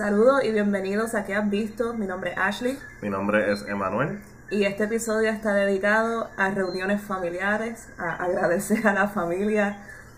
Saludos 0.00 0.42
y 0.44 0.50
bienvenidos 0.50 1.14
a 1.14 1.26
¿Qué 1.26 1.34
has 1.34 1.50
visto? 1.50 1.92
Mi 1.92 2.06
nombre 2.06 2.30
es 2.30 2.38
Ashley 2.38 2.78
Mi 3.02 3.10
nombre 3.10 3.52
es 3.52 3.66
Emanuel. 3.68 4.18
y 4.50 4.64
este 4.64 4.84
episodio 4.84 5.28
está 5.28 5.52
dedicado 5.52 6.30
a 6.38 6.48
reuniones 6.48 7.02
familiares, 7.02 7.86
a 7.98 8.14
agradecer 8.14 8.88
a 8.88 8.94
la 8.94 9.08
familia 9.08 9.76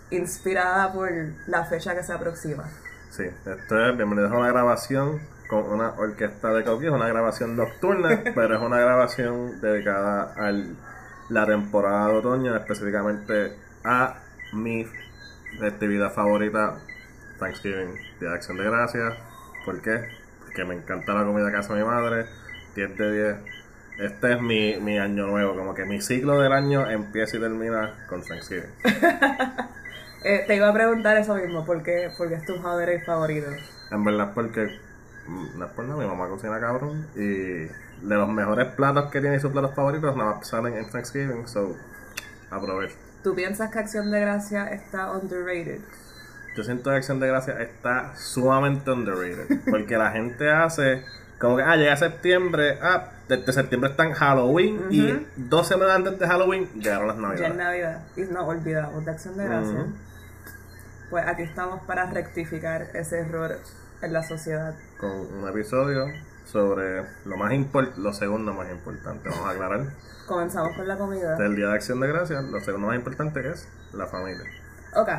inspirada 0.09 0.93
por 0.93 1.11
la 1.47 1.65
fecha 1.65 1.93
que 1.97 2.01
se 2.01 2.13
aproxima. 2.13 2.63
Sí, 3.09 3.23
esto 3.23 3.89
es 3.89 3.97
bienvenidos 3.97 4.31
a 4.31 4.37
una 4.37 4.47
grabación 4.47 5.19
con 5.49 5.65
una 5.65 5.89
orquesta 5.97 6.53
de 6.53 6.63
coquí. 6.63 6.85
Es 6.85 6.93
una 6.93 7.09
grabación 7.09 7.57
nocturna, 7.57 8.21
pero 8.35 8.55
es 8.55 8.61
una 8.61 8.79
grabación 8.79 9.59
dedicada 9.59 10.33
a 10.37 10.53
la 11.27 11.45
temporada 11.45 12.07
de 12.07 12.13
otoño, 12.19 12.55
específicamente 12.55 13.57
a 13.83 14.15
mi 14.53 14.87
festividad 15.59 16.13
favorita, 16.13 16.79
Thanksgiving, 17.37 17.95
Día 18.21 18.29
de 18.29 18.35
Acción 18.35 18.55
de 18.55 18.63
Gracias. 18.63 19.32
¿Por 19.65 19.81
qué? 19.81 20.09
Porque 20.39 20.65
me 20.65 20.75
encanta 20.75 21.13
la 21.13 21.23
comida 21.23 21.51
que 21.51 21.57
hace 21.57 21.73
mi 21.73 21.83
madre, 21.83 22.25
10 22.75 22.97
de 22.97 23.11
10. 23.11 23.37
Este 23.99 24.33
es 24.33 24.41
mi, 24.41 24.77
mi 24.77 24.97
año 24.97 25.27
nuevo, 25.27 25.55
como 25.55 25.73
que 25.73 25.85
mi 25.85 26.01
ciclo 26.01 26.39
del 26.39 26.51
año 26.51 26.89
empieza 26.89 27.37
y 27.37 27.39
termina 27.39 28.05
con 28.07 28.23
Thanksgiving. 28.23 28.69
Eh, 30.25 30.45
te 30.47 30.55
iba 30.55 30.69
a 30.69 30.73
preguntar 30.73 31.17
eso 31.17 31.35
mismo, 31.35 31.65
¿por 31.65 31.83
qué, 31.83 32.09
porque 32.17 32.35
es 32.35 32.45
tu 32.45 32.53
holiday 32.53 33.01
favorito? 33.01 33.47
En 33.91 34.05
verdad 34.05 34.29
es 34.29 34.33
porque 34.33 34.79
mm, 35.27 35.59
no 35.59 35.65
es 35.65 35.71
por 35.71 35.83
nada, 35.83 35.99
mi 35.99 36.07
mamá 36.07 36.29
cocina 36.29 36.61
cabrón 36.61 37.07
y 37.13 37.19
de 37.19 37.69
los 38.15 38.29
mejores 38.29 38.67
platos 38.73 39.11
que 39.11 39.19
tiene 39.19 39.35
y 39.35 39.39
sus 39.41 39.51
platos 39.51 39.75
favoritos 39.75 40.15
nada 40.15 40.35
más 40.35 40.47
salen 40.47 40.77
en 40.77 40.89
Thanksgiving, 40.89 41.45
so 41.45 41.75
aprovecho. 42.49 42.95
¿Tú 43.21 43.35
piensas 43.35 43.69
que 43.69 43.79
Acción 43.79 44.11
de 44.11 44.21
Gracia 44.21 44.67
está 44.67 45.11
underrated? 45.11 45.81
Yo 46.55 46.63
siento 46.63 46.89
que 46.91 46.97
Acción 46.97 47.19
de 47.19 47.27
Gracia 47.27 47.59
está 47.61 48.15
sumamente 48.15 48.91
underrated 48.91 49.59
porque 49.69 49.97
la 49.97 50.11
gente 50.11 50.49
hace 50.51 51.03
como 51.39 51.57
que, 51.57 51.63
ah, 51.63 51.75
llega 51.75 51.97
septiembre, 51.97 52.77
ah, 52.81 53.11
desde 53.27 53.51
septiembre 53.51 53.89
está 53.89 54.05
en 54.05 54.13
Halloween 54.13 54.81
y 54.89 55.27
dos 55.35 55.67
semanas 55.67 55.95
antes 55.95 56.17
de 56.19 56.27
Halloween 56.27 56.69
llegaron 56.75 57.07
las 57.07 57.17
Ya 57.17 57.47
es 57.47 57.55
navidades. 57.55 57.57
Navidad 57.57 58.01
y 58.15 58.21
no 58.33 58.47
olvidamos 58.47 59.03
de 59.03 59.11
Acción 59.11 59.37
de 59.37 59.45
Gracia. 59.45 59.85
Pues 61.09 61.27
aquí 61.27 61.43
estamos 61.43 61.81
para 61.85 62.05
rectificar 62.05 62.87
ese 62.93 63.19
error 63.19 63.59
en 64.01 64.13
la 64.13 64.23
sociedad. 64.23 64.73
Con 64.99 65.11
un 65.11 65.47
episodio 65.49 66.05
sobre 66.45 67.03
lo 67.25 67.37
más 67.37 67.51
import 67.53 67.97
lo 67.97 68.13
segundo 68.13 68.53
más 68.53 68.69
importante, 68.71 69.29
vamos 69.29 69.45
a 69.45 69.49
aclarar. 69.51 69.81
Comenzamos 70.27 70.75
con 70.75 70.87
la 70.87 70.97
comida. 70.97 71.35
Del 71.35 71.55
Día 71.55 71.67
de 71.67 71.73
Acción 71.73 71.99
de 71.99 72.07
Gracias, 72.07 72.43
lo 72.43 72.61
segundo 72.61 72.87
más 72.87 72.95
importante 72.95 73.41
que 73.41 73.49
es 73.49 73.67
la 73.91 74.07
familia. 74.07 74.45
Ok, 74.95 75.09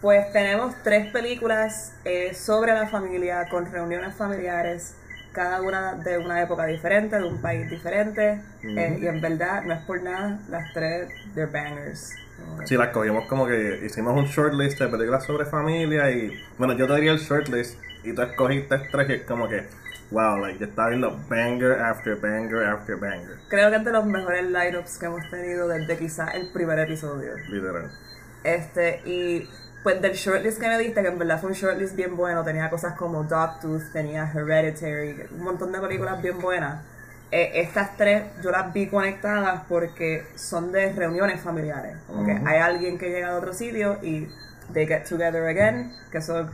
pues 0.00 0.32
tenemos 0.32 0.74
tres 0.82 1.10
películas 1.12 1.94
eh, 2.04 2.34
sobre 2.34 2.72
la 2.72 2.86
familia, 2.86 3.48
con 3.48 3.70
reuniones 3.70 4.14
familiares, 4.14 4.94
cada 5.32 5.60
una 5.60 5.94
de 5.94 6.18
una 6.18 6.42
época 6.42 6.66
diferente, 6.66 7.18
de 7.18 7.24
un 7.24 7.40
país 7.40 7.68
diferente, 7.68 8.40
eh, 8.62 8.98
y 9.00 9.06
en 9.06 9.20
verdad, 9.20 9.62
no 9.64 9.74
es 9.74 9.80
por 9.82 10.02
nada, 10.02 10.38
las 10.48 10.72
tres, 10.72 11.08
they're 11.34 11.50
bangers. 11.50 12.14
Sí, 12.64 12.76
las 12.76 12.88
cogimos 12.88 13.26
como 13.28 13.46
que 13.46 13.80
hicimos 13.84 14.14
un 14.14 14.26
shortlist 14.26 14.78
de 14.78 14.88
películas 14.88 15.24
sobre 15.24 15.46
familia 15.46 16.10
y 16.10 16.38
bueno, 16.58 16.74
yo 16.74 16.86
te 16.86 16.94
diría 16.94 17.12
el 17.12 17.18
shortlist 17.18 17.78
y 18.04 18.12
tú 18.12 18.22
escogiste 18.22 18.78
tres 18.90 19.08
y 19.08 19.12
es 19.14 19.22
como 19.22 19.48
que, 19.48 19.66
wow, 20.10 20.38
like 20.38 20.58
yo 20.58 20.66
estaba 20.66 20.88
viendo 20.88 21.18
banger 21.28 21.80
after 21.80 22.14
banger 22.16 22.64
after 22.64 22.96
banger, 22.96 23.38
Creo 23.48 23.70
que 23.70 23.76
es 23.76 23.84
de 23.84 23.92
los 23.92 24.04
mejores 24.06 24.44
lineups 24.44 24.98
que 24.98 25.06
hemos 25.06 25.30
tenido 25.30 25.66
desde 25.68 25.96
quizás 25.98 26.34
el 26.34 26.50
primer 26.52 26.78
episodio. 26.78 27.32
literal. 27.48 27.90
Este, 28.44 29.00
y 29.04 29.48
pues 29.86 30.02
del 30.02 30.14
shortlist 30.14 30.58
que 30.58 30.66
me 30.66 30.78
diste, 30.78 31.00
que 31.00 31.06
en 31.06 31.16
verdad 31.16 31.40
fue 31.40 31.50
un 31.50 31.54
shortlist 31.54 31.94
bien 31.94 32.16
bueno, 32.16 32.42
tenía 32.42 32.68
cosas 32.68 32.94
como 32.94 33.22
Dogtooth, 33.22 33.92
tenía 33.92 34.28
Hereditary, 34.34 35.28
un 35.30 35.44
montón 35.44 35.70
de 35.70 35.78
películas 35.78 36.20
bien 36.20 36.40
buenas. 36.40 36.82
Eh, 37.30 37.52
estas 37.60 37.96
tres 37.96 38.24
yo 38.42 38.50
las 38.50 38.72
vi 38.72 38.88
conectadas 38.88 39.62
porque 39.68 40.26
son 40.34 40.72
de 40.72 40.92
reuniones 40.92 41.40
familiares. 41.40 41.98
Como 42.08 42.26
que 42.26 42.32
hay 42.32 42.58
alguien 42.58 42.98
que 42.98 43.10
llega 43.10 43.30
de 43.30 43.36
otro 43.36 43.52
sitio 43.52 44.00
y 44.02 44.28
they 44.72 44.88
get 44.88 45.04
together 45.08 45.46
again, 45.46 45.92
que 46.10 46.18
eso 46.18 46.40
es 46.40 46.46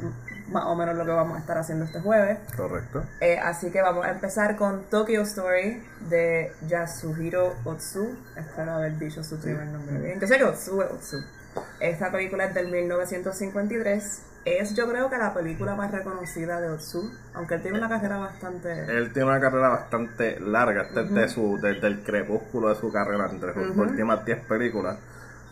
más 0.48 0.66
o 0.66 0.74
menos 0.74 0.94
lo 0.94 1.06
que 1.06 1.12
vamos 1.12 1.38
a 1.38 1.40
estar 1.40 1.56
haciendo 1.56 1.86
este 1.86 2.00
jueves. 2.00 2.36
Correcto. 2.54 3.02
Eh, 3.22 3.38
así 3.38 3.70
que 3.70 3.80
vamos 3.80 4.04
a 4.04 4.10
empezar 4.10 4.56
con 4.56 4.82
Tokyo 4.90 5.22
Story 5.22 5.82
de 6.10 6.52
Yasuhiro 6.68 7.54
Otsu. 7.64 8.14
Espero 8.36 8.72
haber 8.72 8.98
dicho 8.98 9.24
su 9.24 9.40
primer 9.40 9.68
nombre 9.68 9.98
bien. 10.00 10.20
Yo 10.20 10.26
sé 10.26 10.36
que 10.36 10.44
Otsu 10.44 10.82
es 10.82 10.90
Otsu. 10.90 11.41
Esta 11.80 12.10
película 12.12 12.44
es 12.44 12.54
del 12.54 12.68
1953. 12.68 14.22
Es 14.44 14.74
yo 14.74 14.88
creo 14.88 15.08
que 15.08 15.18
la 15.18 15.32
película 15.34 15.74
más 15.76 15.92
reconocida 15.92 16.60
de 16.60 16.68
Otsu, 16.70 17.12
aunque 17.34 17.54
él 17.54 17.62
tiene 17.62 17.78
una 17.78 17.88
carrera 17.88 18.18
bastante... 18.18 18.72
Él 18.96 19.12
tiene 19.12 19.28
una 19.28 19.40
carrera 19.40 19.68
bastante 19.68 20.40
larga, 20.40 20.82
este 20.82 21.02
es 21.02 21.14
de 21.14 21.28
su, 21.28 21.58
desde 21.62 21.86
el 21.86 22.02
crepúsculo 22.02 22.70
de 22.70 22.74
su 22.74 22.90
carrera, 22.92 23.28
entre 23.30 23.54
sus 23.54 23.76
últimas 23.76 24.24
10 24.24 24.40
películas. 24.46 24.98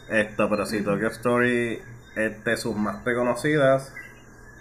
Esto, 0.08 0.50
pero 0.50 0.66
sí, 0.66 0.80
Tokyo 0.82 1.06
Story 1.08 1.80
es 2.16 2.44
de 2.44 2.56
sus 2.56 2.74
más 2.74 3.04
reconocidas. 3.04 3.92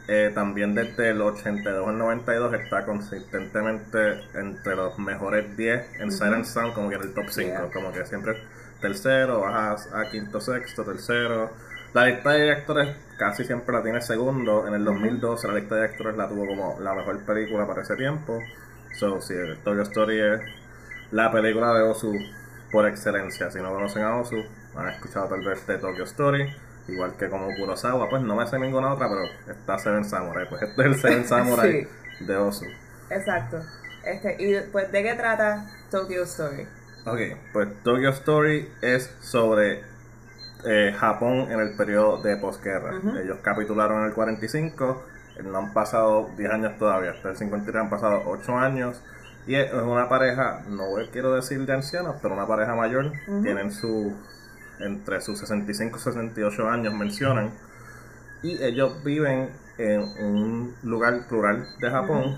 Eh, 0.07 0.31
también 0.33 0.73
desde 0.75 1.09
el 1.11 1.21
82 1.21 1.87
al 1.87 1.97
92 1.97 2.53
está 2.53 2.85
consistentemente 2.85 4.21
entre 4.33 4.75
los 4.75 4.97
mejores 4.97 5.55
10 5.55 6.01
en 6.01 6.11
Silent 6.11 6.45
Sound, 6.45 6.73
como 6.73 6.89
que 6.89 6.95
en 6.95 7.01
el 7.01 7.13
top 7.13 7.25
5, 7.29 7.47
Yeah. 7.47 7.69
como 7.71 7.91
que 7.91 8.05
siempre 8.05 8.41
tercero, 8.81 9.41
bajas 9.41 9.89
a 9.93 10.09
quinto, 10.09 10.39
sexto, 10.39 10.83
tercero. 10.83 11.51
La 11.93 12.05
lista 12.05 12.31
de 12.31 12.41
directores 12.41 12.95
casi 13.17 13.43
siempre 13.43 13.73
la 13.73 13.83
tiene 13.83 14.01
segundo. 14.01 14.67
En 14.67 14.73
el 14.73 14.85
2012 14.85 15.47
la 15.47 15.53
lista 15.55 15.75
de 15.75 15.81
directores 15.81 16.17
la 16.17 16.27
tuvo 16.27 16.45
como 16.45 16.79
la 16.79 16.93
mejor 16.93 17.23
película 17.25 17.67
para 17.67 17.81
ese 17.81 17.95
tiempo. 17.95 18.39
So, 18.97 19.21
sí, 19.21 19.33
Tokyo 19.63 19.81
Story 19.83 20.19
es 20.19 20.41
la 21.11 21.31
película 21.31 21.73
de 21.73 21.83
Osu 21.83 22.13
por 22.71 22.87
excelencia. 22.87 23.49
Si 23.49 23.59
no 23.59 23.73
conocen 23.73 24.03
a 24.03 24.17
Osu, 24.17 24.43
han 24.75 24.89
escuchado 24.89 25.27
tal 25.27 25.43
vez 25.43 25.65
de 25.65 25.77
Tokyo 25.77 26.03
Story. 26.03 26.53
Igual 26.87 27.15
que 27.17 27.29
como 27.29 27.47
Kurosawa, 27.55 28.09
pues 28.09 28.21
no 28.23 28.35
me 28.35 28.47
sé 28.47 28.57
ninguna 28.57 28.93
otra, 28.93 29.07
pero 29.09 29.21
está 29.47 29.77
Seven 29.77 30.05
Samurai. 30.05 30.47
Pues 30.49 30.63
este 30.63 30.81
es 30.81 30.87
el 30.87 30.95
Seven 30.95 31.25
Samurai 31.27 31.87
de 32.19 32.37
Osu. 32.37 32.65
Exacto. 33.09 33.61
Este, 34.03 34.35
y 34.39 34.59
pues, 34.71 34.91
¿de 34.91 35.03
qué 35.03 35.13
trata 35.13 35.65
Tokyo 35.91 36.23
Story? 36.23 36.67
Ok, 37.05 37.19
pues 37.53 37.83
Tokyo 37.83 38.09
Story 38.09 38.69
es 38.81 39.09
sobre 39.21 39.81
eh, 40.65 40.93
Japón 40.97 41.51
en 41.51 41.59
el 41.59 41.75
periodo 41.75 42.21
de 42.21 42.35
posguerra. 42.37 42.99
Ellos 43.23 43.37
capitularon 43.41 44.01
en 44.01 44.07
el 44.07 44.13
45, 44.13 45.03
eh, 45.37 45.43
no 45.43 45.57
han 45.57 45.73
pasado 45.73 46.29
10 46.37 46.51
años 46.51 46.77
todavía, 46.77 47.11
hasta 47.11 47.29
el 47.29 47.37
53 47.37 47.83
han 47.83 47.89
pasado 47.89 48.23
8 48.25 48.57
años. 48.57 49.01
Y 49.47 49.55
es 49.55 49.71
una 49.73 50.09
pareja, 50.09 50.63
no 50.67 50.85
quiero 51.11 51.33
decir 51.33 51.65
de 51.65 51.73
ancianos, 51.73 52.17
pero 52.21 52.33
una 52.35 52.45
pareja 52.45 52.75
mayor. 52.75 53.13
Tienen 53.41 53.71
su, 53.71 54.13
entre 54.79 55.21
sus 55.21 55.39
65 55.39 55.97
y 55.97 56.01
68 56.01 56.69
años, 56.69 56.93
mencionan. 56.93 57.51
Y 58.43 58.61
ellos 58.61 59.03
viven 59.03 59.49
en 59.77 60.01
un 60.01 60.75
lugar 60.83 61.27
plural 61.27 61.65
de 61.79 61.89
Japón. 61.89 62.37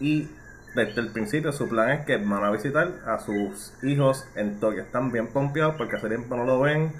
Y 0.00 0.28
desde 0.74 1.00
el 1.00 1.08
principio 1.08 1.52
su 1.52 1.68
plan 1.68 1.90
es 1.90 2.06
que 2.06 2.16
van 2.16 2.44
a 2.44 2.50
visitar 2.50 2.90
a 3.06 3.18
sus 3.18 3.72
hijos 3.82 4.26
en 4.34 4.58
Tokio. 4.58 4.82
Están 4.82 5.12
bien 5.12 5.28
pompeados 5.28 5.76
porque 5.76 5.96
hace 5.96 6.08
tiempo 6.08 6.36
no 6.36 6.44
lo 6.44 6.60
ven. 6.60 6.92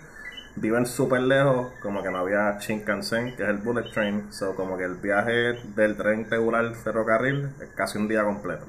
Viven 0.54 0.84
súper 0.84 1.22
lejos, 1.22 1.72
como 1.80 2.02
que 2.02 2.10
no 2.10 2.18
había 2.18 2.58
Shinkansen, 2.58 3.36
que 3.36 3.42
es 3.42 3.48
el 3.48 3.56
bullet 3.56 3.90
train. 3.90 4.30
So, 4.32 4.54
como 4.54 4.76
que 4.76 4.84
el 4.84 4.96
viaje 4.96 5.58
del 5.74 5.96
tren 5.96 6.28
regular 6.30 6.74
ferrocarril 6.74 7.48
es 7.60 7.68
casi 7.74 7.96
un 7.96 8.06
día 8.06 8.22
completo 8.22 8.66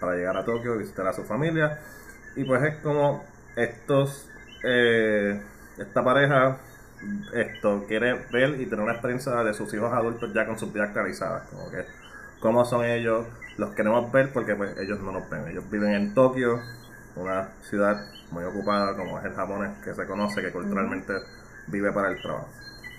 para 0.00 0.16
llegar 0.16 0.36
a 0.36 0.44
Tokio 0.44 0.74
y 0.74 0.78
visitar 0.78 1.06
a 1.06 1.12
su 1.12 1.22
familia. 1.22 1.78
Y 2.34 2.42
pues 2.42 2.62
es 2.64 2.76
como 2.78 3.24
estos, 3.54 4.28
eh, 4.64 5.40
esta 5.78 6.02
pareja 6.02 6.58
esto 7.34 7.84
quiere 7.86 8.14
ver 8.30 8.60
y 8.60 8.66
tener 8.66 8.80
una 8.80 8.92
experiencia 8.92 9.32
de 9.44 9.54
sus 9.54 9.72
hijos 9.74 9.92
adultos 9.92 10.32
ya 10.32 10.46
con 10.46 10.58
sus 10.58 10.72
vidas 10.72 10.92
realizadas. 10.94 11.48
Como 11.48 11.70
que 11.70 11.84
cómo 12.40 12.64
son 12.64 12.84
ellos, 12.84 13.26
los 13.56 13.74
queremos 13.74 14.10
ver 14.12 14.32
porque 14.32 14.54
pues 14.54 14.76
ellos 14.78 15.00
no 15.00 15.12
nos 15.12 15.28
ven. 15.28 15.48
Ellos 15.48 15.68
viven 15.70 15.92
en 15.92 16.14
Tokio, 16.14 16.60
una 17.16 17.48
ciudad 17.62 17.96
muy 18.30 18.44
ocupada 18.44 18.96
como 18.96 19.18
es 19.18 19.24
el 19.24 19.34
japonés 19.34 19.78
que 19.84 19.94
se 19.94 20.06
conoce, 20.06 20.42
que 20.42 20.52
culturalmente 20.52 21.14
vive 21.66 21.92
para 21.92 22.08
el 22.08 22.20
trabajo. 22.20 22.48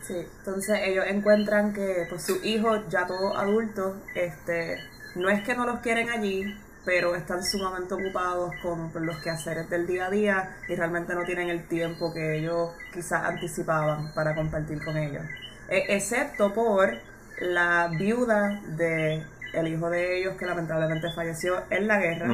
Sí, 0.02 0.28
entonces 0.40 0.80
ellos 0.84 1.06
encuentran 1.08 1.74
que 1.74 2.06
pues 2.10 2.24
sus 2.24 2.44
hijos 2.44 2.82
ya 2.90 3.08
todos 3.08 3.36
adultos, 3.38 3.96
este, 4.16 4.78
no 5.16 5.30
es 5.30 5.44
que 5.44 5.56
no 5.56 5.66
los 5.66 5.80
quieren 5.80 6.10
allí, 6.10 6.44
pero 6.86 7.16
están 7.16 7.44
sumamente 7.44 7.94
ocupados 7.94 8.52
con 8.62 8.92
los 9.06 9.18
quehaceres 9.22 9.70
del 9.70 9.88
día 9.88 10.08
a 10.08 10.10
día 10.10 10.58
y 10.68 10.76
realmente 10.76 11.16
no 11.16 11.24
tienen 11.24 11.50
el 11.50 11.68
tiempo 11.68 12.14
que 12.14 12.38
ellos 12.40 12.72
quizás 12.94 13.24
anticipaban 13.24 14.14
para 14.14 14.36
compartir 14.36 14.84
con 14.84 14.98
ellos. 14.98 15.24
E- 15.70 15.96
excepto 15.96 16.54
por 16.54 16.98
la 17.40 17.90
viuda 17.98 18.62
de 18.76 19.26
el 19.54 19.68
hijo 19.68 19.90
de 19.90 20.20
ellos 20.20 20.36
que 20.36 20.46
lamentablemente 20.46 21.12
falleció 21.12 21.62
en 21.70 21.88
la 21.88 22.00
guerra. 22.00 22.28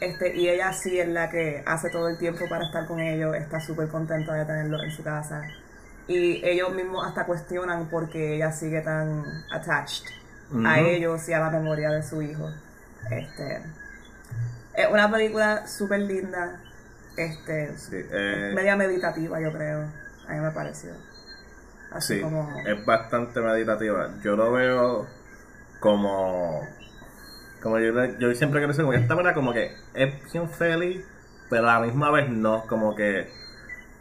Este, 0.00 0.36
y 0.36 0.48
ella 0.48 0.72
sí 0.72 0.98
es 0.98 1.08
la 1.08 1.30
que 1.30 1.62
hace 1.64 1.90
todo 1.90 2.08
el 2.08 2.18
tiempo 2.18 2.48
para 2.48 2.66
estar 2.66 2.86
con 2.86 3.00
ellos, 3.00 3.34
está 3.36 3.60
súper 3.60 3.88
contenta 3.88 4.34
de 4.34 4.44
tenerlos 4.44 4.82
en 4.82 4.90
su 4.90 5.02
casa. 5.02 5.42
Y 6.08 6.44
ellos 6.44 6.72
mismos 6.74 7.06
hasta 7.06 7.24
cuestionan 7.24 7.88
por 7.88 8.08
qué 8.10 8.34
ella 8.34 8.52
sigue 8.52 8.80
tan 8.80 9.24
attached 9.50 10.06
a 10.64 10.80
ellos 10.80 11.28
y 11.28 11.32
a 11.32 11.40
la 11.40 11.50
memoria 11.50 11.90
de 11.90 12.02
su 12.02 12.22
hijo. 12.22 12.50
Este, 13.10 13.62
es 14.74 14.88
una 14.90 15.10
película 15.10 15.66
súper 15.66 16.00
linda, 16.00 16.60
este, 17.16 17.74
eh, 17.92 18.52
media 18.54 18.76
meditativa 18.76 19.40
yo 19.40 19.52
creo, 19.52 19.84
a 20.28 20.32
mí 20.32 20.40
me 20.40 20.50
pareció. 20.50 20.90
Así 21.90 22.20
como... 22.20 22.52
es 22.66 22.84
bastante 22.84 23.40
meditativa. 23.40 24.10
Yo 24.22 24.36
lo 24.36 24.52
veo 24.52 25.06
como... 25.86 26.66
Como 27.62 27.78
yo, 27.78 27.92
yo 28.18 28.34
siempre 28.34 28.60
quiero 28.60 28.68
decir, 28.68 28.84
como 28.84 28.92
que 28.92 28.98
esta 28.98 29.14
manera 29.14 29.34
como 29.34 29.52
que 29.52 29.72
es 29.94 30.32
bien 30.32 30.48
feliz, 30.50 31.04
pero 31.48 31.68
a 31.68 31.78
la 31.78 31.86
misma 31.86 32.10
vez 32.10 32.28
no, 32.28 32.64
como 32.66 32.94
que 32.94 33.28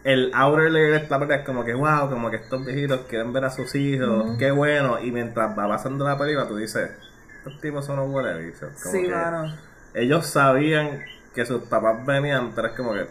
el 0.04 0.32
outer 0.36 0.72
layer 0.72 0.92
de 0.92 0.98
esta 0.98 1.18
película 1.18 1.38
es 1.38 1.46
como 1.46 1.64
que 1.64 1.74
wow, 1.74 2.10
como 2.10 2.30
que 2.30 2.38
estos 2.38 2.64
viejitos 2.66 3.02
quieren 3.08 3.34
ver 3.34 3.46
a 3.46 3.50
sus 3.50 3.74
hijos, 3.76 4.36
qué 4.38 4.52
bueno, 4.52 5.00
y 5.00 5.12
mientras 5.12 5.58
va 5.58 5.68
pasando 5.68 6.06
la 6.06 6.18
película 6.18 6.48
tú 6.48 6.58
dices, 6.58 6.92
estos 7.38 7.60
tipos 7.62 7.86
son 7.86 8.00
unos 8.00 8.12
buenos 8.12 8.40
bichos. 8.40 8.70
Sí, 8.76 9.06
claro. 9.06 9.52
Ellos 9.94 10.28
sabían 10.28 11.04
que 11.34 11.46
sus 11.46 11.64
papás 11.64 12.06
venían, 12.06 12.52
pero 12.54 12.68
es 12.68 12.74
como 12.76 12.94
que, 12.94 13.08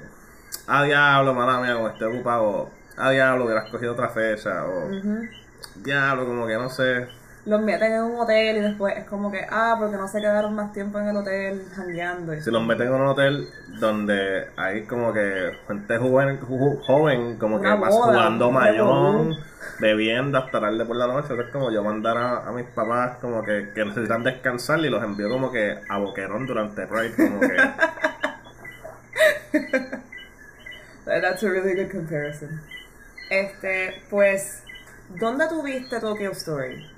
ah 0.68 0.84
diablo, 0.84 1.34
mala 1.34 1.60
mía, 1.60 1.74
como 1.74 1.88
estoy 1.88 2.14
ocupado, 2.14 2.70
ah 2.96 3.10
diablo, 3.10 3.46
hubieras 3.46 3.70
cogido 3.70 3.92
otra 3.92 4.08
fecha, 4.10 4.64
o 4.66 4.90
diablo, 5.76 6.26
como 6.26 6.46
que 6.46 6.54
no 6.54 6.68
sé 6.68 7.08
los 7.46 7.60
meten 7.60 7.92
en 7.92 8.02
un 8.02 8.20
hotel 8.20 8.56
y 8.56 8.60
después 8.60 8.96
es 8.96 9.04
como 9.04 9.30
que, 9.30 9.46
ah, 9.50 9.76
porque 9.78 9.96
no 9.96 10.08
se 10.08 10.18
quedaron 10.20 10.54
más 10.54 10.72
tiempo 10.72 10.98
en 10.98 11.08
el 11.08 11.16
hotel 11.16 11.62
jangueando. 11.74 12.40
Si 12.40 12.50
los 12.50 12.64
meten 12.64 12.88
en 12.88 12.94
un 12.94 13.06
hotel 13.06 13.48
donde 13.78 14.48
hay 14.56 14.84
como 14.84 15.12
que 15.12 15.52
gente 15.66 15.98
joven, 15.98 16.40
joven 16.40 17.36
como 17.36 17.60
que 17.60 17.68
vas 17.68 17.94
jugando 17.94 18.50
mayón, 18.50 19.36
bebiendo 19.78 20.38
hasta 20.38 20.60
tarde 20.60 20.86
por 20.86 20.96
la 20.96 21.06
noche, 21.06 21.34
es 21.38 21.50
como 21.50 21.70
yo 21.70 21.84
mandar 21.84 22.16
a, 22.16 22.50
mis 22.52 22.66
papás 22.66 23.18
como 23.20 23.42
que, 23.42 23.72
que, 23.74 23.84
necesitan 23.84 24.22
descansar 24.22 24.80
y 24.80 24.88
los 24.88 25.04
envío 25.04 25.28
como 25.28 25.52
que 25.52 25.78
a 25.88 25.98
Boquerón 25.98 26.46
durante 26.46 26.86
Pride, 26.86 27.14
como 27.14 27.40
que... 27.40 27.56
That's 31.04 31.42
a 31.42 31.50
really 31.50 31.74
good 31.74 31.90
comparison. 31.90 32.62
Este, 33.28 34.02
pues, 34.08 34.62
¿dónde 35.20 35.46
tuviste 35.48 36.00
Tokyo 36.00 36.32
Story? 36.32 36.93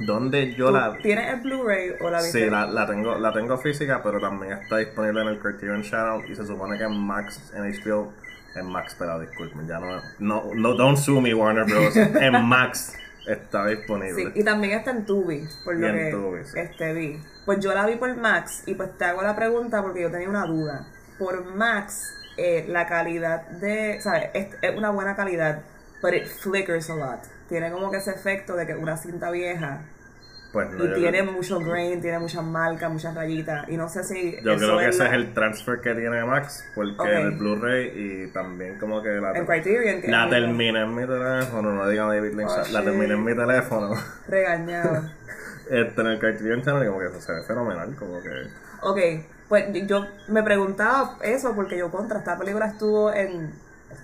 Donde 0.00 0.54
yo 0.54 0.70
la 0.70 0.96
tienes 0.98 1.32
el 1.32 1.40
Blu-ray 1.40 1.94
o 2.00 2.10
la 2.10 2.22
viste? 2.22 2.44
Sí, 2.44 2.50
la, 2.50 2.66
la, 2.66 2.86
tengo 2.86 3.16
la 3.18 3.32
tengo 3.32 3.56
física, 3.58 4.00
pero 4.02 4.20
también 4.20 4.52
está 4.52 4.78
disponible 4.78 5.22
en 5.22 5.28
el 5.28 5.38
Criterion 5.38 5.82
Channel 5.82 6.30
y 6.30 6.34
se 6.34 6.46
supone 6.46 6.78
que 6.78 6.84
en 6.84 6.98
Max 6.98 7.52
en 7.54 7.62
HBO 7.62 8.12
en 8.54 8.66
Max, 8.66 8.96
pero 8.98 9.18
disculpen, 9.20 9.66
ya 9.66 9.78
no 9.78 10.00
no 10.18 10.54
no 10.54 10.74
don't 10.74 10.98
sue 10.98 11.20
me 11.20 11.34
Warner 11.34 11.64
Bros. 11.64 11.96
en 11.96 12.44
Max 12.44 12.96
está 13.26 13.66
disponible. 13.66 14.32
Sí, 14.32 14.40
y 14.40 14.44
también 14.44 14.78
está 14.78 14.90
en 14.90 15.04
Tubi, 15.04 15.46
por 15.64 15.76
lo 15.76 15.92
que 15.92 16.10
Tubi, 16.10 16.40
este 16.54 16.92
vi. 16.92 17.20
Pues 17.44 17.60
yo 17.60 17.74
la 17.74 17.86
vi 17.86 17.96
por 17.96 18.14
Max 18.16 18.62
y 18.66 18.74
pues 18.74 18.96
te 18.96 19.04
hago 19.04 19.22
la 19.22 19.36
pregunta 19.36 19.82
porque 19.82 20.02
yo 20.02 20.10
tenía 20.10 20.28
una 20.28 20.46
duda. 20.46 20.86
Por 21.18 21.44
Max 21.56 22.14
eh, 22.36 22.64
la 22.68 22.86
calidad 22.86 23.48
de, 23.48 24.00
¿sabes? 24.00 24.30
Es, 24.34 24.48
es 24.62 24.76
una 24.76 24.90
buena 24.90 25.16
calidad, 25.16 25.62
but 26.02 26.12
it 26.14 26.26
flickers 26.26 26.90
a 26.90 26.94
lot 26.94 27.20
tiene 27.48 27.70
como 27.70 27.90
que 27.90 27.98
ese 27.98 28.10
efecto 28.10 28.56
de 28.56 28.66
que 28.66 28.74
una 28.74 28.96
cinta 28.96 29.30
vieja 29.30 29.82
pues 30.52 30.68
y 30.78 30.94
tiene 30.94 31.22
mucho 31.22 31.60
grain, 31.60 32.00
tiene 32.00 32.18
muchas 32.18 32.42
marcas, 32.42 32.90
muchas 32.90 33.14
rayitas. 33.14 33.68
Y 33.68 33.76
no 33.76 33.88
sé 33.88 34.02
si. 34.02 34.36
Yo 34.42 34.56
creo 34.56 34.78
que 34.78 34.88
ese 34.88 35.04
es 35.04 35.12
el 35.12 35.34
transfer 35.34 35.80
que 35.80 35.94
tiene 35.94 36.24
Max, 36.24 36.64
porque 36.74 37.20
el 37.20 37.32
Blu-ray 37.32 37.92
y 37.94 38.26
también 38.32 38.78
como 38.78 39.02
que 39.02 39.10
la. 39.10 39.32
En 39.32 39.44
Criterion. 39.44 40.00
La 40.06 40.28
terminé 40.30 40.82
en 40.82 40.94
mi 40.94 41.06
teléfono, 41.06 41.74
no 41.74 41.86
diga 41.88 42.06
David 42.06 42.32
Lynch, 42.32 42.50
oh, 42.50 42.72
la 42.72 42.82
terminé 42.82 43.12
en 43.12 43.24
mi 43.24 43.34
teléfono. 43.36 43.94
Regañado. 44.26 45.10
este, 45.70 46.00
en 46.00 46.06
el 46.06 46.18
Criterion 46.18 46.62
Channel, 46.62 46.88
como 46.88 47.00
que 47.00 47.06
eso 47.06 47.20
se 47.20 47.32
ve 47.32 47.42
fenomenal, 47.42 47.94
como 47.96 48.22
que. 48.22 48.30
Ok, 48.80 48.98
pues 49.50 49.66
yo 49.86 50.06
me 50.28 50.42
preguntaba 50.42 51.18
eso 51.22 51.54
porque 51.54 51.76
yo 51.76 51.90
contra 51.90 52.20
esta 52.20 52.38
película 52.38 52.68
estuvo 52.68 53.12
en 53.12 53.52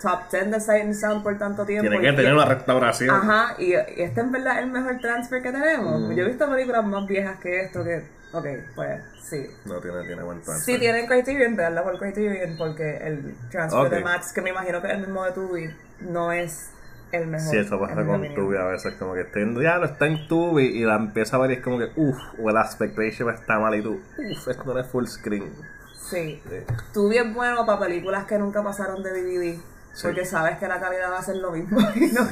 top 0.01 0.31
10 0.31 0.51
de 0.51 0.61
Sight 0.61 0.85
and 0.85 0.95
Sound 0.95 1.23
por 1.23 1.37
tanto 1.39 1.65
tiempo. 1.65 1.89
Tiene 1.89 2.05
que 2.05 2.13
tener 2.13 2.35
una 2.35 2.45
restauración. 2.45 3.11
Ajá, 3.11 3.55
y, 3.59 3.73
este 3.73 4.21
en 4.21 4.33
verdad 4.33 4.59
es 4.59 4.65
el 4.65 4.71
mejor 4.71 4.99
transfer 5.01 5.43
que 5.43 5.53
tenemos. 5.53 6.01
Mm. 6.01 6.13
Yo 6.13 6.25
he 6.25 6.29
visto 6.29 6.49
películas 6.49 6.85
más 6.85 7.07
viejas 7.07 7.39
que 7.39 7.61
esto 7.61 7.85
que, 7.85 8.03
ok, 8.33 8.47
pues 8.75 9.01
sí. 9.23 9.47
No 9.65 9.81
tiene, 9.81 10.05
tiene 10.05 10.23
buen 10.23 10.43
transfer. 10.43 10.75
Sí, 10.75 10.81
tiene 10.81 11.07
Criterion, 11.07 11.57
veanla 11.57 11.83
por 11.83 11.99
Criterion, 11.99 12.57
porque 12.57 12.97
el 12.99 13.35
transfer 13.51 13.91
de 13.91 14.01
Max, 14.01 14.33
que 14.33 14.43
me 14.43 14.51
imagino 14.51 14.81
que 14.81 14.89
es 14.89 14.95
el 14.95 15.01
mismo 15.01 15.25
de 15.25 15.33
Tubi, 15.33 15.71
no 16.01 16.33
es 16.33 16.71
el 17.13 17.27
mejor. 17.27 17.51
Sí, 17.51 17.59
eso 17.59 17.79
pasa 17.79 18.05
con 18.05 18.35
Tubi 18.35 18.57
a 18.57 18.65
veces, 18.65 18.95
como 18.95 19.15
que 19.15 19.23
está 19.23 19.41
en, 19.41 19.61
ya 19.61 19.79
no 19.79 19.85
está 19.85 20.07
en 20.07 20.29
Tubi 20.29 20.65
y 20.65 20.85
la 20.85 20.97
empieza 20.97 21.37
a 21.37 21.41
ver 21.41 21.53
y 21.53 21.55
es 21.55 21.61
como 21.61 21.79
que, 21.79 21.91
uff, 21.97 22.19
o 22.43 22.51
el 22.51 22.57
aspect 22.57 22.97
ratio 22.99 23.31
está 23.31 23.59
mal 23.59 23.75
y 23.75 23.83
tú, 23.83 24.01
uff, 24.19 24.49
esto 24.49 24.65
no 24.65 24.79
es 24.79 24.87
full 24.87 25.07
screen. 25.07 25.51
Sí. 25.95 26.43
sí. 26.49 26.57
Tubi 26.93 27.17
es 27.17 27.35
bueno 27.35 27.65
para 27.65 27.81
películas 27.81 28.27
que 28.27 28.39
nunca 28.39 28.63
pasaron 28.63 29.03
de 29.03 29.11
DVD 29.11 29.59
porque 30.03 30.25
sabes 30.25 30.59
que 30.59 30.67
la 30.67 30.81
calidad 30.81 31.11
va 31.11 31.19
a 31.19 31.23
ser 31.23 31.37
lo 31.37 31.53
mismo 31.53 31.79
y 31.95 32.13
no, 32.13 32.23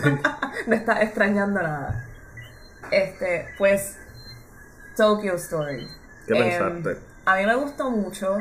no 0.66 0.74
estás 0.74 1.02
extrañando 1.02 1.62
nada. 1.62 2.06
Este, 2.90 3.48
pues, 3.56 3.98
Tokyo 4.96 5.34
Story. 5.34 5.88
¿Qué 6.26 6.34
pensaste? 6.34 6.90
Em, 6.90 6.98
a 7.24 7.36
mí 7.36 7.46
me 7.46 7.54
gustó 7.56 7.90
mucho. 7.90 8.38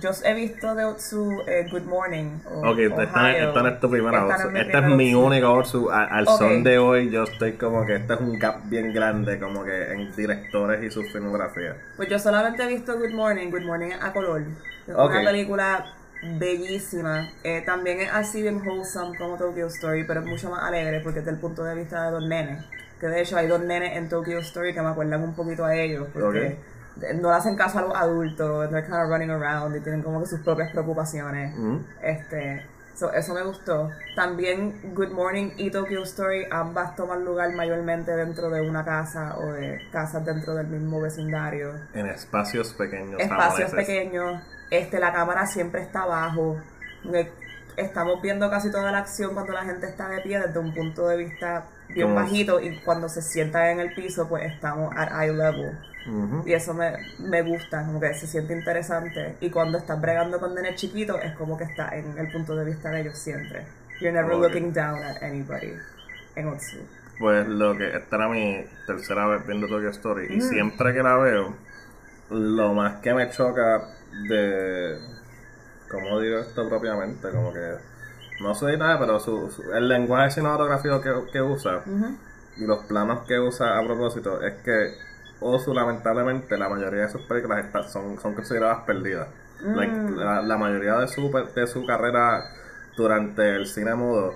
Yo 0.00 0.10
he 0.24 0.34
visto 0.34 0.72
de 0.76 0.84
Otsu 0.84 1.42
eh, 1.48 1.66
Good 1.68 1.82
Morning. 1.82 2.38
O, 2.48 2.70
ok, 2.70 2.78
esta, 2.78 3.32
esta, 3.32 3.68
es 3.68 3.80
tu 3.80 3.90
primera 3.90 4.24
Otsu. 4.24 4.56
Esta 4.56 4.78
es 4.78 4.86
mi 4.86 5.14
única 5.14 5.50
Otsu. 5.50 5.90
Al, 5.90 6.26
son 6.26 6.62
de 6.62 6.78
hoy, 6.78 7.10
yo 7.10 7.24
estoy 7.24 7.54
como 7.54 7.84
que 7.84 7.96
este 7.96 8.14
es 8.14 8.20
un 8.20 8.38
gap 8.38 8.60
bien 8.66 8.92
grande, 8.92 9.40
como 9.40 9.64
que 9.64 9.92
en 9.92 10.14
directores 10.14 10.84
y 10.84 10.90
su 10.92 11.02
filmografía. 11.02 11.76
Pues 11.96 12.08
yo 12.08 12.20
solamente 12.20 12.62
he 12.62 12.68
visto 12.68 12.96
Good 12.96 13.14
Morning. 13.14 13.50
Good 13.50 13.64
Morning 13.64 13.90
a 14.00 14.12
color. 14.12 14.42
Es 14.86 14.94
una 14.94 15.24
película 15.24 15.92
bellísima. 16.22 17.30
Eh, 17.42 17.62
también 17.64 18.00
es 18.00 18.10
así 18.12 18.42
bien 18.42 18.66
wholesome 18.66 19.16
como 19.16 19.36
Tokyo 19.36 19.66
Story, 19.66 20.04
pero 20.04 20.20
es 20.20 20.26
mucho 20.26 20.50
más 20.50 20.62
alegre 20.62 21.00
porque 21.00 21.20
es 21.20 21.24
del 21.24 21.38
punto 21.38 21.64
de 21.64 21.74
vista 21.74 22.04
de 22.04 22.10
dos 22.10 22.26
nenes. 22.26 22.64
Que 22.98 23.06
de 23.06 23.22
hecho 23.22 23.36
hay 23.36 23.46
dos 23.46 23.60
nenes 23.60 23.96
en 23.96 24.08
Tokyo 24.08 24.38
Story 24.40 24.74
que 24.74 24.82
me 24.82 24.88
acuerdan 24.88 25.22
un 25.22 25.34
poquito 25.34 25.64
a 25.64 25.74
ellos 25.74 26.08
porque 26.12 26.58
no 27.14 27.30
le 27.30 27.34
hacen 27.34 27.56
caso 27.56 27.78
a 27.78 27.82
los 27.82 27.96
adultos, 27.96 28.68
they're 28.70 28.82
kind 28.82 29.02
of 29.02 29.08
running 29.08 29.30
around 29.30 29.74
y 29.74 29.80
tienen 29.80 30.02
como 30.02 30.20
que 30.20 30.26
sus 30.26 30.40
propias 30.40 30.70
preocupaciones. 30.70 31.56
Mm. 31.56 31.78
Este, 32.02 32.66
eso 33.14 33.34
me 33.34 33.42
gustó. 33.42 33.90
También 34.14 34.94
Good 34.94 35.10
Morning 35.12 35.52
y 35.56 35.70
Tokyo 35.70 36.02
Story 36.02 36.46
ambas 36.50 36.94
toman 36.96 37.24
lugar 37.24 37.52
mayormente 37.54 38.14
dentro 38.14 38.50
de 38.50 38.60
una 38.60 38.84
casa 38.84 39.38
o 39.38 39.52
de 39.52 39.80
casas 39.90 40.24
dentro 40.26 40.54
del 40.54 40.66
mismo 40.66 41.00
vecindario. 41.00 41.72
En 41.94 42.06
espacios 42.06 42.74
pequeños. 42.74 43.18
Espacios 43.18 43.70
pequeños 43.70 44.42
este, 44.70 44.98
la 44.98 45.12
cámara 45.12 45.46
siempre 45.46 45.82
está 45.82 46.02
abajo. 46.02 46.56
Estamos 47.76 48.20
viendo 48.20 48.50
casi 48.50 48.70
toda 48.70 48.90
la 48.92 48.98
acción 48.98 49.34
cuando 49.34 49.52
la 49.52 49.64
gente 49.64 49.86
está 49.86 50.08
de 50.08 50.20
pie 50.20 50.38
desde 50.38 50.58
un 50.58 50.74
punto 50.74 51.08
de 51.08 51.16
vista 51.16 51.66
bien 51.88 52.14
bajito 52.14 52.60
y 52.60 52.78
cuando 52.80 53.08
se 53.08 53.22
sienta 53.22 53.70
en 53.70 53.80
el 53.80 53.94
piso 53.94 54.28
pues 54.28 54.44
estamos 54.52 54.94
at 54.96 55.10
eye 55.22 55.32
level. 55.32 55.78
Y 56.44 56.52
eso 56.52 56.74
me, 56.74 56.92
me 57.18 57.42
gusta, 57.42 57.84
como 57.84 58.00
que 58.00 58.12
se 58.14 58.26
siente 58.26 58.54
interesante. 58.54 59.36
Y 59.40 59.50
cuando 59.50 59.78
estás 59.78 60.00
bregando 60.00 60.40
con 60.40 60.54
nenes 60.54 60.76
chiquitos 60.76 61.18
es 61.22 61.32
como 61.36 61.56
que 61.56 61.64
está 61.64 61.90
en 61.96 62.18
el 62.18 62.30
punto 62.32 62.56
de 62.56 62.64
vista 62.64 62.90
de 62.90 63.02
ellos 63.02 63.18
siempre. 63.18 63.64
You're 64.00 64.12
never 64.12 64.34
looking 64.34 64.72
down 64.72 65.02
at 65.02 65.22
anybody 65.22 65.74
en 66.34 66.48
Otsu. 66.48 66.78
Pues 67.18 67.46
lo 67.46 67.76
que 67.76 67.96
esta 67.96 68.16
era 68.16 68.28
mi 68.28 68.64
tercera 68.86 69.26
vez 69.26 69.46
viendo 69.46 69.68
Tokyo 69.68 69.90
Story 69.90 70.28
y 70.30 70.40
siempre 70.40 70.94
que 70.94 71.02
la 71.02 71.16
veo, 71.18 71.54
lo 72.30 72.72
más 72.72 73.00
que 73.00 73.12
me 73.12 73.28
choca 73.28 73.82
de. 74.28 74.98
¿Cómo 75.90 76.20
digo 76.20 76.38
esto 76.38 76.68
propiamente? 76.68 77.30
Como 77.30 77.52
que. 77.52 77.74
No 78.40 78.54
sé 78.54 78.76
nada, 78.76 78.98
pero 78.98 79.20
su, 79.20 79.52
el 79.74 79.88
lenguaje 79.88 80.30
cinematográfico 80.30 81.00
que, 81.02 81.12
que 81.30 81.42
usa 81.42 81.82
y 82.56 82.64
los 82.64 82.84
planos 82.84 83.26
que 83.26 83.38
usa 83.38 83.78
a 83.78 83.84
propósito 83.84 84.40
es 84.42 84.54
que 84.62 84.94
Osu, 85.40 85.72
lamentablemente, 85.72 86.56
la 86.58 86.68
mayoría 86.68 87.02
de 87.02 87.08
sus 87.08 87.22
películas 87.22 87.66
son, 87.90 88.20
son 88.20 88.34
consideradas 88.34 88.80
perdidas. 88.84 89.28
Mm. 89.62 90.16
la, 90.16 90.56
mayoría 90.56 90.96
de 90.96 91.08
su, 91.08 91.30
de 91.54 91.66
su 91.66 91.84
carrera 91.84 92.42
durante 92.96 93.56
el 93.56 93.66
cine 93.66 93.94
mudo, 93.94 94.34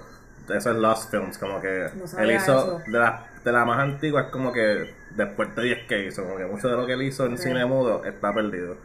eso 0.48 0.70
es 0.70 0.76
Lost 0.76 1.10
Films, 1.10 1.38
como 1.38 1.62
que 1.62 1.86
él 2.18 2.30
hizo 2.30 2.80
de 2.86 2.98
la, 2.98 3.24
de 3.42 3.52
la 3.52 3.64
más 3.64 3.78
antigua 3.78 4.22
es 4.22 4.26
como 4.28 4.52
que 4.52 4.94
después 5.16 5.54
de 5.56 5.62
10 5.62 5.86
que 5.88 6.06
hizo, 6.06 6.24
como 6.24 6.36
que 6.36 6.44
mucho 6.44 6.68
de 6.68 6.76
lo 6.76 6.86
que 6.86 6.92
él 6.92 7.02
hizo 7.02 7.24
en 7.24 7.38
cine 7.38 7.64
mudo 7.64 8.04
está 8.04 8.34
perdido. 8.34 8.76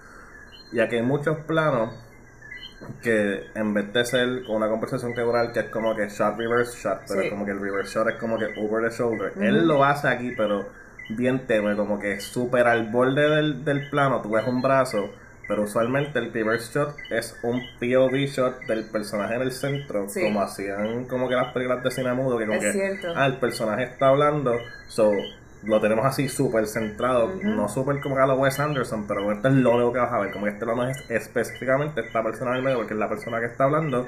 Y 0.71 0.79
aquí 0.79 0.97
hay 0.97 1.01
muchos 1.01 1.37
planos 1.39 1.93
que 3.01 3.47
en 3.55 3.73
vez 3.73 3.91
de 3.91 4.05
ser 4.05 4.43
con 4.45 4.57
una 4.57 4.69
conversación 4.69 5.13
temporal 5.13 5.51
que 5.51 5.59
es 5.61 5.65
como 5.69 5.95
que 5.95 6.07
shot 6.07 6.37
reverse 6.37 6.77
shot, 6.77 7.01
pero 7.07 7.29
como 7.29 7.45
que 7.45 7.51
el 7.51 7.59
reverse 7.59 7.93
shot 7.93 8.07
es 8.07 8.15
como 8.15 8.37
que 8.37 8.45
over 8.57 8.89
the 8.89 8.95
shoulder. 8.95 9.33
Él 9.41 9.67
lo 9.67 9.83
hace 9.83 10.07
aquí, 10.07 10.33
pero 10.35 10.67
bien 11.09 11.45
teme, 11.45 11.75
como 11.75 11.99
que 11.99 12.19
súper 12.19 12.67
al 12.67 12.89
borde 12.89 13.29
del, 13.29 13.65
del 13.65 13.89
plano, 13.89 14.21
tú 14.21 14.31
ves 14.31 14.47
un 14.47 14.61
brazo, 14.61 15.09
pero 15.47 15.63
usualmente 15.63 16.19
el 16.19 16.31
reverse 16.31 16.71
shot 16.73 16.95
es 17.09 17.37
un 17.41 17.61
POV 17.79 18.13
shot 18.27 18.61
del 18.67 18.85
personaje 18.85 19.35
en 19.35 19.41
el 19.41 19.51
centro, 19.51 20.05
como 20.13 20.41
hacían 20.41 21.05
como 21.05 21.27
que 21.27 21.35
las 21.35 21.51
películas 21.51 21.83
de 21.83 21.91
cine 21.91 22.13
mudo, 22.13 22.37
que 22.37 22.45
como 22.45 22.59
que 22.59 22.99
ah, 23.15 23.25
el 23.25 23.37
personaje 23.37 23.83
está 23.83 24.09
hablando, 24.09 24.55
so 24.87 25.11
lo 25.63 25.81
tenemos 25.81 26.05
así 26.05 26.29
súper 26.29 26.67
centrado, 26.67 27.33
no 27.43 27.67
súper 27.67 27.99
como 28.01 28.17
a 28.17 28.33
Wes 28.33 28.59
Anderson, 28.59 29.05
pero 29.07 29.31
esto 29.31 29.49
es 29.49 29.55
lo 29.55 29.75
único 29.75 29.93
que 29.93 29.99
vas 29.99 30.11
a 30.11 30.19
ver, 30.19 30.31
como 30.31 30.45
que 30.45 30.51
este 30.51 30.65
plano 30.65 30.87
es 30.87 30.97
específicamente 31.09 32.01
esta 32.01 32.23
persona 32.23 32.53
del 32.53 32.63
medio, 32.63 32.77
porque 32.77 32.93
es 32.93 32.99
la 32.99 33.09
persona 33.09 33.39
que 33.39 33.47
está 33.47 33.65
hablando, 33.65 34.07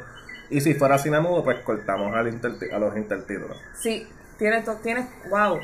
y 0.49 0.61
si 0.61 0.73
fuera 0.73 0.97
cine 0.97 1.19
mudo, 1.19 1.43
pues 1.43 1.59
cortamos 1.59 2.15
al 2.15 2.27
a 2.27 2.79
los 2.79 2.97
intertítulos. 2.97 3.57
Sí, 3.73 4.07
tienes, 4.37 4.65
tienes, 4.81 5.07
wow, 5.29 5.59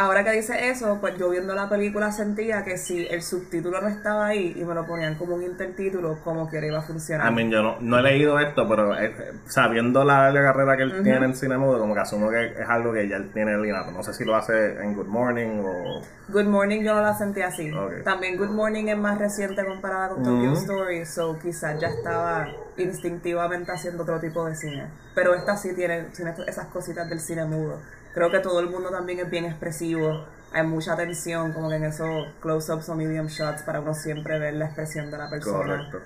ahora 0.00 0.24
que 0.24 0.32
dice 0.32 0.70
eso, 0.70 0.98
pues 0.98 1.18
yo 1.18 1.28
viendo 1.28 1.54
la 1.54 1.68
película 1.68 2.10
sentía 2.10 2.64
que 2.64 2.78
si 2.78 3.06
el 3.06 3.22
subtítulo 3.22 3.82
no 3.82 3.88
estaba 3.88 4.28
ahí 4.28 4.56
y 4.56 4.64
me 4.64 4.74
lo 4.74 4.86
ponían 4.86 5.16
como 5.16 5.34
un 5.34 5.42
intertítulo, 5.42 6.18
como 6.24 6.48
que 6.48 6.66
iba 6.66 6.78
a 6.78 6.82
funcionar. 6.82 7.26
A 7.26 7.30
mí 7.30 7.50
yo 7.50 7.62
no, 7.62 7.76
no 7.80 7.98
he 7.98 8.02
leído 8.02 8.38
esto, 8.38 8.66
pero 8.66 8.98
eh, 8.98 9.14
sabiendo 9.46 10.02
la, 10.02 10.32
carrera 10.32 10.76
que 10.78 10.84
él 10.84 11.02
tiene 11.02 11.26
en 11.26 11.36
cine 11.36 11.58
mudo, 11.58 11.78
como 11.78 11.92
que 11.92 12.00
asumo 12.00 12.30
que 12.30 12.46
es 12.46 12.68
algo 12.68 12.94
que 12.94 13.08
ya 13.08 13.16
él 13.16 13.30
tiene 13.32 13.54
alineado. 13.54 13.92
No 13.92 14.02
sé 14.02 14.14
si 14.14 14.24
lo 14.24 14.34
hace 14.36 14.82
en 14.82 14.94
Good 14.94 15.06
Morning 15.06 15.62
o... 15.62 16.00
Good 16.28 16.46
Morning 16.46 16.82
yo 16.82 16.94
no 16.94 17.02
la 17.02 17.14
sentí 17.14 17.42
así. 17.42 17.70
También 18.02 18.38
Good 18.38 18.50
Morning 18.50 18.86
es 18.86 18.96
más 18.96 19.18
reciente 19.18 19.64
comparada 19.66 20.10
con 20.10 20.22
Tokyo 20.22 20.54
Story, 20.54 21.04
so 21.04 21.38
quizás 21.38 21.78
ya 21.78 21.88
estaba 21.88 22.48
instintivamente 22.78 23.70
haciendo 23.70 24.04
otro 24.04 24.18
tipo 24.18 24.46
de 24.46 24.54
cine. 24.54 24.86
Pero 25.14 25.34
esta 25.34 25.58
sí 25.58 25.74
tiene, 25.74 26.04
tiene 26.16 26.32
esas 26.46 26.66
cositas 26.68 27.06
del 27.08 27.20
cine 27.20 27.44
mudo 27.44 27.78
creo 28.14 28.30
que 28.30 28.40
todo 28.40 28.60
el 28.60 28.68
mundo 28.68 28.90
también 28.90 29.20
es 29.20 29.30
bien 29.30 29.44
expresivo. 29.44 30.24
Hay 30.52 30.66
mucha 30.66 30.94
atención 30.94 31.52
como 31.52 31.68
que 31.68 31.76
en 31.76 31.84
esos 31.84 32.26
close-ups 32.40 32.88
o 32.88 32.94
medium 32.94 33.26
shots 33.26 33.62
para 33.62 33.80
uno 33.80 33.94
siempre 33.94 34.38
ver 34.38 34.54
la 34.54 34.66
expresión 34.66 35.10
de 35.10 35.18
la 35.18 35.30
persona. 35.30 35.76
Correcto. 35.76 36.00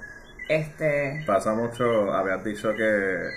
Este... 0.49 1.25
Pasa 1.27 1.55
mucho, 1.55 2.13
habías 2.13 2.45
dicho 2.45 2.75
que 2.75 3.31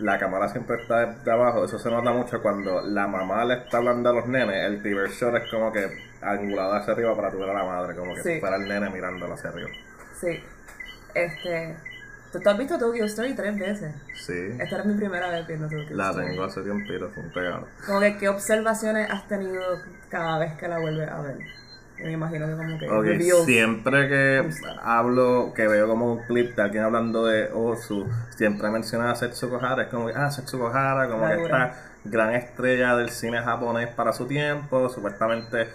la 0.00 0.18
cámara 0.18 0.48
siempre 0.48 0.80
está 0.80 1.06
de 1.06 1.30
abajo, 1.30 1.64
eso 1.64 1.78
se 1.78 1.90
nota 1.90 2.10
mucho 2.12 2.42
cuando 2.42 2.80
la 2.82 3.06
mamá 3.06 3.44
le 3.44 3.54
está 3.54 3.78
hablando 3.78 4.10
a 4.10 4.12
los 4.14 4.26
nenes, 4.26 4.64
el 4.66 4.82
TV 4.82 5.08
shot 5.08 5.34
es 5.36 5.50
como 5.50 5.72
que 5.72 5.88
angulado 6.22 6.74
hacia 6.74 6.92
arriba 6.94 7.14
para 7.14 7.30
tu 7.30 7.38
ver 7.38 7.50
a 7.50 7.54
la 7.54 7.64
madre, 7.64 7.94
como 7.94 8.14
que 8.14 8.22
sí. 8.22 8.38
para 8.40 8.56
el 8.56 8.68
nene 8.68 8.90
mirándolo 8.90 9.34
hacia 9.34 9.50
arriba. 9.50 9.68
Sí. 10.18 10.42
Este, 11.14 11.76
¿Tú, 12.32 12.38
has 12.48 12.58
visto 12.58 12.78
Tokyo 12.78 13.04
Story 13.06 13.34
tres 13.34 13.58
veces? 13.58 13.94
Sí. 14.14 14.56
Esta 14.58 14.76
era 14.76 14.84
mi 14.84 14.94
primera 14.94 15.30
vez 15.30 15.46
viendo 15.46 15.68
Tokyo 15.68 15.96
la 15.96 16.10
Story. 16.10 16.24
La 16.24 16.30
tengo 16.30 16.44
hace 16.44 16.62
tiempo, 16.62 17.08
fue 17.12 17.22
un 17.22 17.32
regalo. 17.32 17.66
Como 17.86 18.00
que, 18.00 18.16
¿qué 18.18 18.28
observaciones 18.28 19.10
has 19.10 19.26
tenido 19.26 19.62
cada 20.08 20.38
vez 20.38 20.54
que 20.54 20.68
la 20.68 20.78
vuelves 20.78 21.08
a 21.08 21.20
ver? 21.22 21.38
me 22.02 22.12
imagino 22.12 22.46
que 22.46 22.56
como 22.56 22.78
que 22.78 22.90
okay. 22.90 23.30
siempre 23.44 24.08
que 24.08 24.50
hablo 24.82 25.52
que 25.54 25.68
veo 25.68 25.86
como 25.86 26.12
un 26.12 26.22
clip 26.24 26.56
de 26.56 26.62
alguien 26.62 26.84
hablando 26.84 27.26
de 27.26 27.50
Osu 27.52 28.08
siempre 28.30 28.70
menciona 28.70 29.10
a 29.10 29.14
Setsuko 29.14 29.56
Hara 29.56 29.84
es 29.84 29.88
como 29.88 30.06
que 30.06 30.14
ah 30.16 30.30
Setsuko 30.30 30.68
Hara 30.68 31.08
como 31.08 31.26
que 31.26 31.42
esta 31.42 31.74
gran 32.04 32.34
estrella 32.34 32.96
del 32.96 33.10
cine 33.10 33.40
japonés 33.40 33.88
para 33.88 34.12
su 34.12 34.26
tiempo 34.26 34.88
supuestamente 34.88 35.68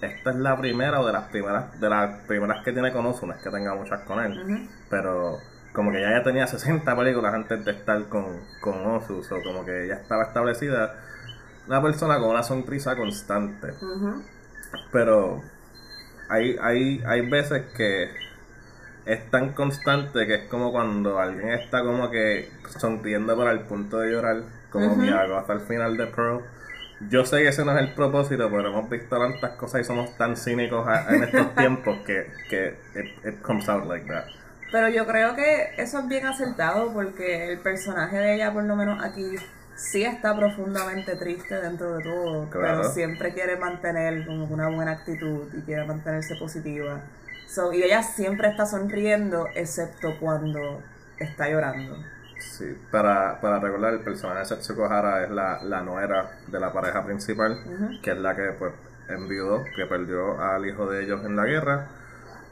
esta 0.00 0.30
es 0.30 0.36
la 0.36 0.56
primera 0.56 1.00
o 1.00 1.06
de 1.06 1.12
las 1.12 1.24
primeras 1.28 1.78
de 1.80 1.88
las 1.88 2.20
primeras 2.26 2.64
que 2.64 2.72
tiene 2.72 2.92
con 2.92 3.06
Osu 3.06 3.26
no 3.26 3.34
es 3.34 3.42
que 3.42 3.50
tenga 3.50 3.74
muchas 3.74 4.00
con 4.02 4.20
él 4.20 4.68
pero 4.90 5.38
como 5.78 5.92
que 5.92 6.00
ya, 6.00 6.10
ya 6.10 6.24
tenía 6.24 6.44
60 6.44 6.96
películas 6.96 7.32
antes 7.32 7.64
de 7.64 7.70
estar 7.70 8.08
con, 8.08 8.40
con 8.60 8.84
Osu, 8.84 9.20
o 9.20 9.42
como 9.44 9.64
que 9.64 9.86
ya 9.86 9.94
estaba 9.94 10.24
establecida 10.24 10.92
una 11.68 11.80
persona 11.80 12.18
con 12.18 12.30
una 12.30 12.42
sonrisa 12.42 12.96
constante. 12.96 13.74
Pero 14.90 15.40
hay, 16.28 16.56
hay, 16.60 17.00
hay 17.06 17.30
veces 17.30 17.62
que 17.76 18.10
es 19.06 19.30
tan 19.30 19.52
constante 19.52 20.26
que 20.26 20.34
es 20.34 20.48
como 20.48 20.72
cuando 20.72 21.20
alguien 21.20 21.50
está 21.50 21.84
como 21.84 22.10
que 22.10 22.50
sonriendo 22.76 23.36
para 23.36 23.52
el 23.52 23.60
punto 23.60 24.00
de 24.00 24.10
llorar, 24.10 24.42
como 24.70 24.96
mi 24.96 25.10
hago 25.10 25.36
hasta 25.36 25.52
el 25.52 25.60
final 25.60 25.96
de 25.96 26.08
Pro. 26.08 26.42
Yo 27.08 27.24
sé 27.24 27.36
que 27.36 27.48
ese 27.50 27.64
no 27.64 27.70
es 27.78 27.86
el 27.86 27.94
propósito, 27.94 28.50
pero 28.50 28.66
hemos 28.70 28.90
visto 28.90 29.16
tantas 29.16 29.52
cosas 29.52 29.82
y 29.82 29.84
somos 29.84 30.16
tan 30.16 30.36
cínicos 30.36 30.88
en 31.08 31.22
estos 31.22 31.54
tiempos 31.54 31.98
que, 32.04 32.32
que 32.50 32.74
it 33.24 33.40
comes 33.42 33.68
out 33.68 33.86
like 33.86 34.08
that. 34.08 34.24
Pero 34.70 34.88
yo 34.88 35.06
creo 35.06 35.34
que 35.34 35.70
eso 35.78 36.00
es 36.00 36.08
bien 36.08 36.26
acertado 36.26 36.92
porque 36.92 37.52
el 37.52 37.58
personaje 37.60 38.18
de 38.18 38.34
ella, 38.34 38.52
por 38.52 38.64
lo 38.64 38.76
menos 38.76 39.02
aquí, 39.02 39.36
sí 39.74 40.04
está 40.04 40.36
profundamente 40.36 41.16
triste 41.16 41.60
dentro 41.60 41.96
de 41.96 42.04
todo, 42.04 42.48
pero 42.50 42.84
siempre 42.84 43.32
quiere 43.32 43.56
mantener 43.56 44.26
como 44.26 44.44
una 44.46 44.68
buena 44.68 44.92
actitud 44.92 45.48
y 45.54 45.62
quiere 45.62 45.86
mantenerse 45.86 46.34
positiva. 46.36 47.00
So, 47.46 47.72
y 47.72 47.82
ella 47.82 48.02
siempre 48.02 48.48
está 48.48 48.66
sonriendo, 48.66 49.46
excepto 49.54 50.18
cuando 50.20 50.82
está 51.18 51.48
llorando. 51.48 51.96
Sí, 52.38 52.76
para, 52.90 53.40
para 53.40 53.58
recordar, 53.58 53.94
el 53.94 54.00
personaje 54.00 54.40
de 54.40 54.44
Setsuko 54.44 54.84
Hara 54.84 55.24
es 55.24 55.30
la, 55.30 55.62
la 55.62 55.80
nuera 55.80 56.38
de 56.46 56.60
la 56.60 56.72
pareja 56.72 57.04
principal, 57.04 57.58
que 58.02 58.10
es 58.10 58.18
la 58.18 58.36
que 58.36 58.52
pues 58.58 58.72
enviudó, 59.08 59.64
que 59.74 59.86
perdió 59.86 60.40
al 60.40 60.66
hijo 60.66 60.90
de 60.90 61.04
ellos 61.04 61.24
en 61.24 61.36
la 61.36 61.46
guerra. 61.46 61.86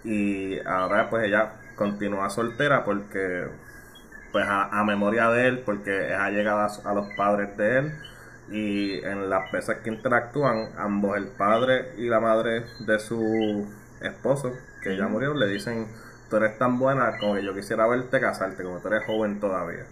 Y 0.02 0.58
ahora 0.61 1.11
pues 1.11 1.25
ella 1.25 1.52
continúa 1.76 2.30
soltera 2.30 2.85
porque, 2.85 3.49
pues 4.33 4.45
a, 4.49 4.83
memoria 4.85 5.30
de 5.30 5.49
él, 5.49 5.62
porque 5.64 6.12
es 6.12 6.18
allegada 6.18 6.68
a, 6.85 6.95
los 6.95 7.06
padres 7.16 7.56
de 7.56 7.78
él 7.78 7.92
y 8.50 9.04
en 9.04 9.28
las 9.28 9.50
veces 9.52 9.78
que 9.78 9.90
interactúan, 9.90 10.71
ambos, 10.78 11.16
el 11.16 11.28
padre 11.28 11.92
y 11.97 12.09
la 12.09 12.21
madre 12.21 12.64
de 12.80 12.99
su 12.99 13.66
esposo, 14.00 14.52
que 14.83 14.97
ya 14.97 15.09
murió, 15.09 15.35
le 15.35 15.47
dicen, 15.47 15.88
tú 16.30 16.37
eres 16.37 16.59
tan 16.59 16.78
buena 16.78 17.18
como 17.18 17.35
que 17.35 17.45
yo 17.45 17.54
quisiera 17.54 17.87
verte 17.87 18.21
casarte, 18.21 18.62
como 18.62 18.78
tú 18.78 18.88
eres 18.88 19.04
joven 19.04 19.40
todavía. 19.40 19.85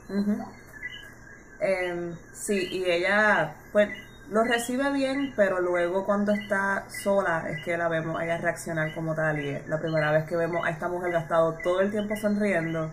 Em, 1.60 2.14
sí, 2.32 2.68
y 2.70 2.84
ella, 2.84 3.54
pues, 3.72 3.88
lo 4.34 4.42
recibe 4.42 4.90
bien, 4.90 5.32
pero 5.36 5.60
luego 5.60 6.04
cuando 6.04 6.32
está 6.32 6.86
sola 6.88 7.44
es 7.48 7.64
que 7.64 7.76
la 7.76 7.86
vemos 7.86 8.18
a 8.18 8.24
ella 8.24 8.36
reaccionar 8.38 8.92
como 8.92 9.14
tal 9.14 9.38
y 9.38 9.50
es 9.50 9.68
la 9.68 9.78
primera 9.78 10.10
vez 10.10 10.24
que 10.24 10.34
vemos 10.34 10.66
a 10.66 10.70
esta 10.70 10.88
mujer 10.88 11.12
gastado 11.12 11.56
todo 11.62 11.80
el 11.80 11.92
tiempo 11.92 12.16
sonriendo, 12.16 12.90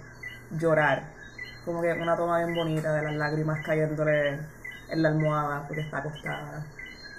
llorar, 0.52 1.02
como 1.66 1.82
que 1.82 1.94
una 1.94 2.16
toma 2.16 2.46
bien 2.46 2.54
bonita 2.54 2.94
de 2.94 3.02
las 3.02 3.16
lágrimas 3.16 3.66
cayéndole 3.66 4.38
en 4.90 5.02
la 5.02 5.10
almohada 5.10 5.64
porque 5.66 5.82
está 5.82 5.98
acostada. 5.98 6.64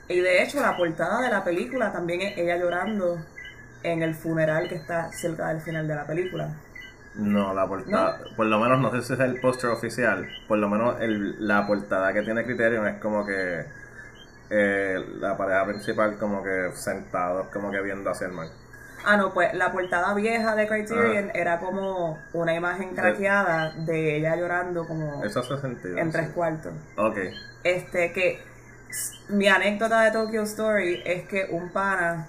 Y 0.07 0.21
de 0.21 0.45
hecho 0.45 0.61
la 0.61 0.76
portada 0.76 1.21
de 1.21 1.29
la 1.29 1.43
película 1.43 1.91
también 1.91 2.21
es 2.21 2.38
ella 2.38 2.59
llorando 2.59 3.19
en 3.83 4.05
el 4.05 4.14
funeral 4.14 4.69
que 4.69 4.76
está 4.76 5.11
cerca 5.11 5.49
del 5.49 5.61
final 5.62 5.88
de 5.88 5.97
la 5.97 6.07
película. 6.07 6.49
No, 7.17 7.52
la 7.52 7.67
portada, 7.67 8.21
por 8.37 8.47
lo 8.47 8.61
menos 8.61 8.79
no 8.79 8.93
sé 8.93 9.02
si 9.02 9.14
es 9.14 9.19
el 9.19 9.41
póster 9.41 9.71
oficial, 9.71 10.29
por 10.47 10.59
lo 10.59 10.69
menos 10.69 11.00
el, 11.00 11.45
la 11.45 11.67
portada 11.67 12.12
que 12.12 12.23
tiene 12.23 12.45
Criterion 12.45 12.87
es 12.87 13.00
como 13.00 13.26
que 13.26 13.83
eh, 14.54 15.02
la 15.18 15.35
pareja 15.35 15.64
principal 15.64 16.18
como 16.18 16.42
que 16.42 16.73
sentados, 16.75 17.47
como 17.49 17.71
que 17.71 17.80
viendo 17.80 18.11
hacia 18.11 18.26
el 18.26 18.35
mar. 18.35 18.49
Ah, 19.04 19.16
no, 19.16 19.32
pues 19.32 19.52
la 19.54 19.73
portada 19.73 20.12
vieja 20.14 20.54
de 20.54 20.68
Criterion 20.68 21.30
ah. 21.30 21.32
era 21.35 21.59
como 21.59 22.18
una 22.35 22.54
imagen 22.54 22.94
craqueada 22.94 23.73
de 23.78 24.18
ella 24.18 24.37
llorando 24.37 24.87
como 24.87 25.25
Eso 25.25 25.40
hace 25.40 25.59
sentido, 25.59 25.97
en 25.97 26.12
tres 26.12 26.28
cuartos. 26.30 26.73
Ok. 26.99 27.18
Este, 27.64 28.12
que 28.12 28.42
mi 29.30 29.49
anécdota 29.49 30.02
de 30.02 30.11
Tokyo 30.11 30.42
Story 30.42 31.02
es 31.04 31.26
que 31.26 31.47
un 31.50 31.71
pana 31.71 32.28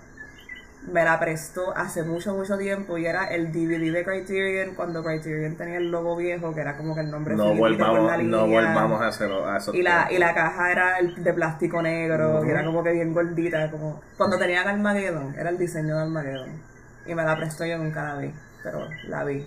me 0.92 1.04
la 1.04 1.20
prestó 1.20 1.76
hace 1.76 2.04
mucho, 2.04 2.34
mucho 2.34 2.58
tiempo 2.58 2.98
y 2.98 3.06
era 3.06 3.26
el 3.26 3.52
DVD 3.52 3.92
de 3.92 4.04
Criterion 4.04 4.76
cuando 4.76 5.04
Criterion 5.04 5.56
tenía 5.56 5.78
el 5.78 5.90
logo 5.90 6.16
viejo, 6.16 6.54
que 6.54 6.62
era 6.62 6.76
como 6.76 6.94
que 6.94 7.02
el 7.02 7.12
nombre 7.12 7.36
no 7.36 7.56
volvamos, 7.56 8.12
la 8.12 8.18
No 8.18 8.48
volvamos 8.48 9.02
a 9.02 9.08
hacerlo 9.08 9.48
a 9.48 9.60
y 9.72 9.82
la, 9.82 10.12
y 10.12 10.18
la 10.18 10.34
caja 10.34 10.72
era 10.72 10.98
el 11.00 11.24
de 11.24 11.34
plástico 11.34 11.82
negro, 11.82 12.46
y 12.46 12.50
era 12.50 12.66
como 12.66 12.84
que 12.84 12.92
bien 12.92 13.14
gordita, 13.14 13.72
como 13.72 14.02
cuando 14.18 14.38
tenían 14.38 14.68
Armageddon, 14.68 15.36
era 15.38 15.50
el 15.50 15.58
diseño 15.58 15.96
de 15.96 16.02
Armageddon. 16.04 16.62
Y 17.06 17.16
me 17.16 17.24
la 17.24 17.36
prestó 17.38 17.66
yo 17.66 17.78
nunca 17.78 18.04
la 18.04 18.18
vi, 18.18 18.34
pero 18.62 18.88
la 19.08 19.24
vi. 19.24 19.46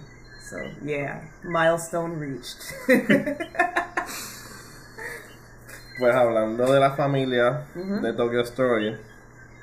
So, 0.49 0.57
yeah, 0.85 1.23
milestone 1.43 2.21
reached. 2.21 2.61
pues 5.99 6.15
hablando 6.15 6.73
de 6.73 6.79
la 6.79 6.93
familia 6.93 7.65
de 7.75 8.13
Tokyo 8.13 8.43
Story, 8.43 8.97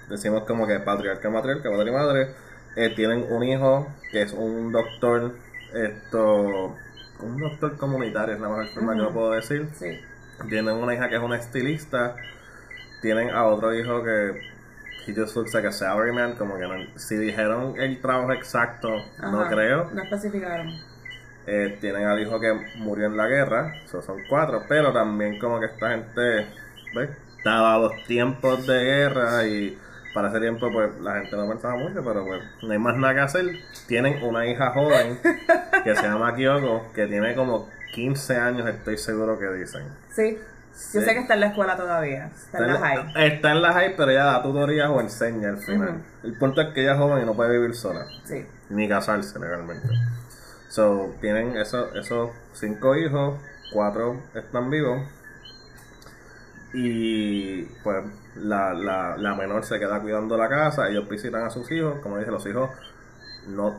decimos 0.10 0.44
como 0.44 0.68
que 0.68 0.80
patriarca, 0.80 1.30
matriarca, 1.30 1.70
padre 1.70 1.90
y 1.90 1.94
madre, 1.94 2.28
eh, 2.76 2.94
tienen 2.96 3.26
un 3.30 3.44
hijo 3.44 3.88
que 4.12 4.22
es 4.24 4.34
un 4.34 4.72
doctor, 4.72 5.34
esto, 5.74 6.76
un 7.20 7.38
doctor 7.38 7.78
comunitario 7.78 8.36
es 8.36 8.42
la 8.42 8.50
mejor 8.50 8.68
forma 8.68 8.94
que 8.94 9.02
lo 9.02 9.14
puedo 9.14 9.32
decir. 9.32 9.68
Sí. 9.74 10.00
Tienen 10.50 10.76
una 10.76 10.94
hija 10.94 11.10
que 11.10 11.16
es 11.16 11.22
una 11.22 11.38
estilista, 11.38 12.16
tienen 13.02 13.30
a 13.30 13.46
otro 13.46 13.74
hijo 13.74 14.04
que 14.04 14.54
he 15.06 15.14
just 15.14 15.36
looks 15.36 15.54
like 15.54 15.68
a 15.68 15.72
salaryman, 15.72 16.36
como 16.36 16.58
que 16.58 16.68
no, 16.68 16.76
si 16.96 17.16
dijeron 17.18 17.76
el 17.78 18.00
trabajo 18.02 18.32
exacto, 18.34 18.90
no 19.22 19.48
creo. 19.48 19.90
No 19.94 20.04
especificaron. 20.04 20.72
Eh, 21.46 21.78
tienen 21.82 22.06
al 22.06 22.22
hijo 22.22 22.40
que 22.40 22.54
murió 22.78 23.08
en 23.08 23.18
la 23.18 23.28
guerra, 23.28 23.76
eso 23.84 24.02
son 24.02 24.18
cuatro, 24.30 24.64
pero 24.68 24.94
también 24.94 25.38
como 25.40 25.60
que 25.60 25.66
esta 25.66 25.90
gente, 25.90 26.48
¿ves? 26.96 27.10
Daba 27.44 27.78
los 27.78 28.04
tiempos 28.06 28.66
de 28.66 28.82
guerra 28.82 29.46
y 29.46 29.78
para 30.14 30.30
ese 30.30 30.40
tiempo 30.40 30.72
pues 30.72 30.92
la 31.02 31.16
gente 31.16 31.36
no 31.36 31.48
pensaba 31.50 31.76
mucho, 31.76 32.04
pero 32.04 32.26
pues 32.26 32.42
no 32.62 32.72
hay 32.72 32.80
más 32.80 32.96
nada 32.98 33.14
que 33.14 33.20
hacer. 33.22 33.46
Tienen 33.88 34.24
una 34.24 34.46
hija 34.46 34.72
joven 34.72 35.20
que 35.84 35.96
se 35.96 36.04
llama 36.04 36.36
Kyoko, 36.36 36.92
que 36.94 37.08
tiene 37.08 37.36
como 37.36 37.70
15 37.94 38.38
años, 38.38 38.68
estoy 38.68 38.98
seguro 38.98 39.38
que 39.40 39.48
dicen. 39.50 39.84
Sí. 40.16 40.38
Yo 40.94 41.02
sé 41.02 41.14
que 41.14 41.20
está 41.20 41.36
en 41.36 41.42
la 41.42 41.48
escuela 41.48 41.78
todavía, 41.78 42.32
está, 42.36 42.58
en 42.58 42.74
la 42.74 42.80
high. 42.80 43.28
Está 43.28 43.52
en 43.52 43.62
la 43.62 43.74
high, 43.74 43.96
pero 43.96 44.10
ella 44.10 44.24
da 44.24 44.42
tutorías 44.42 44.90
o 44.90 45.00
enseña 45.00 45.50
al 45.50 45.58
final. 45.60 46.02
El 46.24 46.34
punto 46.34 46.62
es 46.62 46.74
que 46.74 46.82
ella 46.82 46.94
es 46.94 46.98
joven 46.98 47.22
y 47.22 47.26
no 47.28 47.36
puede 47.36 47.60
vivir 47.60 47.76
sola. 47.76 48.08
Sí. 48.24 48.44
Ni 48.70 48.90
casarse 48.90 49.38
legalmente. 49.38 49.88
So, 50.70 51.14
tienen 51.22 51.56
esos, 51.58 51.96
esos 51.96 52.32
cinco 52.54 52.96
hijos, 52.96 53.40
cuatro 53.72 54.20
están 54.34 54.72
vivos. 54.72 55.08
Y 56.74 57.66
pues 57.84 58.04
la, 58.36 58.74
la, 58.74 59.18
la 59.18 59.36
menor 59.36 59.64
se 59.64 59.80
queda 59.80 60.00
cuidando 60.00 60.38
la 60.38 60.50
casa, 60.50 60.90
ellos 60.90 61.08
visitan 61.08 61.44
a 61.44 61.50
sus 61.50 61.72
hijos, 61.72 62.00
como 62.02 62.18
dije, 62.18 62.32
los 62.32 62.46
hijos 62.46 62.70
no, 63.48 63.76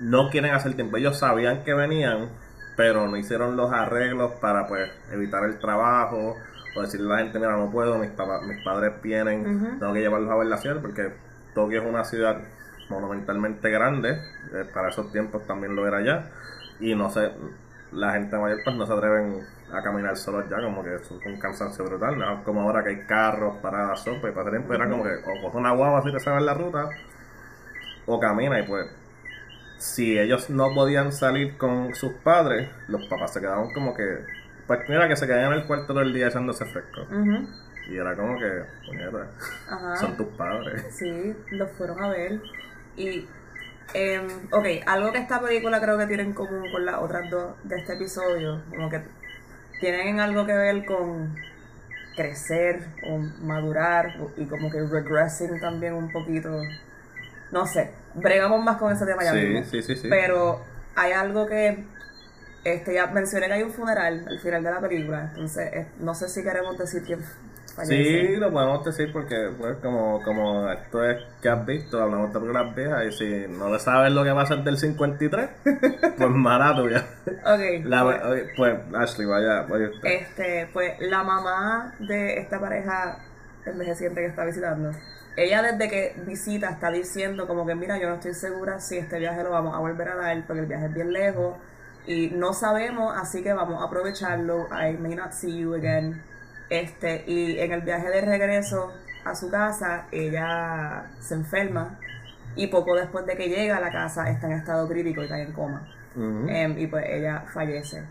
no 0.00 0.30
quieren 0.30 0.52
hacer 0.54 0.74
tiempo. 0.74 0.96
Ellos 0.96 1.18
sabían 1.18 1.64
que 1.64 1.74
venían, 1.74 2.28
pero 2.76 3.06
no 3.08 3.16
hicieron 3.16 3.56
los 3.56 3.72
arreglos 3.72 4.32
para 4.40 4.66
pues 4.66 4.90
evitar 5.12 5.44
el 5.44 5.58
trabajo 5.58 6.36
o 6.76 6.82
decirle 6.82 7.06
a 7.06 7.16
la 7.16 7.22
gente, 7.22 7.38
mira, 7.38 7.56
no 7.56 7.70
puedo, 7.70 7.98
mis, 7.98 8.10
mis 8.10 8.64
padres 8.64 9.00
vienen, 9.02 9.78
tengo 9.78 9.92
que 9.92 10.00
llevarlos 10.00 10.30
a 10.30 10.36
ver 10.36 10.46
la 10.46 10.58
ciudad 10.58 10.80
porque 10.82 11.12
Tokio 11.54 11.80
es 11.80 11.88
una 11.88 12.04
ciudad 12.04 12.38
monumentalmente 12.90 13.70
grande, 13.70 14.20
eh, 14.52 14.64
para 14.72 14.90
esos 14.90 15.10
tiempos 15.10 15.46
también 15.46 15.74
lo 15.74 15.88
era 15.88 16.02
ya, 16.02 16.30
y 16.78 16.94
no 16.94 17.10
sé, 17.10 17.32
la 17.92 18.12
gente 18.12 18.36
mayor 18.36 18.58
pues 18.62 18.76
no 18.76 18.86
se 18.86 18.92
atreven 18.92 19.46
a 19.72 19.82
caminar 19.82 20.16
solos 20.16 20.44
ya, 20.48 20.62
como 20.62 20.82
que 20.82 20.94
es 20.94 21.10
un 21.10 21.38
cansancio 21.38 21.84
brutal, 21.84 22.18
¿no? 22.18 22.44
como 22.44 22.62
ahora 22.62 22.84
que 22.84 22.90
hay 22.90 23.06
carros, 23.06 23.56
paradas, 23.56 24.02
sopa, 24.02 24.28
y 24.28 24.32
para 24.32 24.50
tiempo 24.50 24.72
era 24.74 24.88
como 24.88 25.02
que 25.02 25.10
o 25.10 25.42
coge 25.42 25.56
una 25.56 25.72
guagua 25.72 26.02
si 26.02 26.12
te 26.12 26.20
sabes 26.20 26.44
la 26.44 26.54
ruta, 26.54 26.88
o 28.06 28.20
camina 28.20 28.60
y 28.60 28.62
pues 28.62 28.86
si 29.78 30.18
ellos 30.18 30.50
no 30.50 30.72
podían 30.74 31.12
salir 31.12 31.56
con 31.58 31.94
sus 31.94 32.12
padres, 32.12 32.68
los 32.88 33.06
papás 33.06 33.32
se 33.32 33.40
quedaban 33.40 33.72
como 33.72 33.94
que, 33.94 34.24
pues 34.66 34.80
mira 34.88 35.08
que 35.08 35.16
se 35.16 35.26
quedaban 35.26 35.52
en 35.52 35.60
el 35.60 35.66
cuarto 35.66 35.88
todo 35.88 36.00
el 36.00 36.12
día 36.12 36.28
echándose 36.28 36.64
fresco. 36.64 37.06
Y 37.88 37.96
era 37.96 38.16
como 38.16 38.38
que, 38.38 38.62
son 40.00 40.16
tus 40.16 40.26
padres. 40.28 40.82
Sí, 40.90 41.34
los 41.50 41.70
fueron 41.72 42.02
a 42.02 42.08
ver. 42.08 42.40
Y, 42.96 43.28
eh, 43.94 44.26
ok, 44.50 44.66
algo 44.86 45.12
que 45.12 45.18
esta 45.18 45.40
película 45.40 45.80
creo 45.80 45.98
que 45.98 46.06
tiene 46.06 46.24
en 46.24 46.32
común 46.32 46.70
con 46.72 46.84
las 46.84 46.96
otras 46.96 47.30
dos 47.30 47.54
de 47.64 47.76
este 47.76 47.94
episodio, 47.94 48.62
como 48.70 48.88
que 48.88 49.02
tienen 49.80 50.20
algo 50.20 50.46
que 50.46 50.52
ver 50.52 50.84
con 50.84 51.34
crecer 52.16 52.80
o 53.06 53.18
madurar 53.18 54.16
y 54.36 54.46
como 54.46 54.70
que 54.70 54.80
regressing 54.80 55.60
también 55.60 55.94
un 55.94 56.10
poquito 56.10 56.50
no 57.52 57.66
sé, 57.66 57.90
bregamos 58.14 58.62
más 58.64 58.76
con 58.78 58.92
ese 58.92 59.06
tema 59.06 59.22
ya 59.22 59.32
sí, 59.32 59.64
Sí, 59.70 59.82
sí, 59.82 59.96
sí. 59.96 60.08
Pero 60.08 60.62
hay 60.94 61.12
algo 61.12 61.46
que 61.46 61.84
este 62.64 62.94
ya 62.94 63.06
mencioné 63.06 63.46
que 63.46 63.52
hay 63.52 63.62
un 63.62 63.70
funeral 63.70 64.26
al 64.28 64.40
final 64.40 64.62
de 64.62 64.70
la 64.70 64.80
película, 64.80 65.28
entonces 65.30 65.72
eh, 65.72 65.86
no 66.00 66.14
sé 66.14 66.28
si 66.28 66.42
queremos 66.42 66.76
decir 66.76 67.02
quién. 67.04 67.20
Sí, 67.84 68.36
lo 68.36 68.50
podemos 68.50 68.84
decir 68.84 69.12
porque 69.12 69.50
pues 69.58 69.76
como, 69.82 70.22
como 70.22 70.70
esto 70.70 71.04
es 71.04 71.22
que 71.42 71.48
has 71.48 71.64
visto, 71.66 72.02
hablamos 72.02 72.32
de 72.32 72.40
películas 72.40 72.74
viejas 72.74 73.04
y 73.06 73.12
si 73.12 73.48
no 73.48 73.70
le 73.70 73.78
sabes 73.78 74.12
lo 74.12 74.24
que 74.24 74.32
va 74.32 74.42
a 74.42 74.46
ser 74.46 74.64
del 74.64 74.78
53, 74.78 75.48
pues 76.16 76.30
mala 76.30 76.74
tuya. 76.74 77.04
Ok. 77.44 77.84
pues, 77.84 78.44
pues, 78.56 78.80
Ashley, 78.94 79.26
vaya, 79.26 79.62
vaya 79.62 79.90
usted. 79.90 80.08
Este, 80.08 80.68
pues 80.72 80.94
la 81.00 81.22
mamá 81.22 81.94
de 81.98 82.38
esta 82.38 82.60
pareja 82.60 83.18
envejeciente 83.66 84.20
que 84.20 84.26
está 84.26 84.44
visitando 84.44 84.92
ella 85.36 85.60
desde 85.60 85.90
que 85.90 86.14
visita 86.26 86.70
está 86.70 86.90
diciendo 86.90 87.46
como 87.46 87.66
que 87.66 87.74
mira, 87.74 87.98
yo 87.98 88.08
no 88.08 88.14
estoy 88.14 88.32
segura 88.32 88.80
si 88.80 88.96
este 88.96 89.18
viaje 89.18 89.42
lo 89.42 89.50
vamos 89.50 89.74
a 89.74 89.78
volver 89.78 90.08
a 90.08 90.16
dar 90.16 90.46
porque 90.46 90.60
el 90.60 90.66
viaje 90.66 90.86
es 90.86 90.94
bien 90.94 91.12
lejos 91.12 91.56
y 92.06 92.30
no 92.30 92.54
sabemos, 92.54 93.14
así 93.16 93.42
que 93.42 93.52
vamos 93.52 93.82
a 93.82 93.86
aprovecharlo. 93.86 94.68
I 94.70 94.96
may 94.96 95.14
not 95.14 95.32
see 95.32 95.58
you 95.58 95.74
again. 95.74 96.22
Este, 96.68 97.24
y 97.26 97.58
en 97.60 97.72
el 97.72 97.82
viaje 97.82 98.08
de 98.08 98.20
regreso 98.22 98.92
a 99.24 99.34
su 99.34 99.50
casa, 99.50 100.06
ella 100.10 101.06
se 101.20 101.34
enferma 101.34 101.98
y 102.56 102.68
poco 102.68 102.94
después 102.94 103.26
de 103.26 103.36
que 103.36 103.48
llega 103.48 103.76
a 103.76 103.80
la 103.80 103.90
casa 103.90 104.30
está 104.30 104.46
en 104.46 104.54
estado 104.54 104.88
crítico 104.88 105.20
y 105.20 105.24
está 105.24 105.38
en 105.38 105.52
coma. 105.52 105.86
Em, 106.16 106.78
y 106.78 106.86
pues 106.86 107.04
ella 107.08 107.44
fallece. 107.52 108.02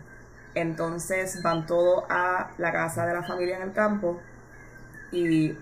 Entonces 0.54 1.42
van 1.42 1.66
todos 1.66 2.04
a 2.08 2.50
la 2.56 2.72
casa 2.72 3.04
de 3.04 3.12
la 3.12 3.22
familia 3.24 3.56
en 3.56 3.62
el 3.62 3.72
campo 3.72 4.20
y 5.10 5.56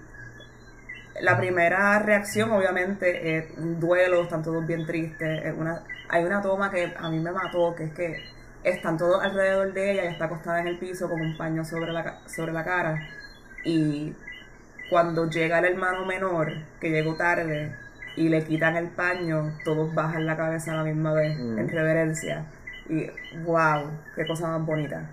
la 1.21 1.39
primera 1.39 1.99
reacción 2.01 2.51
obviamente 2.53 3.39
es 3.39 3.57
un 3.57 3.81
duelo, 3.81 4.23
están 4.23 4.43
todos 4.43 4.67
bien 4.67 4.85
tristes. 4.85 5.55
una, 5.57 5.83
hay 6.09 6.25
una 6.25 6.43
toma 6.43 6.71
que 6.71 6.93
a 6.97 7.09
mí 7.09 7.19
me 7.19 7.33
mató, 7.33 7.75
que 7.75 7.85
es 7.85 7.93
que 7.95 8.25
están 8.65 8.97
todos 8.97 9.23
alrededor 9.23 9.73
de 9.73 9.93
ella 9.93 10.05
y 10.05 10.09
está 10.09 10.25
acostada 10.25 10.61
en 10.61 10.69
el 10.69 10.79
piso 10.79 11.09
con 11.09 11.21
un 11.21 11.37
paño 11.37 11.65
sobre 11.65 11.93
la, 11.93 12.21
sobre 12.27 12.53
la 12.53 12.65
cara. 12.65 13.09
Y 13.65 14.15
cuando 14.91 15.29
llega 15.29 15.59
el 15.59 15.67
hermano 15.67 16.05
menor, 16.07 16.53
que 16.81 16.91
llegó 16.91 17.15
tarde, 17.17 17.75
y 18.17 18.29
le 18.29 18.45
quitan 18.45 18.77
el 18.77 18.89
paño, 18.89 19.59
todos 19.65 19.93
bajan 19.95 20.27
la 20.27 20.37
cabeza 20.37 20.73
a 20.73 20.77
la 20.77 20.85
misma 20.85 21.13
vez, 21.13 21.37
mm. 21.37 21.59
en 21.59 21.69
reverencia. 21.69 22.47
Y 22.89 23.07
wow, 23.45 23.91
qué 24.15 24.27
cosa 24.27 24.49
más 24.49 24.65
bonita. 24.65 25.11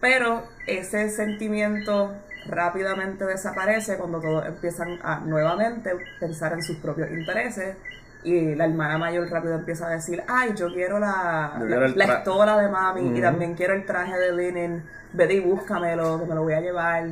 Pero 0.00 0.44
ese 0.66 1.10
sentimiento 1.10 2.14
rápidamente 2.46 3.26
desaparece 3.26 3.98
cuando 3.98 4.20
todos 4.20 4.46
empiezan 4.46 4.98
a 5.02 5.20
nuevamente 5.20 5.90
pensar 6.18 6.54
en 6.54 6.62
sus 6.62 6.78
propios 6.78 7.10
intereses 7.10 7.76
y 8.22 8.54
la 8.54 8.66
hermana 8.66 8.98
mayor 8.98 9.30
rápido 9.30 9.54
empieza 9.54 9.86
a 9.86 9.90
decir, 9.90 10.22
ay, 10.28 10.52
yo 10.54 10.72
quiero 10.72 10.98
la, 10.98 11.58
la, 11.94 12.04
estola 12.04 12.58
de 12.58 12.68
mami 12.68 13.18
y 13.18 13.20
también 13.20 13.54
quiero 13.54 13.74
el 13.74 13.84
traje 13.86 14.18
de 14.18 14.32
linen, 14.32 14.84
ve 15.12 15.32
y 15.32 15.40
búscamelo, 15.40 16.20
que 16.20 16.26
me 16.26 16.34
lo 16.34 16.42
voy 16.42 16.52
a 16.52 16.60
llevar. 16.60 17.04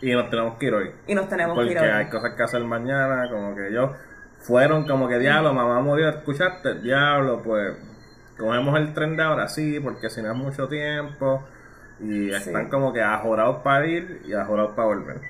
Y 0.00 0.12
nos 0.12 0.30
tenemos 0.30 0.58
que 0.58 0.66
ir 0.66 0.74
hoy. 0.74 0.90
Y 1.06 1.14
nos 1.14 1.28
tenemos 1.28 1.58
que 1.58 1.64
ir 1.64 1.70
hoy. 1.70 1.74
Porque 1.74 1.90
hay 1.90 2.06
cosas 2.06 2.34
que 2.36 2.42
hacer 2.42 2.62
mañana, 2.64 3.28
como 3.30 3.54
que 3.54 3.68
ellos 3.68 3.90
fueron 4.38 4.86
como 4.86 5.08
que, 5.08 5.18
diablo, 5.18 5.52
mamá 5.54 5.80
murió, 5.80 6.08
escuchaste, 6.08 6.74
diablo, 6.74 7.42
pues 7.42 7.76
cogemos 8.38 8.78
el 8.78 8.92
tren 8.92 9.16
de 9.16 9.22
ahora 9.22 9.48
sí, 9.48 9.78
porque 9.80 10.10
si 10.10 10.22
no 10.22 10.32
es 10.32 10.36
mucho 10.36 10.68
tiempo 10.68 11.44
y 12.00 12.30
están 12.30 12.68
como 12.68 12.92
que 12.92 13.00
ajorados 13.00 13.62
para 13.62 13.86
ir 13.86 14.22
y 14.26 14.32
ajorados 14.32 14.72
para 14.74 14.88
volver. 14.88 15.20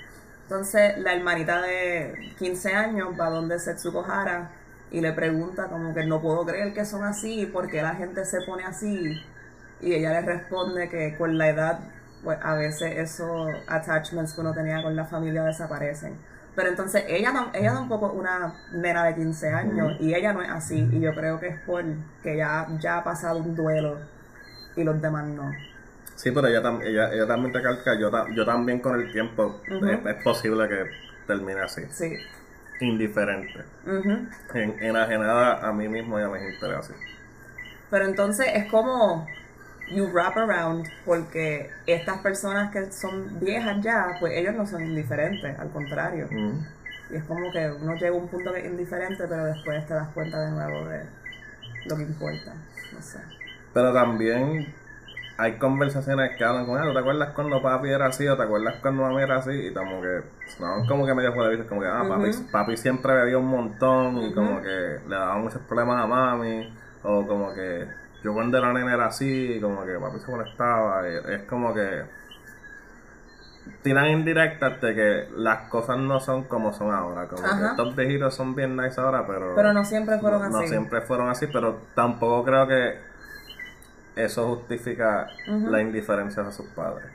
Entonces 0.45 0.99
la 0.99 1.15
hermanita 1.15 1.61
de 1.63 2.35
15 2.39 2.75
años 2.75 3.09
va 3.19 3.29
donde 3.29 3.59
Setsuko 3.59 4.05
Hara 4.05 4.51
y 4.93 5.01
le 5.01 5.13
pregunta 5.13 5.69
como 5.69 5.95
que 5.95 6.05
no 6.05 6.21
puedo 6.21 6.45
creer 6.45 6.75
que 6.75 6.85
son 6.85 7.03
así, 7.03 7.49
porque 7.51 7.81
la 7.83 7.95
gente 7.95 8.25
se 8.27 8.43
pone 8.43 8.65
así? 8.65 9.21
Y 9.81 9.95
ella 9.95 10.21
le 10.21 10.21
responde 10.21 10.89
que 10.89 11.17
con 11.17 11.39
la 11.39 11.49
edad, 11.49 11.81
pues 12.23 12.39
a 12.43 12.55
veces 12.55 12.99
esos 12.99 13.51
attachments 13.67 14.35
que 14.35 14.43
uno 14.43 14.53
tenía 14.53 14.83
con 14.83 14.95
la 14.95 15.07
familia 15.07 15.45
desaparecen. 15.45 16.17
Pero 16.55 16.69
entonces 16.69 17.05
ella, 17.09 17.51
ella 17.55 17.73
tampoco 17.73 18.13
una 18.13 18.55
nena 18.73 19.05
de 19.07 19.15
15 19.15 19.49
años 19.49 19.97
y 19.99 20.15
ella 20.15 20.35
no 20.35 20.43
es 20.43 20.51
así. 20.51 20.87
Y 20.93 21.01
yo 21.01 21.15
creo 21.15 21.41
que 21.41 21.49
es 21.49 21.61
porque 21.67 22.37
ya, 22.37 22.69
ya 22.79 22.99
ha 22.99 23.05
pasado 23.05 23.39
un 23.39 23.55
duelo 23.55 23.97
y 24.77 24.85
los 24.85 25.01
demás 25.01 25.27
no. 25.27 25.51
Sí, 26.17 26.31
pero 26.31 26.49
ella, 26.49 26.61
ella, 26.83 27.13
ella 27.13 27.27
también 27.27 27.55
recalca, 27.55 27.99
yo, 27.99 28.11
yo 28.35 28.45
también 28.45 28.81
con 28.81 29.01
el 29.01 29.11
tiempo 29.11 29.61
es, 29.67 30.23
posible 30.23 30.69
que 30.69 30.85
termine 31.27 31.63
así. 31.63 31.83
Sí. 31.91 32.15
Indiferente. 32.83 33.65
en, 34.55 34.83
enajenada 34.83 35.67
a 35.67 35.73
mí 35.73 35.89
mismo 35.89 36.19
y 36.19 36.23
a 36.23 36.29
mis 36.29 36.55
intereses. 36.55 36.97
Pero 37.91 38.07
entonces 38.07 38.47
es 38.55 38.71
como 38.71 39.27
you 39.91 40.07
wrap 40.13 40.37
around 40.37 40.87
porque 41.05 41.71
estas 41.87 42.19
personas 42.19 42.71
que 42.73 42.91
son 42.91 43.39
viejas 43.41 43.81
ya, 43.83 44.17
pues 44.21 44.33
ellos 44.37 44.55
no 44.55 44.67
son 44.67 44.83
indiferentes, 44.83 45.59
al 45.59 45.71
contrario. 45.71 46.29
Y 47.11 47.17
es 47.17 47.25
como 47.25 47.53
que 47.53 47.71
uno 47.71 47.95
llega 47.95 48.11
a 48.11 48.19
un 48.19 48.29
punto 48.29 48.53
que 48.53 48.61
es 48.61 48.67
indiferente, 48.67 49.27
pero 49.29 49.45
después 49.45 49.87
te 49.87 49.95
das 49.95 50.09
cuenta 50.15 50.41
de 50.41 50.51
nuevo 50.51 50.89
de 50.89 51.05
lo 51.87 51.97
que 51.97 52.03
importa. 52.03 52.55
No 52.93 53.03
sé. 53.03 53.19
Pero 53.75 53.93
también 53.93 54.75
hay 55.39 55.59
conversaciones 55.59 56.37
que 56.37 56.45
hablan 56.45 56.67
con 56.67 56.83
él. 56.83 56.93
¿Te 56.93 56.99
acuerdas 56.99 57.31
cuando 57.35 57.63
papi 57.63 57.89
era 57.89 58.07
así? 58.07 58.27
¿O 58.29 58.37
te 58.37 58.43
acuerdas 58.43 58.77
cuando 58.81 59.03
mami 59.03 59.23
era 59.23 59.37
así? 59.37 59.51
Y 59.51 59.73
como 59.73 60.01
que 60.01 60.23
sonaban 60.57 60.87
como 60.87 61.07
que 61.07 61.15
medio 61.15 61.33
fuera 61.33 61.67
como 61.67 61.81
que, 61.81 61.87
ah, 61.87 62.05
papi, 62.09 62.31
papi 62.51 62.77
siempre 62.77 63.15
bebía 63.15 63.39
un 63.39 63.49
montón 63.49 64.19
y 64.23 64.33
como 64.33 64.61
que 64.61 64.99
le 65.09 65.15
daba 65.15 65.39
muchos 65.39 65.63
problemas 65.63 66.05
a 66.05 66.07
mami. 66.07 66.73
O 67.03 67.27
como 67.27 67.53
que 67.55 67.87
yo 68.23 68.33
cuando 68.33 68.61
la 68.61 68.73
nena 68.73 68.95
era 68.95 69.07
así, 69.07 69.55
y 69.55 69.61
como 69.61 69.85
que 69.85 69.99
papi 69.99 70.21
se 70.21 70.31
molestaba. 70.31 71.09
Y 71.09 71.33
es 71.33 71.43
como 71.49 71.75
que 71.75 72.03
tiran 73.83 74.11
indirectas 74.11 74.81
de 74.81 74.95
que 74.95 75.29
las 75.37 75.69
cosas 75.69 75.99
no 75.99 76.21
son 76.21 76.45
como 76.45 76.73
son 76.73 76.93
ahora. 76.93 77.27
Como 77.27 77.43
que 77.43 77.67
estos 77.67 77.97
viejitos 77.97 78.35
son 78.35 78.55
bien 78.55 78.77
nice 78.77 79.01
ahora, 79.01 79.27
pero. 79.27 79.55
Pero 79.55 79.73
no 79.73 79.85
siempre 79.85 80.19
fueron 80.19 80.43
así. 80.43 80.53
No 80.53 80.67
siempre 80.67 81.01
fueron 81.01 81.29
así, 81.31 81.47
pero 81.47 81.81
tampoco 81.95 82.45
creo 82.45 82.69
que 82.69 83.12
eso 84.17 84.57
justifica 84.57 85.29
la 85.47 85.81
indiferencia 85.81 86.43
de 86.43 86.53
sus 86.53 86.67
padres. 86.69 87.07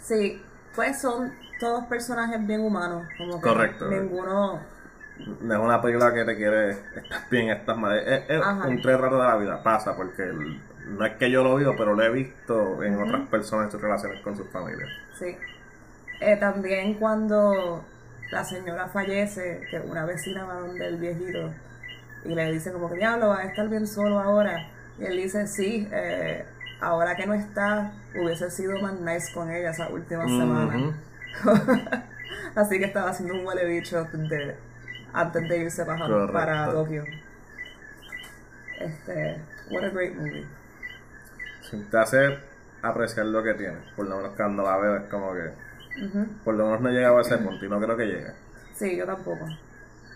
Sí, 0.00 0.42
pues 0.74 1.00
son 1.00 1.32
todos 1.58 1.84
personajes 1.84 2.44
bien 2.46 2.62
humanos. 2.62 3.06
Como 3.18 3.40
que 3.40 3.48
Correcto. 3.48 3.88
Ninguno. 3.88 4.60
No 5.42 5.54
es 5.54 5.60
una 5.60 5.82
película 5.82 6.14
que 6.14 6.24
te 6.24 6.34
quiere, 6.34 6.70
estás 6.70 7.28
bien, 7.30 7.50
estás 7.50 7.76
mal. 7.76 7.98
Es, 7.98 8.40
un 8.66 8.80
tres 8.80 8.98
rato 8.98 9.20
de 9.20 9.26
la 9.26 9.36
vida, 9.36 9.62
pasa, 9.62 9.94
porque 9.94 10.32
no 10.86 11.04
es 11.04 11.12
que 11.16 11.30
yo 11.30 11.44
lo 11.44 11.56
vivo, 11.56 11.74
pero 11.76 11.94
lo 11.94 12.02
he 12.02 12.10
visto 12.10 12.82
en 12.82 12.98
otras 13.00 13.28
personas 13.28 13.66
en 13.66 13.72
sus 13.72 13.82
relaciones 13.82 14.22
con 14.22 14.34
sus 14.34 14.48
familias. 14.48 14.88
Sí. 15.18 15.36
Eh, 16.20 16.36
también 16.36 16.94
cuando 16.94 17.84
la 18.30 18.44
señora 18.44 18.88
fallece, 18.88 19.60
que 19.70 19.78
una 19.80 20.06
vecina 20.06 20.44
va 20.44 20.54
donde 20.54 20.86
el 20.86 20.96
viejito 20.96 21.50
y 22.24 22.34
le 22.34 22.52
dice 22.52 22.72
como 22.72 22.88
que 22.88 22.96
diablo, 22.96 23.28
va 23.28 23.38
a 23.40 23.44
estar 23.44 23.68
bien 23.68 23.86
solo 23.86 24.20
ahora. 24.20 24.68
Y 25.00 25.04
él 25.04 25.16
dice, 25.16 25.46
sí, 25.46 25.88
eh, 25.90 26.44
ahora 26.80 27.16
que 27.16 27.26
no 27.26 27.34
está, 27.34 27.92
hubiese 28.14 28.50
sido 28.50 28.78
más 28.80 29.00
nice 29.00 29.32
con 29.32 29.50
ella 29.50 29.70
esa 29.70 29.88
última 29.88 30.26
semana. 30.26 30.94
Así 32.54 32.78
que 32.78 32.84
estaba 32.84 33.10
haciendo 33.10 33.34
un 33.34 33.46
huele 33.46 33.64
bicho 33.64 34.04
de, 34.04 34.56
antes 35.12 35.48
de 35.48 35.58
irse 35.58 35.84
para, 35.84 36.32
para 36.32 36.70
Tokio. 36.70 37.04
Este, 38.78 39.40
what 39.70 39.84
a 39.84 39.90
great 39.90 40.14
movie. 40.14 40.46
te 41.90 41.98
hace 41.98 42.38
apreciar 42.82 43.26
lo 43.26 43.42
que 43.42 43.54
tiene, 43.54 43.76
por 43.94 44.06
lo 44.06 44.16
menos 44.16 44.32
cuando 44.36 44.62
la 44.62 44.76
veo 44.78 44.96
es 44.96 45.02
como 45.10 45.34
que 45.34 45.52
por 46.44 46.54
lo 46.54 46.64
menos 46.64 46.80
no 46.80 46.88
he 46.88 46.92
llegado 46.92 47.18
a 47.18 47.20
ese 47.20 47.36
punto 47.38 47.64
y 47.64 47.68
no 47.68 47.80
creo 47.80 47.96
que 47.96 48.06
llegue. 48.06 48.32
Sí, 48.74 48.96
yo 48.96 49.06
tampoco. 49.06 49.46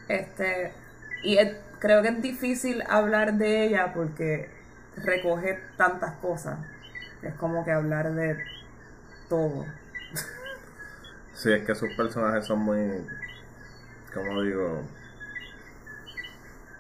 Este, 0.09 0.73
y 1.23 1.37
creo 1.79 2.03
que 2.03 2.09
es 2.09 2.23
difícil 2.23 2.83
hablar 2.89 3.35
de 3.35 3.67
ella 3.67 3.93
porque 3.95 4.49
recoge 4.97 5.61
tantas 5.77 6.13
cosas. 6.17 6.59
Es 7.23 7.35
como 7.35 7.65
que 7.65 7.73
hablar 7.73 8.13
de 8.13 8.37
todo. 9.29 9.65
Sí, 11.33 11.53
es 11.53 11.65
que 11.67 11.75
sus 11.75 11.93
personajes 11.97 12.47
son 12.47 12.61
muy, 12.61 13.05
como 14.15 14.43
digo, 14.43 14.83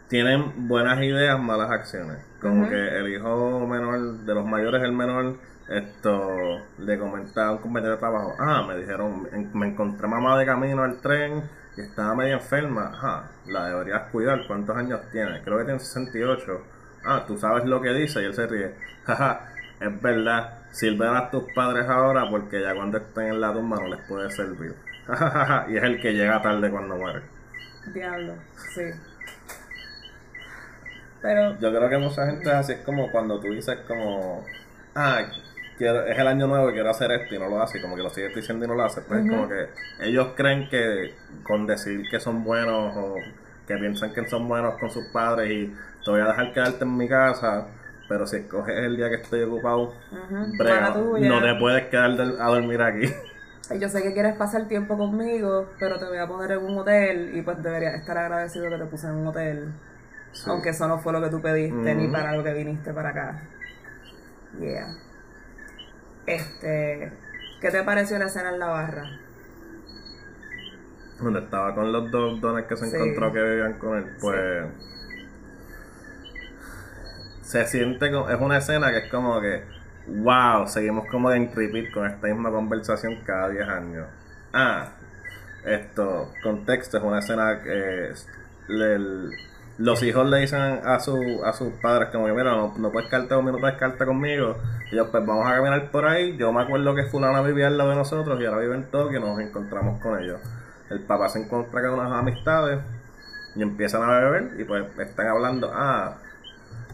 tienen 0.08 0.68
buenas 0.68 1.02
ideas, 1.02 1.40
malas 1.40 1.70
acciones. 1.70 2.18
Como 2.40 2.68
que 2.68 2.98
el 2.98 3.08
hijo 3.08 3.66
menor, 3.66 4.18
de 4.18 4.34
los 4.34 4.46
mayores 4.46 4.82
el 4.82 4.92
menor, 4.92 5.38
esto 5.68 6.60
le 6.78 6.98
comentaba 6.98 7.48
a 7.48 7.52
un 7.52 7.58
compañero 7.58 7.92
de 7.94 7.98
trabajo, 7.98 8.34
ah, 8.38 8.64
me 8.68 8.76
dijeron, 8.76 9.28
me 9.54 9.68
encontré 9.68 10.06
mamá 10.06 10.38
de 10.38 10.46
camino 10.46 10.82
al 10.82 11.00
tren 11.00 11.42
y 11.76 11.80
estaba 11.80 12.14
medio 12.14 12.34
enferma, 12.34 12.90
ajá, 12.92 13.30
la 13.46 13.68
deberías 13.68 14.10
cuidar, 14.12 14.46
¿cuántos 14.46 14.76
años 14.76 15.00
tiene? 15.10 15.42
Creo 15.42 15.58
que 15.58 15.64
tiene 15.64 15.80
68. 15.80 16.73
Ah, 17.04 17.24
tú 17.26 17.36
sabes 17.38 17.64
lo 17.64 17.80
que 17.80 17.90
dice 17.90 18.22
y 18.22 18.24
él 18.24 18.34
se 18.34 18.46
ríe, 18.46 18.74
jaja, 19.04 19.52
es 19.80 20.02
verdad, 20.02 20.58
sirven 20.70 21.14
a 21.14 21.30
tus 21.30 21.44
padres 21.54 21.88
ahora 21.88 22.28
porque 22.28 22.60
ya 22.60 22.74
cuando 22.74 22.98
estén 22.98 23.26
en 23.26 23.40
la 23.40 23.52
tumba 23.52 23.78
no 23.80 23.88
les 23.88 24.00
puede 24.06 24.30
servir. 24.30 24.74
y 25.68 25.76
es 25.76 25.82
el 25.82 26.00
que 26.00 26.12
llega 26.12 26.40
tarde 26.40 26.70
cuando 26.70 26.96
muere. 26.96 27.22
Diablo, 27.92 28.34
sí. 28.74 28.82
Pero... 31.20 31.58
Yo 31.58 31.70
creo 31.70 31.88
que 31.88 31.98
mucha 31.98 32.26
gente 32.26 32.48
es 32.48 32.54
así, 32.54 32.72
es 32.72 32.80
como 32.80 33.10
cuando 33.10 33.40
tú 33.40 33.48
dices 33.48 33.78
como, 33.86 34.44
ah, 34.94 35.22
es 35.78 36.18
el 36.18 36.26
año 36.26 36.46
nuevo 36.46 36.70
y 36.70 36.72
quiero 36.72 36.90
hacer 36.90 37.10
esto 37.12 37.34
y 37.34 37.38
no 37.38 37.48
lo 37.48 37.62
hace, 37.62 37.80
como 37.80 37.96
que 37.96 38.02
lo 38.02 38.10
sigue 38.10 38.28
diciendo 38.28 38.64
y 38.64 38.68
no 38.68 38.74
lo 38.74 38.84
hace, 38.84 39.00
pues 39.02 39.28
como 39.28 39.48
que 39.48 39.68
ellos 40.00 40.28
creen 40.36 40.68
que 40.68 41.14
con 41.42 41.66
decir 41.66 42.02
que 42.10 42.20
son 42.20 42.44
buenos 42.44 42.96
o 42.96 43.16
que 43.66 43.76
piensan 43.76 44.12
que 44.12 44.26
son 44.28 44.46
buenos 44.46 44.78
con 44.78 44.90
sus 44.90 45.06
padres 45.06 45.50
y 45.50 45.74
te 46.04 46.10
voy 46.10 46.20
a 46.20 46.26
dejar 46.26 46.52
quedarte 46.52 46.84
en 46.84 46.96
mi 46.96 47.08
casa, 47.08 47.66
pero 48.08 48.26
si 48.26 48.36
escoges 48.36 48.76
el 48.76 48.96
día 48.96 49.08
que 49.08 49.16
estoy 49.16 49.42
ocupado, 49.42 49.94
no 50.30 51.40
te 51.40 51.54
puedes 51.58 51.86
quedar 51.86 52.10
a 52.40 52.46
dormir 52.48 52.82
aquí. 52.82 53.12
Yo 53.80 53.88
sé 53.88 54.02
que 54.02 54.12
quieres 54.12 54.36
pasar 54.36 54.68
tiempo 54.68 54.98
conmigo, 54.98 55.70
pero 55.78 55.98
te 55.98 56.04
voy 56.04 56.18
a 56.18 56.26
poner 56.26 56.52
en 56.52 56.64
un 56.64 56.78
hotel 56.78 57.30
y 57.34 57.40
pues 57.40 57.62
deberías 57.62 57.94
estar 57.94 58.18
agradecido 58.18 58.68
que 58.68 58.76
te 58.76 58.84
puse 58.84 59.06
en 59.06 59.14
un 59.14 59.26
hotel. 59.28 59.72
Aunque 60.46 60.70
eso 60.70 60.86
no 60.86 60.98
fue 60.98 61.12
lo 61.14 61.22
que 61.22 61.30
tú 61.30 61.40
pediste 61.40 61.94
ni 61.94 62.08
para 62.08 62.36
lo 62.36 62.44
que 62.44 62.52
viniste 62.52 62.92
para 62.92 63.10
acá. 63.10 63.42
Yeah. 64.60 64.94
Este, 66.26 67.12
¿qué 67.60 67.70
te 67.70 67.82
pareció 67.82 68.18
la 68.18 68.26
escena 68.26 68.50
en 68.50 68.58
la 68.58 68.66
barra? 68.66 69.04
Donde 71.20 71.40
estaba 71.40 71.74
con 71.74 71.90
los 71.90 72.10
dos 72.10 72.40
dones 72.40 72.66
que 72.66 72.76
se 72.76 72.94
encontró 72.94 73.32
que 73.32 73.42
vivían 73.42 73.78
con 73.78 73.96
él, 73.96 74.16
pues 74.20 74.66
se 77.44 77.66
siente 77.66 78.10
como, 78.10 78.30
es 78.30 78.40
una 78.40 78.58
escena 78.58 78.90
que 78.90 78.98
es 78.98 79.10
como 79.10 79.40
que 79.40 79.62
wow, 80.06 80.66
seguimos 80.66 81.06
como 81.10 81.30
en 81.32 81.54
repeat 81.54 81.92
con 81.92 82.06
esta 82.06 82.26
misma 82.26 82.50
conversación 82.50 83.20
cada 83.24 83.48
10 83.48 83.68
años. 83.68 84.06
Ah, 84.52 84.88
esto, 85.64 86.32
contexto, 86.42 86.98
es 86.98 87.04
una 87.04 87.18
escena 87.20 87.62
que 87.62 88.12
los 89.78 90.02
hijos 90.02 90.28
le 90.28 90.38
dicen 90.38 90.60
a, 90.84 91.00
su, 91.00 91.42
a 91.44 91.52
sus 91.52 91.72
padres 91.82 92.10
como 92.10 92.26
que 92.26 92.32
mira, 92.32 92.52
no, 92.52 92.74
no 92.76 92.92
puedes 92.92 93.08
quedarte 93.08 93.34
conmigo, 93.34 93.56
no 93.56 93.60
puedes 93.60 93.76
quedarte 93.76 94.04
conmigo. 94.04 94.56
Y 94.92 94.96
pues 94.96 95.26
vamos 95.26 95.46
a 95.46 95.56
caminar 95.56 95.90
por 95.90 96.06
ahí. 96.06 96.36
Yo 96.36 96.52
me 96.52 96.62
acuerdo 96.62 96.94
que 96.94 97.04
fulana 97.04 97.42
vivía 97.42 97.66
al 97.66 97.76
lado 97.78 97.90
de 97.90 97.96
nosotros 97.96 98.40
y 98.40 98.44
ahora 98.44 98.60
vive 98.60 98.76
en 98.76 98.84
Tokio 98.90 99.18
y 99.18 99.22
nos 99.22 99.38
encontramos 99.40 100.00
con 100.00 100.22
ellos. 100.22 100.40
El 100.90 101.00
papá 101.00 101.28
se 101.28 101.40
encuentra 101.40 101.82
con 101.82 101.98
unas 101.98 102.12
amistades 102.12 102.80
y 103.56 103.62
empiezan 103.62 104.02
a 104.02 104.18
beber 104.20 104.60
y 104.60 104.64
pues 104.64 104.86
están 104.98 105.28
hablando, 105.28 105.72
ah, 105.74 106.18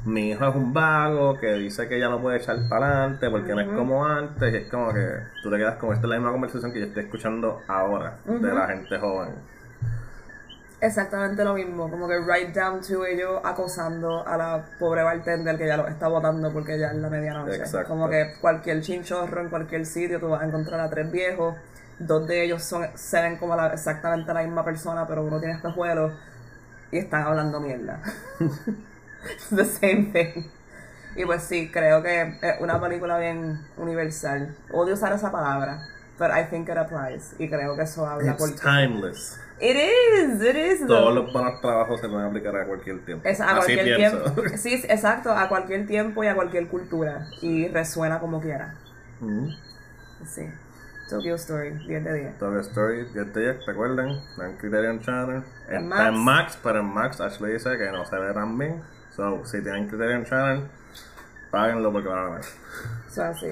mi 0.04 0.30
hijo 0.30 0.48
es 0.48 0.54
un 0.54 0.72
vago 0.72 1.38
que 1.38 1.52
dice 1.54 1.88
que 1.88 1.98
ya 1.98 2.08
no 2.08 2.20
puede 2.20 2.38
echar 2.38 2.56
para 2.68 2.86
adelante 2.86 3.30
porque 3.30 3.54
no 3.54 3.60
es 3.60 3.68
como 3.68 4.06
antes 4.06 4.52
y 4.52 4.56
es 4.56 4.70
como 4.70 4.92
que 4.92 5.06
tú 5.42 5.50
te 5.50 5.58
quedas 5.58 5.76
con 5.76 5.92
esta 5.92 6.06
es 6.06 6.10
la 6.10 6.16
misma 6.16 6.32
conversación 6.32 6.72
que 6.72 6.80
yo 6.80 6.86
estoy 6.86 7.04
escuchando 7.04 7.62
ahora 7.68 8.18
de 8.24 8.54
la 8.54 8.66
gente 8.68 8.98
joven. 8.98 9.34
Exactamente 10.80 11.44
lo 11.44 11.52
mismo 11.52 11.90
como 11.90 12.08
que 12.08 12.18
right 12.18 12.54
down 12.54 12.80
to 12.80 13.04
ellos 13.04 13.40
acosando 13.44 14.26
a 14.26 14.36
la 14.38 14.64
pobre 14.78 15.02
bartender 15.02 15.58
que 15.58 15.66
ya 15.66 15.76
lo 15.76 15.86
está 15.86 16.08
votando 16.08 16.50
porque 16.50 16.78
ya 16.78 16.88
es 16.88 16.96
la 16.96 17.10
medianoche. 17.10 17.62
Como 17.86 18.08
que 18.08 18.36
cualquier 18.40 18.80
chinchorro 18.80 19.42
en 19.42 19.50
cualquier 19.50 19.84
sitio 19.84 20.18
tú 20.18 20.30
vas 20.30 20.40
a 20.42 20.46
encontrar 20.46 20.80
a 20.80 20.88
tres 20.88 21.12
viejos 21.12 21.56
dos 21.98 22.26
de 22.26 22.44
ellos 22.44 22.62
son 22.62 22.86
se 22.94 23.20
ven 23.20 23.36
como 23.36 23.54
exactamente 23.66 24.32
la 24.32 24.42
misma 24.42 24.64
persona 24.64 25.06
pero 25.06 25.22
uno 25.22 25.38
tiene 25.38 25.56
espejuelos 25.56 26.14
y 26.90 26.96
están 26.96 27.24
hablando 27.24 27.60
mierda 27.60 28.00
the 29.50 29.64
same 29.64 30.12
thing. 30.12 30.44
Y 31.16 31.24
pues 31.24 31.42
sí, 31.42 31.70
creo 31.72 32.02
que 32.02 32.38
es 32.40 32.60
una 32.60 32.80
película 32.80 33.18
bien 33.18 33.60
universal. 33.76 34.56
Odio 34.72 34.94
usar 34.94 35.12
esa 35.12 35.32
palabra, 35.32 35.88
but 36.18 36.28
I 36.30 36.44
think 36.48 36.68
it 36.68 36.76
applies. 36.76 37.34
Y 37.38 37.48
creo 37.48 37.76
que 37.76 37.82
eso 37.82 38.06
habla 38.06 38.32
It's 38.32 38.60
timeless. 38.60 39.40
It 39.60 39.76
is, 39.76 40.42
it 40.42 40.56
is. 40.56 40.86
Todos 40.86 41.14
los 41.14 41.32
buenos 41.32 41.60
trabajos 41.60 42.00
se 42.00 42.08
pueden 42.08 42.26
aplicar 42.26 42.56
a 42.56 42.66
cualquier 42.66 43.04
tiempo. 43.04 43.28
Es, 43.28 43.40
a 43.40 43.56
cualquier 43.56 43.96
tiempo. 43.96 44.42
Sí, 44.56 44.82
exacto, 44.88 45.32
a 45.32 45.48
cualquier 45.48 45.86
tiempo 45.86 46.24
y 46.24 46.28
a 46.28 46.34
cualquier 46.34 46.68
cultura. 46.68 47.26
Y 47.42 47.68
resuena 47.68 48.20
como 48.20 48.40
quiera. 48.40 48.76
Mm. 49.20 49.48
Sí. 50.24 50.48
Tokyo 51.10 51.34
Story, 51.34 51.70
10 51.88 52.04
de 52.04 52.14
10. 52.14 52.38
Tokyo 52.38 52.60
Story, 52.60 53.04
10 53.12 53.34
de 53.34 53.40
10, 53.54 53.66
recuerden, 53.66 54.20
en 54.40 54.56
Criterion 54.58 55.00
Channel. 55.00 55.42
Está 55.68 56.08
en 56.08 56.16
Max, 56.16 56.56
pero 56.62 56.80
en 56.80 56.86
Max 56.86 57.20
Ashley 57.20 57.54
dice 57.54 57.76
que 57.76 57.90
no 57.90 58.06
se 58.06 58.16
ve 58.16 58.32
tan 58.32 58.56
bien. 58.56 58.80
So, 59.14 59.44
si 59.44 59.62
tienen 59.62 59.88
Criterion 59.88 60.24
Channel, 60.24 60.62
páguenlo 61.50 61.92
porque 61.92 62.08
van 62.08 62.18
a 62.18 62.30
ver. 62.36 62.44
So, 63.08 63.24
así. 63.24 63.48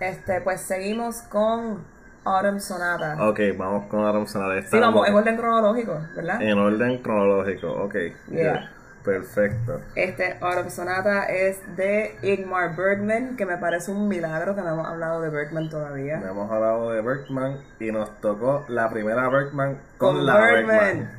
Este, 0.00 0.40
pues 0.42 0.60
seguimos 0.60 1.22
con 1.22 1.84
Autumn 2.24 2.60
Sonata. 2.60 3.28
Ok, 3.28 3.40
vamos 3.56 3.86
con 3.86 4.04
Autumn 4.04 4.26
Sonata. 4.26 4.62
sí, 4.66 4.78
vamos 4.78 5.08
en 5.08 5.14
orden 5.14 5.36
cronológico, 5.36 6.00
¿verdad? 6.14 6.42
En 6.42 6.58
orden 6.58 7.02
cronológico, 7.02 7.72
ok. 7.84 7.94
Yeah. 8.30 8.70
Perfecto. 9.04 9.80
Este 9.94 10.36
Autumn 10.40 10.70
Sonata 10.70 11.24
es 11.24 11.60
de 11.76 12.16
Ingmar 12.22 12.76
Bergman, 12.76 13.36
que 13.36 13.46
me 13.46 13.56
parece 13.56 13.90
un 13.90 14.06
milagro 14.06 14.54
que 14.54 14.60
no 14.60 14.74
hemos 14.74 14.86
hablado 14.86 15.22
de 15.22 15.30
Bergman 15.30 15.70
todavía. 15.70 16.18
No 16.18 16.28
hemos 16.28 16.50
hablado 16.50 16.92
de 16.92 17.00
Bergman 17.00 17.58
y 17.80 17.90
nos 17.90 18.20
tocó 18.20 18.66
la 18.68 18.90
primera 18.90 19.28
Bergman 19.28 19.78
con, 19.96 20.26
la 20.26 20.36
Bergman. 20.36 21.10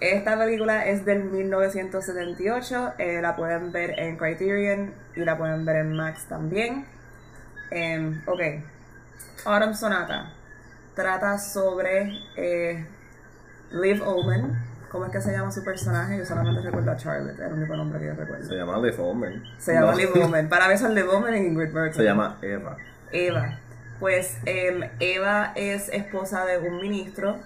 Esta 0.00 0.38
película 0.38 0.86
es 0.86 1.04
del 1.04 1.24
1978, 1.24 2.94
eh, 2.96 3.20
la 3.20 3.36
pueden 3.36 3.70
ver 3.70 3.98
en 3.98 4.16
Criterion 4.16 4.94
y 5.14 5.20
la 5.20 5.36
pueden 5.36 5.66
ver 5.66 5.76
en 5.76 5.94
Max 5.94 6.24
también. 6.26 6.86
Em, 7.70 8.22
ok, 8.26 8.40
Autumn 9.44 9.74
Sonata 9.74 10.32
trata 10.94 11.36
sobre 11.36 12.18
eh, 12.36 12.86
Liv 13.72 14.02
Omen. 14.02 14.56
¿Cómo 14.90 15.04
es 15.04 15.12
que 15.12 15.20
se 15.20 15.32
llama 15.32 15.52
su 15.52 15.62
personaje? 15.62 16.16
Yo 16.16 16.24
solamente 16.24 16.62
recuerdo 16.62 16.90
a 16.92 16.96
Charlotte, 16.96 17.38
es 17.38 17.40
el 17.40 17.52
único 17.52 17.76
nombre 17.76 18.00
que 18.00 18.06
yo 18.06 18.14
recuerdo. 18.14 18.48
Se 18.48 18.56
llama 18.56 18.78
Liv 18.78 18.98
Omen. 18.98 19.44
Se 19.58 19.74
llama 19.74 19.94
Liv 19.94 20.10
Omen. 20.14 20.48
Para 20.48 20.68
mí 20.68 20.78
son 20.78 20.94
Liv 20.94 21.10
Omen 21.10 21.34
y 21.34 21.46
Ingrid 21.46 21.72
Bergman. 21.74 21.92
Se 21.92 22.04
llama 22.04 22.38
Eva. 22.40 22.76
Eva. 23.12 23.58
Pues 24.00 24.38
em, 24.46 24.80
Eva 24.98 25.52
es 25.56 25.90
esposa 25.90 26.46
de 26.46 26.56
un 26.56 26.80
ministro 26.80 27.38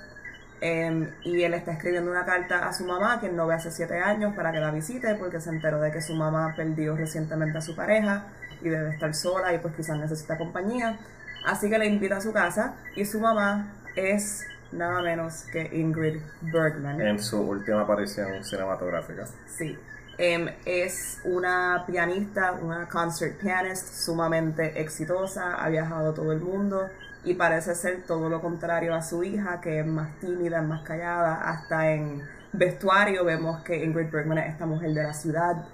Em, 0.66 1.10
y 1.22 1.42
él 1.42 1.52
está 1.52 1.72
escribiendo 1.72 2.10
una 2.10 2.24
carta 2.24 2.66
a 2.66 2.72
su 2.72 2.86
mamá, 2.86 3.20
que 3.20 3.28
no 3.28 3.46
ve 3.46 3.54
hace 3.54 3.70
siete 3.70 3.98
años, 3.98 4.34
para 4.34 4.50
que 4.50 4.60
la 4.60 4.70
visite, 4.70 5.14
porque 5.16 5.38
se 5.38 5.50
enteró 5.50 5.78
de 5.78 5.92
que 5.92 6.00
su 6.00 6.14
mamá 6.14 6.54
perdió 6.56 6.96
recientemente 6.96 7.58
a 7.58 7.60
su 7.60 7.76
pareja 7.76 8.24
y 8.62 8.70
debe 8.70 8.94
estar 8.94 9.14
sola 9.14 9.52
y 9.52 9.58
pues 9.58 9.74
quizás 9.74 9.98
necesita 9.98 10.38
compañía. 10.38 10.98
Así 11.44 11.68
que 11.68 11.76
le 11.76 11.84
invita 11.84 12.16
a 12.16 12.20
su 12.22 12.32
casa 12.32 12.76
y 12.96 13.04
su 13.04 13.20
mamá 13.20 13.74
es 13.94 14.46
nada 14.72 15.02
menos 15.02 15.44
que 15.52 15.68
Ingrid 15.70 16.22
Bergman. 16.40 16.98
En 16.98 17.18
su 17.22 17.42
última 17.42 17.82
aparición 17.82 18.42
cinematográfica. 18.42 19.26
Sí. 19.46 19.78
Em, 20.16 20.48
es 20.64 21.20
una 21.24 21.84
pianista, 21.86 22.52
una 22.52 22.88
concert 22.88 23.38
pianist 23.38 23.86
sumamente 23.86 24.80
exitosa, 24.80 25.62
ha 25.62 25.68
viajado 25.68 26.14
todo 26.14 26.32
el 26.32 26.40
mundo 26.40 26.88
y 27.24 27.34
parece 27.34 27.74
ser 27.74 28.02
todo 28.06 28.28
lo 28.28 28.40
contrario 28.40 28.94
a 28.94 29.02
su 29.02 29.24
hija, 29.24 29.60
que 29.60 29.80
es 29.80 29.86
más 29.86 30.18
tímida, 30.20 30.60
más 30.62 30.82
callada. 30.82 31.36
Hasta 31.48 31.90
en 31.90 32.22
vestuario 32.52 33.24
vemos 33.24 33.62
que 33.62 33.82
Ingrid 33.82 34.10
Bergman 34.10 34.38
es 34.38 34.52
esta 34.52 34.66
mujer 34.66 34.92
de 34.92 35.02
la 35.02 35.14
ciudad, 35.14 35.64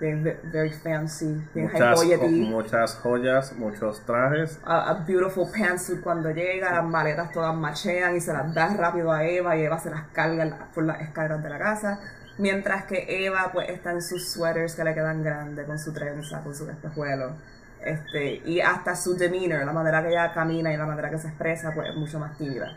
very 0.00 0.72
fancy, 0.72 1.42
muchas, 1.54 2.04
muchas 2.28 2.94
joyas, 2.96 3.52
muchos 3.54 4.00
trajes. 4.04 4.60
A, 4.64 5.04
beautiful 5.06 5.48
pantsuit 5.50 6.00
cuando 6.00 6.30
llega, 6.30 6.72
las 6.72 6.84
maletas 6.84 7.32
todas 7.32 7.54
machean 7.56 8.16
y 8.16 8.20
se 8.20 8.32
las 8.32 8.54
da 8.54 8.68
rápido 8.74 9.10
a 9.10 9.24
Eva 9.24 9.56
y 9.56 9.62
Eva 9.62 9.78
se 9.78 9.90
las 9.90 10.06
carga 10.12 10.68
por 10.74 10.84
las 10.84 11.00
escaleras 11.00 11.42
de 11.42 11.48
la 11.48 11.58
casa. 11.58 12.00
Mientras 12.38 12.84
que 12.84 13.26
Eva 13.26 13.50
pues 13.52 13.68
está 13.68 13.90
en 13.90 14.02
sus 14.02 14.28
sweaters 14.28 14.76
que 14.76 14.84
le 14.84 14.94
quedan 14.94 15.24
grandes, 15.24 15.66
con 15.66 15.78
su 15.78 15.92
trenza, 15.92 16.40
con 16.42 16.54
su 16.54 16.68
espejuelo. 16.70 17.32
Este, 17.84 18.42
y 18.44 18.60
hasta 18.60 18.96
su 18.96 19.16
demeanor, 19.16 19.64
la 19.64 19.72
manera 19.72 20.02
que 20.02 20.08
ella 20.08 20.32
camina 20.32 20.72
y 20.72 20.76
la 20.76 20.86
manera 20.86 21.10
que 21.10 21.18
se 21.18 21.28
expresa, 21.28 21.72
pues 21.74 21.90
es 21.90 21.96
mucho 21.96 22.18
más 22.18 22.36
tímida. 22.36 22.76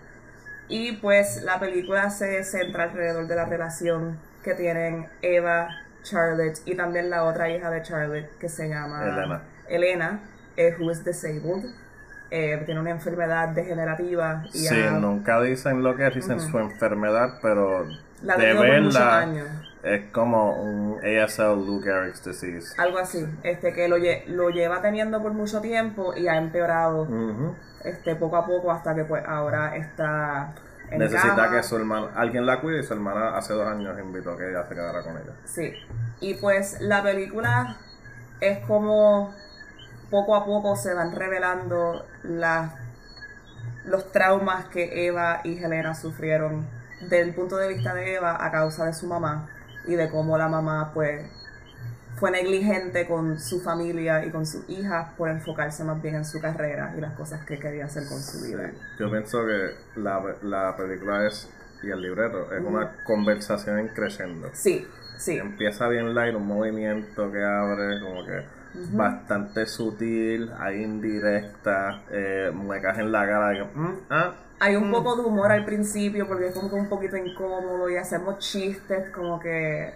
Y 0.67 0.93
pues 0.93 1.41
la 1.43 1.59
película 1.59 2.09
se 2.09 2.43
centra 2.43 2.83
alrededor 2.83 3.27
de 3.27 3.35
la 3.35 3.45
relación 3.45 4.17
que 4.43 4.53
tienen 4.53 5.07
Eva, 5.21 5.69
Charlotte 6.03 6.59
y 6.65 6.75
también 6.75 7.09
la 7.09 7.25
otra 7.25 7.49
hija 7.49 7.69
de 7.69 7.81
Charlotte 7.81 8.29
que 8.39 8.49
se 8.49 8.69
llama 8.69 9.03
Elena, 9.03 9.41
Elena 9.67 10.19
eh, 10.57 10.75
who 10.79 10.91
is 10.91 11.03
disabled. 11.03 11.65
Eh, 12.33 12.61
tiene 12.65 12.79
una 12.79 12.91
enfermedad 12.91 13.49
degenerativa. 13.49 14.45
Y 14.53 14.59
sí, 14.59 14.79
nunca 14.99 15.41
dicen 15.41 15.83
lo 15.83 15.95
que 15.97 16.07
es, 16.07 16.15
dicen 16.15 16.39
su 16.39 16.57
enfermedad, 16.59 17.39
pero 17.41 17.85
la 18.21 18.37
de 18.37 18.53
verla 18.53 19.27
es 19.83 20.11
como 20.11 20.61
un 20.61 20.99
ASL 21.03 21.65
Lou 21.65 21.81
Gehrig's 21.81 22.23
disease. 22.23 22.73
Algo 22.77 22.99
así, 22.99 23.25
este 23.43 23.73
que 23.73 23.87
lo, 23.87 23.97
lo 24.27 24.49
lleva 24.49 24.81
teniendo 24.81 25.21
por 25.21 25.33
mucho 25.33 25.61
tiempo 25.61 26.13
y 26.15 26.27
ha 26.27 26.37
empeorado 26.37 27.07
este 27.83 28.15
poco 28.15 28.37
a 28.37 28.45
poco 28.45 28.71
hasta 28.71 28.93
que 28.93 29.05
pues 29.05 29.23
ahora 29.25 29.75
está 29.75 30.53
en 30.89 30.99
Necesita 30.99 31.49
que 31.49 31.63
su 31.63 31.77
hermana, 31.77 32.09
alguien 32.15 32.45
la 32.45 32.59
cuide 32.59 32.81
y 32.81 32.83
su 32.83 32.93
hermana 32.93 33.37
hace 33.37 33.53
dos 33.53 33.67
años 33.67 33.97
invitó 33.99 34.33
a 34.33 34.37
que 34.37 34.49
ella 34.49 34.67
se 34.67 34.75
quedara 34.75 35.01
con 35.01 35.17
ella. 35.17 35.33
Sí, 35.45 35.73
y 36.19 36.35
pues 36.35 36.79
la 36.81 37.01
película 37.01 37.77
es 38.39 38.59
como 38.65 39.33
poco 40.09 40.35
a 40.35 40.45
poco 40.45 40.75
se 40.75 40.93
van 40.93 41.15
revelando 41.15 42.05
las 42.23 42.73
los 43.85 44.11
traumas 44.11 44.65
que 44.65 45.07
Eva 45.07 45.41
y 45.43 45.57
Helena 45.57 45.95
sufrieron 45.95 46.67
del 47.09 47.33
punto 47.33 47.57
de 47.57 47.69
vista 47.69 47.95
de 47.95 48.15
Eva 48.15 48.37
a 48.39 48.51
causa 48.51 48.85
de 48.85 48.93
su 48.93 49.07
mamá 49.07 49.49
y 49.91 49.95
de 49.95 50.09
cómo 50.09 50.37
la 50.37 50.47
mamá 50.47 50.91
pues 50.93 51.25
fue 52.15 52.31
negligente 52.31 53.07
con 53.07 53.39
su 53.39 53.61
familia 53.61 54.25
y 54.25 54.29
con 54.29 54.45
sus 54.45 54.69
hijas 54.69 55.13
por 55.17 55.29
enfocarse 55.29 55.83
más 55.83 56.01
bien 56.01 56.15
en 56.15 56.25
su 56.25 56.39
carrera 56.39 56.93
y 56.95 57.01
las 57.01 57.13
cosas 57.13 57.45
que 57.45 57.57
quería 57.57 57.85
hacer 57.85 58.03
con 58.07 58.21
su 58.21 58.45
vida. 58.45 58.71
Yo 58.99 59.09
pienso 59.09 59.39
que 59.45 59.99
la, 59.99 60.21
la 60.43 60.75
película 60.77 61.25
es, 61.27 61.49
y 61.81 61.89
el 61.89 62.01
libreto, 62.01 62.53
es 62.53 62.63
una 62.63 63.03
conversación 63.05 63.79
en 63.79 63.87
creciendo. 63.87 64.49
Sí, 64.53 64.87
sí. 65.17 65.37
Empieza 65.37 65.87
bien 65.87 66.13
light, 66.13 66.35
un 66.35 66.45
movimiento 66.45 67.31
que 67.31 67.43
abre 67.43 67.99
como 68.01 68.25
que 68.25 68.43
bastante 68.93 69.65
sutil, 69.65 70.51
hay 70.59 70.83
indirecta, 70.83 72.03
eh, 72.11 72.51
muecas 72.53 72.99
en 72.99 73.11
la 73.11 73.25
cara 73.25 73.49
de 73.49 73.63
mm, 73.63 73.99
ah, 74.09 74.33
hay 74.61 74.75
un 74.75 74.89
mm". 74.89 74.91
poco 74.91 75.15
de 75.15 75.23
humor 75.23 75.51
al 75.51 75.65
principio 75.65 76.27
porque 76.27 76.47
es 76.47 76.53
como 76.53 76.69
que 76.69 76.75
un 76.75 76.87
poquito 76.87 77.17
incómodo 77.17 77.89
y 77.89 77.97
hacemos 77.97 78.37
chistes 78.37 79.09
como 79.09 79.39
que 79.39 79.91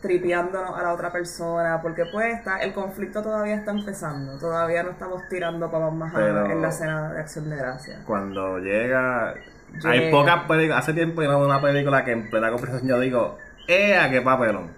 tripeándonos 0.00 0.78
a 0.78 0.82
la 0.82 0.92
otra 0.92 1.10
persona 1.10 1.80
porque 1.82 2.04
pues 2.12 2.38
está, 2.38 2.58
el 2.58 2.72
conflicto 2.72 3.22
todavía 3.22 3.56
está 3.56 3.72
empezando, 3.72 4.38
todavía 4.38 4.84
no 4.84 4.90
estamos 4.90 5.22
tirando 5.28 5.68
para 5.68 5.90
más 5.90 6.14
allá 6.14 6.52
en 6.52 6.62
la 6.62 6.68
escena 6.68 7.12
de 7.12 7.20
acción 7.20 7.50
de 7.50 7.56
gracia. 7.56 8.02
Cuando 8.06 8.58
llega, 8.58 9.34
hay 9.82 10.10
pocas 10.12 10.44
películas, 10.44 10.84
hace 10.84 10.92
tiempo 10.92 11.20
que 11.20 11.26
no 11.26 11.40
veo 11.40 11.48
una 11.48 11.60
película 11.60 12.04
que 12.04 12.12
en 12.12 12.30
plena 12.30 12.50
conversación 12.50 12.88
yo 12.88 13.00
digo, 13.00 13.38
¡Ea, 13.66 14.10
qué 14.10 14.20
papelón! 14.20 14.68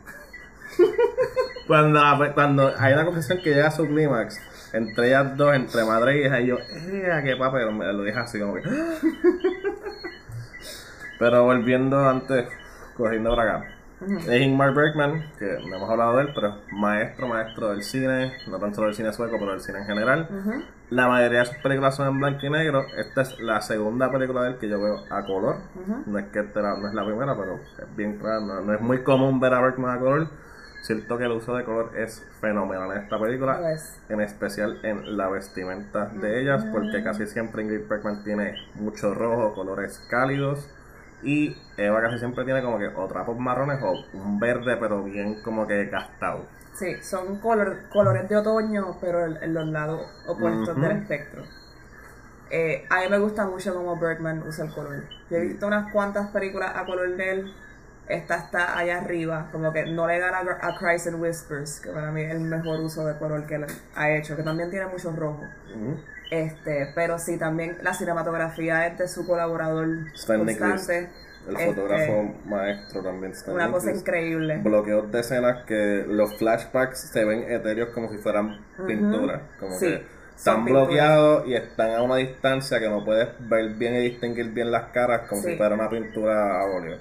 Cuando, 1.66 2.00
cuando 2.35 2.72
hay 2.79 2.92
una 2.92 3.05
conversación 3.05 3.42
que 3.42 3.50
llega 3.50 3.68
a 3.68 3.70
su 3.70 3.87
clímax 3.87 4.40
entre 4.72 5.09
ellas 5.09 5.37
dos, 5.37 5.55
entre 5.55 5.85
madre 5.85 6.20
y 6.20 6.26
hija, 6.26 6.40
y 6.40 6.46
yo, 6.46 6.57
¡eh, 6.59 7.22
qué 7.24 7.37
papel! 7.37 7.72
Me 7.72 7.92
lo 7.92 8.02
dije 8.02 8.18
así 8.18 8.38
como 8.38 8.55
que. 8.55 8.62
Pero 11.18 11.44
volviendo 11.44 12.07
antes, 12.09 12.46
cogiendo 12.96 13.35
para 13.35 13.57
acá. 13.57 13.72
Es 14.29 14.42
Ingmar 14.42 14.74
Bergman, 14.74 15.33
que 15.38 15.57
no 15.66 15.76
hemos 15.76 15.88
hablado 15.88 16.16
de 16.18 16.24
él, 16.24 16.33
pero 16.35 16.59
maestro, 16.72 17.29
maestro 17.29 17.70
del 17.70 17.83
cine, 17.83 18.35
no 18.46 18.59
tan 18.59 18.74
solo 18.74 18.88
del 18.88 18.96
cine 18.96 19.11
sueco, 19.14 19.37
pero 19.38 19.52
del 19.52 19.62
cine 19.62 19.79
en 19.79 19.87
general. 19.87 20.29
La 20.90 21.09
mayoría 21.09 21.38
de 21.38 21.46
sus 21.46 21.57
películas 21.57 21.96
son 21.96 22.09
en 22.09 22.20
blanco 22.20 22.44
y 22.44 22.50
negro. 22.50 22.85
Esta 22.98 23.22
es 23.22 23.40
la 23.40 23.62
segunda 23.62 24.12
película 24.12 24.42
de 24.42 24.50
él 24.50 24.59
que 24.59 24.68
yo 24.68 24.79
veo 24.79 25.02
a 25.09 25.24
color. 25.24 25.57
No 26.05 26.18
es 26.18 26.26
que 26.26 26.42
no 26.42 26.88
es 26.88 26.94
la 26.94 27.07
primera, 27.07 27.35
pero 27.35 27.55
es 27.55 27.96
bien 27.96 28.18
no, 28.18 28.61
no, 28.61 28.74
es 28.74 28.81
muy 28.83 29.02
común 29.02 29.40
ver 29.40 29.55
a 29.55 29.62
Bergman 29.62 29.96
a 29.96 29.98
color. 29.98 30.29
Siento 30.87 31.18
que 31.18 31.25
el 31.25 31.33
uso 31.33 31.57
de 31.57 31.64
color 31.64 31.99
es 31.99 32.25
fenomenal 32.40 32.92
en 32.92 33.03
esta 33.03 33.18
película, 33.18 33.77
en 34.09 34.20
especial 34.20 34.79
en 34.85 35.16
la 35.16 35.27
vestimenta 35.29 36.07
de 36.07 36.40
ellas, 36.40 36.64
porque 36.72 37.03
casi 37.03 37.27
siempre 37.27 37.64
Ingrid 37.64 37.88
Bergman 37.88 38.22
tiene 38.22 38.55
mucho 38.77 39.12
rojo, 39.12 39.53
colores 39.53 39.99
cálidos, 40.09 40.70
y 41.25 41.57
Eva 41.77 42.03
casi 42.03 42.20
siempre 42.20 42.44
tiene 42.44 42.62
como 42.62 42.79
que 42.79 42.87
o 42.87 43.05
trapos 43.09 43.37
marrones 43.37 43.83
o 43.83 44.05
un 44.16 44.38
verde, 44.38 44.77
pero 44.77 45.03
bien 45.03 45.42
como 45.42 45.66
que 45.66 45.87
gastado. 45.87 46.44
Sí, 46.75 47.03
son 47.03 47.40
color, 47.40 47.88
colores 47.90 48.29
de 48.29 48.37
otoño, 48.37 48.96
pero 49.01 49.27
en, 49.27 49.55
los 49.55 49.66
lados 49.66 50.03
opuestos 50.29 50.81
del 50.81 50.99
espectro. 50.99 51.42
Eh, 52.49 52.87
a 52.90 53.01
mí 53.01 53.09
me 53.11 53.18
gusta 53.18 53.44
mucho 53.44 53.75
cómo 53.75 53.99
Bergman 53.99 54.44
usa 54.46 54.66
el 54.66 54.72
color. 54.72 55.03
Yo 55.31 55.37
he 55.38 55.40
visto 55.40 55.66
unas 55.66 55.92
cuantas 55.92 56.29
películas 56.29 56.77
a 56.77 56.85
color 56.85 57.16
de 57.16 57.33
él 57.33 57.55
esta 58.08 58.36
está 58.36 58.78
allá 58.78 58.98
arriba, 58.98 59.48
como 59.50 59.72
que 59.72 59.84
no 59.86 60.06
le 60.06 60.18
gana 60.18 60.38
a, 60.38 60.78
Cries 60.78 61.06
and 61.08 61.20
Whispers, 61.20 61.80
que 61.80 61.90
para 61.90 62.12
mí 62.12 62.22
es 62.22 62.30
el 62.30 62.40
mejor 62.40 62.80
uso 62.80 63.04
de 63.04 63.18
color 63.18 63.46
que 63.46 63.56
él 63.56 63.66
ha 63.94 64.10
hecho, 64.10 64.36
que 64.36 64.42
también 64.42 64.70
tiene 64.70 64.86
mucho 64.86 65.10
rojo. 65.10 65.42
Este, 66.30 66.92
pero 66.94 67.18
sí, 67.18 67.38
también 67.38 67.78
la 67.82 67.94
cinematografía 67.94 68.86
es 68.86 68.98
de 68.98 69.08
su 69.08 69.26
colaborador 69.26 69.88
constante. 70.26 71.10
El 71.48 71.56
fotógrafo 71.58 72.34
maestro 72.44 73.02
también 73.04 73.32
Una 73.46 73.70
cosa 73.70 73.92
increíble. 73.92 74.58
Bloqueos 74.58 75.12
de 75.12 75.20
escenas 75.20 75.64
que 75.64 76.04
los 76.08 76.36
flashbacks 76.38 76.98
se 76.98 77.24
ven 77.24 77.44
etéreos 77.48 77.90
como 77.90 78.10
si 78.10 78.18
fueran 78.18 78.64
pinturas. 78.84 79.42
Como 79.60 79.78
que 79.78 80.02
están 80.34 80.64
bloqueados 80.64 81.46
y 81.46 81.54
están 81.54 81.92
a 81.92 82.02
una 82.02 82.16
distancia 82.16 82.80
que 82.80 82.88
no 82.88 83.04
puedes 83.04 83.28
ver 83.38 83.74
bien 83.74 83.94
y 83.94 84.00
distinguir 84.10 84.50
bien 84.50 84.72
las 84.72 84.90
caras 84.90 85.28
como 85.28 85.40
si 85.40 85.56
fuera 85.56 85.76
una 85.76 85.88
pintura 85.88 86.60
a 86.60 86.64
óleo 86.64 86.98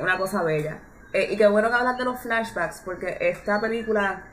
una 0.00 0.18
cosa 0.18 0.42
bella. 0.42 0.78
Eh, 1.12 1.28
y 1.32 1.36
qué 1.36 1.46
bueno 1.46 1.68
que 1.68 1.74
hablas 1.74 1.98
de 1.98 2.04
los 2.04 2.20
flashbacks, 2.20 2.82
porque 2.84 3.18
esta 3.20 3.60
película 3.60 4.24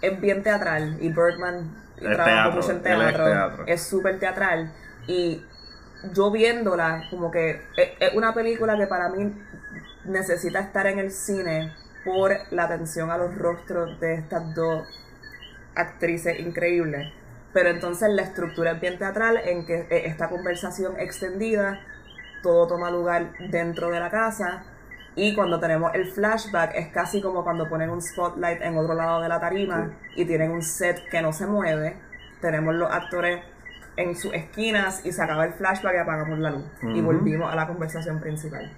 es 0.00 0.20
bien 0.20 0.42
teatral 0.42 0.98
y 1.00 1.08
Birdman 1.08 1.74
trabaja 1.96 2.50
mucho 2.50 2.70
en 2.72 2.82
teatro, 2.82 3.64
es 3.66 3.82
súper 3.82 4.18
teatral. 4.18 4.72
Y 5.06 5.44
yo 6.12 6.30
viéndola, 6.30 7.04
como 7.10 7.30
que 7.30 7.62
es, 7.76 8.14
una 8.14 8.34
película 8.34 8.76
que 8.76 8.86
para 8.86 9.08
mí 9.08 9.32
necesita 10.04 10.60
estar 10.60 10.86
en 10.86 10.98
el 10.98 11.12
cine 11.12 11.72
por 12.04 12.36
la 12.50 12.64
atención 12.64 13.10
a 13.10 13.18
los 13.18 13.36
rostros 13.36 13.98
de 14.00 14.14
estas 14.14 14.54
dos 14.54 14.86
actrices 15.74 16.40
increíbles. 16.40 17.12
Pero 17.52 17.70
entonces 17.70 18.10
la 18.10 18.22
estructura 18.22 18.72
es 18.72 18.80
bien 18.80 18.98
teatral 18.98 19.38
en 19.38 19.64
que 19.64 19.86
eh, 19.90 20.06
esta 20.06 20.28
conversación 20.28 20.98
extendida, 20.98 21.80
todo 22.42 22.66
toma 22.66 22.90
lugar 22.90 23.32
dentro 23.50 23.90
de 23.90 24.00
la 24.00 24.10
casa 24.10 24.64
y 25.16 25.34
cuando 25.34 25.58
tenemos 25.58 25.94
el 25.94 26.06
flashback 26.06 26.72
es 26.74 26.88
casi 26.88 27.22
como 27.22 27.42
cuando 27.42 27.66
ponen 27.68 27.88
un 27.88 28.02
spotlight 28.02 28.60
en 28.60 28.76
otro 28.76 28.94
lado 28.94 29.22
de 29.22 29.28
la 29.30 29.40
tarima 29.40 29.90
y 30.14 30.26
tienen 30.26 30.50
un 30.50 30.62
set 30.62 31.08
que 31.10 31.22
no 31.22 31.32
se 31.32 31.46
mueve. 31.46 31.96
Tenemos 32.42 32.74
los 32.74 32.92
actores 32.92 33.42
en 33.96 34.14
sus 34.14 34.34
esquinas 34.34 35.04
y 35.06 35.12
se 35.12 35.22
acaba 35.22 35.46
el 35.46 35.54
flashback 35.54 35.94
y 35.94 35.98
apagamos 35.98 36.38
la 36.38 36.50
luz. 36.50 36.64
Y 36.82 37.00
volvimos 37.00 37.50
a 37.50 37.56
la 37.56 37.66
conversación 37.66 38.20
principal. 38.20 38.70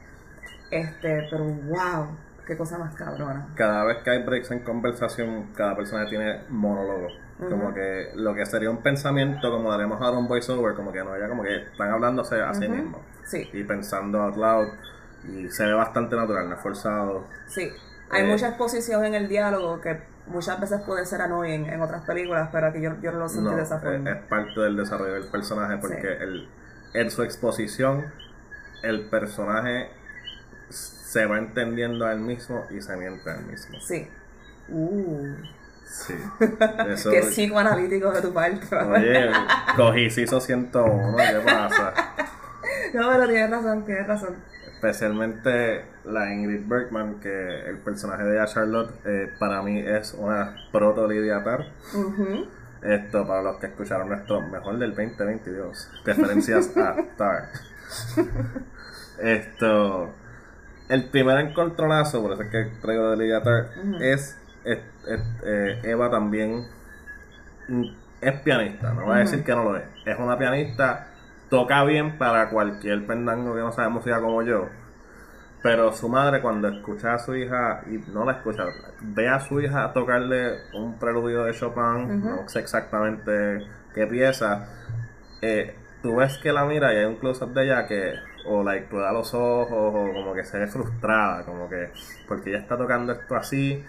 Este, 0.71 1.27
pero 1.29 1.45
wow, 1.45 2.17
qué 2.47 2.57
cosa 2.57 2.79
más 2.79 2.95
cabrona. 2.95 3.49
Cada 3.57 3.85
vez 3.85 3.99
que 4.05 4.11
hay 4.11 4.23
breaks 4.23 4.53
en 4.53 4.61
conversación, 4.61 5.49
cada 5.57 5.75
persona 5.75 6.09
tiene 6.09 6.43
monólogo. 6.51 7.09
Como 7.49 7.75
que 7.75 8.11
lo 8.15 8.35
que 8.35 8.47
sería 8.47 8.71
un 8.71 8.83
pensamiento, 8.83 9.51
como 9.51 9.71
daremos 9.73 10.01
ahora 10.01 10.19
un 10.19 10.29
voiceover, 10.29 10.75
como 10.75 10.93
que 10.93 11.03
no, 11.03 11.19
ya 11.19 11.29
como 11.29 11.43
que 11.43 11.57
están 11.57 11.91
hablándose 11.91 12.41
a 12.41 12.55
sí 12.55 12.69
mismos. 12.69 13.01
Sí. 13.25 13.49
Y 13.53 13.65
pensando 13.65 14.21
out 14.21 14.37
loud 14.37 14.69
y 15.29 15.49
se 15.51 15.67
ve 15.67 15.73
bastante 15.73 16.17
natural, 16.17 16.49
no 16.49 16.55
es 16.55 16.61
forzado. 16.61 17.27
Sí, 17.47 17.71
hay 18.11 18.23
eh, 18.23 18.27
mucha 18.27 18.49
exposición 18.49 19.05
en 19.05 19.15
el 19.15 19.29
diálogo 19.29 19.81
que 19.81 20.01
muchas 20.27 20.61
veces 20.61 20.81
puede 20.83 21.07
ser 21.07 21.23
annoying 21.23 21.67
en 21.67 21.81
otras 21.81 22.05
películas, 22.05 22.49
pero 22.53 22.69
aquí 22.69 22.81
yo, 22.81 22.93
yo 23.01 23.13
no 23.13 23.19
lo 23.21 23.29
sentí 23.29 23.55
de 23.55 23.63
esa 23.63 23.79
forma. 23.81 24.11
Es, 24.11 24.23
parte 24.25 24.61
del 24.61 24.77
desarrollo 24.77 25.15
del 25.15 25.29
personaje 25.29 25.79
porque 25.79 26.13
el, 26.21 26.49
en 26.95 27.11
su 27.11 27.23
exposición 27.23 28.07
el 28.83 29.09
personaje 29.09 29.91
se 30.71 31.27
va 31.27 31.39
entendiendo 31.39 32.07
a 32.07 32.13
él 32.13 32.21
mismo 32.21 32.65
y 32.71 32.81
se 32.81 32.97
miente 32.97 33.31
a 33.31 33.35
él 33.37 33.47
mismo. 33.47 33.81
Sí. 33.81 34.09
Uh, 34.69 35.35
Sí. 35.91 36.15
Eso... 36.89 37.11
Qué 37.11 37.21
psicoanalítico 37.23 38.13
de 38.13 38.21
tu 38.21 38.33
parte. 38.33 38.77
Oye, 38.77 39.31
cogí 39.77 40.07
hizo 40.07 40.41
101, 40.41 41.17
¿qué 41.17 41.41
pasa? 41.45 41.95
No, 42.93 43.09
pero 43.11 43.27
tienes 43.27 43.51
razón, 43.51 43.85
tienes 43.85 44.07
razón. 44.07 44.37
Especialmente 44.79 45.85
la 46.05 46.33
Ingrid 46.33 46.69
Bergman, 46.69 47.19
que 47.19 47.69
el 47.69 47.79
personaje 47.79 48.23
de 48.23 48.37
ella, 48.37 48.47
Charlotte, 48.47 48.95
eh, 49.05 49.29
para 49.37 49.61
mí 49.61 49.81
es 49.81 50.15
una 50.15 50.55
proto 50.71 51.09
Lidia 51.09 51.43
Tar. 51.43 51.67
Esto, 52.81 53.27
para 53.27 53.43
los 53.43 53.57
que 53.57 53.67
escucharon 53.67 54.09
nuestro 54.09 54.41
mejor 54.41 54.79
del 54.79 54.95
2022, 54.95 55.91
referencias 56.05 56.77
a 56.77 56.95
Tar. 57.17 57.49
Esto, 59.21 60.13
el 60.89 61.11
primer 61.11 61.39
encontronazo, 61.39 62.23
por 62.23 62.35
eso 62.35 62.43
es 62.43 62.51
que 62.51 62.71
traigo 62.81 63.11
de 63.11 63.17
Lidia 63.17 63.43
Tar, 63.43 63.71
es, 64.01 64.39
eh, 64.65 65.81
Eva 65.83 66.09
también 66.09 66.69
es 68.21 68.41
pianista, 68.43 68.93
no 68.93 69.07
voy 69.07 69.17
a 69.17 69.19
decir 69.19 69.43
que 69.43 69.53
no 69.57 69.65
lo 69.65 69.77
es, 69.77 69.83
es 70.07 70.17
una 70.21 70.39
pianista 70.39 71.08
toca 71.49 71.85
bien 71.85 72.19
para 72.19 72.51
cualquier 72.51 73.07
pendango 73.07 73.55
que 73.55 73.61
no 73.61 73.73
sabe 73.73 73.89
música 73.89 74.21
como 74.21 74.43
yo. 74.43 74.69
Pero 75.63 75.93
su 75.93 76.09
madre 76.09 76.41
cuando 76.41 76.69
escucha 76.69 77.15
a 77.15 77.19
su 77.19 77.35
hija, 77.35 77.83
y 77.87 77.99
no 78.13 78.25
la 78.25 78.33
escucha, 78.33 78.65
ve 79.01 79.29
a 79.29 79.41
su 79.41 79.61
hija 79.61 79.93
tocarle 79.93 80.59
un 80.75 80.99
preludio 80.99 81.45
de 81.45 81.53
Chopin, 81.53 82.23
no 82.23 82.49
sé 82.49 82.61
exactamente 82.61 83.67
qué 83.93 84.07
pieza, 84.07 84.69
eh, 85.43 85.75
tú 86.03 86.17
ves 86.17 86.39
que 86.39 86.53
la 86.53 86.65
mira 86.65 86.93
y 86.95 86.99
hay 86.99 87.05
un 87.07 87.17
close-up 87.17 87.53
de 87.53 87.65
ella 87.65 87.87
que 87.87 88.15
o 88.47 88.63
like 88.63 88.87
tú 88.89 88.99
da 88.99 89.13
los 89.13 89.35
ojos 89.35 89.69
o 89.71 90.13
como 90.13 90.33
que 90.33 90.45
se 90.45 90.59
ve 90.59 90.67
frustrada, 90.67 91.45
como 91.45 91.69
que 91.69 91.91
porque 92.27 92.51
ella 92.51 92.61
está 92.61 92.77
tocando 92.77 93.13
esto 93.13 93.37
así 93.37 93.85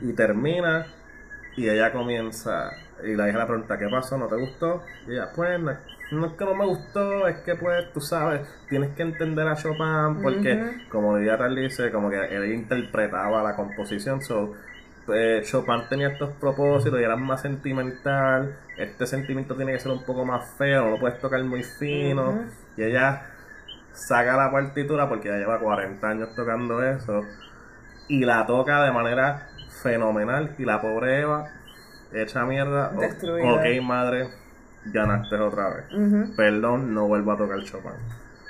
y 0.00 0.12
termina 0.12 0.86
y 1.56 1.68
ella 1.68 1.92
comienza 1.92 2.70
y 3.04 3.14
la 3.14 3.28
hija 3.28 3.38
le 3.38 3.46
pregunta 3.46 3.78
¿qué 3.78 3.88
pasó? 3.88 4.18
¿no 4.18 4.26
te 4.26 4.36
gustó? 4.36 4.82
y 5.06 5.12
ella 5.12 5.30
pues 5.34 5.60
no 6.12 6.26
es 6.26 6.32
que 6.34 6.44
no 6.44 6.54
me 6.54 6.66
gustó, 6.66 7.26
es 7.26 7.38
que 7.38 7.54
pues 7.54 7.92
tú 7.92 8.00
sabes, 8.00 8.46
tienes 8.68 8.94
que 8.94 9.02
entender 9.02 9.46
a 9.48 9.56
Chopin 9.56 10.22
porque 10.22 10.84
como 10.90 11.16
diría 11.16 11.38
tal 11.38 11.56
dice, 11.56 11.90
como 11.90 12.10
que 12.10 12.18
él 12.18 12.52
interpretaba 12.52 13.42
la 13.42 13.56
composición, 13.56 14.20
so, 14.20 14.52
eh, 15.12 15.42
Chopin 15.44 15.88
tenía 15.88 16.08
estos 16.08 16.30
propósitos 16.34 17.00
y 17.00 17.02
era 17.02 17.16
más 17.16 17.42
sentimental, 17.42 18.56
este 18.76 19.06
sentimiento 19.06 19.56
tiene 19.56 19.72
que 19.72 19.80
ser 19.80 19.92
un 19.92 20.04
poco 20.04 20.24
más 20.24 20.48
feo, 20.58 20.84
no 20.84 20.90
lo 20.90 21.00
puedes 21.00 21.18
tocar 21.18 21.42
muy 21.44 21.62
fino, 21.62 22.44
y 22.76 22.82
ella 22.82 23.26
saca 23.92 24.36
la 24.36 24.50
partitura 24.50 25.08
porque 25.08 25.28
ya 25.28 25.36
lleva 25.36 25.58
40 25.58 26.06
años 26.06 26.34
tocando 26.34 26.82
eso 26.82 27.22
y 28.08 28.24
la 28.24 28.46
toca 28.46 28.82
de 28.84 28.92
manera 28.92 29.48
fenomenal 29.82 30.54
y 30.58 30.64
la 30.64 30.80
pobre 30.80 31.20
Eva 31.20 31.50
hecha 32.12 32.44
mierda, 32.44 32.92
ok 32.94 33.82
madre 33.82 34.41
ganaste 34.86 35.36
otra 35.36 35.68
vez. 35.70 35.84
Perdón, 36.36 36.94
no 36.94 37.06
vuelvo 37.06 37.32
a 37.32 37.36
tocar 37.36 37.62
Chopin. 37.62 37.92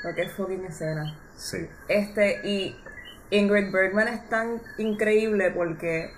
Porque 0.03 0.23
es 0.23 0.33
fucking 0.33 0.65
escena. 0.65 1.15
Sí. 1.37 1.69
Este, 1.89 2.47
y 2.47 2.77
Ingrid 3.31 3.73
Bergman 3.73 4.09
es 4.09 4.29
tan 4.29 4.61
increíble 4.79 5.51
porque 5.51 6.13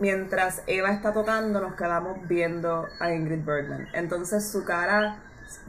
mientras 0.00 0.62
Eva 0.66 0.90
está 0.90 1.12
tocando, 1.12 1.60
nos 1.60 1.74
quedamos 1.74 2.26
viendo 2.28 2.86
a 3.00 3.12
Ingrid 3.12 3.44
Bergman. 3.44 3.88
Entonces 3.92 4.50
su 4.50 4.64
cara 4.64 5.18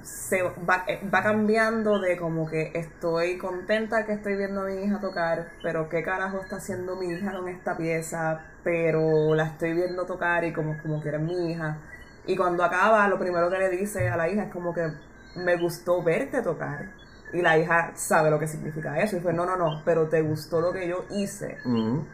se 0.01 0.43
va, 0.43 0.85
va, 1.13 1.23
cambiando 1.23 1.99
de 1.99 2.17
como 2.17 2.49
que 2.49 2.71
estoy 2.75 3.37
contenta 3.37 4.05
que 4.05 4.13
estoy 4.13 4.35
viendo 4.35 4.61
a 4.61 4.65
mi 4.65 4.83
hija 4.83 4.99
tocar, 4.99 5.51
pero 5.63 5.87
qué 5.87 6.03
carajo 6.03 6.41
está 6.41 6.57
haciendo 6.57 6.97
mi 6.97 7.07
hija 7.07 7.31
con 7.31 7.47
esta 7.47 7.77
pieza, 7.77 8.41
pero 8.63 9.33
la 9.35 9.45
estoy 9.45 9.73
viendo 9.73 10.05
tocar 10.05 10.43
y 10.43 10.51
como, 10.51 10.77
como 10.81 11.01
que 11.01 11.09
era 11.09 11.19
mi 11.19 11.51
hija. 11.51 11.77
Y 12.25 12.35
cuando 12.35 12.63
acaba, 12.63 13.07
lo 13.07 13.17
primero 13.17 13.49
que 13.49 13.57
le 13.57 13.69
dice 13.69 14.09
a 14.09 14.17
la 14.17 14.29
hija 14.29 14.43
es 14.43 14.51
como 14.51 14.73
que 14.73 14.91
me 15.35 15.55
gustó 15.57 16.03
verte 16.03 16.41
tocar. 16.41 16.91
Y 17.31 17.41
la 17.41 17.57
hija 17.57 17.91
sabe 17.95 18.31
lo 18.31 18.39
que 18.39 18.47
significa 18.47 18.99
eso. 18.99 19.17
Y 19.17 19.19
fue, 19.19 19.33
no, 19.33 19.45
no, 19.45 19.55
no, 19.55 19.81
pero 19.85 20.07
te 20.07 20.21
gustó 20.21 20.61
lo 20.61 20.71
que 20.71 20.87
yo 20.87 21.05
hice. 21.09 21.57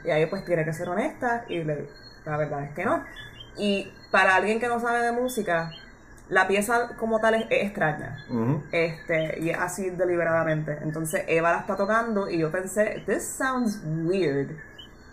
Y 0.03 0.09
ahí 0.09 0.25
pues 0.25 0.43
tiene 0.45 0.65
que 0.65 0.73
ser 0.73 0.89
honesta 0.89 1.45
y 1.47 1.63
le, 1.63 1.87
la 2.25 2.37
verdad 2.37 2.63
es 2.63 2.71
que 2.71 2.85
no. 2.85 3.03
Y 3.57 3.91
para 4.11 4.35
alguien 4.35 4.59
que 4.59 4.67
no 4.67 4.79
sabe 4.79 5.01
de 5.01 5.11
música, 5.11 5.71
la 6.29 6.47
pieza 6.47 6.95
como 6.97 7.19
tal 7.19 7.35
es, 7.35 7.45
extraña. 7.49 8.25
este, 8.71 9.39
y 9.39 9.49
es 9.49 9.57
así 9.57 9.89
deliberadamente. 9.89 10.79
Entonces 10.81 11.23
Eva 11.27 11.51
la 11.51 11.59
está 11.59 11.75
tocando 11.75 12.29
y 12.29 12.39
yo 12.39 12.51
pensé, 12.51 13.03
this 13.05 13.23
sounds 13.23 13.81
weird. 13.85 14.51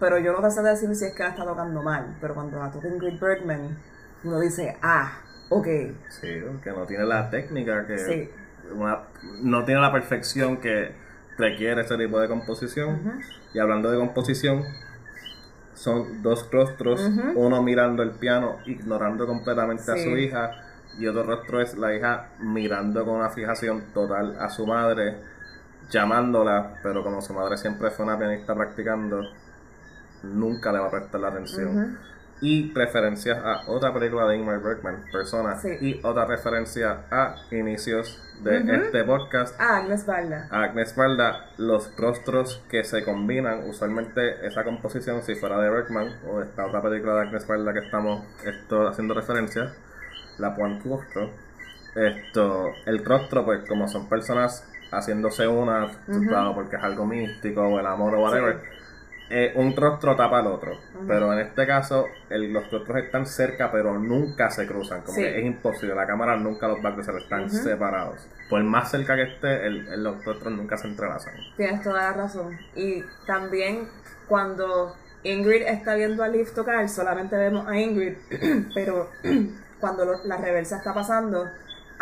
Pero 0.00 0.18
yo 0.18 0.33
no 0.33 0.50
sé 0.50 0.62
decir 0.62 0.94
si 0.96 1.05
es 1.05 1.14
que 1.14 1.22
la 1.22 1.28
está 1.31 1.44
tocando 1.44 1.83
mal. 1.83 2.16
Pero 2.20 2.35
cuando 2.35 2.59
la 2.59 2.70
toca 2.70 2.88
Ingrid 2.88 3.20
Bergman 3.20 3.78
uno 4.25 4.41
dice, 4.41 4.77
ah, 4.83 5.13
ok. 5.49 5.67
Sí, 6.09 6.29
que 6.63 6.71
no 6.71 6.87
tiene 6.87 7.05
la 7.05 7.31
técnica 7.31 7.87
que... 7.87 8.31
no 9.43 9.65
tiene 9.65 9.81
la 9.81 9.93
perfección 9.93 10.59
que 10.59 10.93
requiere 11.37 11.83
ese 11.83 11.97
tipo 11.97 12.21
de 12.21 12.29
composición. 12.29 13.21
Y 13.53 13.59
hablando 13.59 13.91
de 13.91 13.99
composición, 13.99 14.65
son 15.75 16.23
dos 16.23 16.49
rostros, 16.51 17.01
uno 17.35 17.63
mirando 17.63 18.03
el 18.03 18.11
piano, 18.11 18.59
ignorando 18.67 19.27
completamente 19.27 19.91
a 19.91 19.97
su 19.97 20.17
hija, 20.17 20.51
y 20.99 21.07
otro 21.07 21.23
rostro 21.23 21.61
es 21.61 21.77
la 21.77 21.95
hija 21.95 22.29
mirando 22.39 23.05
con 23.05 23.17
una 23.17 23.31
fijación 23.31 23.93
total 23.95 24.37
a 24.39 24.51
su 24.51 24.67
madre, 24.67 25.17
llamándola, 25.91 26.79
pero 26.83 27.03
como 27.03 27.21
su 27.21 27.35
madre 27.35 27.57
siempre 27.57 27.91
fue 27.91 28.05
una 28.05 28.19
pianista 28.19 28.55
practicando, 28.55 29.23
nunca 30.23 30.71
le 30.71 30.79
va 30.79 30.87
a 30.87 30.91
prestar 30.91 31.21
la 31.21 31.29
atención 31.29 31.99
y 32.42 32.72
referencias 32.74 33.38
a 33.38 33.62
otra 33.68 33.94
película 33.94 34.26
de 34.26 34.37
Ingmar 34.37 34.61
Bergman, 34.61 35.05
Persona, 35.12 35.57
y 35.81 36.00
otra 36.02 36.26
referencia 36.26 37.05
a 37.09 37.37
inicios 37.52 38.20
de 38.42 38.59
este 38.59 39.05
podcast. 39.05 39.59
A 39.61 39.76
Agnes 39.76 40.05
Balda. 40.05 40.48
Agnes 40.50 40.96
Balda, 40.96 41.46
los 41.57 41.96
rostros 41.96 42.61
que 42.68 42.83
se 42.83 43.05
combinan, 43.05 43.68
usualmente 43.68 44.44
esa 44.44 44.64
composición, 44.64 45.22
si 45.22 45.37
fuera 45.37 45.61
de 45.61 45.70
Bergman 45.70 46.18
o 46.26 46.42
esta 46.42 46.66
otra 46.66 46.83
película 46.83 47.14
de 47.14 47.20
Agnes 47.28 47.46
Balda 47.46 47.72
que 47.72 47.78
estamos 47.78 48.24
esto, 48.44 48.88
haciendo 48.88 49.14
referencia, 49.14 49.72
la 50.38 50.57
Point 50.57 50.85
Rostro, 50.85 51.31
esto, 51.94 52.72
el 52.87 53.05
rostro, 53.05 53.44
pues 53.44 53.68
como 53.68 53.87
son 53.87 54.09
personas 54.09 54.68
haciéndose 54.90 55.46
una, 55.46 55.92
porque 56.55 56.74
es 56.74 56.83
algo 56.83 57.07
místico 57.07 57.62
o 57.62 57.78
el 57.78 57.87
amor 57.87 58.16
o 58.16 58.22
whatever 58.24 58.82
eh, 59.35 59.51
un 59.57 59.75
rostro 59.75 60.14
tapa 60.14 60.40
al 60.40 60.47
otro. 60.47 60.79
Pero 61.09 61.33
en 61.33 61.38
este 61.38 61.66
caso, 61.66 62.07
los 62.29 62.71
rostros 62.71 62.99
están 62.99 63.25
cerca, 63.25 63.73
pero 63.73 63.99
nunca 63.99 64.51
se 64.51 64.66
cruzan. 64.66 65.01
Como 65.01 65.16
que 65.16 65.38
es 65.40 65.47
imposible. 65.47 65.95
La 65.95 66.07
cámara 66.07 66.37
nunca 66.37 66.68
los 66.68 66.85
va 66.85 66.90
a 66.90 66.95
cruzar, 66.95 67.16
están 67.16 67.49
separados. 67.49 68.29
Por 68.51 68.62
más 68.62 68.90
cerca 68.90 69.16
que 69.16 69.23
esté, 69.23 69.66
el, 69.66 70.03
los 70.03 70.23
rostros 70.23 70.53
nunca 70.53 70.77
se 70.77 70.88
entrelazan. 70.88 71.33
Tienes 71.57 71.83
toda 71.83 72.11
la 72.11 72.12
razón. 72.12 72.59
Y 72.77 73.03
también 73.27 73.88
cuando 74.29 74.95
Ingrid 75.23 75.62
está 75.62 75.95
viendo 75.95 76.23
a 76.23 76.29
Liv 76.29 76.53
tocar, 76.53 76.87
solamente 76.90 77.35
vemos 77.35 77.66
a 77.66 77.81
Ingrid, 77.81 78.16
pero 78.75 79.09
cuando 79.81 80.21
la 80.25 80.37
reversa 80.37 80.77
está 80.77 80.92
pasando, 80.92 81.49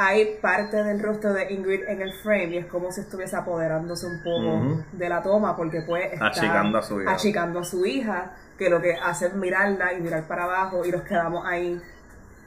hay 0.02 0.38
parte 0.40 0.82
del 0.82 0.98
rostro 0.98 1.34
de 1.34 1.52
Ingrid 1.52 1.82
en 1.86 2.00
el 2.00 2.14
frame 2.22 2.46
y 2.46 2.56
es 2.56 2.66
como 2.66 2.90
si 2.90 3.02
estuviese 3.02 3.36
apoderándose 3.36 4.06
un 4.06 4.22
poco 4.22 4.82
de 4.92 5.08
la 5.10 5.22
toma 5.22 5.54
porque 5.54 5.82
pues 5.82 6.14
está 6.14 6.28
achicando 6.28 6.78
a 6.78 6.82
su 6.82 7.02
hija. 7.02 7.12
achicando 7.12 7.58
a 7.58 7.64
su 7.64 7.84
hija 7.84 8.32
que 8.56 8.70
lo 8.70 8.80
que 8.80 8.94
hace 8.94 9.26
es 9.26 9.34
mirarla 9.34 9.92
y 9.92 10.00
mirar 10.00 10.26
para 10.26 10.44
abajo 10.44 10.86
y 10.86 10.90
nos 10.90 11.02
quedamos 11.02 11.44
ahí 11.44 11.78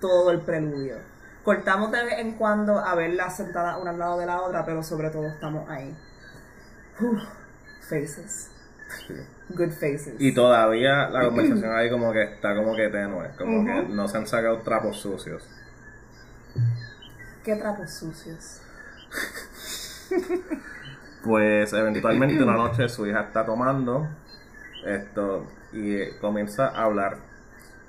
todo 0.02 0.32
el 0.32 0.42
preludio. 0.42 0.96
Cortamos 1.44 1.92
de 1.92 2.04
vez 2.04 2.16
en 2.18 2.32
cuando 2.38 2.80
a 2.80 2.96
verla 2.96 3.30
sentada 3.30 3.78
una 3.78 3.92
al 3.92 4.00
lado 4.00 4.18
de 4.18 4.26
la 4.26 4.42
otra, 4.42 4.66
pero 4.66 4.82
sobre 4.82 5.12
todo 5.12 5.28
estamos 5.28 5.70
ahí. 5.70 5.96
faces. 7.82 8.50
Good 9.50 9.74
faces. 9.74 10.16
Y 10.18 10.34
todavía 10.34 11.08
la 11.10 11.26
conversación 11.26 11.72
ahí 11.76 11.92
como 11.92 12.12
que 12.14 12.24
está 12.24 12.56
como 12.56 12.76
que 12.76 12.90
tenue, 12.90 13.30
como 13.38 13.64
que 13.64 13.94
no 13.94 14.08
se 14.08 14.18
han 14.18 14.26
sacado 14.26 14.58
trapos 14.64 14.98
sucios. 14.98 15.48
¿Qué 17.44 17.58
trapos 17.58 17.92
sucios? 17.92 18.62
pues 21.24 21.74
eventualmente 21.74 22.42
una 22.42 22.54
noche 22.54 22.88
su 22.88 23.06
hija 23.06 23.22
está 23.22 23.46
tomando 23.46 24.08
esto 24.86 25.46
y 25.74 26.10
comienza 26.22 26.68
a 26.70 26.84
hablar. 26.84 27.18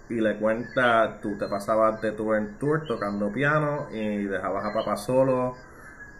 Y 0.09 0.21
le 0.21 0.37
cuenta, 0.39 1.21
tú 1.23 1.39
te 1.39 1.47
pasabas 1.47 2.01
de 2.03 2.11
tour 2.13 2.37
en 2.37 2.59
tour 2.59 2.85
tocando 2.85 3.33
piano 3.33 3.87
y 3.93 4.25
dejabas 4.25 4.65
a 4.65 4.75
papá 4.75 4.97
solo. 4.97 5.57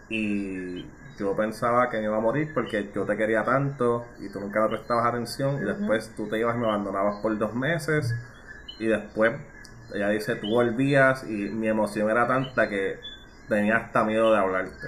Y 0.07 0.85
yo 1.19 1.35
pensaba 1.35 1.89
que 1.89 1.97
me 1.97 2.03
iba 2.03 2.15
a 2.15 2.21
morir 2.21 2.51
porque 2.53 2.89
yo 2.95 3.05
te 3.05 3.17
quería 3.17 3.43
tanto 3.43 4.05
y 4.19 4.29
tú 4.29 4.39
nunca 4.39 4.61
me 4.61 4.69
prestabas 4.69 5.07
atención. 5.07 5.61
Y 5.61 5.65
después 5.65 6.09
tú 6.15 6.29
te 6.29 6.39
ibas 6.39 6.55
y 6.55 6.59
me 6.59 6.67
abandonabas 6.67 7.17
por 7.21 7.37
dos 7.37 7.53
meses. 7.53 8.15
Y 8.79 8.87
después 8.87 9.33
ella 9.93 10.09
dice 10.09 10.35
tú 10.35 10.47
volvías 10.47 11.25
y 11.25 11.49
mi 11.49 11.67
emoción 11.67 12.09
era 12.09 12.27
tanta 12.27 12.69
que 12.69 12.97
tenía 13.47 13.77
hasta 13.77 14.03
miedo 14.03 14.31
de 14.31 14.39
hablarte. 14.39 14.87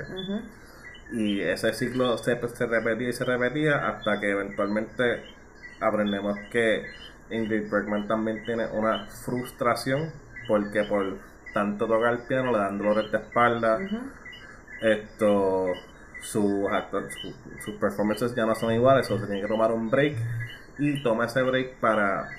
Y 1.12 1.42
ese 1.42 1.74
ciclo 1.74 2.18
se, 2.18 2.36
se, 2.48 2.66
repetía 2.66 3.10
y 3.10 3.14
se 3.14 3.24
repetía 3.24 3.88
hasta 3.88 4.20
que 4.20 4.32
eventualmente 4.32 5.24
aprendemos 5.80 6.38
que 6.52 6.86
Ingrid 7.30 7.70
Bergman 7.70 8.08
también 8.08 8.44
tiene 8.46 8.66
una 8.68 9.06
frustración 9.08 10.12
porque 10.48 10.84
por 10.84 11.18
tanto 11.54 11.88
tocar 11.88 12.14
el 12.14 12.20
piano 12.20 12.52
le 12.52 12.58
dan 12.58 12.78
dolores 12.78 13.12
de 13.12 13.18
espalda. 13.18 13.80
Esto, 14.82 15.74
sus 16.22 16.68
sus 17.64 17.76
performances 17.76 18.36
ya 18.36 18.46
no 18.46 18.54
son 18.54 18.74
iguales, 18.74 19.10
o 19.10 19.18
se 19.18 19.26
tiene 19.26 19.42
que 19.42 19.48
tomar 19.48 19.72
un 19.72 19.90
break 19.90 20.18
y 20.78 21.02
toma 21.02 21.26
ese 21.26 21.42
break 21.42 21.80
para 21.80 22.30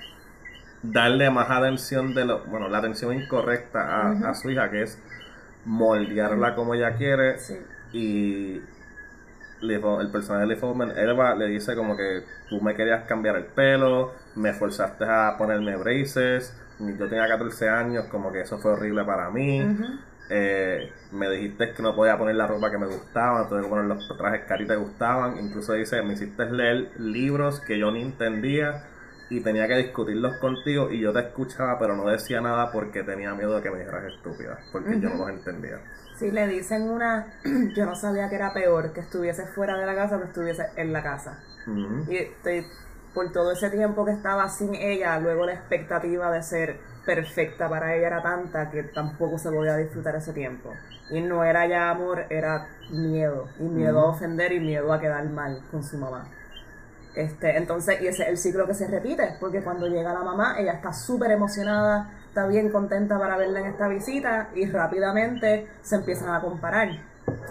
darle 0.81 1.29
más 1.29 1.49
atención 1.49 2.13
de 2.13 2.25
lo, 2.25 2.45
bueno, 2.45 2.69
la 2.69 2.77
atención 2.77 3.13
incorrecta 3.13 4.11
a, 4.29 4.33
su 4.33 4.49
hija, 4.49 4.69
que 4.71 4.83
es 4.83 5.01
moldearla 5.69 6.55
como 6.55 6.73
ella 6.73 6.95
quiere 6.95 7.35
y 7.93 8.59
el 9.61 10.11
personaje 10.11 10.47
de 10.47 10.55
Lee 10.55 10.93
Elba 10.95 11.35
le 11.35 11.47
dice 11.47 11.75
como 11.75 11.95
que 11.95 12.23
tú 12.49 12.59
me 12.59 12.75
querías 12.75 13.03
cambiar 13.03 13.35
el 13.35 13.45
pelo, 13.45 14.13
me 14.35 14.53
forzaste 14.53 15.05
a 15.05 15.35
ponerme 15.37 15.75
braces, 15.75 16.55
yo 16.79 17.07
tenía 17.07 17.27
14 17.27 17.69
años, 17.69 18.05
como 18.05 18.31
que 18.31 18.41
eso 18.41 18.57
fue 18.57 18.71
horrible 18.71 19.03
para 19.03 19.29
mí. 19.29 19.61
Eh, 20.31 20.91
me 21.11 21.29
dijiste 21.29 21.73
que 21.73 21.83
no 21.83 21.95
podía 21.95 22.17
poner 22.17 22.35
la 22.35 22.47
ropa 22.47 22.71
que 22.71 22.77
me 22.77 22.85
gustaba, 22.85 23.49
que 23.49 23.67
poner 23.67 23.85
los 23.85 24.07
trajes 24.17 24.45
que 24.45 24.53
a 24.53 24.57
ti 24.57 24.65
te 24.65 24.75
gustaban. 24.75 25.37
Incluso 25.39 25.73
dice, 25.73 26.01
me 26.03 26.13
hiciste 26.13 26.45
leer 26.45 26.91
libros 26.97 27.59
que 27.59 27.77
yo 27.77 27.91
ni 27.91 28.01
entendía 28.01 28.85
y 29.29 29.41
tenía 29.41 29.67
que 29.67 29.75
discutirlos 29.75 30.37
contigo 30.37 30.89
y 30.91 30.99
yo 30.99 31.13
te 31.13 31.19
escuchaba 31.19 31.77
pero 31.77 31.95
no 31.95 32.09
decía 32.09 32.41
nada 32.41 32.71
porque 32.71 33.03
tenía 33.03 33.33
miedo 33.33 33.55
de 33.55 33.61
que 33.61 33.69
me 33.69 33.79
dijeras 33.79 34.13
estúpida, 34.13 34.59
porque 34.71 34.99
yo 34.99 35.09
no 35.09 35.17
los 35.17 35.29
entendía. 35.29 35.79
Si 36.17 36.31
le 36.31 36.47
dicen 36.47 36.89
una, 36.89 37.27
yo 37.75 37.85
no 37.85 37.95
sabía 37.95 38.29
que 38.29 38.35
era 38.35 38.53
peor 38.53 38.91
que 38.91 39.01
estuviese 39.01 39.45
fuera 39.47 39.77
de 39.77 39.85
la 39.85 39.95
casa 39.95 40.17
que 40.19 40.25
estuviese 40.25 40.63
en 40.75 40.91
la 40.91 41.03
casa. 41.03 41.39
Y 41.67 42.17
por 43.13 43.31
todo 43.31 43.51
ese 43.51 43.69
tiempo 43.69 44.05
que 44.05 44.11
estaba 44.11 44.47
sin 44.49 44.75
ella, 44.75 45.19
luego 45.19 45.45
la 45.45 45.53
expectativa 45.53 46.31
de 46.31 46.41
ser 46.41 46.79
perfecta 47.05 47.69
para 47.69 47.95
ella 47.95 48.07
era 48.07 48.21
tanta 48.21 48.69
que 48.69 48.83
tampoco 48.83 49.37
se 49.37 49.51
podía 49.51 49.75
disfrutar 49.77 50.15
ese 50.15 50.33
tiempo. 50.33 50.73
Y 51.11 51.21
no 51.21 51.43
era 51.43 51.67
ya 51.67 51.89
amor, 51.89 52.25
era 52.29 52.67
miedo. 52.91 53.47
Y 53.59 53.63
miedo 53.63 53.99
a 53.99 54.05
ofender 54.09 54.51
y 54.51 54.59
miedo 54.59 54.93
a 54.93 54.99
quedar 54.99 55.27
mal 55.29 55.61
con 55.71 55.83
su 55.83 55.97
mamá. 55.97 56.27
Este, 57.15 57.57
entonces, 57.57 58.01
y 58.01 58.07
ese 58.07 58.23
es 58.23 58.29
el 58.29 58.37
ciclo 58.37 58.67
que 58.67 58.73
se 58.73 58.87
repite, 58.87 59.35
porque 59.39 59.61
cuando 59.61 59.87
llega 59.87 60.13
la 60.13 60.21
mamá, 60.21 60.55
ella 60.59 60.73
está 60.73 60.93
súper 60.93 61.31
emocionada 61.31 62.11
está 62.29 62.45
bien 62.47 62.69
contenta 62.69 63.17
para 63.17 63.37
verla 63.37 63.59
en 63.59 63.65
esta 63.65 63.87
visita 63.87 64.49
y 64.55 64.65
rápidamente 64.67 65.67
se 65.81 65.95
empiezan 65.95 66.33
a 66.33 66.41
comparar. 66.41 66.89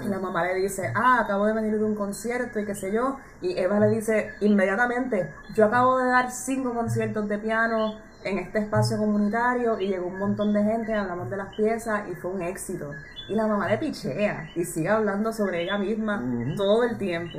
Y 0.04 0.09
la 0.09 0.18
mamá 0.18 0.44
le 0.44 0.54
dice, 0.54 0.92
ah, 0.94 1.20
acabo 1.20 1.46
de 1.46 1.52
venir 1.52 1.78
de 1.78 1.84
un 1.84 1.94
concierto 1.94 2.59
y 2.59 2.64
qué 2.64 2.74
sé 2.74 2.92
yo. 2.92 3.18
Y 3.40 3.59
Eva 3.59 3.80
le 3.80 3.88
dice 3.88 4.30
inmediatamente, 4.40 5.32
yo 5.54 5.66
acabo 5.66 5.98
de 5.98 6.06
dar 6.06 6.30
cinco 6.30 6.72
conciertos 6.74 7.28
de 7.28 7.38
piano 7.38 7.98
en 8.24 8.38
este 8.38 8.61
espacio 8.61 8.98
comunitario 8.98 9.80
y 9.80 9.88
llegó 9.88 10.06
un 10.06 10.18
montón 10.18 10.52
de 10.52 10.62
gente, 10.62 10.94
hablamos 10.94 11.30
de 11.30 11.36
las 11.36 11.54
piezas 11.54 12.09
y 12.09 12.14
fue 12.14 12.30
un 12.30 12.42
éxito. 12.42 12.92
Y 13.28 13.34
la 13.34 13.46
mamá 13.46 13.68
le 13.68 13.78
pichea 13.78 14.50
y 14.54 14.64
sigue 14.64 14.88
hablando 14.88 15.32
sobre 15.32 15.62
ella 15.62 15.78
misma 15.78 16.22
todo 16.56 16.84
el 16.84 16.98
tiempo. 16.98 17.38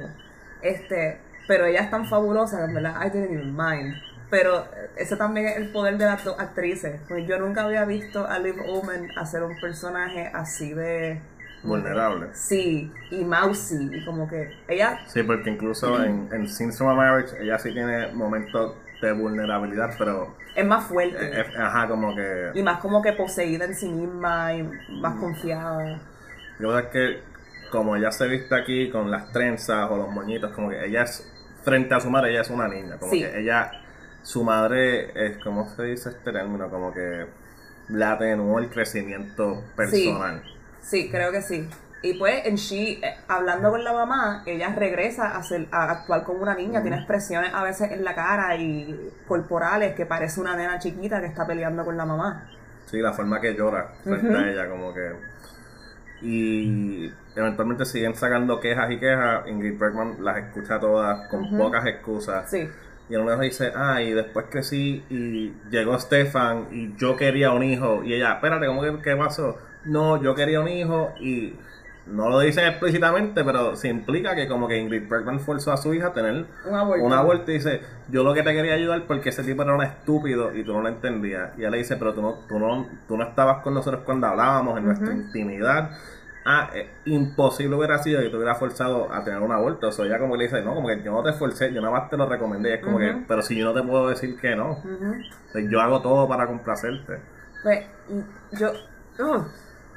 Este, 0.61 1.19
pero 1.49 1.65
ella 1.65 1.81
es 1.81 1.89
tan 1.89 2.05
fabulosa, 2.05 2.63
en 2.63 2.75
verdad, 2.75 2.95
I 3.03 3.09
didn't 3.09 3.31
even 3.31 3.57
mind. 3.57 3.95
Pero 4.29 4.67
ese 4.95 5.15
también 5.15 5.47
es 5.47 5.57
el 5.57 5.71
poder 5.71 5.97
de 5.97 6.05
las 6.05 6.23
dos 6.23 6.39
actrices. 6.39 7.01
Pues 7.07 7.27
yo 7.27 7.39
nunca 7.39 7.63
había 7.63 7.85
visto 7.85 8.27
a 8.27 8.37
Liv 8.37 8.55
Omen 8.67 9.09
hacer 9.17 9.41
un 9.41 9.59
personaje 9.59 10.29
así 10.31 10.75
de 10.75 11.19
vulnerable. 11.63 12.27
Sí, 12.33 12.93
y 13.09 13.23
mousy, 13.23 13.89
y 13.91 14.05
como 14.05 14.29
que 14.29 14.51
ella... 14.67 14.99
Sí, 15.07 15.23
porque 15.23 15.49
incluso 15.49 16.03
en, 16.03 16.29
en 16.31 16.47
Scenes 16.47 16.79
Marriage 16.81 17.41
ella 17.41 17.57
sí 17.57 17.73
tiene 17.73 18.11
momentos 18.11 18.75
de 19.01 19.11
vulnerabilidad, 19.11 19.95
pero... 19.97 20.35
Es 20.55 20.67
más 20.67 20.85
fuerte. 20.85 21.45
ajá, 21.57 21.87
como 21.87 22.15
que... 22.15 22.51
Y 22.53 22.61
más 22.61 22.79
como 22.79 23.01
que 23.01 23.13
poseída 23.13 23.65
en 23.65 23.73
sí 23.73 23.89
misma 23.89 24.53
y 24.53 24.61
más 25.01 25.15
mm. 25.15 25.19
confiada. 25.19 25.99
Yo 26.59 26.69
creo 26.69 26.89
que 26.91 27.29
como 27.71 27.95
ella 27.95 28.11
se 28.11 28.27
viste 28.27 28.55
aquí 28.55 28.91
con 28.91 29.09
las 29.09 29.31
trenzas 29.31 29.89
o 29.89 29.97
los 29.97 30.09
moñitos, 30.09 30.51
como 30.51 30.69
que 30.69 30.85
ella 30.85 31.03
es, 31.03 31.27
frente 31.63 31.93
a 31.93 31.99
su 31.99 32.09
madre, 32.09 32.31
ella 32.31 32.41
es 32.41 32.49
una 32.49 32.67
niña, 32.67 32.97
como 32.97 33.11
que 33.11 33.39
ella 33.39 33.71
su 34.21 34.43
madre 34.43 35.11
es, 35.15 35.37
¿cómo 35.43 35.69
se 35.69 35.83
dice 35.83 36.09
este 36.09 36.31
término? 36.31 36.69
Como 36.69 36.93
que 36.93 37.25
le 37.89 38.05
atenuó 38.05 38.59
el 38.59 38.69
crecimiento 38.69 39.63
personal. 39.75 40.43
Sí, 40.81 41.09
creo 41.09 41.31
que 41.31 41.41
sí. 41.41 41.67
Y 42.01 42.17
pues 42.17 42.45
en 42.45 42.55
She, 42.55 42.93
eh, 42.93 43.17
hablando 43.27 43.71
con 43.71 43.83
la 43.83 43.91
mamá, 43.91 44.43
ella 44.45 44.73
regresa 44.73 45.35
a, 45.35 45.43
ser, 45.43 45.67
a 45.71 45.91
actuar 45.91 46.23
como 46.23 46.41
una 46.41 46.55
niña, 46.55 46.81
tiene 46.81 46.97
expresiones 46.97 47.53
a 47.53 47.63
veces 47.63 47.91
en 47.91 48.05
la 48.05 48.15
cara 48.15 48.55
y 48.55 49.11
corporales 49.27 49.95
que 49.95 50.05
parece 50.05 50.39
una 50.39 50.55
nena 50.55 50.79
chiquita 50.79 51.19
que 51.19 51.27
está 51.27 51.45
peleando 51.45 51.83
con 51.83 51.97
la 51.97 52.05
mamá. 52.05 52.49
Sí, 52.85 52.99
la 53.01 53.13
forma 53.13 53.41
que 53.41 53.53
llora 53.53 53.89
frente 54.03 54.35
a 54.35 54.49
ella, 54.49 54.69
como 54.69 54.93
que... 54.93 55.11
Y 56.21 57.11
eventualmente 57.35 57.85
siguen 57.85 58.15
sacando 58.15 58.59
quejas 58.59 58.91
y 58.91 58.99
quejas, 58.99 59.47
Ingrid 59.47 59.79
Bergman 59.79 60.23
las 60.23 60.37
escucha 60.37 60.79
todas 60.79 61.27
con 61.29 61.57
pocas 61.57 61.85
excusas. 61.85 62.49
Sí 62.49 62.67
y 63.09 63.15
uno 63.15 63.37
dice, 63.39 63.71
ah, 63.75 64.01
y 64.01 64.11
después 64.11 64.45
crecí 64.49 65.03
y 65.09 65.51
llegó 65.71 65.97
Stefan 65.99 66.67
y 66.71 66.95
yo 66.95 67.15
quería 67.15 67.51
un 67.51 67.63
hijo. 67.63 68.03
Y 68.03 68.13
ella, 68.13 68.33
espérate, 68.33 68.67
¿cómo 68.67 68.81
que 68.83 69.01
qué 69.01 69.15
pasó? 69.15 69.57
No, 69.85 70.21
yo 70.21 70.35
quería 70.35 70.59
un 70.61 70.67
hijo 70.67 71.13
y 71.19 71.55
no 72.11 72.29
lo 72.29 72.39
dicen 72.39 72.65
explícitamente, 72.65 73.43
pero 73.43 73.75
se 73.75 73.87
implica 73.87 74.35
que 74.35 74.47
como 74.47 74.67
que 74.67 74.77
Ingrid 74.77 75.07
Bergman 75.07 75.39
forzó 75.39 75.71
a 75.71 75.77
su 75.77 75.93
hija 75.93 76.07
a 76.07 76.13
tener 76.13 76.45
una 76.65 77.21
vuelta. 77.21 77.51
y 77.51 77.55
dice, 77.55 77.81
yo 78.09 78.23
lo 78.23 78.33
que 78.33 78.43
te 78.43 78.53
quería 78.53 78.73
ayudar 78.73 79.03
porque 79.07 79.29
ese 79.29 79.43
tipo 79.43 79.61
era 79.63 79.75
un 79.75 79.83
estúpido 79.83 80.53
y 80.55 80.63
tú 80.63 80.73
no 80.73 80.81
lo 80.81 80.89
entendías. 80.89 81.51
Y 81.57 81.61
ella 81.61 81.69
le 81.69 81.77
dice, 81.79 81.97
pero 81.97 82.13
tú 82.13 82.21
no, 82.21 82.33
tú 82.47 82.59
no, 82.59 82.87
tú 83.07 83.17
no 83.17 83.23
estabas 83.23 83.63
con 83.63 83.73
nosotros 83.73 84.03
cuando 84.05 84.27
hablábamos 84.27 84.77
en 84.77 84.85
nuestra 84.85 85.13
intimidad 85.13 85.91
ah, 86.45 86.69
eh, 86.73 86.89
imposible 87.05 87.75
hubiera 87.75 88.01
sido 88.01 88.21
que 88.21 88.29
te 88.29 88.35
hubiera 88.35 88.55
forzado 88.55 89.11
a 89.13 89.23
tener 89.23 89.41
una 89.41 89.57
vuelta. 89.57 89.87
O 89.87 89.91
sea, 89.91 90.05
ella 90.05 90.19
como 90.19 90.35
le 90.35 90.45
dice, 90.45 90.61
no, 90.61 90.73
como 90.73 90.87
que 90.87 91.01
yo 91.03 91.11
no 91.11 91.23
te 91.23 91.29
esforcé, 91.29 91.73
yo 91.73 91.81
nada 91.81 91.93
más 91.93 92.09
te 92.09 92.17
lo 92.17 92.27
recomendé. 92.27 92.75
Es 92.75 92.83
como 92.83 92.97
que, 92.97 93.23
pero 93.27 93.41
si 93.41 93.57
yo 93.57 93.65
no 93.65 93.73
te 93.73 93.87
puedo 93.87 94.09
decir 94.09 94.37
que 94.39 94.55
no, 94.55 94.81
yo 95.69 95.81
hago 95.81 96.01
todo 96.01 96.27
para 96.27 96.47
complacerte. 96.47 97.19
Pues, 97.63 97.85
yo, 98.53 98.71
uh, 99.19 99.43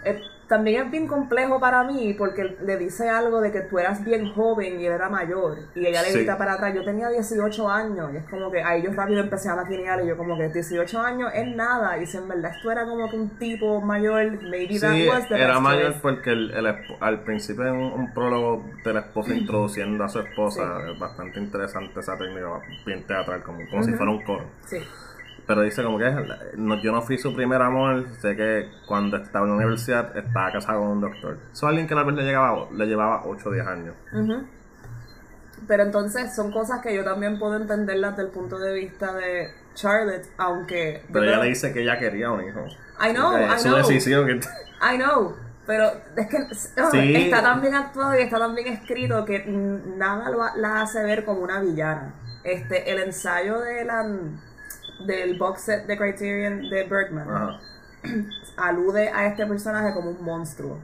eh, 0.04 0.20
también 0.52 0.84
es 0.84 0.90
bien 0.90 1.06
complejo 1.06 1.58
para 1.58 1.82
mí 1.82 2.12
porque 2.12 2.58
le 2.60 2.76
dice 2.76 3.08
algo 3.08 3.40
de 3.40 3.50
que 3.50 3.62
tú 3.62 3.78
eras 3.78 4.04
bien 4.04 4.34
joven 4.34 4.78
y 4.78 4.84
él 4.84 4.92
era 4.92 5.08
mayor. 5.08 5.56
Y 5.74 5.86
ella 5.86 6.02
le 6.02 6.12
grita 6.12 6.36
para 6.36 6.52
atrás, 6.52 6.74
yo 6.74 6.84
tenía 6.84 7.08
18 7.08 7.70
años. 7.70 8.10
Y 8.12 8.18
es 8.18 8.24
como 8.28 8.50
que 8.50 8.62
ahí 8.62 8.82
yo 8.82 8.92
rápido 8.92 9.20
empecé 9.20 9.48
a 9.48 9.56
maquinear 9.56 10.04
y 10.04 10.08
yo 10.08 10.16
como 10.18 10.36
que 10.36 10.50
18 10.50 11.00
años 11.00 11.30
es 11.34 11.56
nada. 11.56 11.96
Y 11.96 12.04
si 12.04 12.18
en 12.18 12.28
verdad 12.28 12.52
esto 12.54 12.70
era 12.70 12.84
como 12.84 13.08
que 13.08 13.16
un 13.16 13.30
tipo 13.38 13.80
mayor, 13.80 14.42
maybe 14.42 14.78
that 14.78 14.94
was 15.08 15.26
the 15.26 15.42
era 15.42 15.58
mayor 15.58 15.94
porque 16.02 16.32
el, 16.32 16.52
al 17.00 17.24
principio 17.24 17.68
en 17.68 17.76
un, 17.76 18.12
prólogo 18.12 18.62
de 18.84 18.92
la 18.92 19.00
esposa 19.00 19.32
introduciendo 19.32 20.04
a 20.04 20.10
su 20.10 20.18
esposa. 20.18 20.82
Es 20.92 20.98
bastante 20.98 21.40
interesante 21.40 21.98
esa 21.98 22.18
técnica, 22.18 22.60
bien 22.84 23.06
teatral, 23.06 23.42
como, 23.42 23.60
como 23.70 23.82
si 23.82 23.92
fuera 23.92 24.12
un 24.12 24.22
coro. 24.22 24.44
Sí 24.66 24.76
pero 25.46 25.62
dice 25.62 25.82
como 25.82 25.98
que 25.98 26.10
no, 26.56 26.80
yo 26.80 26.92
no 26.92 27.02
fui 27.02 27.18
su 27.18 27.34
primer 27.34 27.60
amor, 27.60 28.06
sé 28.20 28.36
que 28.36 28.68
cuando 28.86 29.16
estaba 29.16 29.44
en 29.44 29.50
la 29.50 29.56
universidad 29.56 30.16
estaba 30.16 30.52
casado 30.52 30.80
con 30.80 30.88
un 30.88 31.00
doctor. 31.00 31.38
Soy 31.52 31.70
alguien 31.70 31.86
que 31.86 31.94
la 31.94 32.04
vez 32.04 32.14
le, 32.14 32.22
llegaba, 32.22 32.68
le 32.70 32.86
llevaba 32.86 33.22
8 33.26 33.48
o 33.48 33.52
10 33.52 33.66
años. 33.66 33.94
Pero 35.66 35.82
entonces 35.82 36.34
son 36.34 36.52
cosas 36.52 36.80
que 36.80 36.94
yo 36.94 37.04
también 37.04 37.38
puedo 37.38 37.56
entenderlas 37.56 38.12
desde 38.12 38.28
el 38.28 38.30
punto 38.30 38.58
de 38.58 38.72
vista 38.72 39.12
de 39.14 39.52
Charlotte, 39.74 40.26
aunque... 40.38 41.04
Pero 41.12 41.24
ella 41.24 41.38
le 41.38 41.48
dice 41.48 41.72
que 41.72 41.82
ella 41.82 41.98
quería 41.98 42.30
un 42.30 42.42
hijo. 42.44 42.64
I 43.00 43.12
know, 43.12 43.36
I 43.36 43.58
su 43.58 43.74
decisión. 43.74 44.26
Que... 44.26 44.34
I 44.34 44.96
know. 44.96 45.36
Pero 45.66 45.92
es 46.16 46.26
que 46.26 46.36
oh, 46.82 46.90
está 46.92 47.42
tan 47.42 47.60
bien 47.60 47.74
actuado 47.74 48.18
y 48.18 48.22
está 48.22 48.38
tan 48.38 48.54
bien 48.54 48.68
escrito 48.68 49.24
que 49.24 49.44
nada 49.46 50.52
la 50.56 50.82
hace 50.82 51.02
ver 51.04 51.24
como 51.24 51.40
una 51.40 51.60
villana. 51.60 52.14
Este, 52.42 52.90
el 52.90 52.98
ensayo 52.98 53.60
de 53.60 53.84
la 53.84 54.04
del 55.06 55.38
box 55.38 55.62
set 55.62 55.86
de 55.86 55.96
Criterion 55.96 56.68
de 56.68 56.84
Bergman 56.84 57.58
alude 58.56 59.08
a 59.08 59.26
este 59.26 59.46
personaje 59.46 59.94
como 59.94 60.10
un 60.10 60.24
monstruo. 60.24 60.78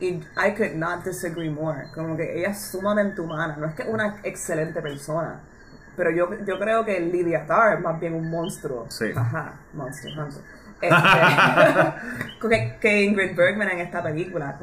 Y 0.00 0.20
I 0.36 0.54
could 0.56 0.74
not 0.74 1.04
disagree 1.04 1.48
more. 1.48 1.88
Como 1.94 2.16
que 2.16 2.38
ella 2.38 2.50
es 2.50 2.60
sumamente 2.60 3.20
humana. 3.20 3.56
No 3.56 3.66
es 3.66 3.74
que 3.74 3.84
una 3.84 4.16
excelente 4.24 4.80
persona. 4.82 5.40
Pero 5.96 6.10
yo, 6.10 6.28
yo 6.44 6.58
creo 6.58 6.84
que 6.84 6.98
Lydia 6.98 7.46
Tarr 7.46 7.74
es 7.74 7.80
más 7.80 8.00
bien 8.00 8.14
un 8.14 8.28
monstruo. 8.28 8.86
Sí. 8.88 9.12
Ajá, 9.14 9.60
monstruo, 9.72 10.28
este, 10.80 10.96
que, 12.48 12.78
que 12.80 13.02
Ingrid 13.02 13.36
Bergman 13.36 13.70
en 13.70 13.78
esta 13.78 14.02
película. 14.02 14.58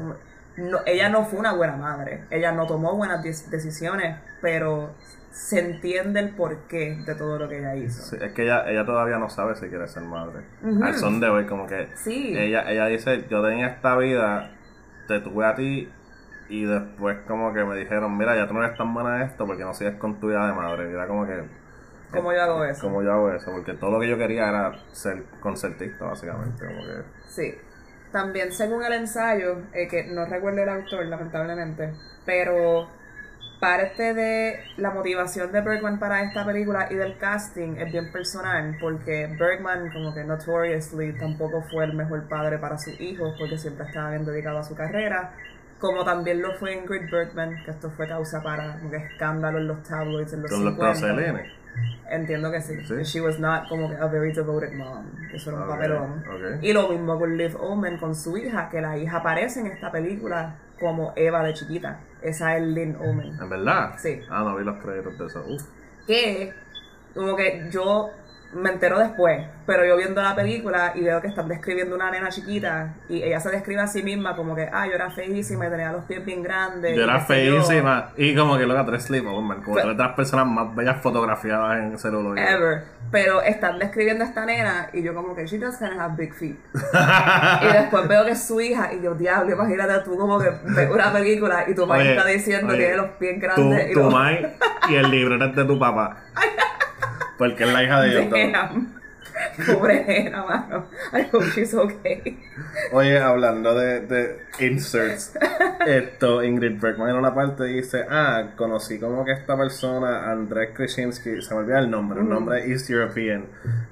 No, 0.56 0.80
ella 0.84 1.08
no 1.08 1.24
fue 1.24 1.38
una 1.38 1.54
buena 1.54 1.76
madre. 1.76 2.24
Ella 2.30 2.52
no 2.52 2.66
tomó 2.66 2.94
buenas 2.94 3.22
decisiones, 3.22 4.16
pero 4.42 4.90
se 5.30 5.60
entiende 5.60 6.20
el 6.20 6.34
porqué 6.34 6.98
de 7.06 7.14
todo 7.14 7.38
lo 7.38 7.48
que 7.48 7.58
ella 7.58 7.76
hizo. 7.76 8.16
es 8.16 8.32
que 8.32 8.42
ella, 8.42 8.68
ella 8.68 8.84
todavía 8.84 9.18
no 9.18 9.30
sabe 9.30 9.54
si 9.54 9.68
quiere 9.68 9.86
ser 9.88 10.02
madre. 10.02 10.44
Al 10.82 10.94
son 10.94 11.20
de 11.20 11.28
hoy, 11.28 11.46
como 11.46 11.66
que 11.66 11.88
sí. 11.94 12.36
ella, 12.36 12.70
ella 12.70 12.86
dice, 12.86 13.26
yo 13.28 13.42
tenía 13.42 13.68
esta 13.68 13.96
vida, 13.96 14.50
te 15.06 15.20
tuve 15.20 15.46
a 15.46 15.54
ti 15.54 15.88
y 16.48 16.64
después 16.64 17.18
como 17.28 17.52
que 17.52 17.64
me 17.64 17.76
dijeron, 17.76 18.16
mira, 18.18 18.34
ya 18.34 18.48
tú 18.48 18.54
no 18.54 18.64
eres 18.64 18.76
tan 18.76 18.92
buena 18.92 19.16
en 19.16 19.22
esto 19.22 19.46
porque 19.46 19.62
no 19.62 19.72
sigues 19.72 19.96
con 19.96 20.18
tu 20.18 20.28
vida 20.28 20.46
de 20.46 20.52
madre. 20.52 20.90
Y 20.90 20.94
era 20.94 21.06
como 21.06 21.24
que, 21.24 21.44
¿Cómo 22.12 22.32
yo 22.32 22.42
hago 22.42 22.64
eso? 22.64 22.82
¿Cómo 22.82 23.02
yo 23.02 23.12
hago 23.12 23.32
eso? 23.32 23.52
Porque 23.52 23.74
todo 23.74 23.92
lo 23.92 24.00
que 24.00 24.08
yo 24.08 24.18
quería 24.18 24.48
era 24.48 24.72
ser 24.92 25.24
concertista, 25.40 26.06
básicamente. 26.06 26.66
Como 26.66 26.82
que... 26.82 27.04
Sí. 27.28 27.54
También 28.10 28.50
según 28.52 28.82
el 28.84 28.92
ensayo, 28.94 29.58
eh, 29.72 29.86
que 29.86 30.04
no 30.08 30.26
recuerdo 30.26 30.62
el 30.62 30.68
autor, 30.68 31.06
lamentablemente, 31.06 31.94
pero 32.26 32.88
parte 33.60 34.14
de 34.14 34.60
la 34.78 34.90
motivación 34.90 35.52
de 35.52 35.60
Bergman 35.60 35.98
para 35.98 36.22
esta 36.22 36.44
película 36.46 36.88
y 36.90 36.94
del 36.94 37.18
casting 37.18 37.76
es 37.76 37.92
bien 37.92 38.10
personal, 38.10 38.76
porque 38.80 39.28
Bergman, 39.38 39.92
como 39.92 40.14
que 40.14 40.24
notoriously, 40.24 41.16
tampoco 41.18 41.62
fue 41.70 41.84
el 41.84 41.94
mejor 41.94 42.26
padre 42.28 42.58
para 42.58 42.78
sus 42.78 42.98
hijos, 43.00 43.34
porque 43.38 43.58
siempre 43.58 43.86
estaba 43.86 44.10
bien 44.10 44.24
dedicado 44.24 44.58
a 44.58 44.62
su 44.64 44.74
carrera, 44.74 45.34
como 45.78 46.04
también 46.04 46.42
lo 46.42 46.54
fue 46.54 46.74
Ingrid 46.74 47.10
Bergman, 47.10 47.62
que 47.64 47.70
esto 47.70 47.90
fue 47.90 48.08
causa 48.08 48.42
para 48.42 48.78
un 48.82 48.94
escándalo 48.94 49.58
en 49.58 49.68
los 49.68 49.82
tabloids 49.82 50.32
en 50.32 50.42
los 50.42 50.50
Con 50.50 50.64
los 50.64 50.74
50. 50.74 50.92
procelenes. 50.92 51.52
Entiendo 52.10 52.50
que 52.50 52.60
sí. 52.60 52.74
Sí. 52.84 53.04
She 53.04 53.20
was 53.20 53.38
not 53.38 53.68
como 53.68 53.88
que 53.88 53.96
a 53.96 54.06
very 54.06 54.32
devoted 54.32 54.72
mom. 54.72 55.06
Eso 55.32 55.50
era 55.50 55.60
un 55.60 55.68
papelón. 55.68 56.24
Y 56.60 56.72
lo 56.72 56.88
mismo 56.88 57.18
con 57.18 57.36
Liv 57.36 57.56
Omen, 57.60 57.98
con 57.98 58.14
su 58.14 58.36
hija, 58.36 58.68
que 58.68 58.80
la 58.80 58.98
hija 58.98 59.18
aparece 59.18 59.60
en 59.60 59.68
esta 59.68 59.90
película 59.92 60.56
como 60.80 61.12
Eva 61.14 61.44
de 61.44 61.54
chiquita. 61.54 62.00
Esa 62.22 62.56
es 62.56 62.62
Lynn 62.62 62.96
Omen. 62.96 63.38
¿En 63.40 63.48
verdad? 63.48 63.94
Sí. 63.98 64.20
Ah, 64.28 64.42
no 64.42 64.56
vi 64.56 64.64
los 64.64 64.82
créditos 64.82 65.16
de 65.18 65.26
eso. 65.26 65.44
Uf. 65.46 65.62
Que, 66.06 66.52
como 67.14 67.36
que 67.36 67.68
yo 67.70 68.10
me 68.52 68.70
entero 68.70 68.98
después, 68.98 69.46
pero 69.64 69.84
yo 69.84 69.96
viendo 69.96 70.20
la 70.20 70.34
película 70.34 70.92
y 70.94 71.02
veo 71.02 71.20
que 71.20 71.28
están 71.28 71.46
describiendo 71.46 71.94
una 71.94 72.10
nena 72.10 72.30
chiquita 72.30 72.94
y 73.08 73.22
ella 73.22 73.38
se 73.38 73.50
describe 73.50 73.80
a 73.80 73.86
sí 73.86 74.02
misma 74.02 74.34
como 74.34 74.56
que, 74.56 74.68
ah, 74.72 74.86
yo 74.86 74.94
era 74.94 75.10
feísima 75.10 75.66
y 75.66 75.70
tenía 75.70 75.92
los 75.92 76.04
pies 76.04 76.24
bien 76.24 76.42
grandes. 76.42 76.96
Yo 76.96 77.04
era 77.04 77.20
yo. 77.20 77.26
feísima. 77.26 78.10
Y 78.16 78.34
como 78.34 78.58
que 78.58 78.66
loca, 78.66 78.84
tres 78.86 79.04
sleepovers, 79.04 79.62
como 79.64 79.76
tres 79.76 79.96
de 79.96 80.02
las 80.02 80.14
personas 80.14 80.46
más 80.46 80.74
bellas 80.74 81.00
fotografiadas 81.00 81.78
en 81.78 81.98
celuloide. 81.98 82.42
Ever. 82.42 82.84
Pero 83.12 83.42
están 83.42 83.78
describiendo 83.78 84.24
a 84.24 84.28
esta 84.28 84.44
nena 84.44 84.90
y 84.92 85.02
yo 85.02 85.14
como 85.14 85.34
que 85.34 85.46
she 85.46 85.58
does 85.58 85.76
kind 85.76 85.92
of 85.92 86.00
have 86.00 86.16
big 86.16 86.34
feet. 86.34 86.56
y 87.62 87.72
después 87.72 88.08
veo 88.08 88.24
que 88.24 88.32
es 88.32 88.46
su 88.46 88.60
hija 88.60 88.92
y 88.92 89.02
yo, 89.02 89.14
diablo, 89.14 89.52
imagínate 89.52 90.04
tú 90.04 90.16
como 90.16 90.38
que 90.40 90.50
ves 90.64 90.90
una 90.90 91.12
película 91.12 91.64
y 91.68 91.74
tu 91.74 91.82
mamá 91.82 92.00
Oye, 92.00 92.10
está 92.10 92.26
diciendo 92.26 92.68
que 92.72 92.78
tiene 92.78 92.96
los 92.96 93.10
pies 93.10 93.40
grandes 93.40 93.90
y 93.90 93.94
tu 93.94 94.00
los... 94.00 94.14
y 94.88 94.94
el 94.96 95.10
libro 95.10 95.38
de 95.38 95.64
tu 95.64 95.78
papá. 95.78 96.16
Porque 97.40 97.64
es 97.64 97.72
la 97.72 97.82
hija 97.82 98.02
de. 98.02 98.28
Damn. 98.28 99.00
Pobre 99.66 100.04
nena, 100.04 100.44
mano. 100.44 100.86
I 101.14 101.22
hope 101.32 101.46
she's 101.54 101.72
okay. 101.72 102.38
Oye, 102.92 103.18
hablando 103.18 103.74
de, 103.74 104.00
de 104.00 104.36
inserts, 104.58 105.38
esto, 105.86 106.44
Ingrid 106.44 106.78
Bergman 106.78 107.08
en 107.08 107.16
una 107.16 107.34
parte 107.34 107.64
dice, 107.64 108.04
ah, 108.10 108.50
conocí 108.56 108.98
como 108.98 109.24
que 109.24 109.32
esta 109.32 109.56
persona, 109.56 110.30
Andrés 110.30 110.72
Krasinski, 110.74 111.40
se 111.40 111.54
me 111.54 111.60
olvida 111.60 111.78
el 111.78 111.90
nombre, 111.90 112.20
el 112.20 112.28
nombre 112.28 112.60
es 112.60 112.68
East 112.68 112.90
European, 112.90 113.46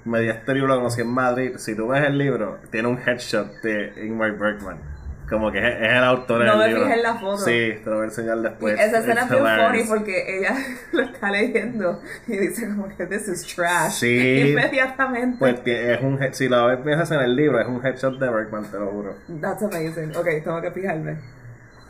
me 0.04 0.20
dio 0.20 0.32
este 0.32 0.52
libro, 0.52 0.68
lo 0.68 0.76
conocí 0.76 1.00
en 1.00 1.08
Madrid, 1.08 1.52
si 1.56 1.74
tú 1.74 1.88
ves 1.88 2.04
el 2.04 2.18
libro, 2.18 2.58
tiene 2.70 2.88
un 2.88 2.98
headshot 2.98 3.62
de 3.62 3.94
Ingrid 4.04 4.38
Bergman, 4.38 4.78
como 5.28 5.52
que 5.52 5.58
es, 5.58 5.74
es 5.76 5.92
el 5.92 6.04
autor 6.04 6.44
No 6.44 6.52
del 6.52 6.58
me 6.58 6.66
libro. 6.68 6.82
fijé 6.84 6.94
en 6.96 7.02
la 7.02 7.14
foto. 7.16 7.38
Sí, 7.38 7.72
te 7.84 7.90
lo 7.90 7.96
voy 7.96 8.02
a 8.02 8.04
enseñar 8.06 8.38
Y 8.38 8.42
después. 8.42 8.80
esa 8.80 8.98
escena 8.98 9.22
es 9.22 9.30
bien 9.30 9.44
funny 9.44 9.82
porque 9.88 10.38
ella 10.38 10.54
lo 10.92 11.02
está 11.02 11.30
leyendo 11.30 12.02
y 12.26 12.36
dice 12.36 12.68
como 12.68 12.88
que 12.96 13.06
this 13.06 13.28
is 13.28 13.46
trash. 13.54 13.92
Sí. 13.92 14.40
Inmediatamente. 14.50 15.36
Pues 15.38 15.60
es 15.64 16.00
un, 16.02 16.18
si 16.32 16.48
lo 16.48 16.66
ves 16.66 17.10
en 17.10 17.20
el 17.20 17.36
libro, 17.36 17.60
es 17.60 17.66
un 17.66 17.84
headshot 17.84 18.18
de 18.18 18.28
Bergman, 18.30 18.70
te 18.70 18.78
lo 18.78 18.86
juro. 18.90 19.14
That's 19.40 19.62
amazing. 19.62 20.16
Ok, 20.16 20.26
tengo 20.44 20.60
que 20.62 20.70
fijarme. 20.70 21.18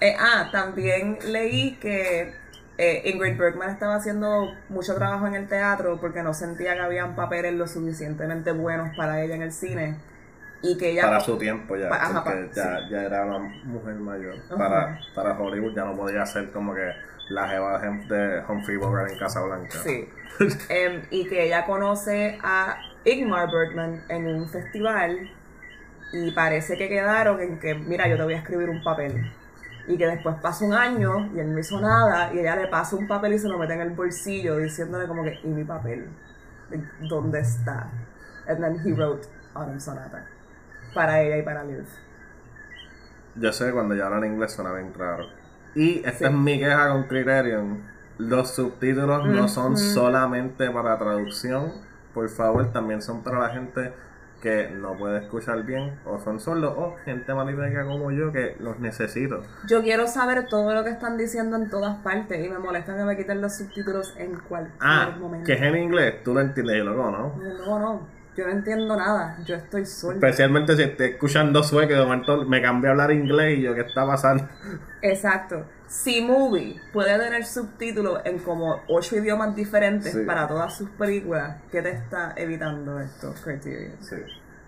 Eh, 0.01 0.14
ah, 0.18 0.49
también 0.53 1.18
leí 1.26 1.76
que 1.80 2.32
eh, 2.76 3.03
Ingrid 3.12 3.36
Bergman 3.36 3.70
estaba 3.70 3.97
haciendo 3.97 4.53
mucho 4.68 4.95
trabajo 4.95 5.26
en 5.26 5.34
el 5.34 5.49
teatro 5.49 5.99
porque 6.01 6.22
no 6.22 6.32
sentía 6.34 6.74
que 6.74 6.80
habían 6.80 7.16
papeles 7.16 7.55
lo 7.55 7.66
suficientemente 7.66 8.53
buenos 8.53 8.97
para 8.97 9.22
ella 9.22 9.34
en 9.34 9.43
el 9.43 9.53
cine. 9.53 9.97
Y 10.61 10.77
que 10.77 10.91
ella. 10.91 11.03
para 11.03 11.21
su 11.21 11.39
tiempo 11.39 11.77
ya, 11.77 11.89
ajá, 11.89 12.25
porque 12.25 12.51
ya, 12.53 12.81
ya 12.91 13.03
era 13.03 13.25
una 13.25 13.39
mujer 13.65 13.95
mayor. 13.95 14.35
Para, 14.49 14.99
para 15.15 15.39
Hollywood 15.39 15.75
ya 15.75 15.85
no 15.85 15.97
podía 15.97 16.27
ser 16.27 16.51
como 16.51 16.75
que 16.75 16.91
la 17.31 17.49
jeva 17.49 17.79
de, 17.79 18.43
Humphrey 18.49 18.77
Bogart 18.77 19.11
en 19.11 19.19
Casablanca. 19.19 19.79
Sí. 19.83 20.09
Em, 20.69 21.03
y 21.11 21.29
que 21.29 21.47
ella 21.47 21.65
conoce 21.67 22.39
a 22.43 22.79
Ingmar 23.05 23.51
Bergman 23.51 24.05
en 24.09 24.27
un 24.27 24.49
festival 24.49 25.31
y 26.13 26.31
parece 26.31 26.77
que 26.77 26.89
quedaron 26.89 27.41
en 27.41 27.59
que, 27.59 27.75
mira, 27.75 28.09
yo 28.09 28.17
te 28.17 28.23
voy 28.23 28.35
a 28.35 28.39
escribir 28.39 28.71
un 28.71 28.83
papel. 28.83 29.33
Y 29.87 29.97
que 29.97 30.07
después 30.07 30.37
pasa 30.43 30.65
un 30.65 30.75
año 30.75 31.31
y 31.35 31.41
él 31.41 31.53
no 31.53 31.59
hizo 31.59 31.81
nada 31.81 32.33
y 32.33 32.41
ella 32.41 32.57
le 32.57 32.69
pasa 32.69 32.95
un 32.97 33.07
papel 33.07 33.35
y 33.35 33.39
se 33.39 33.49
lo 33.49 33.59
mete 33.59 33.75
en 33.75 33.81
el 33.81 33.91
bolsillo 33.91 34.59
diciéndole 34.59 35.07
como 35.07 35.25
que, 35.25 35.39
¿y 35.43 35.49
mi 35.49 35.65
papel? 35.65 36.09
¿Dónde 37.09 37.41
está? 37.41 37.91
And 38.47 38.61
then 38.61 38.81
he 38.85 38.93
wrote 38.93 39.27
Autumn 39.55 39.81
Sonata. 39.81 40.25
Para 40.99 41.22
ella 41.22 41.36
y 41.38 41.42
para 41.42 41.62
Liv. 41.62 41.84
Yo 43.36 43.53
sé 43.53 43.66
que 43.66 43.72
cuando 43.72 43.94
ya 43.94 44.07
hablan 44.07 44.24
inglés 44.24 44.51
suena 44.51 44.72
bien 44.72 44.92
raro. 44.92 45.26
Y 45.76 45.99
esta 45.99 46.11
Sí. 46.11 46.24
es 46.24 46.32
mi 46.32 46.59
queja 46.59 46.88
con 46.88 47.05
Criterion. 47.05 47.84
Los 48.18 48.51
subtítulos 48.51 49.24
no 49.28 49.46
son 49.46 49.76
solamente 49.76 50.68
para 50.72 50.99
traducción. 50.99 51.70
Por 52.12 52.28
favor, 52.28 52.72
también 52.72 53.01
son 53.01 53.22
para 53.22 53.38
la 53.38 53.51
gente 53.51 53.92
que 54.42 54.70
no 54.70 54.96
puede 54.99 55.20
escuchar 55.20 55.62
bien 55.62 56.01
o 56.05 56.18
son 56.18 56.40
sordos 56.40 56.74
o 56.76 56.96
gente 57.05 57.32
malítica 57.32 57.84
como 57.84 58.11
yo 58.11 58.32
que 58.32 58.57
los 58.59 58.80
necesito. 58.80 59.44
Yo 59.68 59.82
quiero 59.84 60.09
saber 60.09 60.49
todo 60.49 60.74
lo 60.74 60.82
que 60.82 60.90
están 60.90 61.16
diciendo 61.16 61.57
en 61.57 61.70
todas 61.70 61.94
partes 62.03 62.44
y 62.44 62.49
me 62.49 62.59
molesta 62.59 62.96
que 62.96 63.05
me 63.05 63.16
quiten 63.16 63.40
los 63.40 63.57
subtítulos 63.57 64.16
en 64.16 64.34
cualquier 64.49 64.74
Ah, 64.80 65.16
momento. 65.16 65.46
que 65.46 65.53
es 65.53 65.62
en 65.62 65.76
inglés, 65.76 66.24
tú 66.24 66.34
lo 66.34 66.40
entiendes 66.40 66.76
y 66.76 66.80
luego, 66.80 67.09
¿no? 67.11 67.36
No, 67.66 67.78
no, 67.78 68.18
yo 68.39 68.47
no 68.47 68.53
entiendo 68.53 68.97
nada, 68.97 69.36
yo 69.45 69.57
estoy 69.57 69.84
sorda. 69.84 70.14
Especialmente 70.14 70.76
si 70.76 70.82
estoy 70.82 71.09
escuchando 71.09 71.61
sueco 71.64 71.93
de 71.93 72.05
momento 72.05 72.45
me 72.45 72.62
cambié 72.62 72.89
a 72.89 72.93
hablar 72.93 73.11
inglés 73.11 73.59
y 73.59 73.62
yo, 73.62 73.74
¿qué 73.74 73.80
está 73.80 74.07
pasando? 74.07 74.49
Exacto. 75.03 75.66
Si 75.89 76.20
Movie 76.22 76.80
puede 76.93 77.18
tener 77.18 77.45
subtítulos 77.45 78.20
en 78.24 78.39
como 78.39 78.82
ocho 78.86 79.16
idiomas 79.16 79.57
diferentes 79.57 80.12
Sí. 80.12 80.20
para 80.24 80.47
todas 80.47 80.76
sus 80.76 80.89
películas, 80.91 81.57
¿qué 81.72 81.82
te 81.82 81.91
está 81.91 82.32
evitando 82.36 83.01
esto, 83.01 83.34
Criterion? 83.43 83.93
Sí. 84.01 84.16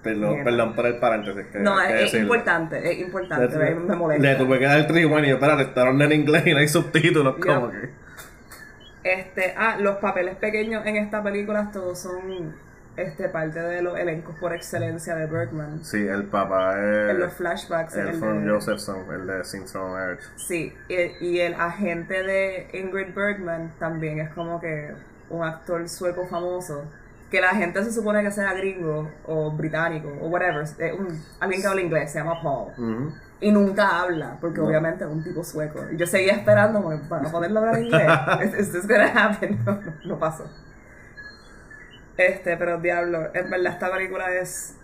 Perdón, 0.03 0.31
Mierda. 0.31 0.45
perdón 0.45 0.75
por 0.75 0.87
el 0.87 0.99
paréntesis. 0.99 1.47
Que 1.53 1.59
No, 1.61 1.77
que 1.77 2.05
es, 2.05 2.15
importante, 2.15 2.91
es 2.93 2.99
importante, 3.01 3.57
Le, 3.57 3.75
me, 3.75 3.95
molesta. 3.95 4.27
le 4.27 4.35
tuve 4.35 4.59
que 4.59 4.65
dar 4.65 4.79
el 4.79 4.87
tribuno 4.87 5.25
y 5.25 5.29
yo, 5.29 5.35
espérate, 5.35 5.63
está 5.63 5.89
en 5.89 6.13
inglés 6.13 6.47
y 6.47 6.53
no 6.55 6.59
hay 6.59 6.69
subtítulos. 6.69 7.37
Ya. 7.37 7.55
Como 7.55 7.71
que. 7.71 7.91
Este, 9.05 9.55
ah, 9.57 9.77
los 9.79 9.97
papeles 9.97 10.37
pequeños 10.37 10.85
en 10.87 10.97
esta 10.97 11.23
película 11.23 11.71
todos 11.73 11.99
son 12.01 12.55
este 13.03 13.29
parte 13.29 13.61
de 13.61 13.83
los 13.83 13.99
elencos 13.99 14.37
por 14.39 14.53
excelencia 14.55 15.15
de 15.17 15.27
Bergman. 15.27 15.85
Sí, 15.85 16.07
el 16.07 16.25
papá 16.25 16.73
es. 16.79 17.11
En 17.11 17.21
los 17.21 17.33
flashbacks. 17.35 17.95
el 17.97 18.19
von 18.21 18.45
de- 18.45 18.51
Josephson, 18.53 19.05
el 19.13 19.27
de 19.27 19.45
from 19.45 19.93
Marriage. 19.93 20.23
Sí, 20.37 20.75
y, 20.89 21.25
y 21.27 21.41
el 21.41 21.55
agente 21.55 22.23
de 22.23 22.69
Ingrid 22.73 23.15
Bergman 23.15 23.73
también 23.79 24.21
es 24.21 24.31
como 24.31 24.61
que 24.61 24.93
un 25.29 25.45
actor 25.45 25.89
sueco 25.89 26.27
famoso. 26.27 26.85
Que 27.31 27.41
la 27.41 27.51
gente 27.51 27.85
se 27.85 27.93
supone 27.93 28.25
que 28.25 28.31
sea 28.33 28.53
gringo 28.55 29.09
o 29.25 29.53
británico 29.53 30.09
o 30.21 30.27
whatever. 30.29 30.63
es 30.63 30.93
un- 30.99 31.23
alguien 31.39 31.63
que 31.63 31.67
habla 31.69 31.81
inglés, 31.81 32.11
se 32.11 32.19
llama 32.19 32.43
Paul. 32.43 32.73
Y 33.43 33.53
nunca 33.53 34.01
habla, 34.03 34.37
porque 34.41 34.59
No. 34.59 34.67
obviamente 34.67 35.05
es 35.05 35.11
un 35.11 35.23
tipo 35.25 35.43
sueco. 35.45 35.79
Y 35.93 35.97
yo 35.97 36.07
seguía 36.07 36.33
esperando, 36.33 36.83
como, 36.83 36.99
¿van 37.09 37.25
a 37.27 37.31
poderlo 37.31 37.61
hablar 37.61 37.79
inglés? 37.81 38.07
¿Is, 38.45 38.55
is 38.67 38.73
this 38.73 38.87
gonna 38.87 39.07
happen? 39.15 39.59
No, 39.65 39.73
no, 39.81 39.93
no 40.05 40.19
pasó. 40.19 40.45
Este, 42.17 42.57
pero 42.57 42.79
diablo, 42.79 43.31
en 43.35 43.51
verdad 43.51 43.73
esta 43.73 43.91
película 43.91 44.33
es 44.35 44.77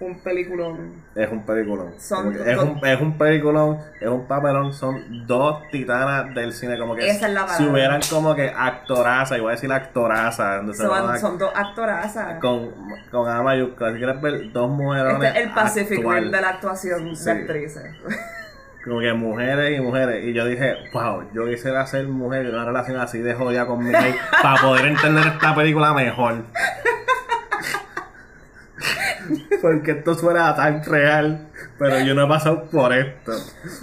un 0.00 0.18
peliculón. 0.20 0.94
Es 1.14 1.30
un 1.30 1.46
peliculón. 1.46 1.94
Son 1.98 2.34
es, 2.34 2.58
un, 2.58 2.80
es 2.84 3.00
un 3.00 3.16
peliculón, 3.16 3.78
es 4.00 4.08
un 4.08 4.26
papelón, 4.26 4.72
son 4.72 5.26
dos 5.28 5.62
titanas 5.70 6.34
del 6.34 6.52
cine. 6.52 6.76
Como 6.76 6.96
que 6.96 7.08
Esa 7.08 7.28
es 7.28 7.32
la 7.34 7.46
si 7.48 7.64
hubieran 7.68 8.00
como 8.10 8.34
que 8.34 8.52
actoraza, 8.54 9.36
igual 9.36 9.52
a 9.52 9.54
decir 9.54 9.72
actoraza, 9.72 10.60
Son, 10.74 11.10
a- 11.10 11.16
son 11.18 11.38
dos 11.38 11.52
actorazas. 11.54 12.40
con, 12.40 12.72
con 13.12 13.28
A 13.28 13.42
mayúscula. 13.42 13.92
Si 13.92 13.98
quieres 13.98 14.20
ver 14.20 14.52
dos 14.52 14.68
mujeres. 14.70 15.14
Este 15.14 15.28
es 15.28 15.36
el 15.46 15.50
Pacific 15.52 15.98
actuar, 15.98 16.22
Rim 16.22 16.30
de 16.32 16.40
la 16.40 16.48
actuación 16.48 17.16
Sí. 17.16 17.24
de 17.24 17.30
actrices. 17.30 17.84
Como 18.84 19.00
que 19.00 19.12
mujeres 19.12 19.78
y 19.78 19.80
mujeres. 19.80 20.24
Y 20.24 20.32
yo 20.32 20.44
dije, 20.44 20.74
wow, 20.92 21.24
yo 21.32 21.46
quisiera 21.46 21.86
ser 21.86 22.06
mujer 22.08 22.46
y 22.46 22.48
una 22.48 22.64
relación 22.64 22.98
así 22.98 23.18
de 23.18 23.34
jodida 23.34 23.66
conmigo 23.66 23.98
para 24.42 24.60
poder 24.60 24.86
entender 24.86 25.26
esta 25.26 25.54
película 25.54 25.92
mejor. 25.92 26.44
Porque 29.60 29.92
esto 29.92 30.14
suena 30.14 30.54
tan 30.56 30.82
real, 30.84 31.48
pero 31.78 32.00
yo 32.00 32.14
no 32.14 32.24
he 32.24 32.28
pasado 32.28 32.64
por 32.64 32.92
esto. 32.92 33.32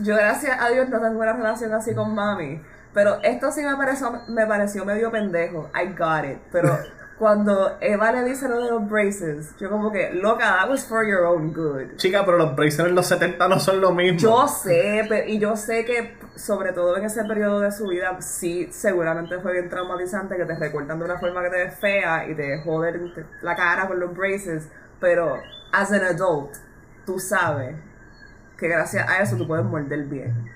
Yo, 0.02 0.16
gracias 0.16 0.58
a 0.60 0.70
Dios, 0.70 0.90
no 0.90 1.00
tengo 1.00 1.20
una 1.22 1.32
relación 1.34 1.74
así 1.74 1.96
con 1.96 2.14
mami. 2.14 2.62
Pero 2.94 3.20
esto 3.24 3.52
sí 3.52 3.62
me 3.62 3.76
pareció, 3.78 4.22
me 4.28 4.46
pareció 4.46 4.84
medio 4.84 5.12
pendejo. 5.12 5.70
I 5.74 5.94
got 5.94 6.26
it. 6.26 6.40
Pero 6.52 6.78
cuando 7.20 7.78
Eva 7.82 8.14
le 8.14 8.24
dice 8.24 8.48
lo 8.48 8.64
de 8.64 8.72
los 8.72 8.90
braces, 8.90 9.54
yo 9.60 9.70
como 9.70 9.92
que, 9.92 10.14
loca, 10.14 10.56
that 10.58 10.70
was 10.70 10.86
for 10.86 11.06
your 11.06 11.26
own 11.26 11.52
good. 11.52 11.98
Chica, 11.98 12.24
pero 12.26 12.38
los 12.38 12.56
braces 12.56 12.80
en 12.80 12.96
los 12.96 13.08
70 13.08 13.46
no 13.50 13.60
son 13.60 13.82
lo 13.82 13.92
mismo. 13.92 14.18
Yo 14.18 14.48
sé, 14.48 15.06
pero, 15.10 15.28
y 15.28 15.38
yo 15.38 15.58
sé 15.58 15.84
que 15.84 16.18
sobre 16.36 16.72
todo 16.72 16.96
en 16.96 17.04
ese 17.04 17.26
periodo 17.26 17.60
de 17.60 17.74
su 17.74 17.88
vida, 17.88 18.22
sí, 18.22 18.70
seguramente 18.72 19.38
fue 19.40 19.52
bien 19.52 19.68
traumatizante 19.68 20.38
que 20.38 20.46
te 20.46 20.56
recuerdan 20.56 20.98
de 20.98 21.06
una 21.06 21.20
forma 21.20 21.44
que 21.44 21.50
te 21.50 21.58
ves 21.58 21.76
fea 21.76 22.26
y 22.30 22.36
te 22.36 22.62
joden 22.64 23.14
la 23.42 23.54
cara 23.54 23.90
con 23.90 24.00
los 24.00 24.16
braces, 24.16 24.70
pero 25.02 25.36
as 25.74 25.92
an 25.92 26.06
adult, 26.06 26.56
tú 27.06 27.20
sabes 27.20 27.76
que 28.58 28.70
gracias 28.70 29.08
a 29.10 29.22
eso 29.22 29.36
tú 29.36 29.46
puedes 29.46 29.66
morder 29.66 30.06
bien. 30.06 30.50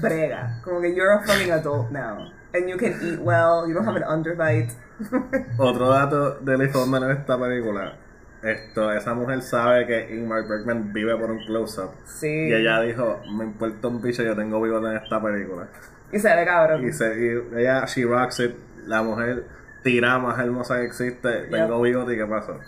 Brega. 0.00 0.60
Como 0.64 0.80
que 0.80 0.92
you're 0.92 1.12
a 1.12 1.22
fucking 1.22 1.52
adult 1.52 1.90
now. 1.90 2.32
And 2.54 2.68
you 2.68 2.76
can 2.76 2.92
eat 3.02 3.18
well, 3.18 3.66
you 3.66 3.74
don't 3.74 3.84
have 3.84 3.96
an 3.96 4.04
underbite. 4.04 4.70
Otro 5.58 5.88
dato 5.88 6.38
del 6.40 6.62
informe 6.62 6.98
en 6.98 7.10
esta 7.10 7.36
película. 7.36 7.98
Esto, 8.44 8.92
esa 8.92 9.14
mujer 9.14 9.42
sabe 9.42 9.86
que 9.86 10.14
Ingmar 10.14 10.46
Bergman 10.46 10.92
vive 10.92 11.16
por 11.16 11.30
un 11.30 11.38
close-up. 11.46 11.90
Sí. 12.04 12.28
Y 12.28 12.52
ella 12.52 12.80
dijo, 12.82 13.20
me 13.32 13.44
importa 13.44 13.88
un 13.88 14.00
bicho, 14.00 14.22
yo 14.22 14.36
tengo 14.36 14.60
bigote 14.60 14.86
en 14.88 14.96
esta 14.98 15.20
película. 15.20 15.66
Y 16.12 16.18
se 16.18 16.36
ve 16.36 16.44
cabrón. 16.44 16.86
Y, 16.86 16.92
se, 16.92 17.06
y 17.06 17.58
ella, 17.58 17.86
she 17.86 18.04
rocks 18.04 18.38
it, 18.40 18.54
la 18.86 19.02
mujer 19.02 19.46
tira 19.82 20.18
más 20.18 20.38
hermosa 20.38 20.76
que 20.76 20.84
existe, 20.84 21.46
tengo 21.50 21.80
bigote 21.80 22.14
y 22.14 22.16
qué 22.18 22.26
pasó. 22.26 22.60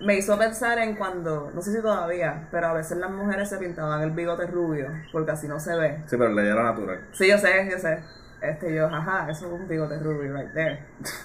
Me 0.00 0.16
hizo 0.16 0.36
pensar 0.36 0.78
en 0.78 0.96
cuando, 0.96 1.50
no 1.54 1.62
sé 1.62 1.72
si 1.72 1.80
todavía, 1.80 2.48
pero 2.50 2.68
a 2.68 2.72
veces 2.72 2.98
las 2.98 3.10
mujeres 3.10 3.48
se 3.48 3.58
pintaban 3.58 4.02
el 4.02 4.10
bigote 4.10 4.46
rubio, 4.46 4.88
porque 5.12 5.30
así 5.30 5.46
no 5.46 5.60
se 5.60 5.76
ve. 5.76 6.02
Sí, 6.06 6.16
pero 6.16 6.32
le 6.32 6.46
era 6.48 6.62
natural. 6.62 7.06
Sí, 7.12 7.28
yo 7.28 7.38
sé, 7.38 7.68
yo 7.70 7.78
sé. 7.78 8.00
Este, 8.42 8.74
yo, 8.74 8.88
jaja, 8.88 9.30
eso 9.30 9.46
es 9.46 9.52
un 9.60 9.68
bigote 9.68 9.98
rubio 9.98 10.34
right 10.34 10.52
there. 10.54 10.80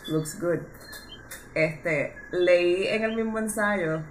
Looks 0.07 0.39
good. 0.39 0.59
Este, 1.53 2.13
leí 2.31 2.87
en 2.87 3.03
el 3.03 3.15
mismo 3.15 3.39
ensayo 3.39 4.01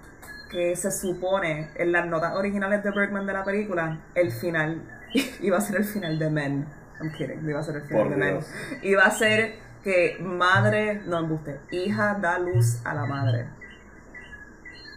que 0.50 0.74
se 0.76 0.90
supone 0.90 1.70
en 1.74 1.92
las 1.92 2.06
notas 2.06 2.34
originales 2.34 2.82
de 2.82 2.90
Bergman 2.90 3.26
de 3.26 3.32
la 3.34 3.44
película, 3.44 3.98
el 4.14 4.32
final 4.32 4.80
iba 5.40 5.58
a 5.58 5.60
ser 5.60 5.76
el 5.76 5.84
final 5.84 6.18
de 6.18 6.30
Men. 6.30 6.66
I'm 7.00 7.12
kidding, 7.12 7.46
iba 7.46 7.60
a 7.60 7.62
ser 7.62 7.76
el 7.76 7.82
final 7.82 8.08
de 8.08 8.16
Men. 8.16 8.38
Iba 8.82 9.02
a 9.02 9.10
ser 9.10 9.58
que 9.82 10.16
madre, 10.20 11.02
no 11.04 11.18
embuste, 11.18 11.60
hija 11.70 12.16
da 12.20 12.38
luz 12.38 12.80
a 12.86 12.94
la 12.94 13.04
madre. 13.04 13.48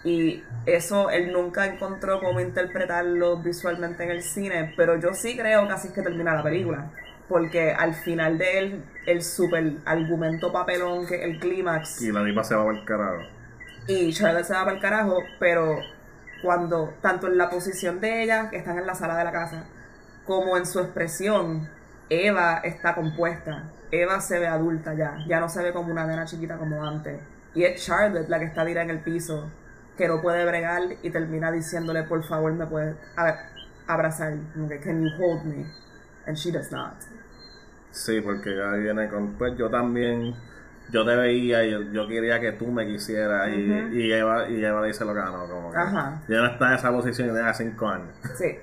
Y 0.06 0.42
eso 0.66 1.10
él 1.10 1.34
nunca 1.34 1.66
encontró 1.66 2.22
cómo 2.22 2.40
interpretarlo 2.40 3.38
visualmente 3.38 4.06
en 4.06 4.12
el 4.12 4.22
cine, 4.22 4.74
pero 4.78 4.96
yo 4.96 5.14
sí 5.14 5.36
creo 5.36 5.68
que 5.68 5.74
así 5.74 5.90
es 5.90 5.94
que 5.94 6.02
termina 6.02 6.36
la 6.36 6.44
película 6.44 6.90
porque 7.28 7.72
al 7.72 7.94
final 7.94 8.38
de 8.38 8.60
él, 8.60 8.86
el 9.06 9.22
super 9.22 9.74
argumento 9.86 10.52
papelón, 10.52 11.06
que 11.06 11.24
el 11.24 11.40
clímax. 11.40 12.02
Y 12.02 12.12
la 12.12 12.24
diva 12.24 12.44
se 12.44 12.56
va 12.56 12.66
para 12.66 12.78
el 12.78 12.86
carajo. 12.86 13.22
Y 13.88 14.14
Charlotte 14.14 14.46
se 14.46 14.54
va 14.54 14.64
para 14.64 14.76
el 14.76 14.82
carajo, 14.82 15.20
pero 15.40 15.80
cuando, 16.42 16.94
tanto 17.02 17.28
en 17.28 17.38
la 17.38 17.50
posición 17.50 18.00
de 18.00 18.24
ella, 18.24 18.50
que 18.50 18.58
están 18.58 18.78
en 18.78 18.86
la 18.86 18.96
sala 18.96 19.18
de 19.18 19.24
la 19.24 19.32
casa, 19.32 19.66
como 20.26 20.58
en 20.58 20.66
su 20.66 20.80
expresión, 20.80 21.70
Eva 22.10 22.62
está 22.64 22.96
compuesta. 22.96 23.72
Eva 23.92 24.20
se 24.20 24.40
ve 24.40 24.48
adulta 24.48 24.94
ya, 24.94 25.18
ya 25.28 25.40
no 25.40 25.48
se 25.48 25.64
ve 25.64 25.72
como 25.72 25.92
una 25.92 26.06
nena 26.06 26.26
chiquita 26.26 26.58
como 26.58 26.86
antes. 26.86 27.20
Y 27.54 27.64
es 27.64 27.86
Charlotte 27.86 28.30
la 28.30 28.40
que 28.40 28.46
está 28.46 28.66
tirada 28.66 28.84
en 28.84 28.90
el 28.90 29.00
piso, 29.04 29.50
que 29.98 30.08
no 30.08 30.22
puede 30.22 30.46
bregar 30.46 30.84
y 31.02 31.10
termina 31.10 31.52
diciéndole, 31.52 32.04
por 32.04 32.24
favor, 32.24 32.54
me 32.54 32.66
puedes 32.66 32.96
abrazar, 33.88 34.34
can 34.84 35.04
you 35.04 35.10
hold 35.18 35.44
me? 35.46 35.66
And 36.28 36.38
she 36.38 36.52
does 36.52 36.72
not. 36.72 36.96
Sí, 37.98 38.22
porque 38.22 38.56
ya 38.56 38.72
viene 38.74 39.10
con, 39.10 39.34
pues 39.34 39.58
yo 39.58 39.70
también, 39.72 40.36
yo 40.92 41.04
te 41.04 41.16
veía 41.16 41.66
y 41.66 41.92
yo, 41.92 42.08
quería 42.08 42.40
que 42.40 42.52
tú 42.52 42.68
me 42.68 42.86
quisieras 42.86 43.50
y, 43.50 43.60
y, 43.98 44.14
Eva, 44.14 44.48
y 44.48 44.64
Eva 44.64 44.86
dice 44.86 45.04
lo 45.04 45.16
que 45.16 45.20
no, 45.20 45.48
como 45.50 45.72
que 45.72 45.78
Ajá. 45.80 46.22
yo 46.28 46.38
no 46.38 46.46
estaba 46.46 46.72
en 46.72 46.78
esa 46.78 46.92
posición 46.92 47.34
de 47.34 47.42
hace 47.42 47.64
cinco 47.64 47.88
años. 47.88 48.10
Sí. 48.38 48.60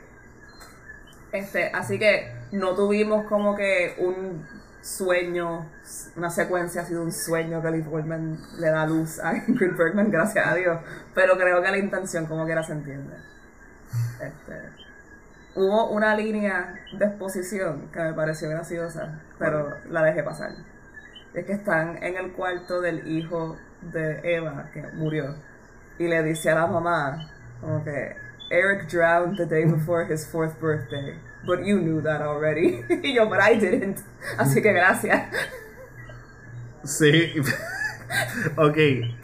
Este, 1.33 1.67
así 1.75 1.99
que 1.99 2.33
no 2.53 2.77
tuvimos 2.77 3.27
como 3.27 3.57
que 3.57 3.97
un 3.99 4.47
sueño, 4.81 5.67
una 6.15 6.31
secuencia 6.31 6.83
ha 6.83 6.85
sido 6.85 7.03
un 7.03 7.11
sueño 7.11 7.61
que 7.61 7.71
Lee 7.73 7.81
Bergman 7.81 8.39
le 8.61 8.71
da 8.71 8.87
luz 8.87 9.19
a 9.19 9.37
Ingrid 9.49 9.77
Bergman, 9.77 10.13
gracias 10.13 10.47
a 10.47 10.55
Dios. 10.55 10.79
Pero 11.13 11.37
creo 11.37 11.61
que 11.61 11.71
la 11.73 11.79
intención 11.79 12.27
como 12.27 12.47
que 12.47 12.55
se 12.63 12.73
entiende. 12.73 13.17
Este, 14.21 14.84
hubo 15.55 15.91
una 15.91 16.17
línea 16.17 16.75
de 16.93 17.05
exposición 17.05 17.91
que 17.93 18.01
me 18.01 18.13
pareció 18.13 18.49
graciosa, 18.51 19.21
pero 19.39 19.71
la 19.89 20.03
dejé 20.03 20.23
pasar. 20.23 20.53
Es 21.33 21.45
que 21.47 21.53
están 21.53 22.03
en 22.03 22.17
el 22.17 22.33
cuarto 22.33 22.81
del 22.81 23.07
hijo 23.09 23.57
de 23.81 24.21
Eva, 24.37 24.71
que 24.73 24.83
murió, 24.95 25.35
y 25.99 26.09
le 26.09 26.23
dice 26.23 26.51
a 26.51 26.55
la 26.55 26.67
mamá, 26.67 27.31
como 27.61 27.85
que, 27.85 28.17
Eric 28.51 28.89
drowned 28.89 29.37
the 29.37 29.47
day 29.47 29.65
before 29.65 30.05
his 30.05 30.27
fourth 30.27 30.61
birthday, 30.61 31.19
but 31.47 31.65
you 31.65 31.81
knew 31.81 32.01
that 32.03 32.21
already. 32.21 32.85
y 33.03 33.15
yo, 33.15 33.27
but 33.27 33.41
I 33.41 33.55
didn't. 33.59 33.99
Así 34.39 34.63
que 34.63 34.73
gracias. 34.73 35.23
Sí. 36.85 37.33
ok, 38.57 38.77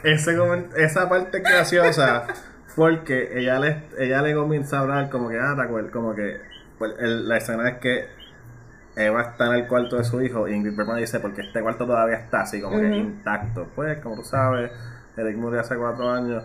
ese, 0.02 0.36
esa 0.76 1.08
parte 1.08 1.40
graciosa 1.40 2.26
porque 2.76 3.38
ella 3.38 3.58
le, 3.58 3.88
ella 3.98 4.22
le 4.22 4.34
comienza 4.34 4.78
a 4.78 4.80
hablar 4.80 5.10
como 5.10 5.28
que, 5.28 5.38
ah, 5.38 5.56
como 5.92 6.14
que 6.14 6.40
pues, 6.78 6.92
la 6.98 7.36
escena 7.36 7.68
es 7.68 7.78
que 7.78 8.20
Eva 8.96 9.22
está 9.22 9.46
en 9.46 9.54
el 9.54 9.68
cuarto 9.68 9.96
de 9.96 10.04
su 10.04 10.20
hijo 10.20 10.48
y 10.48 10.54
Ingrid 10.54 10.76
Bergman 10.76 10.98
dice, 10.98 11.20
porque 11.20 11.42
este 11.42 11.60
cuarto 11.60 11.86
todavía 11.86 12.16
está 12.16 12.42
así, 12.42 12.60
como 12.60 12.78
que 12.78 12.96
intacto. 12.96 13.68
Pues, 13.74 13.98
como 13.98 14.16
tú 14.16 14.24
sabes, 14.24 14.70
Eric 15.16 15.36
murió 15.36 15.60
hace 15.60 15.76
cuatro 15.76 16.10
años. 16.10 16.44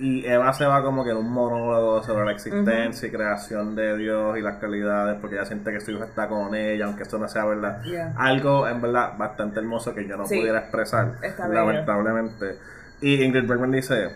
Y 0.00 0.24
Eva 0.26 0.52
se 0.52 0.64
va 0.64 0.82
como 0.82 1.02
que 1.04 1.10
en 1.10 1.16
un 1.16 1.30
monólogo 1.30 2.02
sobre 2.04 2.24
la 2.24 2.32
existencia 2.32 3.08
y 3.08 3.10
creación 3.10 3.74
de 3.74 3.96
Dios 3.96 4.38
y 4.38 4.40
las 4.40 4.56
calidades, 4.58 5.18
porque 5.20 5.36
ella 5.36 5.44
siente 5.44 5.72
que 5.72 5.80
su 5.80 5.90
hijo 5.90 6.04
está 6.04 6.28
con 6.28 6.54
ella, 6.54 6.84
aunque 6.84 7.02
esto 7.02 7.18
no 7.18 7.26
sea 7.26 7.44
verdad. 7.44 7.82
Algo, 8.16 8.68
en 8.68 8.80
verdad, 8.80 9.16
bastante 9.18 9.58
hermoso 9.58 9.94
que 9.94 10.06
yo 10.06 10.16
no 10.16 10.24
pudiera 10.24 10.60
expresar, 10.60 11.14
lamentablemente. 11.50 12.58
Y 13.00 13.22
Ingrid 13.24 13.48
Bergman 13.48 13.72
dice, 13.72 14.10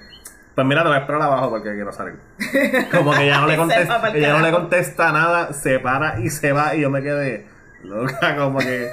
pues 0.55 0.67
mira, 0.67 0.83
te 0.83 0.89
voy 0.89 0.97
a 0.97 1.01
esperar 1.01 1.23
abajo 1.23 1.51
porque 1.51 1.73
quiero 1.73 1.93
salir. 1.93 2.19
Como 2.91 3.13
que 3.13 3.25
ella 3.25 3.41
no 3.41 3.47
le 3.47 3.57
contesta, 3.59 4.09
ella 4.15 4.33
no 4.33 4.41
le 4.41 4.51
contesta 4.51 5.13
nada, 5.13 5.53
se 5.53 5.79
para 5.79 6.21
y 6.21 6.31
se 6.31 6.53
va 6.53 6.75
y 6.75 6.83
yo 6.83 6.91
me 6.91 7.03
quedé 7.03 7.47
loca, 7.85 8.37
como 8.37 8.59
que 8.59 8.91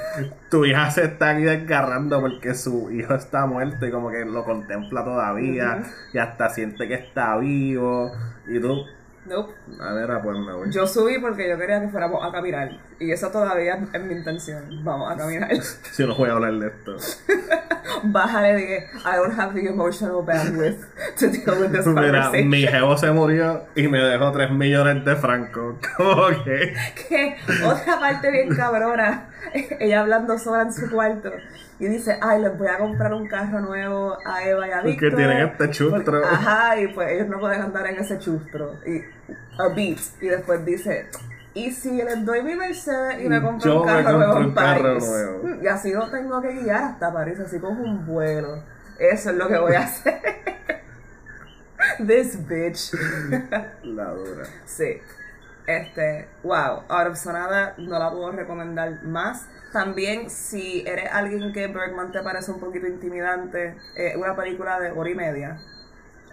tu 0.50 0.66
hija 0.66 0.90
se 0.92 1.06
está 1.06 1.32
aquí 1.32 1.44
desgarrando 1.44 2.20
porque 2.22 2.56
su 2.56 2.90
hijo 2.92 3.14
está 3.14 3.46
muerto 3.46 3.86
y 3.86 3.92
como 3.92 4.10
que 4.10 4.26
lo 4.26 4.44
contempla 4.44 5.04
todavía 5.04 5.84
y 6.14 6.18
hasta 6.18 6.50
siente 6.50 6.88
que 6.88 6.96
está 6.96 7.38
vivo 7.38 8.12
y 8.48 8.60
tú 8.60 8.86
Nope. 9.30 9.54
A 9.80 9.94
ver, 9.94 10.10
pues 10.24 10.40
me 10.40 10.54
voy. 10.54 10.72
Yo 10.72 10.88
subí 10.88 11.20
porque 11.20 11.48
yo 11.48 11.58
quería 11.58 11.80
que 11.80 11.90
fuéramos 11.90 12.26
a 12.26 12.32
caminar. 12.32 12.72
Y 13.00 13.12
eso 13.12 13.30
todavía 13.30 13.80
es 13.94 14.02
mi 14.02 14.16
intención. 14.16 14.84
Vamos 14.84 15.12
a 15.12 15.16
caminar. 15.16 15.52
si 15.92 16.04
no 16.04 16.16
voy 16.16 16.30
a 16.30 16.34
hablar 16.34 16.54
de 16.54 16.68
esto. 16.68 16.96
Bájale 18.04 18.54
de 18.54 18.78
I 19.06 19.18
don't 19.18 19.38
have 19.38 19.54
the 19.54 19.68
emotional 19.68 20.24
bandwidth 20.24 20.86
to 21.18 21.28
deal 21.28 21.60
with 21.60 21.72
this 21.72 21.86
Mira, 21.86 22.32
mi 22.32 22.66
jevo 22.66 22.98
se 22.98 23.12
murió 23.12 23.66
y 23.76 23.88
me 23.88 24.00
dejó 24.00 24.32
3 24.32 24.52
millones 24.52 25.06
de 25.06 25.16
francos. 25.16 25.76
¿Cómo 25.98 26.28
que? 26.44 26.74
Que 27.08 27.38
otra 27.66 28.00
parte 28.00 28.32
bien 28.32 28.50
cabrona. 28.56 29.30
Ella 29.80 30.02
hablando 30.02 30.38
sola 30.38 30.64
en 30.64 30.74
su 30.74 30.90
cuarto. 30.90 31.32
Y 31.80 31.88
dice, 31.88 32.18
ay, 32.22 32.42
les 32.42 32.58
voy 32.58 32.68
a 32.68 32.78
comprar 32.78 33.14
un 33.14 33.28
carro 33.28 33.62
nuevo 33.62 34.18
a 34.26 34.44
Eva 34.44 34.68
y 34.68 34.72
a 34.72 34.82
Víctor. 34.82 35.12
Porque 35.12 35.16
tienen 35.16 35.48
este 35.48 35.70
chustro. 35.72 36.26
ajá, 36.26 36.80
y 36.80 36.88
pues 36.94 37.12
ellos 37.14 37.28
no 37.28 37.40
pueden 37.40 37.62
andar 37.62 37.88
en 37.88 38.00
ese 38.00 38.20
chustro. 38.20 38.76
Y 38.86 39.02
a 39.58 39.68
beat. 39.70 40.00
Y 40.22 40.28
después 40.28 40.66
dice, 40.66 41.10
y 41.54 41.72
si 41.72 41.92
les 41.92 42.26
doy 42.26 42.44
mi 42.44 42.56
Mercedes 42.56 43.24
y 43.24 43.30
me 43.30 43.42
compro 43.42 43.82
un 43.82 43.88
carro 43.88 44.18
nuevo 44.18 44.40
en 44.40 44.54
París. 44.54 45.12
Y 45.62 45.68
así 45.68 45.92
no 45.92 46.10
tengo 46.10 46.42
que 46.42 46.54
guiar 46.54 46.84
hasta 46.84 47.12
París, 47.12 47.40
así 47.40 47.60
como 47.60 47.82
un 47.82 48.06
vuelo. 48.06 48.64
Eso 49.00 49.32
es 49.32 49.36
lo 49.36 49.48
que 49.48 49.58
voy 49.58 49.76
a 49.76 49.82
hacer. 49.82 50.20
This 52.06 52.38
bitch. 52.48 52.94
La 53.84 54.12
dura. 54.12 54.44
Sí. 54.66 55.02
Este, 55.70 56.28
wow, 56.42 56.82
Out 56.90 57.12
of 57.12 57.16
Sonada 57.16 57.76
no 57.78 58.00
la 58.00 58.10
puedo 58.10 58.32
recomendar 58.32 59.04
más. 59.04 59.48
También, 59.72 60.32
si 60.32 60.82
eres 60.88 61.12
alguien 61.12 61.54
que 61.54 61.68
Bergman 61.68 62.12
te 62.12 62.24
parece 62.24 62.52
un 62.52 62.60
poquito 62.60 62.88
intimidante, 62.88 63.78
eh, 63.96 64.16
una 64.18 64.36
película 64.36 64.80
de 64.80 64.90
hora 64.90 65.12
y 65.12 65.14
media. 65.14 65.60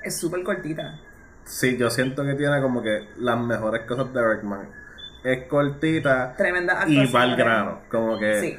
Es 0.02 0.18
súper 0.18 0.42
cortita. 0.42 0.98
Sí, 1.44 1.76
yo 1.76 1.90
siento 1.90 2.24
que 2.24 2.32
tiene 2.32 2.62
como 2.62 2.82
que 2.82 3.10
las 3.18 3.38
mejores 3.38 3.82
cosas 3.82 4.10
de 4.14 4.22
Bergman. 4.22 4.70
Es 5.22 5.46
cortita 5.48 6.34
Tremenda 6.34 6.84
y 6.88 7.12
va 7.12 7.22
al 7.22 7.36
grano. 7.36 7.82
Como 7.90 8.18
que 8.18 8.40
sí. 8.40 8.58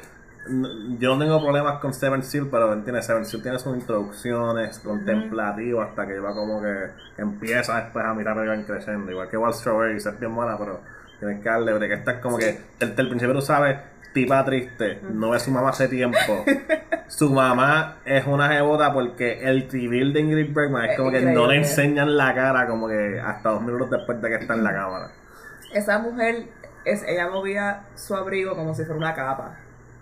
Yo 0.98 1.14
no 1.14 1.18
tengo 1.18 1.42
problemas 1.42 1.78
con 1.78 1.92
Seven 1.92 2.22
Seal, 2.22 2.48
pero 2.50 2.72
entiende 2.72 3.02
Seven 3.02 3.24
Seal 3.24 3.42
tiene 3.42 3.58
sus 3.58 3.76
introducciones 3.76 4.78
contemplativas 4.78 5.90
hasta 5.90 6.06
que 6.06 6.18
va 6.18 6.34
como 6.34 6.62
que 6.62 6.90
empieza 7.16 7.80
después 7.80 8.04
a 8.04 8.14
mirar 8.14 8.36
y 8.44 8.48
van 8.48 8.64
creciendo. 8.64 9.10
Igual 9.10 9.28
que 9.28 9.36
Wall 9.36 9.54
Strawberry, 9.54 9.96
es 9.96 10.20
bien 10.20 10.34
buena, 10.34 10.56
pero 10.58 10.80
tienes 11.18 11.42
que 11.42 11.48
darle 11.48 11.78
que 11.78 11.94
esta 11.94 12.12
es 12.12 12.18
como 12.20 12.38
que 12.38 12.58
el, 12.80 12.94
el 12.96 13.08
principio 13.08 13.34
tú 13.34 13.42
sabes 13.42 13.78
tipa 14.12 14.44
triste, 14.44 15.00
no 15.12 15.30
ve 15.30 15.40
su 15.40 15.50
mamá 15.50 15.70
hace 15.70 15.88
tiempo. 15.88 16.18
su 17.08 17.30
mamá 17.30 17.98
es 18.04 18.26
una 18.26 18.48
jebota 18.48 18.92
porque 18.92 19.40
el 19.42 19.70
civil 19.70 20.12
de 20.12 20.20
Ingrid 20.20 20.54
Bergman 20.54 20.90
es 20.90 20.96
como 20.96 21.10
que 21.10 21.20
no 21.20 21.46
le 21.46 21.56
enseñan 21.56 22.16
la 22.16 22.34
cara 22.34 22.66
como 22.66 22.88
que 22.88 23.20
hasta 23.20 23.50
dos 23.50 23.62
minutos 23.62 23.90
después 23.90 24.20
de 24.20 24.28
que 24.28 24.34
está 24.36 24.54
en 24.54 24.64
la 24.64 24.72
cámara. 24.72 25.10
Esa 25.72 25.98
mujer 25.98 26.46
es, 26.84 27.02
ella 27.06 27.28
movía 27.28 27.82
su 27.94 28.14
abrigo 28.14 28.56
como 28.56 28.74
si 28.74 28.84
fuera 28.84 28.98
una 28.98 29.14
capa. 29.14 29.56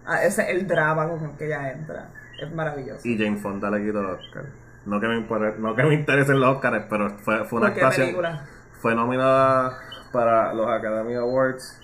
Ah, 0.06 0.22
ese 0.24 0.42
es 0.42 0.48
el 0.50 0.66
drama 0.66 1.08
con 1.08 1.24
el 1.24 1.36
que 1.36 1.46
ella 1.46 1.70
entra. 1.72 2.08
Es 2.40 2.52
maravilloso. 2.52 3.06
Y 3.06 3.16
Jane 3.18 3.36
Fonda 3.38 3.70
le 3.70 3.84
quitó 3.84 4.00
el 4.00 4.06
Oscar. 4.06 4.44
No 4.84 5.00
que 5.00 5.08
me, 5.08 5.16
impore- 5.26 5.56
no 5.56 5.74
que 5.74 5.82
me 5.82 5.94
interesen 5.94 6.38
los 6.40 6.56
Oscars, 6.56 6.84
pero 6.88 7.10
fue, 7.18 7.44
fue 7.44 7.58
una 7.58 7.68
¿Por 7.68 7.74
qué 7.74 7.80
actuación. 7.80 8.06
película? 8.06 8.44
Fue 8.80 8.94
nominada 8.94 9.78
para 10.12 10.52
los 10.54 10.68
Academy 10.68 11.14
Awards. 11.14 11.80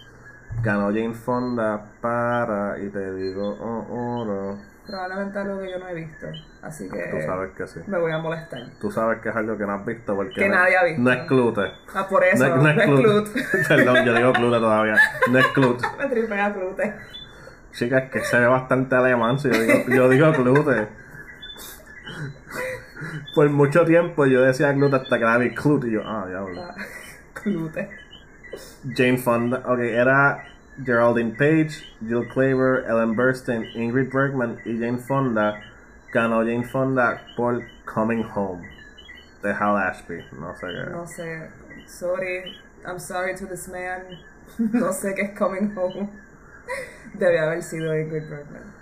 Ganó 0.63 0.87
Jane 0.89 1.15
Fonda 1.15 1.83
para, 2.01 2.79
y 2.79 2.89
te 2.91 3.13
digo, 3.15 3.57
oh, 3.59 3.87
oh, 3.91 4.25
no. 4.25 4.73
Probablemente 4.87 5.39
algo 5.39 5.61
que 5.61 5.71
yo 5.71 5.79
no 5.79 5.89
he 5.89 5.95
visto. 5.95 6.27
Así 6.61 6.89
que 6.89 6.99
Tú 7.11 7.17
sabes 7.25 7.53
que 7.57 7.67
sí. 7.67 7.81
me 7.87 7.99
voy 7.99 8.13
a 8.13 8.19
molestar. 8.19 8.61
Tú 8.81 8.91
sabes 8.91 9.21
que 9.21 9.31
es 9.31 9.37
algo 9.37 9.57
que 9.57 9.65
no 9.65 9.73
has 9.75 9.87
visto 9.87 10.15
porque 10.15 10.35
Que 10.35 10.49
no, 10.49 10.57
nadie 10.57 10.77
ha 10.77 10.85
visto. 10.85 11.01
no 11.03 11.13
es 11.13 11.27
Clute. 11.27 11.73
Ah, 11.95 12.07
por 12.09 12.23
eso, 12.25 12.47
no, 12.49 12.57
no 12.57 12.69
es 12.69 12.85
Clute. 12.85 13.03
Clute. 13.03 13.45
Perdón, 13.69 14.05
yo 14.05 14.15
digo 14.15 14.33
Clute 14.33 14.59
todavía. 14.59 14.97
No 15.31 15.39
es 15.39 15.47
Clute. 15.49 15.87
Me 15.99 16.07
tripea 16.09 16.53
Clute. 16.53 16.95
Chicas, 17.73 18.11
que 18.11 18.21
se 18.21 18.39
ve 18.39 18.47
bastante 18.47 18.95
alemán 18.95 19.39
si 19.39 19.51
yo 19.51 19.59
digo, 19.61 19.89
yo 19.89 20.09
digo 20.09 20.33
Clute. 20.33 20.89
Por 23.35 23.49
mucho 23.51 23.85
tiempo 23.85 24.27
yo 24.27 24.43
decía 24.43 24.73
Clute 24.75 24.97
hasta 24.97 25.19
que 25.19 25.25
la 25.25 25.39
vi 25.39 25.55
Clute 25.55 25.89
y 25.89 25.93
yo, 25.93 26.03
ah, 26.05 26.27
diablo. 26.29 26.63
Ah, 26.63 26.75
Clute. 27.33 27.89
Jane 28.95 29.19
Fonda, 29.19 29.63
ok, 29.65 29.79
era 29.79 30.45
Geraldine 30.85 31.33
Page, 31.33 31.71
Jill 32.01 32.29
Claver, 32.29 32.85
Ellen 32.89 33.17
Burstyn, 33.17 33.65
Ingrid 33.75 34.13
Bergman 34.13 34.59
y 34.65 34.79
Jane 34.79 34.99
Fonda. 34.99 35.61
Ganó 36.13 36.41
Jane 36.41 36.65
Fonda 36.65 37.23
por 37.37 37.63
Coming 37.87 38.27
Home 38.35 38.69
de 39.43 39.53
Hal 39.53 39.77
Ashby, 39.77 40.25
no 40.39 40.55
sé 40.57 40.67
qué. 40.67 40.91
No 40.91 41.07
sé. 41.07 41.49
Sorry. 41.87 42.57
I'm 42.87 42.99
sorry 42.99 43.35
to 43.35 43.47
this 43.47 43.69
man. 43.69 44.19
No 44.59 44.93
sé 44.93 45.15
qué 45.15 45.31
es 45.31 45.39
coming 45.39 45.75
home. 45.75 46.11
Debe 47.15 47.39
haber 47.39 47.63
sido 47.63 47.97
Ingrid 47.97 48.29
Bergman. 48.29 48.75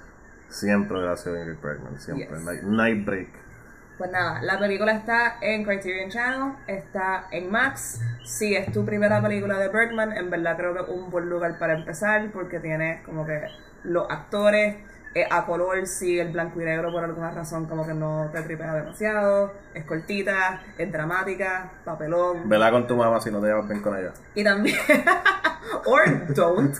Siempre 0.49 0.99
hubiera 0.99 1.16
sido 1.16 1.37
Ingrid 1.37 1.61
Bergman, 1.62 1.99
siempre. 1.99 2.28
Yes. 2.28 2.45
Night, 2.45 2.62
Night 2.62 3.07
Break. 3.07 3.28
Pues 3.99 4.11
nada, 4.11 4.41
la 4.41 4.59
película 4.59 4.93
está 4.93 5.37
en 5.43 5.62
Criterion 5.62 6.09
Channel, 6.09 6.55
está 6.66 7.26
en 7.31 7.51
Max. 7.51 8.01
Si 8.24 8.57
es 8.57 8.72
tu 8.72 8.85
primera 8.87 9.20
película 9.20 9.59
de 9.59 9.68
Bergman, 9.68 10.16
en 10.16 10.31
verdad 10.31 10.57
creo 10.57 10.72
que 10.72 10.81
es 10.81 10.89
un 10.89 11.11
buen 11.11 11.28
lugar 11.28 11.59
para 11.59 11.74
empezar 11.74 12.31
porque 12.33 12.61
tiene 12.61 13.03
como 13.05 13.26
que 13.26 13.43
los 13.85 14.11
actores 14.11 14.76
eh, 15.13 15.27
a 15.29 15.45
color, 15.45 15.87
si 15.89 16.21
el 16.21 16.31
blanco 16.31 16.61
y 16.61 16.65
negro 16.65 16.93
por 16.93 17.03
alguna 17.03 17.33
razón 17.33 17.67
como 17.67 17.85
que 17.85 17.95
no 17.95 18.31
te 18.33 18.43
tripea 18.43 18.75
demasiado, 18.75 19.53
es 19.75 19.85
cortita, 19.85 20.63
es 20.79 20.93
dramática, 20.93 21.73
papelón. 21.85 22.49
Vela 22.49 22.71
con 22.71 22.87
tu 22.87 22.97
mamá 22.97 23.21
si 23.21 23.31
no 23.31 23.41
te 23.41 23.49
llevas 23.49 23.67
bien 23.67 23.81
con 23.81 23.99
ella. 23.99 24.13
Y 24.37 24.45
también, 24.45 24.77
or 25.87 26.33
don't. 26.33 26.77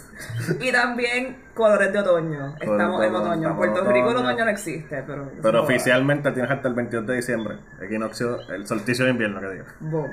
Y 0.61 0.71
también 0.71 1.43
colores 1.55 1.93
de 1.93 1.99
otoño. 1.99 2.55
Estamos 2.61 3.01
de 3.01 3.07
en 3.09 3.15
otoño, 3.15 3.31
otoño. 3.33 3.49
En 3.49 3.57
Puerto 3.57 3.79
en 3.81 3.93
Rico 3.93 4.11
el 4.11 4.17
otoño. 4.17 4.29
otoño 4.29 4.45
no 4.45 4.51
existe, 4.53 5.03
pero. 5.05 5.29
Pero 5.43 5.63
oficialmente 5.65 6.31
tienes 6.31 6.53
hasta 6.53 6.69
el 6.69 6.75
22 6.75 7.07
de 7.09 7.17
diciembre. 7.17 7.59
Equinoccio, 7.81 8.49
el 8.51 8.65
solsticio 8.65 9.07
de 9.07 9.11
invierno, 9.11 9.41
que 9.41 9.49
digo. 9.51 9.65
Boom. 9.81 10.11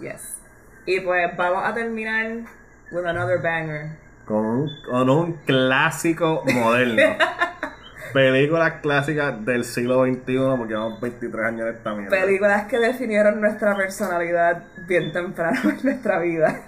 Yes. 0.00 0.38
Y 0.86 1.00
pues 1.00 1.36
vamos 1.36 1.62
a 1.64 1.74
terminar 1.74 2.44
with 2.90 3.04
another 3.04 3.38
banger. 3.38 3.98
Con 4.24 4.44
un, 4.44 4.82
con 4.82 5.10
un 5.10 5.32
clásico 5.44 6.44
moderno. 6.54 7.02
Películas 8.12 8.74
clásicas 8.82 9.44
del 9.44 9.64
siglo 9.64 10.04
XXI, 10.04 10.36
porque 10.58 10.74
llevamos 10.74 11.00
23 11.00 11.46
años 11.46 11.68
en 11.68 11.74
esta 11.76 11.94
mierda. 11.94 12.10
Películas 12.10 12.64
que 12.66 12.78
definieron 12.78 13.40
nuestra 13.40 13.74
personalidad 13.74 14.64
bien 14.86 15.12
temprano 15.12 15.70
en 15.70 15.78
nuestra 15.82 16.18
vida. 16.18 16.60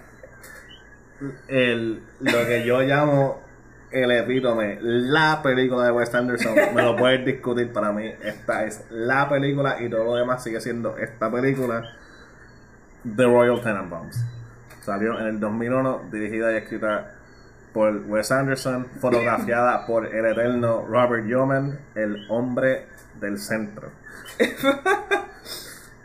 el, 1.49 2.03
lo 2.21 2.47
que 2.47 2.65
yo 2.65 2.81
llamo 2.81 3.45
el 3.95 4.11
epítome, 4.11 4.79
la 4.81 5.41
película 5.43 5.85
de 5.85 5.93
Wes 5.93 6.13
Anderson, 6.15 6.55
me 6.75 6.83
lo 6.83 6.97
puedes 6.97 7.25
discutir 7.25 7.73
para 7.73 7.93
mí. 7.93 8.11
Esta 8.23 8.65
es 8.65 8.85
la 8.91 9.29
película 9.29 9.77
y 9.81 9.89
todo 9.89 10.05
lo 10.05 10.15
demás 10.17 10.43
sigue 10.43 10.61
siendo 10.61 10.97
esta 10.97 11.31
película, 11.31 11.85
The 13.05 13.25
Royal 13.25 13.61
Tenenbaums. 13.63 14.25
Salió 14.81 15.19
en 15.21 15.27
el 15.27 15.41
2001, 15.41 16.09
dirigida 16.11 16.53
y 16.53 16.57
escrita 16.57 17.13
por 17.75 17.97
Wes 18.07 18.31
Anderson, 18.33 18.87
fotografiada 19.01 19.85
por 19.85 20.07
el 20.07 20.25
eterno 20.25 20.87
Robert 20.87 21.27
Yeoman, 21.27 21.79
el 21.95 22.25
hombre 22.31 22.87
del 23.21 23.39
centro. 23.39 23.91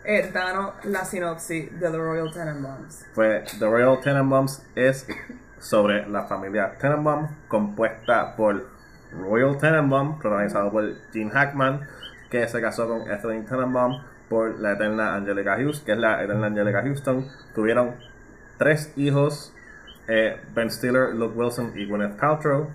Eh, 0.05 0.31
danos 0.33 0.73
la 0.85 1.05
sinopsis 1.05 1.71
de 1.79 1.91
The 1.91 1.97
Royal 1.97 2.33
Tenenbaums. 2.33 3.05
Pues 3.13 3.59
The 3.59 3.65
Royal 3.65 3.99
Tenenbaums 3.99 4.65
es 4.73 5.05
sobre 5.59 6.09
la 6.09 6.23
familia 6.23 6.75
Tenenbaum, 6.79 7.27
compuesta 7.47 8.35
por 8.35 8.65
Royal 9.11 9.59
Tenenbaum, 9.59 10.17
protagonizado 10.17 10.71
por 10.71 10.95
Gene 11.11 11.29
Hackman, 11.29 11.87
que 12.31 12.47
se 12.47 12.59
casó 12.59 12.87
con 12.87 13.11
Ethelyn 13.11 13.45
Tenenbaum 13.45 14.01
por 14.29 14.59
la 14.59 14.71
eterna 14.71 15.13
Angelica 15.13 15.57
Houston, 15.57 15.85
que 15.85 15.91
es 15.91 15.97
la 15.99 16.23
eterna 16.23 16.47
Angelica 16.47 16.81
Houston. 16.81 17.27
Tuvieron 17.53 17.95
tres 18.57 18.91
hijos, 18.95 19.53
eh, 20.09 20.41
Ben 20.55 20.71
Stiller, 20.71 21.13
Luke 21.13 21.37
Wilson 21.37 21.71
y 21.75 21.85
Gwyneth 21.85 22.17
Paltrow, 22.17 22.67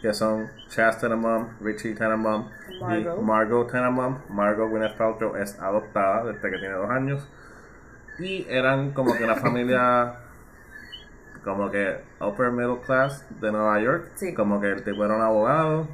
que 0.00 0.14
son 0.14 0.48
Chas 0.68 0.98
Tenenbaum, 0.98 1.48
Richie 1.60 1.94
Tenenbaum 1.94 2.48
Margot. 2.80 3.18
y 3.18 3.22
Margot 3.22 3.70
Tenenbaum. 3.70 4.18
Margot 4.30 4.70
Gwyneth 4.70 4.96
Paltrow 4.96 5.36
es 5.36 5.58
adoptada 5.60 6.24
desde 6.32 6.50
que 6.50 6.58
tiene 6.58 6.74
dos 6.74 6.90
años. 6.90 7.28
Y 8.18 8.46
eran 8.48 8.92
como 8.92 9.12
que 9.12 9.24
una 9.24 9.34
familia 9.36 10.14
como 11.44 11.70
que 11.70 12.00
upper 12.20 12.50
middle 12.50 12.80
class 12.80 13.24
de 13.38 13.52
Nueva 13.52 13.80
York. 13.80 14.10
Sí. 14.14 14.34
Como 14.34 14.60
que 14.60 14.70
el 14.72 14.82
tipo 14.82 15.04
era 15.04 15.14
un 15.14 15.22
abogado 15.22 15.86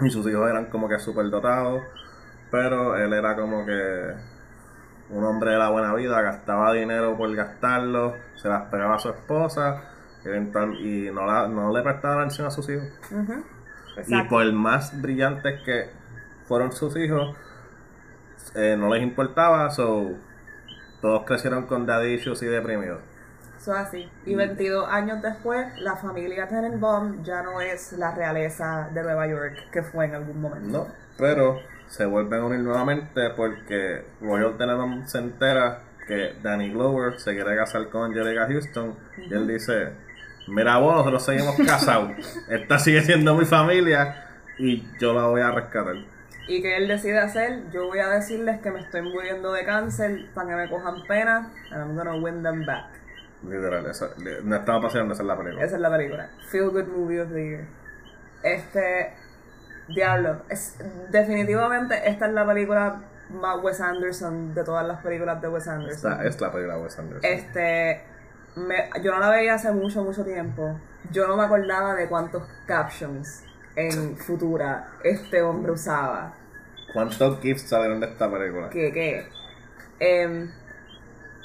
y 0.00 0.10
sus 0.10 0.26
hijos 0.26 0.48
eran 0.48 0.66
como 0.66 0.88
que 0.88 0.98
super 0.98 1.28
dotados. 1.28 1.82
Pero 2.50 2.96
él 2.96 3.12
era 3.12 3.36
como 3.36 3.66
que 3.66 4.14
un 5.10 5.22
hombre 5.24 5.50
de 5.50 5.58
la 5.58 5.68
buena 5.68 5.92
vida, 5.94 6.22
gastaba 6.22 6.72
dinero 6.72 7.16
por 7.16 7.34
gastarlo, 7.34 8.14
se 8.36 8.48
las 8.48 8.62
pegaba 8.70 8.94
a 8.94 8.98
su 8.98 9.10
esposa 9.10 9.90
eventual- 10.24 10.74
y 10.80 11.10
no, 11.10 11.26
la- 11.26 11.48
no 11.48 11.72
le 11.76 11.82
prestaba 11.82 12.16
atención 12.22 12.46
a 12.46 12.50
sus 12.50 12.68
hijos. 12.68 12.86
Y 14.08 14.22
por 14.28 14.52
más 14.52 15.00
brillantes 15.00 15.60
que 15.64 15.90
fueron 16.46 16.72
sus 16.72 16.96
hijos, 16.96 17.36
eh, 18.54 18.76
no 18.78 18.92
les 18.92 19.02
importaba, 19.02 19.70
so 19.70 20.10
todos 21.00 21.24
crecieron 21.24 21.66
con 21.66 21.86
daddy 21.86 22.14
issues 22.14 22.42
y 22.42 22.46
deprimidos. 22.46 23.00
Eso 23.56 23.72
es 23.72 23.78
así. 23.78 24.10
Y 24.26 24.34
22 24.34 24.86
años 24.90 25.22
después, 25.22 25.66
la 25.80 25.96
familia 25.96 26.46
Tenenbaum 26.48 27.22
ya 27.22 27.42
no 27.42 27.60
es 27.60 27.92
la 27.92 28.14
realeza 28.14 28.90
de 28.92 29.02
Nueva 29.02 29.26
York 29.26 29.70
que 29.72 29.82
fue 29.82 30.06
en 30.06 30.14
algún 30.16 30.40
momento. 30.40 30.68
No, 30.86 30.94
pero 31.16 31.60
se 31.86 32.04
vuelven 32.04 32.40
a 32.40 32.44
unir 32.44 32.60
nuevamente 32.60 33.30
porque 33.36 34.04
Royal 34.20 34.56
Tenenbaum 34.58 35.06
se 35.06 35.18
entera 35.18 35.80
que 36.06 36.34
Danny 36.42 36.72
Glover 36.72 37.18
se 37.18 37.32
quiere 37.34 37.56
casar 37.56 37.88
con 37.88 38.04
Angelica 38.10 38.46
Houston 38.46 38.94
y 39.16 39.32
él 39.32 39.46
dice, 39.46 39.92
mira 40.48 40.78
vos, 40.78 40.96
nosotros 40.96 41.24
seguimos 41.24 41.56
casados, 41.66 42.12
esta 42.48 42.78
sigue 42.78 43.02
siendo 43.02 43.34
mi 43.34 43.44
familia 43.44 44.26
y 44.58 44.86
yo 44.98 45.12
la 45.12 45.26
voy 45.26 45.40
a 45.40 45.50
rescatar. 45.50 45.96
Y 46.46 46.60
que 46.60 46.76
él 46.76 46.88
decide 46.88 47.18
hacer, 47.18 47.70
yo 47.72 47.86
voy 47.86 48.00
a 48.00 48.08
decirles 48.08 48.60
que 48.60 48.70
me 48.70 48.80
estoy 48.80 49.02
muriendo 49.02 49.52
de 49.52 49.64
cáncer 49.64 50.26
para 50.34 50.50
que 50.50 50.56
me 50.56 50.68
cojan 50.68 51.02
pena, 51.06 51.50
and 51.70 51.80
I'm 51.80 51.96
gonna 51.96 52.16
win 52.16 52.42
them 52.42 52.66
back. 52.66 52.86
Literal, 53.42 53.86
eso, 53.86 54.10
no 54.42 54.56
estaba 54.56 54.82
paseando 54.82 55.14
esa 55.14 55.22
es 55.22 55.26
la 55.26 55.36
película. 55.36 55.64
Esa 55.64 55.76
es 55.76 55.80
la 55.80 55.90
película. 55.90 56.30
Feel 56.50 56.70
Good 56.70 56.86
Movie 56.88 57.20
of 57.20 57.30
the 57.30 57.44
Year. 57.44 57.64
Este. 58.42 59.12
Diablo. 59.88 60.42
Es, 60.48 60.76
definitivamente 61.10 62.08
esta 62.08 62.26
es 62.26 62.32
la 62.32 62.46
película 62.46 63.02
más 63.30 63.62
Wes 63.62 63.80
Anderson 63.80 64.54
de 64.54 64.64
todas 64.64 64.86
las 64.86 65.02
películas 65.02 65.42
de 65.42 65.48
Wes 65.48 65.68
Anderson. 65.68 66.12
Esta 66.12 66.24
es 66.24 66.40
la 66.40 66.52
película 66.52 66.76
de 66.76 66.82
Wes 66.82 66.98
Anderson. 66.98 67.30
Este. 67.30 68.02
Me- 68.56 68.90
yo 69.02 69.12
no 69.12 69.18
la 69.20 69.30
veía 69.30 69.54
hace 69.54 69.72
mucho, 69.72 70.02
mucho 70.02 70.24
tiempo. 70.24 70.78
Yo 71.10 71.26
no 71.26 71.36
me 71.36 71.44
acordaba 71.44 71.94
de 71.94 72.08
cuántos 72.08 72.42
captions 72.66 73.44
en 73.76 74.16
Futura 74.16 74.88
este 75.02 75.42
hombre 75.42 75.72
usaba. 75.72 76.32
¿Cuántos 76.92 77.40
GIFs 77.40 77.62
salieron 77.62 78.00
de 78.00 78.06
esta 78.06 78.30
película? 78.30 78.70
que, 78.70 78.92
que 78.92 79.28
em, 79.98 80.50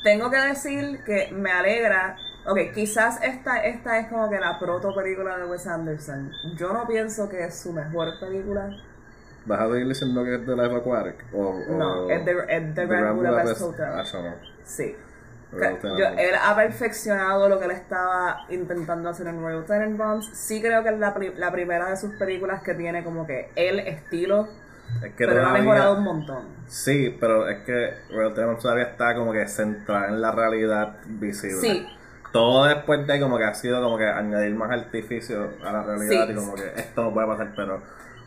tengo 0.03 0.29
que 0.29 0.37
decir 0.37 1.03
que 1.05 1.29
me 1.31 1.51
alegra. 1.51 2.15
Ok, 2.45 2.57
quizás 2.73 3.21
esta, 3.23 3.63
esta 3.65 3.99
es 3.99 4.07
como 4.07 4.29
que 4.29 4.39
la 4.39 4.57
proto 4.59 4.93
película 4.95 5.37
de 5.37 5.45
Wes 5.45 5.67
Anderson. 5.67 6.31
Yo 6.55 6.71
no 6.73 6.87
pienso 6.87 7.27
que 7.29 7.43
es 7.43 7.59
su 7.59 7.73
mejor 7.73 8.19
película. 8.19 8.69
¿Vas 9.45 9.59
a 9.61 9.67
seguir 9.69 9.87
diciendo 9.87 10.23
que 10.23 10.35
es 10.35 10.45
de 10.47 10.55
Life 10.55 10.75
Aquatic? 10.75 11.25
O, 11.33 11.47
o 11.49 11.77
No, 11.77 12.09
es 12.09 12.23
de, 12.25 12.31
es 12.47 12.75
de 12.75 12.85
Grand 12.87 13.17
Budapest 13.17 13.61
Hotel. 13.61 13.85
Ah, 13.93 14.01
eso 14.03 14.21
no. 14.21 14.35
Sí. 14.63 14.95
Yo- 15.51 16.07
él 16.17 16.35
ha 16.41 16.55
perfeccionado 16.55 17.49
lo 17.49 17.59
que 17.59 17.65
él 17.65 17.71
estaba 17.71 18.45
intentando 18.49 19.09
hacer 19.09 19.27
en 19.27 19.41
Royal 19.41 19.65
Tenenbaums. 19.65 20.29
Sí 20.33 20.61
creo 20.61 20.83
que 20.83 20.89
es 20.89 20.99
la, 20.99 21.15
la 21.37 21.51
primera 21.51 21.89
de 21.89 21.97
sus 21.97 22.13
películas 22.15 22.61
que 22.61 22.73
tiene 22.75 23.03
como 23.03 23.25
que 23.25 23.49
el 23.55 23.79
estilo, 23.79 24.47
Es 25.03 25.13
que 25.13 25.25
pero 25.27 25.45
ha 25.45 25.53
mejorado 25.53 25.97
un 25.97 26.03
montón. 26.03 26.43
Sí, 26.67 27.15
pero 27.19 27.49
es 27.49 27.63
que 27.63 27.93
Royal 28.11 28.33
Tenenbaums 28.33 28.61
todavía 28.61 28.85
está 28.85 29.15
como 29.15 29.31
que 29.33 29.47
centrada 29.47 30.07
en 30.09 30.21
la 30.21 30.31
realidad 30.31 30.97
visible. 31.07 31.59
Sí, 31.61 31.87
todo 32.31 32.65
después 32.65 33.07
de 33.07 33.19
como 33.19 33.37
que 33.39 33.45
ha 33.45 33.53
sido 33.55 33.81
como 33.81 33.97
que 33.97 34.05
añadir 34.05 34.53
más 34.53 34.69
artificio 34.71 35.49
a 35.65 35.71
la 35.71 35.81
realidad 35.83 36.27
Sí. 36.27 36.31
y 36.31 36.35
como 36.35 36.53
que 36.53 36.73
esto 36.75 37.03
no 37.05 37.13
puede 37.13 37.25
pasar, 37.27 37.53
pero 37.55 37.81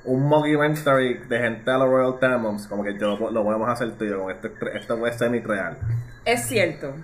un 0.04 0.28
mockumentary 0.28 1.18
de 1.28 1.38
gente 1.38 1.70
a 1.70 1.78
los 1.78 1.88
Royal 1.88 2.18
Tenenbaums, 2.18 2.66
como 2.66 2.82
que 2.82 2.98
yo 2.98 3.16
lo, 3.16 3.30
lo 3.30 3.44
podemos 3.44 3.68
hacer 3.68 3.92
tú 3.92 4.04
y 4.04 4.08
yo, 4.08 4.18
como 4.18 4.30
esto, 4.32 4.48
esto 4.74 4.98
puede 4.98 5.12
ser 5.12 5.28
semi-real. 5.28 5.78
Es 6.24 6.42
cierto. 6.46 6.94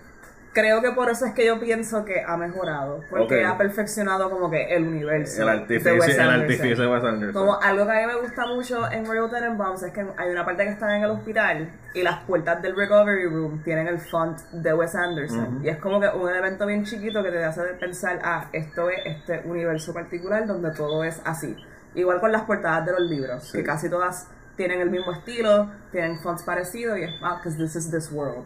Creo 0.60 0.82
que 0.82 0.90
por 0.90 1.08
eso 1.08 1.24
es 1.26 1.34
que 1.34 1.46
yo 1.46 1.60
pienso 1.60 2.04
que 2.04 2.20
ha 2.26 2.36
mejorado. 2.36 3.00
Porque 3.10 3.44
Ok. 3.44 3.52
ha 3.54 3.56
perfeccionado 3.58 4.28
como 4.28 4.50
que 4.50 4.74
el 4.74 4.88
universo. 4.88 5.42
El 5.42 5.46
de 5.46 5.52
artificio, 5.52 5.92
Wes 5.94 6.18
el 6.18 6.28
artificio 6.30 6.76
de 6.76 6.86
Wes 6.88 7.04
Anderson. 7.04 7.32
Como 7.32 7.60
algo 7.60 7.86
que 7.86 7.92
a 7.92 8.00
mí 8.00 8.06
me 8.12 8.20
gusta 8.20 8.46
mucho 8.46 8.90
en 8.90 9.06
Royal 9.06 9.30
Tenenbaums 9.30 9.82
es 9.84 9.92
que 9.92 10.04
hay 10.16 10.30
una 10.30 10.44
parte 10.44 10.64
que 10.64 10.70
están 10.70 10.90
en 10.90 11.04
el 11.04 11.10
hospital 11.10 11.70
y 11.94 12.02
las 12.02 12.20
puertas 12.24 12.60
del 12.60 12.74
recovery 12.74 13.26
room 13.26 13.62
tienen 13.62 13.86
el 13.86 13.98
font 14.00 14.38
de 14.50 14.72
Wes 14.74 14.94
Anderson. 14.96 15.60
Y 15.64 15.68
es 15.68 15.76
como 15.78 16.00
que 16.00 16.08
un 16.08 16.28
elemento 16.28 16.66
bien 16.66 16.84
chiquito 16.84 17.22
que 17.22 17.30
te 17.30 17.44
hace 17.44 17.62
pensar, 17.80 18.18
ah, 18.24 18.48
esto 18.52 18.90
es 18.90 18.98
este 19.04 19.42
universo 19.48 19.94
particular 19.94 20.46
donde 20.46 20.70
todo 20.72 21.04
es 21.04 21.20
así. 21.24 21.56
Igual 21.94 22.20
con 22.20 22.32
las 22.32 22.42
portadas 22.42 22.84
de 22.84 22.92
los 22.92 23.02
libros, 23.02 23.44
Sí. 23.44 23.58
que 23.58 23.64
casi 23.64 23.88
todas 23.88 24.28
tienen 24.56 24.80
el 24.80 24.90
mismo 24.90 25.12
estilo, 25.12 25.70
tienen 25.92 26.18
fonts 26.18 26.42
parecidos 26.42 26.98
y 26.98 27.02
es, 27.04 27.10
ah, 27.22 27.36
because 27.36 27.56
this 27.56 27.76
is 27.76 27.90
this 27.90 28.10
world. 28.10 28.44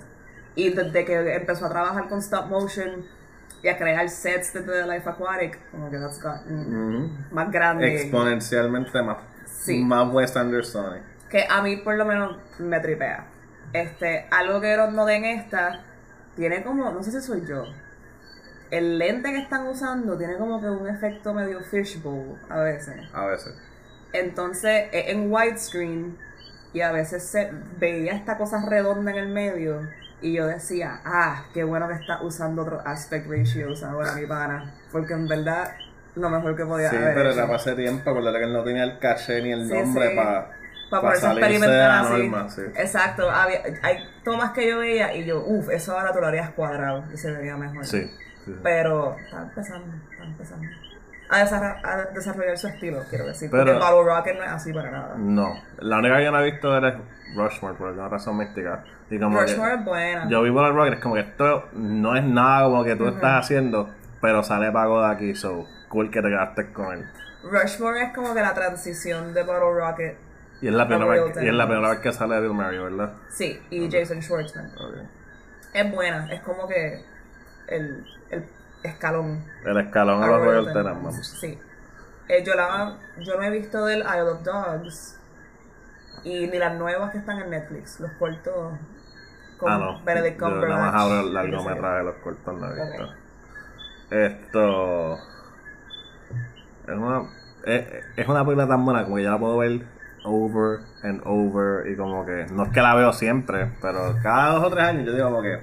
Y 0.55 0.71
desde 0.71 1.05
que 1.05 1.35
empezó 1.35 1.67
a 1.67 1.71
trabajar 1.71 2.09
con 2.09 2.19
stop 2.19 2.47
motion 2.49 3.05
y 3.63 3.69
a 3.69 3.79
crear 3.79 4.09
sets 4.09 4.53
de 4.53 4.61
The 4.63 4.87
Life 4.87 5.09
Aquatic, 5.09 5.59
como 5.71 5.91
que 5.91 5.99
that's 5.99 6.21
gotten 6.21 7.27
más 7.31 7.51
grande. 7.51 7.95
Exponencialmente 8.03 9.03
más, 9.03 9.19
Sí. 9.47 9.83
más 9.85 10.13
Wes 10.13 10.37
Anderson. 10.37 11.01
que 11.31 11.47
a 11.49 11.63
mí 11.63 11.77
por 11.79 11.95
lo 11.97 12.05
menos 12.05 12.37
me 12.59 12.79
tripea. 12.81 13.27
Este, 13.73 14.27
algo 14.31 14.61
que 14.61 14.77
no 14.77 14.91
noté 14.91 15.15
en 15.15 15.25
esta, 15.25 15.81
tiene 16.37 16.63
como, 16.63 16.91
no 16.91 17.03
sé 17.03 17.11
si 17.13 17.21
soy 17.27 17.47
yo, 17.47 17.65
el 18.71 18.99
lente 18.99 19.31
que 19.31 19.39
están 19.39 19.67
usando 19.67 20.19
tiene 20.19 20.37
como 20.37 20.61
que 20.61 20.67
un 20.69 20.89
efecto 20.89 21.33
medio 21.33 21.61
fishbowl 21.61 22.39
a 22.51 22.59
veces. 22.61 22.97
A 23.15 23.25
veces. 23.27 23.55
Entonces 24.13 24.89
es 24.93 25.09
en 25.09 25.33
widescreen 25.33 26.19
y 26.75 26.81
a 26.83 26.93
veces 26.93 27.25
se 27.25 27.51
veía 27.79 28.13
esta 28.13 28.37
cosa 28.37 28.63
redonda 28.69 29.11
en 29.13 29.17
el 29.19 29.29
medio 29.29 29.81
y 30.23 30.33
yo 30.35 30.47
decía, 30.47 31.01
ah, 31.05 31.45
qué 31.53 31.65
bueno 31.65 31.89
que 31.89 31.95
está 31.95 32.23
usando 32.23 32.63
otros 32.63 32.83
aspect 32.87 33.29
ratios 33.29 33.83
ahora 33.83 34.13
mi 34.15 34.27
pana, 34.27 34.73
porque 34.91 35.13
en 35.15 35.27
verdad 35.29 35.73
lo 36.15 36.29
mejor 36.31 36.57
que 36.57 36.65
podía 36.65 36.91
Sí, 36.91 36.97
haber 36.97 37.15
pero 37.15 37.31
hecho. 37.31 37.43
era 37.45 37.57
ese 37.57 37.75
tiempo, 37.75 38.11
acuérdate 38.11 38.39
que 38.39 38.45
él 38.45 38.53
no 38.53 38.63
tenía 38.65 38.85
el 38.85 38.99
caché 38.99 39.43
ni 39.43 39.53
el 39.53 39.67
Sí, 39.67 39.75
nombre 39.75 40.11
sí. 40.11 40.17
para 40.17 40.51
para 40.91 41.03
poderse 41.03 41.27
experimentar 41.27 41.91
así. 41.91 42.13
norma, 42.29 42.51
sí. 42.51 42.63
Exacto, 42.77 43.31
había, 43.31 43.63
hay 43.83 43.97
tomas 44.25 44.51
que 44.51 44.69
yo 44.69 44.79
veía 44.79 45.15
y 45.15 45.25
yo, 45.25 45.43
uff, 45.45 45.71
eso 45.71 45.99
ahora 45.99 46.13
tú 46.13 46.21
lo 46.21 46.27
harías 46.27 46.51
cuadrado 46.51 47.05
y 47.13 47.17
se 47.17 47.33
vería 47.33 47.57
mejor. 47.57 47.85
Sí. 47.87 48.03
sí, 48.03 48.11
sí. 48.45 48.55
Pero 48.63 49.17
está 49.19 49.41
empezando, 49.43 49.97
está 50.13 50.25
empezando. 50.25 50.67
A 51.31 52.05
desarrollar 52.13 52.59
su 52.59 52.67
estilo, 52.69 53.03
quiero 53.09 53.27
decir. 53.27 53.49
Pero- 53.51 53.65
porque 53.65 53.79
Battle 53.79 54.03
Rocket 54.05 54.37
no 54.37 54.45
es 54.45 54.51
así 54.51 54.71
para 54.71 54.91
nada. 54.91 55.15
No, 55.17 55.55
la 55.79 55.97
única 55.97 56.19
que 56.19 56.25
yo 56.25 56.31
no 56.31 56.41
he 56.41 56.51
visto 56.51 56.77
era 56.77 56.99
Rushmore 57.35 57.75
por 57.75 57.89
alguna 57.89 58.09
razón 58.09 58.37
mística. 58.39 58.85
Y 59.11 59.19
como 59.19 59.41
Rushmore 59.41 59.75
es 59.75 59.85
buena. 59.85 60.29
yo 60.29 60.43
vivo 60.43 60.67
el 60.67 60.75
Rocket, 60.75 60.95
es 60.95 61.01
como 61.01 61.15
que 61.15 61.21
esto 61.23 61.69
no 61.73 62.17
es 62.17 62.25
nada 62.25 62.65
como 62.65 62.85
que 62.85 62.97
tú 62.97 63.07
estás 63.09 63.45
haciendo, 63.45 63.91
pero 64.21 64.43
sale 64.43 64.71
pago 64.73 65.03
de 65.03 65.13
aquí, 65.13 65.35
so 65.35 65.67
cool 65.89 66.11
que 66.11 66.23
te 66.23 66.29
quedaste 66.29 66.73
con 66.73 66.93
él. 66.93 67.11
Rushmore 67.43 68.03
es 68.03 68.15
como 68.15 68.35
que 68.35 68.41
la 68.41 68.55
transición 68.55 69.35
de 69.35 69.43
Battle 69.43 69.75
Rocket. 69.75 70.19
Y 70.61 70.69
es 70.69 70.75
la 70.75 70.87
primera, 70.87 71.11
vez, 71.11 71.37
y 71.43 71.49
es 71.49 71.55
la 71.55 71.67
primera 71.67 71.91
vez 71.91 71.99
que 71.99 72.13
sale 72.13 72.41
Bill 72.41 72.53
Murray, 72.53 72.79
¿verdad? 72.79 73.15
Sí, 73.29 73.61
y 73.71 73.91
Jason 73.91 74.23
Schwartzman. 74.23 74.71
Es 75.75 75.93
buena, 75.93 76.33
es 76.33 76.41
como 76.43 76.69
que 76.69 77.05
el, 77.67 78.07
el 78.31 78.45
escalón. 78.85 79.45
El 79.65 79.79
escalón 79.79 80.23
a 80.23 80.27
a 80.27 80.29
los 80.29 80.41
Royal. 80.45 80.73
Tenenbaums. 80.73 81.27
Sí. 81.41 81.59
Eh, 82.29 82.45
yo, 82.45 82.55
la, 82.55 82.97
yo 83.19 83.37
no 83.37 83.43
he 83.43 83.51
visto 83.51 83.85
del 83.87 84.01
Isle 84.01 84.23
of 84.31 84.43
Dogs 84.45 85.19
y 86.25 86.47
ni 86.47 86.59
las 86.59 86.75
nuevas 86.79 87.11
que 87.11 87.19
están 87.19 87.39
en 87.41 87.51
Netflix, 87.51 88.01
los 88.01 88.11
cortos 88.13 88.79
con 89.59 89.73
Ah, 89.73 89.79
no. 89.79 90.03
Benedict 90.05 90.39
Yo 90.41 90.45
Cumberbatch. 90.47 90.71
nada 90.71 90.93
más 90.93 91.03
abro 91.03 91.21
el 91.21 91.27
yo. 91.27 91.33
largometraje 91.33 91.99
de 91.99 92.05
los 92.05 92.15
cortos, 92.17 92.61
no 92.61 92.67
he 92.71 92.75
visto. 92.91 93.15
Esto. 94.11 95.15
Es 96.87 96.95
una. 96.95 97.23
Es, 97.65 97.85
es 98.17 98.29
una 98.29 98.45
película 98.45 98.67
tan 98.69 98.85
buena 98.85 99.05
como 99.05 99.17
que 99.17 99.23
ya 99.23 99.31
la 99.31 99.39
puedo 99.39 99.59
ver 99.59 99.83
over 100.25 100.81
and 101.03 101.23
over. 101.25 101.89
Y 101.91 101.97
como 101.97 102.25
que. 102.27 102.47
No 102.53 102.65
es 102.65 102.69
que 102.71 102.81
la 102.83 102.95
veo 102.95 103.13
siempre, 103.13 103.71
pero 103.81 104.17
cada 104.23 104.55
dos 104.55 104.65
o 104.65 104.71
tres 104.71 104.85
años 104.85 105.07
yo 105.07 105.13
digo 105.15 105.31
como 105.31 105.43
que. 105.43 105.61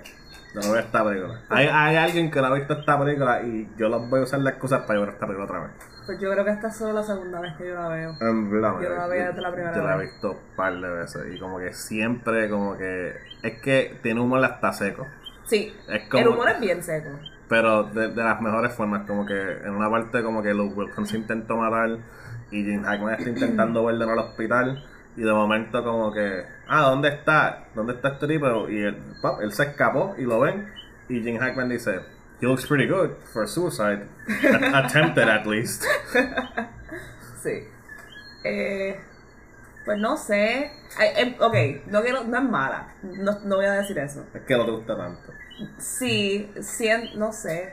Yo 0.53 0.61
no 0.61 0.71
veo 0.71 0.79
esta 0.81 1.03
película. 1.03 1.41
Hay, 1.49 1.67
hay 1.71 1.95
alguien 1.95 2.31
que 2.31 2.39
no 2.41 2.47
ha 2.47 2.53
visto 2.55 2.73
esta 2.73 2.97
película 2.99 3.41
y 3.43 3.69
yo 3.77 3.87
los 3.89 4.09
voy 4.09 4.21
a 4.21 4.23
usar 4.23 4.39
las 4.39 4.53
cosas 4.55 4.81
para 4.81 4.99
ver 4.99 5.09
esta 5.09 5.27
película 5.27 5.45
otra 5.45 5.59
vez. 5.61 5.71
Pues 6.07 6.19
yo 6.19 6.31
creo 6.31 6.43
que 6.43 6.51
esta 6.51 6.69
es 6.69 6.75
solo 6.75 6.93
la 6.93 7.03
segunda 7.03 7.39
vez 7.39 7.53
que 7.55 7.67
yo 7.67 7.75
la 7.75 7.87
veo. 7.89 8.15
En 8.19 8.49
verdad, 8.51 8.73
Yo 8.81 8.89
la 8.89 9.07
veía 9.07 9.27
desde 9.27 9.41
la 9.41 9.51
primera 9.51 9.75
Yo 9.75 9.83
la 9.83 9.93
he 9.93 9.97
vez. 9.99 10.11
visto 10.11 10.31
un 10.31 10.55
par 10.55 10.73
de 10.73 10.89
veces 10.89 11.35
y 11.35 11.39
como 11.39 11.59
que 11.59 11.71
siempre 11.73 12.49
como 12.49 12.75
que... 12.77 13.13
Es 13.43 13.59
que 13.61 13.99
tiene 14.01 14.19
humor 14.19 14.43
hasta 14.43 14.73
seco. 14.73 15.05
Sí, 15.45 15.75
Es 15.87 16.09
como- 16.09 16.23
el 16.23 16.29
humor 16.29 16.49
es 16.49 16.59
bien 16.59 16.81
seco. 16.81 17.09
Pero 17.47 17.83
de, 17.83 18.07
de 18.09 18.23
las 18.23 18.41
mejores 18.41 18.73
formas, 18.73 19.05
como 19.07 19.25
que 19.25 19.33
en 19.63 19.69
una 19.75 19.89
parte 19.89 20.23
como 20.23 20.41
que 20.43 20.53
Luke 20.53 20.73
Wilson 20.75 21.05
se 21.05 21.17
intentó 21.17 21.57
matar 21.57 21.97
y 22.51 22.63
Jim 22.63 22.83
Hackman 22.83 23.13
está 23.15 23.29
intentando 23.29 23.85
verlo 23.85 24.05
en 24.05 24.09
el 24.11 24.19
hospital 24.19 24.83
y 25.15 25.21
de 25.21 25.31
momento 25.33 25.83
como 25.83 26.11
que, 26.11 26.43
ah, 26.69 26.81
¿dónde 26.89 27.09
está? 27.09 27.65
¿Dónde 27.75 27.93
está 27.93 28.09
este 28.09 28.27
tipo? 28.27 28.69
Y 28.69 28.81
él, 28.83 28.97
pop, 29.21 29.39
él 29.41 29.51
se 29.51 29.63
escapó 29.63 30.15
y 30.17 30.23
lo 30.23 30.39
ven 30.39 30.71
y 31.09 31.21
Jim 31.21 31.37
Hackman 31.39 31.69
dice, 31.69 32.01
he 32.41 32.45
looks 32.45 32.65
pretty 32.67 32.87
good 32.87 33.11
for 33.33 33.47
suicide, 33.47 34.05
A- 34.73 34.77
attempted 34.85 35.27
at 35.27 35.45
least. 35.45 35.83
Sí. 37.41 37.63
Eh, 38.43 38.99
pues 39.85 39.97
no 39.97 40.17
sé. 40.17 40.71
Ay, 40.97 41.09
em, 41.15 41.35
ok, 41.39 41.85
no, 41.87 42.01
quiero, 42.01 42.25
no 42.25 42.37
es 42.37 42.43
mala. 42.43 42.95
No, 43.01 43.39
no 43.45 43.55
voy 43.55 43.65
a 43.65 43.73
decir 43.73 43.97
eso. 43.97 44.25
Es 44.33 44.41
que 44.41 44.57
no 44.57 44.65
te 44.65 44.71
gusta 44.71 44.97
tanto. 44.97 45.31
Sí, 45.77 46.51
sí, 46.61 46.89
no 47.15 47.31
sé. 47.31 47.71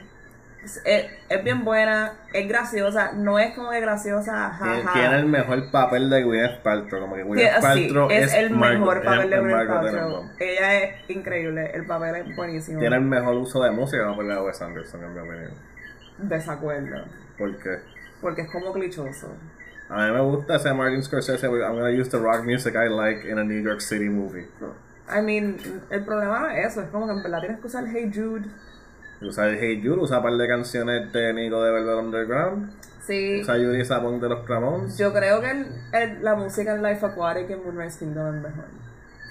Es, 0.66 0.82
es- 0.84 1.06
es 1.28 1.44
bien 1.44 1.64
buena, 1.64 2.14
es 2.32 2.48
graciosa, 2.48 3.12
no 3.12 3.38
es 3.38 3.54
como 3.54 3.70
que 3.70 3.80
graciosa, 3.80 4.50
jaja. 4.50 4.92
tiene 4.92 5.16
el 5.16 5.26
mejor 5.26 5.70
papel 5.70 6.10
de 6.10 6.24
Gwyneth 6.24 6.62
Paltrow, 6.62 7.00
como 7.02 7.14
que 7.14 7.22
Gwyneth 7.22 7.54
sí, 7.56 7.62
Paltrow 7.62 8.10
es, 8.10 8.34
el 8.34 8.50
Margot- 8.50 8.78
mejor 8.80 9.02
papel 9.04 9.30
de 9.30 9.36
es 9.36 9.42
Gwyneth 9.42 9.68
Paltrow. 9.68 10.30
Ella 10.40 10.74
es 10.82 11.10
increíble, 11.10 11.70
el 11.72 11.86
papel 11.86 12.16
es 12.16 12.36
buenísimo. 12.36 12.80
Tiene 12.80 12.96
el 12.96 13.02
mejor 13.02 13.34
uso 13.36 13.62
de 13.62 13.70
música 13.70 14.12
por 14.14 14.24
la 14.24 14.34
de 14.34 14.40
Wes 14.42 14.60
Anderson, 14.60 15.04
en 15.04 15.14
mi 15.14 15.20
opinión. 15.20 15.52
Desacuerdo, 16.18 17.04
Porque 17.38 17.78
porque 18.20 18.42
es 18.42 18.50
como 18.50 18.72
clichoso. 18.72 19.28
a 19.88 20.06
mí 20.06 20.12
me 20.12 20.20
gusta 20.20 20.56
ese 20.56 20.72
Martin 20.74 21.02
Scorsese, 21.02 21.46
I'm 21.46 21.76
gonna 21.76 21.90
use 21.90 22.10
the 22.10 22.18
rock 22.18 22.42
music 22.44 22.74
I 22.74 22.88
like 22.88 23.28
in 23.30 23.38
a 23.38 23.44
New 23.44 23.62
York 23.62 23.80
City 23.80 24.08
movie. 24.08 24.48
I 25.08 25.20
mean, 25.22 25.58
el 25.90 26.04
problema 26.04 26.40
no 26.40 26.50
es 26.50 26.66
eso, 26.72 26.80
es 26.82 26.88
como 26.88 27.06
que 27.06 27.12
en 27.12 27.22
verdad 27.22 27.40
tienes 27.40 27.60
que 27.60 27.66
usar 27.68 27.84
Hey 27.86 28.10
Jude. 28.12 28.46
Usa 29.20 29.46
el 29.48 29.58
Hey 29.58 29.80
Jude, 29.82 30.02
usa 30.02 30.18
un 30.18 30.22
par 30.24 30.32
de 30.34 30.46
canciones 30.48 31.12
de 31.12 31.32
Nico 31.32 31.62
de 31.62 31.72
Velvet 31.72 31.94
Underground, 31.96 32.70
Sí, 33.00 33.40
usa 33.40 33.56
Yuri 33.56 33.84
Sapón 33.84 34.20
de 34.20 34.28
los 34.28 34.46
Ramones. 34.48 34.98
yo 34.98 35.12
creo 35.12 35.40
que 35.40 35.50
el- 35.50 35.66
el- 35.92 36.22
la 36.24 36.34
música 36.34 36.74
en 36.74 36.82
Life 36.82 37.06
Aquatic 37.06 37.48
en 37.50 37.62
Moonrise 37.64 37.98
Kingdom 38.00 38.36
es 38.36 38.42
mejor. 38.42 38.64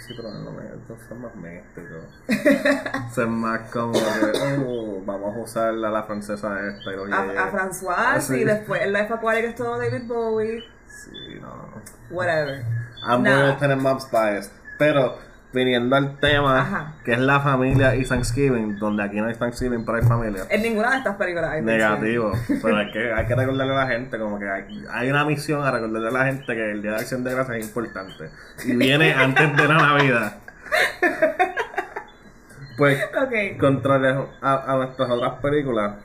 Sí, 0.07 0.13
pero 0.15 0.29
no 0.31 0.51
me 0.51 0.63
estos 0.65 0.99
son 1.09 1.21
más 1.21 1.35
místicos. 1.35 2.05
son 3.15 3.31
más 3.39 3.61
como 3.71 3.93
que, 3.93 4.63
oh, 4.65 5.01
vamos 5.05 5.35
a 5.35 5.39
usar 5.39 5.69
a 5.69 5.71
la 5.73 6.03
francesa 6.03 6.57
esta 6.67 6.91
y 6.93 6.95
los 6.95 7.11
A, 7.11 7.21
a 7.23 7.51
François, 7.51 7.95
Ah, 7.97 8.21
sí. 8.21 8.35
y 8.41 8.43
después 8.43 8.81
el 8.81 8.93
Life 8.93 9.13
Aquatic 9.13 9.45
es 9.45 9.55
todo 9.55 9.77
David 9.79 10.03
Bowie, 10.07 10.63
Sí, 10.87 11.39
no. 11.41 11.73
whatever. 12.11 12.63
I'm 13.07 13.23
Nada. 13.23 13.41
Royal 13.41 13.57
Tenenbaums 13.59 14.09
biased. 14.11 14.51
Pero, 14.79 15.17
viniendo 15.55 15.95
al 15.95 16.19
tema, 16.19 16.59
Ajá. 16.61 16.93
que 17.03 17.13
es 17.13 17.19
la 17.19 17.39
familia 17.39 17.95
y 17.95 18.03
Thanksgiving, 18.05 18.77
donde 18.77 19.01
aquí 19.03 19.15
no 19.19 19.25
hay 19.27 19.33
Thanksgiving, 19.33 19.83
pero 19.85 19.97
hay 19.97 20.03
familia. 20.03 20.43
En 20.49 20.61
ninguna 20.61 20.91
de 20.91 20.97
estas 20.97 21.15
películas 21.15 21.49
hay 21.49 21.61
Negativo. 21.63 22.33
Pero 22.61 22.77
hay 22.77 22.91
que, 22.91 23.11
hay 23.13 23.25
que 23.25 23.35
recordarle 23.35 23.73
a 23.73 23.77
la 23.77 23.87
gente, 23.87 24.19
como 24.19 24.37
que 24.37 24.47
hay, 24.47 24.83
hay 24.91 25.09
una 25.09 25.25
misión 25.25 25.63
a 25.63 25.71
recordarle 25.71 26.09
a 26.09 26.11
la 26.11 26.25
gente 26.25 26.45
que 26.53 26.71
el 26.71 26.81
Día 26.83 26.91
de 26.91 26.97
Acción 26.97 27.23
de 27.23 27.33
Gracias 27.33 27.57
es 27.57 27.65
importante. 27.65 28.29
Y 28.65 28.75
viene 28.75 29.13
antes 29.17 29.55
de 29.57 29.67
la 29.67 29.73
Navidad. 29.75 30.37
Pues, 32.77 33.01
Ok. 33.21 33.57
contrario 33.59 34.29
a, 34.41 34.73
a 34.73 34.75
nuestras 34.77 35.09
otras 35.09 35.33
películas, 35.41 35.95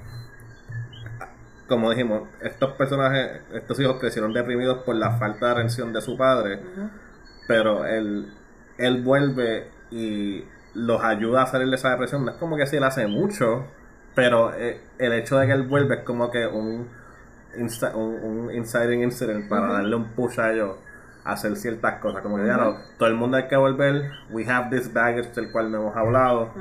como 1.68 1.90
dijimos, 1.90 2.28
estos 2.42 2.72
personajes, 2.72 3.40
estos 3.54 3.78
hijos 3.80 3.98
crecieron 4.00 4.32
deprimidos 4.32 4.82
por 4.84 4.94
la 4.94 5.12
falta 5.18 5.46
de 5.46 5.52
atención 5.52 5.92
de 5.92 6.00
su 6.00 6.16
padre, 6.16 6.60
pero 7.48 7.84
él, 7.84 8.32
él 8.80 9.02
vuelve 9.02 9.68
y 9.90 10.44
los 10.74 11.02
ayuda 11.02 11.42
a 11.42 11.46
salir 11.46 11.68
de 11.68 11.76
esa 11.76 11.90
depresión. 11.90 12.24
No 12.24 12.32
es 12.32 12.36
como 12.38 12.56
que 12.56 12.66
si 12.66 12.76
él 12.76 12.84
hace 12.84 13.06
mucho, 13.06 13.64
pero 14.14 14.52
eh, 14.54 14.80
el 14.98 15.12
hecho 15.12 15.38
de 15.38 15.46
que 15.46 15.52
él 15.52 15.62
vuelve 15.66 15.96
es 15.96 16.04
como 16.04 16.30
que 16.30 16.46
un, 16.46 16.88
insta- 17.56 17.94
un, 17.94 18.14
un 18.22 18.54
inciting 18.54 19.02
incident 19.02 19.48
para 19.48 19.72
darle 19.74 19.96
un 19.96 20.04
push 20.10 20.38
a 20.40 20.52
ellos 20.52 20.76
a 21.24 21.32
hacer 21.32 21.56
ciertas 21.56 22.00
cosas. 22.00 22.22
Como 22.22 22.36
que 22.36 22.46
ya 22.46 22.56
no, 22.56 22.76
todo 22.98 23.08
el 23.08 23.14
mundo 23.14 23.36
hay 23.36 23.46
que 23.48 23.56
volver, 23.56 24.10
we 24.30 24.44
have 24.48 24.70
this 24.76 24.92
baggage 24.92 25.32
del 25.34 25.50
cual 25.52 25.70
no 25.70 25.78
hemos 25.82 25.96
hablado, 25.96 26.52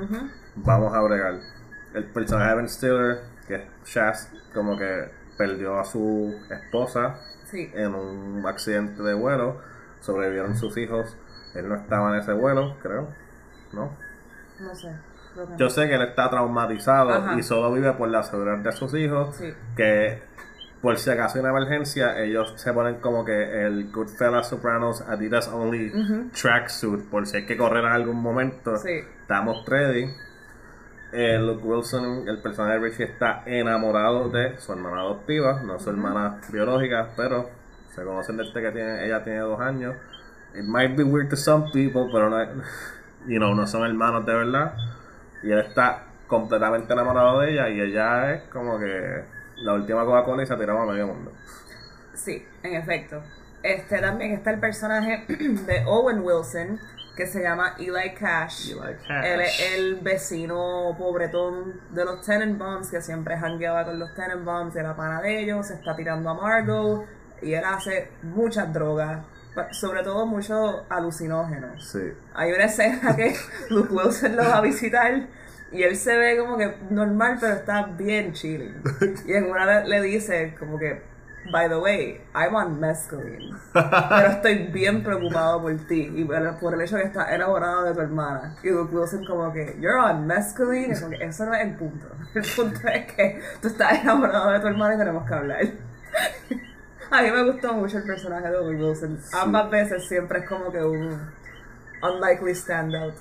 vamos 0.55 0.93
a 0.93 1.01
bregar. 1.01 1.35
el 1.93 2.03
personaje 2.05 2.49
de 2.49 2.55
Ben 2.55 2.69
Stiller, 2.69 3.19
que 3.47 3.55
es 3.55 3.61
Shaz, 3.85 4.31
como 4.53 4.77
que 4.77 5.09
perdió 5.37 5.79
a 5.79 5.85
su 5.85 6.35
esposa 6.49 7.15
Sí. 7.45 7.71
en 7.73 7.95
un 7.95 8.45
accidente 8.45 9.01
de 9.01 9.13
vuelo, 9.15 9.59
sobrevivieron 10.01 10.55
sus 10.57 10.77
hijos, 10.77 11.15
él 11.55 11.67
no 11.69 11.75
estaba 11.75 12.13
en 12.13 12.19
ese 12.21 12.33
vuelo, 12.33 12.75
creo, 12.81 13.07
¿no? 13.73 13.91
No 14.59 14.75
sé. 14.75 14.91
no. 15.35 15.57
Yo 15.57 15.69
sé 15.69 15.87
que 15.87 15.95
él 15.95 16.01
está 16.01 16.29
traumatizado 16.29 17.11
Ajá. 17.13 17.35
y 17.37 17.43
solo 17.43 17.71
vive 17.71 17.93
por 17.93 18.09
la 18.09 18.23
seguridad 18.23 18.57
de 18.57 18.71
sus 18.71 18.93
hijos, 18.95 19.35
Sí. 19.35 19.53
que 19.75 20.21
por 20.81 20.97
si 20.97 21.09
acaso 21.09 21.35
hay 21.35 21.41
una 21.41 21.49
emergencia, 21.51 22.17
ellos 22.19 22.53
se 22.57 22.73
ponen 22.73 22.95
como 23.01 23.23
que 23.25 23.65
el 23.65 23.91
Goodfellas 23.91 24.47
Sopranos 24.49 25.01
Adidas 25.01 25.47
Only 25.49 25.91
Ujú. 25.93 26.29
tracksuit, 26.31 27.09
por 27.09 27.25
si 27.27 27.37
hay 27.37 27.45
que 27.45 27.57
correr 27.57 27.85
en 27.85 27.91
algún 27.91 28.21
momento, 28.21 28.75
Sí. 28.77 29.01
estamos 29.21 29.65
ready. 29.65 30.09
Eh, 31.11 31.39
Luke 31.39 31.63
Wilson, 31.65 32.27
el 32.27 32.39
personaje 32.41 32.75
de 32.75 32.79
Richie, 32.81 33.03
está 33.05 33.41
enamorado 33.45 34.29
de 34.29 34.59
su 34.59 34.71
hermana 34.73 35.01
adoptiva, 35.01 35.61
no 35.63 35.79
su 35.79 35.89
hermana 35.89 36.39
biológica, 36.51 37.09
pero 37.17 37.49
se 37.95 38.03
conocen 38.03 38.37
desde 38.37 38.61
que 38.61 38.71
tiene, 38.71 39.05
ella 39.05 39.23
tiene 39.23 39.39
dos 39.39 39.59
años. 39.59 39.95
It 40.55 40.63
might 40.65 40.95
be 40.95 41.03
weird 41.03 41.29
to 41.29 41.35
some 41.37 41.71
people, 41.71 42.09
pero 42.11 42.29
no, 42.29 42.41
es- 42.41 42.49
you 43.27 43.37
know, 43.37 43.53
no 43.53 43.67
son 43.67 43.83
hermanos 43.85 44.25
de 44.25 44.33
verdad. 44.33 44.73
Y 45.43 45.51
él 45.51 45.59
está 45.59 46.03
completamente 46.27 46.91
enamorado 46.93 47.39
de 47.41 47.53
ella 47.53 47.69
y 47.69 47.81
ella 47.81 48.33
es 48.33 48.43
como 48.49 48.77
que 48.79 49.23
la 49.57 49.73
última 49.73 50.05
Coca-Cola 50.05 50.43
y 50.43 50.45
se 50.45 50.53
ha 50.53 50.57
tirado 50.57 50.79
a 50.79 50.85
medio 50.85 51.07
mundo. 51.07 51.31
Sí, 52.13 52.45
en 52.63 52.75
efecto. 52.75 53.21
Este 53.63 53.99
también 53.99 54.31
está 54.33 54.51
el 54.51 54.59
personaje 54.59 55.25
de 55.27 55.83
Owen 55.85 56.19
Wilson, 56.21 56.79
que 57.15 57.25
se 57.27 57.41
llama 57.41 57.75
Eli 57.77 58.13
Cash. 58.17 58.71
Eli 58.71 58.95
Cash. 59.07 59.25
Él 59.25 59.41
es 59.41 59.73
el 59.75 59.95
vecino 59.97 60.95
pobretón 60.97 61.79
de 61.91 62.05
los 62.05 62.21
Tenenbaums, 62.25 62.89
que 62.89 63.01
siempre 63.01 63.37
jangueaba 63.37 63.85
con 63.85 63.99
los 63.99 64.13
Tenenbaums, 64.15 64.75
era 64.75 64.95
pana 64.95 65.21
de 65.21 65.41
ellos, 65.43 65.67
se 65.67 65.73
está 65.75 65.95
tirando 65.95 66.29
a 66.29 66.33
Margot, 66.35 67.05
y 67.41 67.53
él 67.53 67.63
hace 67.65 68.09
muchas 68.23 68.71
drogas, 68.73 69.19
sobre 69.71 70.03
todo 70.03 70.25
muchos 70.25 70.83
alucinógenos. 70.89 71.87
Sí. 71.87 72.13
Hay 72.33 72.51
una 72.51 72.65
escena 72.65 73.15
que 73.15 73.35
Luke 73.69 73.93
Wilson 73.93 74.35
lo 74.35 74.43
va 74.43 74.57
a 74.57 74.61
visitar 74.61 75.27
y 75.71 75.83
él 75.83 75.95
se 75.95 76.17
ve 76.17 76.37
como 76.37 76.57
que 76.57 76.75
normal, 76.89 77.37
pero 77.39 77.53
está 77.53 77.83
bien 77.85 78.33
chilling. 78.33 78.81
Y 79.25 79.33
en 79.33 79.49
una 79.49 79.81
le, 79.81 79.87
le 79.87 80.01
dice 80.01 80.55
como 80.57 80.79
que, 80.79 81.01
by 81.51 81.69
the 81.69 81.77
way, 81.77 82.21
I'm 82.33 82.55
on 82.55 82.79
mescaline. 82.79 83.55
Pero 83.73 84.27
estoy 84.27 84.67
bien 84.67 85.03
preocupado 85.03 85.61
por 85.61 85.75
ti 85.87 86.11
y 86.15 86.23
por, 86.23 86.57
por 86.57 86.73
el 86.73 86.81
hecho 86.81 86.95
de 86.95 87.03
que 87.03 87.07
estás 87.09 87.31
enamorado 87.31 87.83
de 87.83 87.93
tu 87.93 88.01
hermana. 88.01 88.55
Y 88.63 88.69
Luke 88.69 88.95
Wilson 88.95 89.25
como 89.25 89.51
que, 89.53 89.77
you're 89.79 89.99
on 89.99 90.25
mescaline. 90.25 90.91
Y 90.91 90.99
como 90.99 91.11
que, 91.11 91.25
eso 91.25 91.45
no 91.45 91.53
es 91.53 91.61
el 91.61 91.75
punto. 91.75 92.07
El 92.35 92.43
punto 92.55 92.87
es 92.87 93.11
que 93.13 93.41
tú 93.59 93.69
estás 93.69 94.01
enamorado 94.01 94.51
de 94.51 94.59
tu 94.59 94.67
hermana 94.67 94.95
y 94.95 94.97
tenemos 94.99 95.27
que 95.27 95.33
hablar. 95.33 95.65
A 97.11 97.21
mí 97.21 97.31
me 97.31 97.43
gustó 97.51 97.73
mucho 97.73 97.97
el 97.97 98.03
personaje 98.03 98.49
de 98.49 98.57
Luke 98.57 98.83
Wilson. 98.83 99.19
Ambas 99.41 99.69
veces 99.69 100.07
siempre 100.07 100.39
es 100.39 100.47
como 100.49 100.71
que 100.71 100.83
un 100.83 101.19
unlikely 102.01 102.53
standout 102.55 103.13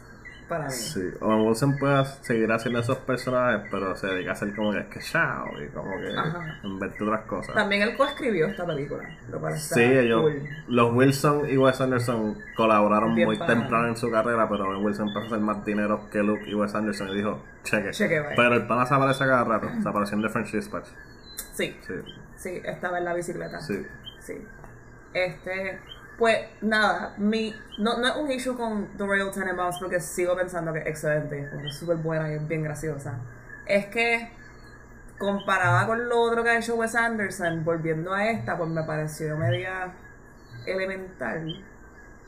para 0.49 0.64
mí. 0.64 0.70
Sí, 0.72 1.03
Owen 1.20 1.47
Wilson 1.47 1.76
puede 1.78 2.05
seguir 2.22 2.51
haciendo 2.51 2.80
esos 2.80 2.97
personajes, 2.99 3.68
pero 3.70 3.95
se 3.97 4.07
dedica 4.07 4.30
a 4.30 4.32
hacer 4.32 4.55
como 4.57 4.72
que 4.72 4.78
es 4.80 4.86
que 4.86 5.01
chao 5.01 5.47
y 5.62 5.68
como 5.68 5.91
que 5.99 6.09
Ajá. 6.16 6.59
invertir 6.62 7.03
otras 7.03 7.26
cosas. 7.26 7.55
También 7.55 7.82
él 7.82 7.97
coescribió 7.99 8.47
esta 8.47 8.64
película, 8.64 9.05
lo 9.30 9.41
cual 9.41 9.53
está 9.55 9.74
Sí, 9.74 9.82
ellos, 9.82 10.22
cool. 10.22 10.49
los 10.68 10.95
Wilson 10.95 11.51
y 11.51 11.57
Wes 11.59 11.78
Anderson 11.82 12.39
colaboraron 12.57 13.14
Bien 13.14 13.26
muy 13.28 13.39
temprano 13.39 13.89
en 13.89 13.97
su 13.97 14.11
carrera, 14.11 14.49
pero 14.49 14.64
Owen 14.70 14.84
Wilson 14.86 15.09
empezó 15.09 15.24
a 15.24 15.26
hacer 15.26 15.41
más 15.41 15.64
dinero 15.66 16.09
que 16.11 16.22
Luke 16.22 16.45
y 16.47 16.55
Wes 16.55 16.74
Anderson 16.74 17.09
y 17.11 17.16
dijo, 17.16 17.43
cheque. 17.64 17.91
Cheque, 17.91 18.22
pero 18.34 18.55
el 18.55 18.66
pana 18.66 18.86
se 18.86 18.95
aparece 18.95 19.26
cada 19.26 19.45
rato, 19.45 19.68
se 19.82 19.86
apareció 19.89 20.16
en 20.16 20.22
The 20.22 20.28
French 20.30 20.53
Dispatch. 20.53 20.89
Sí, 21.59 21.77
Sí, 21.87 21.95
sí, 22.37 22.63
estaba 22.65 22.99
en 22.99 23.05
la 23.05 23.15
bicicleta. 23.15 23.61
sí. 23.61 23.85
Sí. 24.21 24.47
Este, 25.15 25.79
pues 26.19 26.39
nada, 26.61 27.15
mi, 27.19 27.55
no, 27.79 27.99
no 27.99 28.07
es 28.09 28.17
un 28.17 28.31
issue 28.31 28.57
con 28.57 28.89
The 28.99 29.07
Royal 29.07 29.31
Tenenbaums 29.33 29.79
porque 29.79 30.01
sigo 30.01 30.37
pensando 30.37 30.73
que 30.73 30.81
es 30.81 30.87
excelente, 30.87 31.49
porque 31.51 31.69
es 31.69 31.77
súper 31.77 31.97
buena 31.97 32.31
y 32.31 32.35
es 32.37 32.47
bien 32.47 32.63
graciosa. 32.63 33.19
Es 33.67 33.87
que 33.87 34.31
comparada 35.19 35.87
con 35.87 36.09
lo 36.09 36.21
otro 36.21 36.45
que 36.45 36.51
ha 36.51 36.59
hecho 36.59 36.77
Wes 36.77 36.95
Anderson, 36.95 37.65
volviendo 37.65 38.13
a 38.15 38.27
esta, 38.31 38.57
pues 38.57 38.69
me 38.71 38.83
pareció 38.85 39.37
media 39.37 39.93
elemental. 40.67 41.65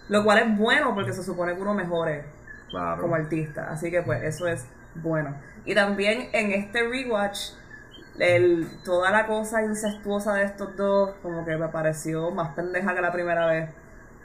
Lo 0.09 0.25
cual 0.25 0.39
es 0.39 0.57
bueno 0.59 0.95
porque 0.95 1.13
se 1.13 1.23
supone 1.23 1.55
que 1.55 1.61
uno 1.61 1.75
mejore 1.75 2.25
Claro. 2.71 3.03
como 3.03 3.15
artista. 3.15 3.69
Así 3.71 3.91
que 3.91 4.03
pues 4.03 4.23
eso 4.23 4.47
es 4.49 4.65
bueno. 4.97 5.37
Y 5.65 5.75
también 5.75 6.31
en 6.33 6.53
este 6.53 6.83
rewatch, 6.89 7.53
el, 8.21 8.69
toda 8.85 9.11
la 9.11 9.27
cosa 9.27 9.63
incestuosa 9.63 10.35
de 10.35 10.45
estos 10.45 10.77
dos, 10.77 11.15
como 11.23 11.45
que 11.45 11.57
me 11.57 11.69
pareció 11.69 12.31
más 12.31 12.55
pendeja 12.55 12.95
que 12.95 13.01
la 13.01 13.11
primera 13.11 13.47
vez. 13.47 13.71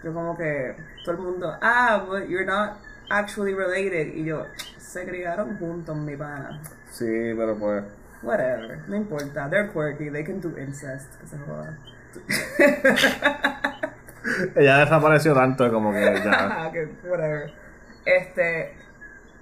Yo 0.03 0.13
como 0.13 0.37
que 0.37 0.75
todo 1.03 1.15
el 1.15 1.21
mundo, 1.21 1.57
ah, 1.61 2.05
but 2.05 2.27
you're 2.27 2.45
not 2.45 2.77
actually 3.09 3.53
related. 3.53 4.13
Y 4.13 4.25
yo, 4.25 4.45
se 4.77 5.05
criaron 5.05 5.57
juntos, 5.57 5.95
mi 5.95 6.15
pana. 6.15 6.61
Sí, 6.91 7.33
pero 7.35 7.57
pues. 7.57 7.83
Whatever, 8.21 8.79
no 8.87 8.95
importa, 8.95 9.49
they're 9.49 9.69
quirky, 9.71 10.09
they 10.09 10.23
can 10.23 10.41
do 10.41 10.57
incest, 10.57 11.15
que 11.19 11.27
se 11.27 11.37
joda. 11.37 11.77
Ella 14.55 14.79
desapareció 14.79 15.33
tanto 15.33 15.71
como 15.71 15.91
que 15.93 16.01
ya. 16.01 16.71
whatever. 17.09 17.53
Este 18.05 18.73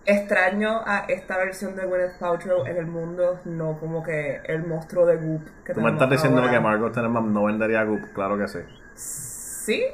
extraño 0.06 0.82
a 0.86 1.06
esta 1.08 1.38
versión 1.38 1.76
de 1.76 1.86
Gwyneth 1.86 2.18
Paltrow 2.20 2.66
en 2.66 2.78
el 2.78 2.86
mundo, 2.86 3.40
no 3.46 3.80
como 3.80 4.04
que 4.04 4.42
el 4.46 4.66
monstruo 4.66 5.06
de 5.06 5.16
Goop 5.18 5.48
que 5.64 5.74
Tú 5.74 5.82
me 5.82 5.92
estás 5.92 6.10
diciendo 6.10 6.40
ahora. 6.42 6.52
que 6.52 6.60
Margot 6.60 6.94
Tenenbaum 6.94 7.34
no 7.34 7.46
vendería 7.46 7.84
Goop, 7.84 8.14
claro 8.14 8.38
que 8.38 8.48
sí. 8.48 8.60
Sí. 8.96 9.86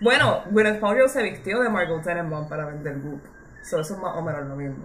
Bueno, 0.00 0.42
Gwyneth 0.50 0.78
Paltrow 0.80 1.08
se 1.08 1.22
vistió 1.22 1.60
de 1.60 1.68
Margot 1.70 2.02
Tenenbaum 2.02 2.48
para 2.48 2.66
vender 2.66 2.98
Goop. 3.00 3.22
So 3.62 3.80
eso 3.80 3.94
es 3.94 4.00
más 4.00 4.16
o 4.16 4.22
menos 4.22 4.44
lo 4.46 4.56
mismo. 4.56 4.84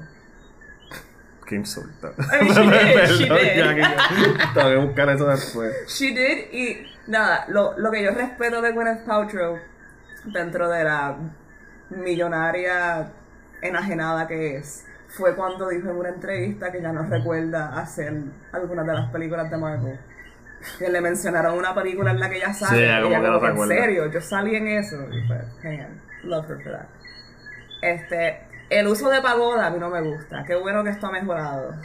Qué 1.46 1.56
insulto. 1.56 2.14
I 2.18 2.44
mean, 2.46 3.08
she 3.08 3.26
did, 3.26 3.36
she 3.58 4.54
Tengo 4.54 4.70
que 4.70 4.78
buscar 4.78 5.10
eso 5.10 5.28
después. 5.28 5.76
She 5.88 6.14
did 6.14 6.54
y 6.54 6.88
nada, 7.08 7.46
lo, 7.50 7.78
lo 7.78 7.92
que 7.92 8.02
yo 8.04 8.12
respeto 8.12 8.62
de 8.62 8.72
Gwyneth 8.72 9.06
Paltrow 9.06 9.58
dentro 10.26 10.70
de 10.70 10.84
la 10.86 11.18
millonaria 11.90 13.12
enajenada 13.62 14.28
que 14.28 14.58
es 14.58 14.86
fue 15.08 15.36
cuando 15.36 15.68
dijo 15.70 15.90
en 15.90 15.98
una 15.98 16.10
entrevista 16.10 16.72
que 16.72 16.82
ya 16.82 16.92
no 16.94 17.04
recuerda 17.04 17.78
hacer 17.78 18.14
algunas 18.52 18.88
de 18.88 18.94
las 18.94 19.12
películas 19.12 19.52
de 19.52 19.58
Marvel. 19.58 20.00
Que 20.78 20.90
le 20.90 21.02
mencionaron 21.02 21.58
una 21.58 21.74
película 21.74 22.12
en 22.12 22.20
la 22.20 22.30
que 22.30 22.38
ella 22.38 22.54
sale 22.54 22.78
Sí, 22.78 22.84
ella 22.84 23.02
como 23.02 23.16
que 23.16 23.28
no 23.28 23.64
en 23.64 23.68
serio, 23.68 24.12
yo 24.12 24.22
salí 24.22 24.56
en 24.56 24.68
eso 24.68 24.96
y 25.12 25.28
fue. 25.28 25.88
Love 26.24 26.52
her 26.52 26.64
for 26.64 26.72
that. 26.72 26.86
Este, 27.82 28.42
el 28.70 28.88
uso 28.88 29.10
de 29.10 29.22
pagoda 29.22 29.68
a 29.68 29.70
mí 29.72 29.80
no 29.80 29.90
me 29.90 30.02
gusta. 30.02 30.46
Qué 30.46 30.56
bueno 30.56 30.84
que 30.84 30.92
esto 30.92 31.08
ha 31.08 31.12
mejorado. 31.12 31.76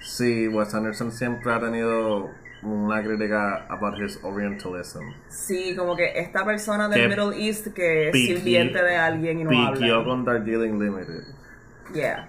Sí, 0.00 0.46
Wes 0.46 0.74
Anderson 0.74 1.10
siempre 1.10 1.52
ha 1.52 1.58
tenido 1.58 2.30
una 2.62 3.02
crítica 3.02 3.66
about 3.68 3.98
his 4.00 4.18
orientalism. 4.24 5.02
Sí, 5.28 5.74
como 5.76 5.96
que 5.96 6.18
esta 6.18 6.44
persona 6.44 6.88
del 6.88 7.02
Que 7.02 7.08
Middle 7.08 7.46
East 7.46 7.68
que 7.74 8.08
es 8.08 8.14
sirviente 8.14 8.82
de 8.82 8.96
alguien 8.96 9.40
y 9.40 9.44
no 9.44 9.50
habla. 9.68 10.04
con 10.04 10.24
Darjeeling 10.24 10.78
Limited. 10.78 11.22
Yeah. 11.94 12.28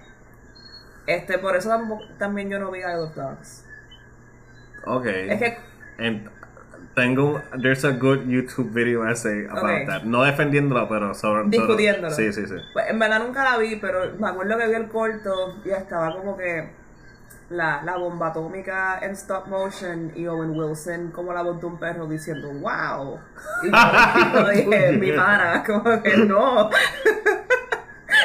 Este, 1.06 1.38
por 1.38 1.56
eso 1.56 1.68
tampoco- 1.68 2.04
también 2.18 2.48
yo 2.50 2.58
no 2.58 2.70
vi 2.70 2.78
I 2.80 2.94
Love 2.94 3.14
Dogs. 3.14 3.66
Ok. 4.86 5.06
Es 5.06 5.38
que, 5.38 5.58
En- 5.98 6.30
tengo 6.94 7.34
un. 7.34 7.62
There's 7.62 7.84
a 7.84 7.90
good 7.90 8.26
YouTube 8.26 8.72
video 8.72 9.06
essay 9.08 9.46
about 9.46 9.64
Ok. 9.64 9.86
that. 9.86 10.02
No 10.04 10.22
defendiéndolo, 10.22 10.88
pero 10.88 11.12
sobre. 11.14 11.42
sobre- 11.44 11.50
Discutiéndolo. 11.58 12.10
Sí, 12.14 12.32
sí, 12.32 12.46
sí. 12.46 12.54
pues, 12.72 12.86
en 12.88 12.98
verdad 12.98 13.18
nunca 13.20 13.44
la 13.44 13.58
vi, 13.58 13.76
pero 13.76 14.14
me 14.18 14.28
acuerdo 14.28 14.56
que 14.58 14.66
vi 14.68 14.74
el 14.74 14.88
corto 14.88 15.60
y 15.64 15.70
estaba 15.70 16.14
como 16.16 16.36
que 16.36 16.70
la, 17.50 17.82
la 17.82 17.96
bomba 17.96 18.28
atómica 18.28 18.98
en 19.02 19.10
stop 19.12 19.48
motion 19.48 20.12
y 20.14 20.26
Owen 20.26 20.50
Wilson 20.58 21.10
como 21.10 21.32
la 21.32 21.42
voz 21.42 21.60
de 21.60 21.66
un 21.66 21.78
perro 21.78 22.06
diciendo 22.06 22.48
wow. 22.60 23.18
Y 23.64 23.70
yo, 23.70 24.48
dije, 24.50 24.92
mi 24.98 25.12
pana, 25.12 25.62
como 25.66 26.00
que 26.02 26.16
no. 26.18 26.70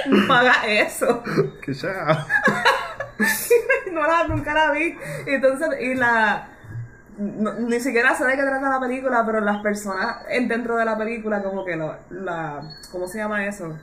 no 0.07 0.34
haga 0.34 0.53
eso. 0.67 1.23
Que 1.61 1.73
ya. 1.73 2.26
no 3.91 4.01
la, 4.05 4.28
nunca 4.28 4.53
la 4.53 4.71
vi. 4.71 4.97
Y 5.28 5.34
entonces, 5.34 5.69
y 5.82 5.95
la. 5.95 6.47
no- 7.17 7.53
ni 7.53 7.80
siquiera 7.80 8.13
sé 8.15 8.26
de 8.26 8.36
qué 8.36 8.43
trata 8.43 8.69
la 8.69 8.80
película, 8.80 9.23
pero 9.26 9.39
las 9.41 9.61
personas 9.61 10.17
en- 10.30 10.47
dentro 10.47 10.76
de 10.78 10.86
la 10.86 10.97
película, 10.97 11.41
como 11.41 11.65
que 11.65 11.76
lo, 11.76 11.95
la. 12.09 12.61
¿Cómo 12.91 13.07
se 13.07 13.17
llama 13.17 13.45
eso? 13.47 13.76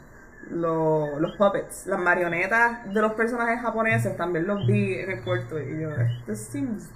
Lo- 0.52 1.18
los 1.18 1.36
puppets, 1.36 1.86
las 1.86 1.98
marionetas 1.98 2.92
de 2.92 3.00
los 3.00 3.12
personajes 3.14 3.60
japoneses, 3.62 4.16
también 4.16 4.46
los 4.46 4.66
vi 4.66 4.94
en 4.98 5.10
el 5.10 5.22
corto. 5.22 5.58
Y 5.58 5.80
yo, 5.80 5.88
this 6.26 6.40
seems 6.50 6.90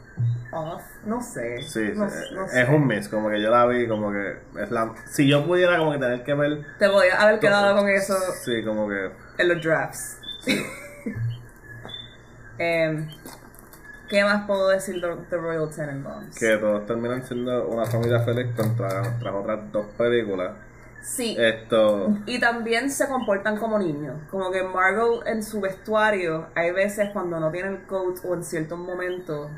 off. 0.53 0.83
No 1.05 1.21
sé. 1.23 1.63
Sí, 1.63 1.93
no, 1.95 2.09
sí, 2.11 2.17
no 2.35 2.45
es 2.47 2.69
un 2.69 2.87
miss, 2.87 3.09
como 3.09 3.31
que 3.31 3.41
yo 3.41 3.51
la 3.51 3.67
vi, 3.67 3.87
como 3.89 4.13
que 4.13 4.37
es 4.61 4.71
la... 4.71 4.93
Si 5.07 5.27
yo 5.29 5.47
pudiera 5.47 5.79
como 5.79 5.93
que 5.93 5.99
tener 5.99 6.23
que 6.25 6.35
ver... 6.35 6.65
Te 6.79 6.89
podía 6.89 7.21
haber 7.21 7.39
quedado 7.41 7.77
con 7.77 7.89
eso 7.89 8.15
Sí, 8.45 8.63
como 8.65 8.89
que... 8.89 9.11
en 9.39 9.49
los 9.49 9.63
drafts. 9.63 10.21
Em, 12.59 13.09
¿Qué 14.09 14.23
más 14.25 14.47
puedo 14.47 14.69
decir 14.69 15.01
de 15.01 15.15
The 15.29 15.37
Royal 15.37 15.69
Tenenbaums? 15.75 16.39
Que 16.39 16.57
todos 16.57 16.87
terminan 16.87 17.23
siendo 17.25 17.67
una 17.69 17.85
familia 17.85 18.21
feliz 18.21 18.47
contra 18.57 19.01
nuestras 19.03 19.35
otras 19.35 19.73
dos 19.73 19.87
películas. 19.99 20.53
Sí. 21.09 21.37
Esto. 21.39 22.19
Y 22.27 22.41
también 22.41 22.91
se 22.91 23.07
comportan 23.07 23.57
como 23.59 23.79
niños. 23.79 24.17
Como 24.29 24.51
que 24.51 24.63
Margot 24.65 25.25
en 25.27 25.43
su 25.45 25.61
vestuario, 25.61 26.49
hay 26.57 26.73
veces 26.73 27.11
cuando 27.13 27.39
no 27.39 27.51
tiene 27.53 27.69
el 27.69 27.83
coat 27.87 28.17
o 28.25 28.35
en 28.35 28.43
ciertos 28.43 28.77
momentos, 28.77 29.49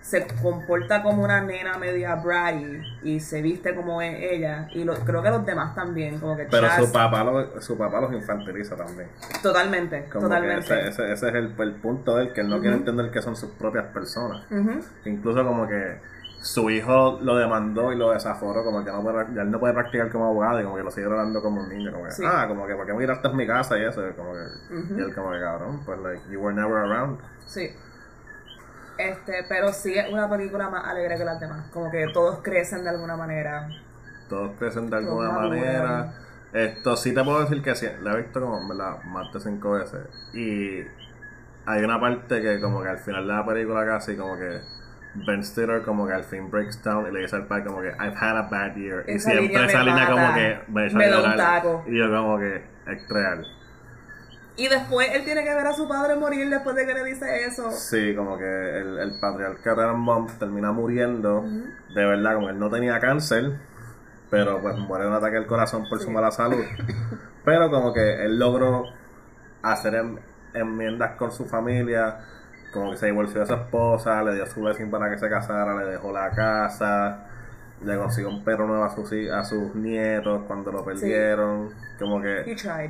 se 0.00 0.26
comporta 0.42 1.02
como 1.02 1.22
una 1.22 1.42
nena 1.42 1.76
media 1.78 2.16
bratty 2.16 2.82
y 3.04 3.20
se 3.20 3.40
viste 3.40 3.74
como 3.74 4.02
es 4.02 4.16
ella. 4.18 4.66
Y 4.74 4.82
lo, 4.82 4.94
creo 4.94 5.22
que 5.22 5.30
los 5.30 5.46
demás 5.46 5.74
también. 5.76 6.18
Como 6.18 6.36
que 6.36 6.46
Pero 6.50 6.66
Chaz- 6.66 6.84
su 6.86 6.92
papá, 6.92 7.22
lo- 7.22 7.60
su 7.62 7.78
papá 7.78 8.00
los 8.00 8.12
infantiliza 8.12 8.74
también. 8.76 9.08
Totalmente, 9.42 10.06
Como 10.10 10.24
totalmente. 10.24 10.64
ese, 10.74 10.88
ese, 10.88 11.12
ese 11.12 11.28
es 11.28 11.34
el, 11.34 11.54
el 11.56 11.74
punto 11.76 12.16
de 12.16 12.24
él, 12.24 12.32
que 12.32 12.40
él 12.40 12.48
no 12.48 12.58
quiere 12.60 12.76
entender 12.76 13.10
que 13.12 13.22
son 13.22 13.36
sus 13.36 13.50
propias 13.50 13.84
personas. 13.92 14.42
Incluso 15.04 15.44
como 15.44 15.68
que 15.68 16.00
su 16.40 16.70
hijo 16.70 17.18
lo 17.22 17.36
demandó 17.36 17.92
y 17.92 17.96
lo 17.96 18.12
desaforó, 18.12 18.64
como 18.64 18.82
que 18.84 18.90
no 18.90 19.02
puede, 19.02 19.26
ya 19.34 19.42
él 19.42 19.50
no 19.50 19.60
puede 19.60 19.74
practicar 19.74 20.10
como 20.10 20.26
abogado 20.26 20.60
y 20.60 20.64
como 20.64 20.76
que 20.76 20.82
lo 20.82 20.90
sigue 20.90 21.06
tratando 21.06 21.42
como 21.42 21.60
un 21.62 21.68
niño, 21.68 21.92
como 21.92 22.04
que, 22.04 22.12
Sí. 22.12 22.22
ah, 22.26 22.46
como 22.48 22.66
que, 22.66 22.74
¿por 22.74 22.86
qué 22.86 22.92
me 22.94 23.00
tiraste 23.00 23.28
en 23.28 23.36
mi 23.36 23.46
casa 23.46 23.78
y 23.78 23.84
eso? 23.84 24.02
Como 24.16 24.32
que, 24.32 24.94
Y 24.96 25.00
él 25.00 25.14
como 25.14 25.32
que, 25.32 25.40
cabrón, 25.40 25.80
pues, 25.84 25.98
like, 26.00 26.22
you 26.30 26.40
were 26.40 26.54
never 26.54 26.78
around. 26.78 27.20
Sí. 27.46 27.70
Este, 28.98 29.44
pero 29.48 29.72
sí 29.72 29.94
es 29.98 30.10
una 30.12 30.28
película 30.28 30.68
más 30.68 30.86
alegre 30.86 31.16
que 31.16 31.24
las 31.24 31.40
demás. 31.40 31.70
Como 31.72 31.90
que 31.90 32.06
todos 32.12 32.40
crecen 32.42 32.84
de 32.84 32.90
alguna 32.90 33.16
manera. 33.16 33.68
Todos 34.28 34.52
crecen 34.58 34.90
de 34.90 34.96
alguna 34.96 35.28
Todos 35.30 35.42
maduran. 35.42 35.60
manera. 35.60 36.14
Esto 36.52 36.96
sí 36.96 37.14
te 37.14 37.22
puedo 37.24 37.40
decir 37.40 37.62
que 37.62 37.74
sí, 37.74 37.86
la 38.02 38.12
he 38.14 38.22
visto 38.22 38.40
como, 38.40 38.66
¿verdad? 38.68 39.02
Más 39.04 39.32
de 39.32 39.40
cinco 39.40 39.72
veces. 39.72 40.00
Y 40.34 40.80
hay 41.66 41.84
una 41.84 42.00
parte 42.00 42.42
que 42.42 42.60
como 42.60 42.82
que 42.82 42.88
al 42.88 42.98
final 42.98 43.26
de 43.26 43.32
la 43.32 43.46
película 43.46 43.86
casi 43.86 44.16
como 44.16 44.36
que 44.36 44.60
Ben 45.14 45.42
Stiller 45.42 45.82
como 45.82 46.06
que 46.06 46.12
al 46.12 46.24
fin 46.24 46.50
breaks 46.50 46.82
down 46.82 47.06
y 47.06 47.12
le 47.12 47.20
dice 47.20 47.36
al 47.36 47.46
padre 47.46 47.64
como 47.64 47.80
que 47.80 47.88
I've 47.88 48.16
had 48.16 48.36
a 48.36 48.42
bad 48.42 48.76
year. 48.76 49.04
y 49.08 49.12
Esa 49.12 49.30
siempre 49.30 49.64
esa 49.64 49.82
línea 49.82 50.08
como 50.08 50.34
que 50.34 50.60
me 50.68 50.90
Me 50.90 51.08
da 51.08 51.22
un 51.22 51.36
taco. 51.36 51.84
Y 51.86 51.98
yo 51.98 52.08
como 52.10 52.38
que 52.38 52.56
es 52.86 53.08
real. 53.08 53.46
Y 54.56 54.68
después 54.68 55.08
él 55.14 55.24
tiene 55.24 55.42
que 55.42 55.54
ver 55.54 55.66
a 55.66 55.72
su 55.72 55.88
padre 55.88 56.16
morir 56.16 56.48
después 56.50 56.76
de 56.76 56.86
que 56.86 56.92
le 56.92 57.04
dice 57.04 57.44
eso. 57.46 57.70
Sí, 57.70 58.14
como 58.14 58.36
que 58.36 58.44
el, 58.44 58.98
el 58.98 59.18
patriarca 59.18 59.74
Tenenbaum 59.74 60.26
termina 60.38 60.70
muriendo, 60.70 61.42
de 61.42 62.04
verdad, 62.04 62.34
como 62.34 62.50
él 62.50 62.58
no 62.58 62.68
tenía 62.68 63.00
cáncer, 63.00 63.58
pero 64.30 64.60
pues 64.60 64.76
muere 64.76 65.04
de 65.04 65.10
un 65.10 65.16
ataque 65.16 65.38
al 65.38 65.46
corazón 65.46 65.88
por 65.88 65.98
su 66.00 66.10
mala 66.10 66.30
salud. 66.30 66.62
Pero 67.44 67.70
como 67.70 67.92
que 67.94 68.22
él 68.24 68.38
logró 68.38 68.84
hacer 69.62 70.04
enmiendas 70.52 71.16
con 71.16 71.32
su 71.32 71.46
familia, 71.46 72.18
como 72.72 72.90
que 72.92 72.96
se 72.96 73.06
divorció 73.06 73.40
de 73.40 73.46
su 73.46 73.54
esposa, 73.54 74.22
le 74.22 74.34
dio 74.34 74.46
su 74.46 74.60
blessing 74.60 74.90
para 74.90 75.10
que 75.10 75.18
se 75.18 75.28
casara, 75.28 75.74
le 75.74 75.90
dejó 75.90 76.12
la 76.12 76.30
casa, 76.30 77.26
le 77.84 77.96
consiguió 77.96 78.30
un 78.30 78.44
perro 78.44 78.66
nuevo 78.66 78.84
a 78.84 78.90
sus, 78.90 79.12
a 79.30 79.44
sus 79.44 79.74
nietos 79.74 80.42
cuando 80.46 80.70
lo 80.70 80.84
perdieron, 80.84 81.70
como 81.98 82.20
que... 82.20 82.44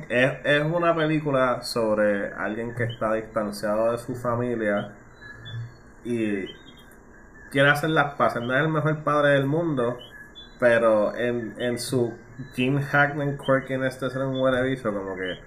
Es, 0.09 0.33
es 0.43 0.63
una 0.63 0.95
película 0.95 1.61
sobre 1.61 2.33
alguien 2.33 2.75
que 2.75 2.83
está 2.83 3.13
distanciado 3.13 3.91
de 3.91 3.97
su 3.97 4.15
familia 4.15 4.91
y 6.03 6.45
quiere 7.51 7.69
hacer 7.69 7.91
las 7.91 8.15
paces. 8.15 8.41
No 8.41 8.55
es 8.55 8.61
el 8.61 8.69
mejor 8.69 9.03
padre 9.03 9.31
del 9.31 9.45
mundo, 9.45 9.97
pero 10.59 11.15
en, 11.15 11.55
en 11.57 11.79
su 11.79 12.13
Jim 12.53 12.79
Hackman 12.81 13.37
quirky 13.37 13.73
en 13.73 13.83
este 13.83 14.09
ser 14.09 14.23
un 14.23 14.39
buen 14.39 14.63
bicho, 14.63 14.93
como 14.93 15.15
que 15.15 15.39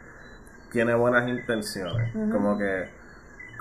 tiene 0.71 0.95
buenas 0.95 1.29
intenciones. 1.29 2.13
Como 2.33 2.59
que 2.59 2.89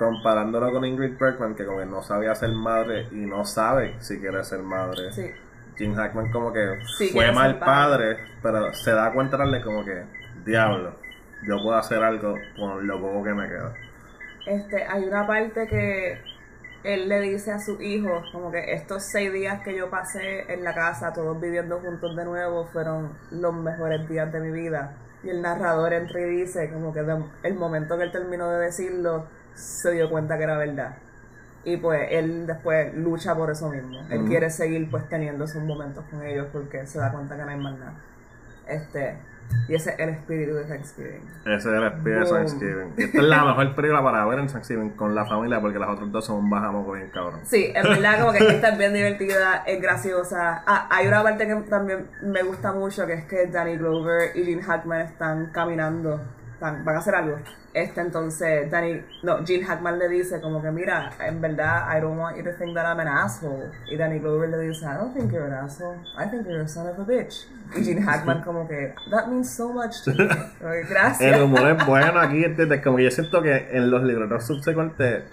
comparándolo 0.04 0.72
con 0.72 0.86
Ingrid 0.86 1.18
Bergman, 1.20 1.56
que 1.56 1.66
como 1.66 1.80
que 1.80 1.86
no 1.86 2.02
sabía 2.04 2.36
ser 2.36 2.52
madre 2.52 3.08
y 3.12 3.26
no 3.26 3.46
sabe 3.46 3.96
si 4.00 4.20
quiere 4.20 4.44
ser 4.44 4.60
madre. 4.62 5.12
Sí. 5.12 5.30
Jim 5.78 5.96
Hackman 5.96 6.32
como 6.32 6.54
que 6.54 6.78
Sí, 6.98 7.10
fue 7.10 7.32
mal 7.32 7.58
padre. 7.60 8.16
padre, 8.16 8.18
pero 8.44 8.74
se 8.74 8.92
da 8.92 9.12
cuenta 9.12 9.38
darle 9.38 9.62
como 9.62 9.84
que, 9.84 10.04
diablo, 10.46 10.96
yo 11.48 11.58
puedo 11.64 11.76
hacer 11.76 12.04
algo 12.04 12.36
con 12.58 12.86
lo 12.86 13.02
poco 13.02 13.24
que 13.24 13.34
me 13.34 13.48
queda. 13.48 13.74
Este, 14.46 14.84
hay 14.86 15.04
una 15.06 15.26
parte 15.26 15.68
que 15.68 16.22
él 16.84 17.08
le 17.10 17.22
dice 17.22 17.52
a 17.52 17.60
su 17.60 17.82
hijo, 17.82 18.22
como 18.32 18.52
que 18.52 18.74
estos 18.74 19.04
seis 19.06 19.32
días 19.34 19.62
que 19.64 19.76
yo 19.76 19.90
pasé 19.90 20.52
en 20.54 20.64
la 20.64 20.76
casa, 20.76 21.14
todos 21.14 21.40
viviendo 21.40 21.80
juntos 21.80 22.16
de 22.16 22.26
nuevo, 22.26 22.66
fueron 22.66 23.14
los 23.32 23.54
mejores 23.56 24.08
días 24.08 24.32
de 24.32 24.40
mi 24.42 24.52
vida. 24.52 24.94
Y 25.24 25.30
el 25.30 25.42
narrador 25.42 25.94
entra 25.94 26.20
y 26.20 26.26
dice, 26.26 26.70
como 26.72 26.94
que 26.94 27.02
de- 27.02 27.24
el 27.44 27.56
momento 27.56 27.98
que 27.98 28.04
él 28.04 28.12
terminó 28.12 28.50
de 28.52 28.66
decirlo, 28.66 29.26
se 29.56 29.92
dio 29.92 30.10
cuenta 30.10 30.38
que 30.38 30.44
era 30.44 30.58
verdad. 30.58 30.96
Y 31.66 31.78
pues 31.78 32.08
él 32.12 32.46
después 32.46 32.94
lucha 32.94 33.36
por 33.36 33.50
eso 33.50 33.70
mismo. 33.70 34.00
Él 34.10 34.26
quiere 34.26 34.50
seguir 34.50 34.90
pues 34.92 35.08
teniendo 35.08 35.46
esos 35.46 35.64
momentos 35.64 36.04
con 36.12 36.22
ellos 36.24 36.48
porque 36.52 36.86
se 36.86 37.00
da 37.00 37.12
cuenta 37.12 37.38
que 37.38 37.44
no 37.44 37.50
hay 37.50 37.58
más 37.58 37.80
nada. 37.80 37.94
Este, 38.68 39.18
y 39.68 39.76
ese 39.76 39.92
es 39.92 40.00
el 40.00 40.10
espíritu 40.10 40.56
de 40.56 40.66
Thanksgiving. 40.66 41.22
Ese 41.46 41.56
es 41.56 41.66
el 41.66 41.84
espíritu 41.84 42.20
de. 42.20 42.32
Thanksgiving. 42.32 42.94
Esta 42.98 43.18
es 43.18 43.24
la 43.24 43.46
mejor 43.46 43.76
película 43.76 44.04
para 44.04 44.26
ver 44.26 44.40
en 44.40 44.48
Thanksgiving 44.48 44.90
con 44.92 45.16
la 45.16 45.26
familia 45.26 45.62
porque 45.62 45.80
las 45.80 45.90
otras 45.90 46.12
dos 46.12 46.26
son 46.26 46.38
un 46.38 46.50
bajamoco 46.50 46.94
bien 46.94 47.10
cabrón. 47.14 47.40
Sí, 47.44 47.72
en 47.74 47.84
verdad 47.84 48.20
como 48.20 48.34
que 48.34 48.40
esta 48.40 48.70
es 48.70 48.78
bien 48.78 48.94
divertida, 48.94 49.64
es 49.66 49.82
graciosa. 49.82 50.64
Ah, 50.66 50.88
hay 50.92 51.08
una 51.08 51.24
parte 51.24 51.48
que 51.48 51.56
también 51.70 52.10
me 52.24 52.44
gusta 52.44 52.74
mucho, 52.74 53.08
que 53.08 53.14
es 53.14 53.26
que 53.26 53.48
Danny 53.48 53.78
Glover 53.78 54.36
y 54.36 54.44
Gene 54.44 54.64
Hackman 54.64 55.02
están 55.02 55.52
caminando, 55.52 56.20
están- 56.64 56.86
van 56.86 56.96
a 56.96 57.00
hacer 57.00 57.16
algo. 57.16 57.38
Este 57.74 58.02
entonces, 58.02 58.70
Danny, 58.70 59.02
no, 59.24 59.44
Gene 59.46 59.66
Hackman 59.66 59.98
le 59.98 60.08
dice 60.08 60.40
como 60.40 60.62
que 60.62 60.72
mira, 60.72 61.10
en 61.20 61.42
verdad, 61.42 61.88
I 61.96 62.00
don't 62.00 62.18
want 62.20 62.38
you 62.38 62.44
to 62.44 62.52
think 62.58 62.76
that 62.76 62.86
I'm 62.86 63.00
an 63.00 63.08
asshole. 63.08 63.72
Y 63.92 63.98
Danny 63.98 64.20
Glover 64.20 64.50
le 64.50 64.60
dice, 64.60 64.86
I 64.86 64.96
don't 64.98 65.14
think 65.14 65.32
you're 65.32 65.46
an 65.48 65.54
asshole, 65.54 65.98
I 66.18 66.30
think 66.30 66.46
you're 66.48 66.62
a 66.62 66.68
son 66.68 66.88
of 66.88 67.00
a 67.00 67.04
bitch. 67.04 67.48
Y 67.76 67.84
Gene 67.84 68.02
Hackman 68.02 68.44
como 68.44 68.68
que, 68.68 68.94
that 69.10 69.28
means 69.28 69.50
so 69.50 69.74
much 69.74 70.04
to 70.04 70.12
me. 70.12 70.28
Como 70.60 70.72
Gracias. 70.90 71.22
El 71.22 71.42
humor 71.44 71.68
es 71.78 71.86
bueno 71.86 72.20
aquí, 72.20 72.44
¿entiendes? 72.44 72.82
Como 72.84 72.98
que 72.98 73.04
yo 73.06 73.12
siento 73.12 73.42
que 73.42 73.70
en 73.72 73.90
los 73.90 74.04
libretos 74.04 74.46
subsecuentes 74.46 75.24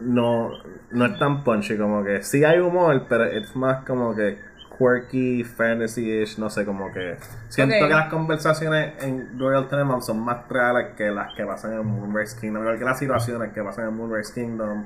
no, 0.00 0.50
no 0.92 1.06
es 1.06 1.18
tan 1.18 1.42
punchy, 1.44 1.76
como 1.76 2.04
que 2.04 2.22
sí 2.22 2.44
hay 2.44 2.58
humor, 2.60 3.06
pero 3.08 3.24
es 3.24 3.54
más 3.56 3.84
como 3.84 4.14
que 4.14 4.38
quirky, 4.78 5.44
fantasy-ish, 5.44 6.38
no 6.38 6.50
sé, 6.50 6.64
como 6.64 6.92
que 6.92 7.16
siento 7.48 7.74
que 7.86 7.88
las 7.94 8.08
conversaciones 8.10 8.94
en 9.02 9.38
Royal 9.38 9.68
Tenenbaums 9.68 10.06
son 10.06 10.20
más 10.20 10.48
reales 10.48 10.88
que 10.96 11.10
las 11.10 11.34
que 11.34 11.44
pasan 11.44 11.74
en 11.74 11.86
Moonrise 11.86 12.38
Kingdom, 12.40 12.62
igual 12.62 12.78
que 12.78 12.84
las 12.84 12.98
situaciones 12.98 13.52
que 13.52 13.62
pasan 13.62 13.88
en 13.88 13.96
Moonrise 13.96 14.32
Kingdom. 14.34 14.84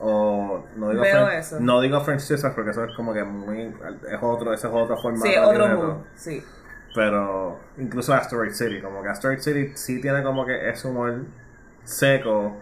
O 0.00 0.64
no 0.76 0.90
digo, 0.90 1.02
Veo 1.02 1.26
French- 1.28 1.38
eso. 1.38 1.60
no 1.60 1.80
digo 1.80 2.00
French 2.00 2.20
Sisters 2.20 2.52
porque 2.54 2.72
eso 2.72 2.84
es 2.84 2.94
como 2.96 3.14
que 3.14 3.22
muy. 3.22 3.72
Es 4.10 4.18
otro, 4.20 4.52
ese 4.52 4.66
es 4.66 4.72
otro 4.74 4.96
formato. 4.98 5.24
Sí, 5.26 5.36
otro 5.38 5.68
mood, 5.68 5.94
sí. 6.16 6.42
Pero 6.94 7.60
incluso 7.78 8.12
Asteroid 8.12 8.52
City, 8.52 8.80
como 8.80 9.02
que 9.02 9.08
Asteroid 9.08 9.38
City 9.38 9.72
sí 9.76 10.00
tiene 10.00 10.22
como 10.22 10.44
que 10.44 10.68
ese 10.68 10.88
humor 10.88 11.24
seco, 11.84 12.60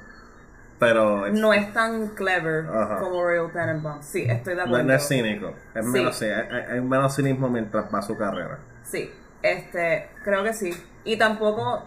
pero 0.82 1.28
No 1.30 1.52
es 1.52 1.72
tan 1.72 2.08
clever 2.08 2.66
Ajá. 2.66 2.98
como 2.98 3.22
Royal 3.22 3.52
Tenenbaums. 3.52 4.04
Sí, 4.04 4.24
estoy 4.28 4.56
de 4.56 4.62
acuerdo. 4.62 4.84
no 4.84 4.92
es 4.94 5.06
cínico. 5.06 5.54
Es 5.74 5.84
Sí. 5.86 5.90
menos, 5.92 6.16
sí, 6.18 6.24
hay, 6.24 6.48
hay- 6.50 6.64
hay 6.72 6.80
menos 6.80 7.14
cinismo 7.14 7.48
mientras 7.48 7.84
va 7.94 8.02
su 8.02 8.16
carrera. 8.18 8.58
Sí, 8.82 9.12
este, 9.42 10.08
creo 10.24 10.42
que 10.42 10.52
sí. 10.52 10.70
Y 11.04 11.16
tampoco 11.16 11.84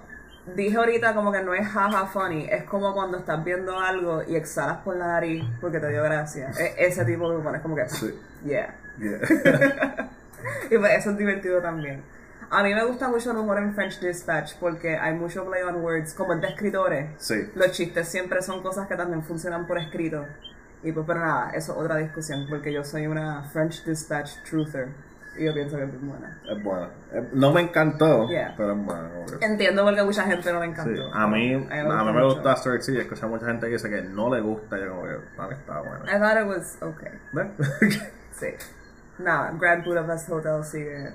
dije 0.56 0.78
ahorita 0.78 1.14
como 1.14 1.32
que 1.32 1.42
no 1.42 1.54
es 1.54 1.68
jaja 1.68 2.06
funny, 2.06 2.48
es 2.50 2.64
como 2.64 2.94
cuando 2.94 3.18
estás 3.18 3.44
viendo 3.44 3.78
algo 3.80 4.24
y 4.28 4.36
exhalas 4.36 4.78
por 4.78 4.96
la 4.96 5.08
nariz 5.08 5.44
porque 5.60 5.80
te 5.80 5.90
dio 5.90 6.04
gracia. 6.04 6.52
E- 6.60 6.76
ese 6.86 7.04
tipo 7.04 7.30
de 7.30 7.38
humor 7.38 7.56
es 7.56 7.62
como 7.62 7.76
que, 7.76 7.90
Sí. 7.90 8.14
yeah. 8.46 8.74
Yeah. 8.98 9.20
Y 10.72 10.78
pues 10.78 10.94
eso 11.00 11.10
es 11.12 11.18
divertido 11.18 11.60
también. 11.62 12.02
A 12.50 12.64
mí 12.64 12.74
me 12.74 12.86
gusta 12.86 13.08
mucho 13.08 13.32
el 13.32 13.38
humor 13.38 13.58
en 13.58 13.74
French 13.74 14.00
Dispatch 14.00 14.56
porque 14.60 14.96
hay 14.98 15.14
mucho 15.14 15.46
play 15.46 15.64
on 15.64 15.76
words, 15.84 16.14
como 16.14 16.34
es 16.34 16.42
de 16.42 16.48
escritores. 16.48 17.10
sí. 17.18 17.50
Los 17.56 17.72
chistes 17.72 18.08
siempre 18.08 18.42
son 18.42 18.62
cosas 18.62 18.88
que 18.88 18.96
también 18.96 19.24
funcionan 19.24 19.66
por 19.68 19.78
escrito. 19.78 20.26
Y 20.84 20.92
pues, 20.92 21.06
pero 21.08 21.20
nada, 21.20 21.50
eso 21.52 21.72
es 21.74 21.80
otra 21.80 21.98
discusión 21.98 22.46
porque 22.50 22.72
yo 22.72 22.84
soy 22.84 23.08
una 23.08 23.44
French 23.52 23.84
Dispatch 23.86 24.44
truther. 24.50 24.90
Y 25.38 25.44
yo 25.46 25.54
pienso 25.54 25.76
que 25.76 25.84
es 25.84 26.02
buena. 26.02 26.42
Es 26.50 26.64
bueno. 26.64 26.88
Eh, 27.12 27.28
No 27.34 27.52
me 27.52 27.60
encantó, 27.62 28.26
Yeah. 28.30 28.54
pero 28.56 28.72
es 29.26 29.32
que- 29.34 29.46
Entiendo 29.46 29.84
porque 29.84 30.00
a 30.00 30.06
mucha 30.06 30.24
gente 30.24 30.54
no 30.54 30.60
le 30.62 30.66
Sí. 30.68 30.72
encantó. 30.72 31.14
A 31.14 31.28
mí, 31.28 31.54
a 31.54 32.04
mí 32.04 32.14
me 32.14 32.24
gusta 32.24 32.54
Asteroid 32.54 32.80
City. 32.82 33.00
Escuché 33.00 33.26
a 33.26 33.28
mucha 33.28 33.46
gente 33.48 33.66
que 33.66 33.74
dice 33.74 33.90
que 33.90 34.02
no 34.02 34.34
le 34.34 34.40
gusta. 34.40 34.78
Yo 34.80 34.92
como 34.92 35.04
que, 35.04 35.10
mí 35.18 35.54
está 35.60 35.80
bueno. 35.82 36.06
I 36.06 36.20
thought 36.20 36.38
it 36.42 36.48
was 36.48 36.78
okay. 36.82 37.12
¿Ves? 37.34 37.48
Sí. 38.32 38.48
Nada, 39.18 39.52
Grand 39.60 39.84
Budapest 39.84 40.30
Hotel 40.30 40.64
sigue 40.64 41.14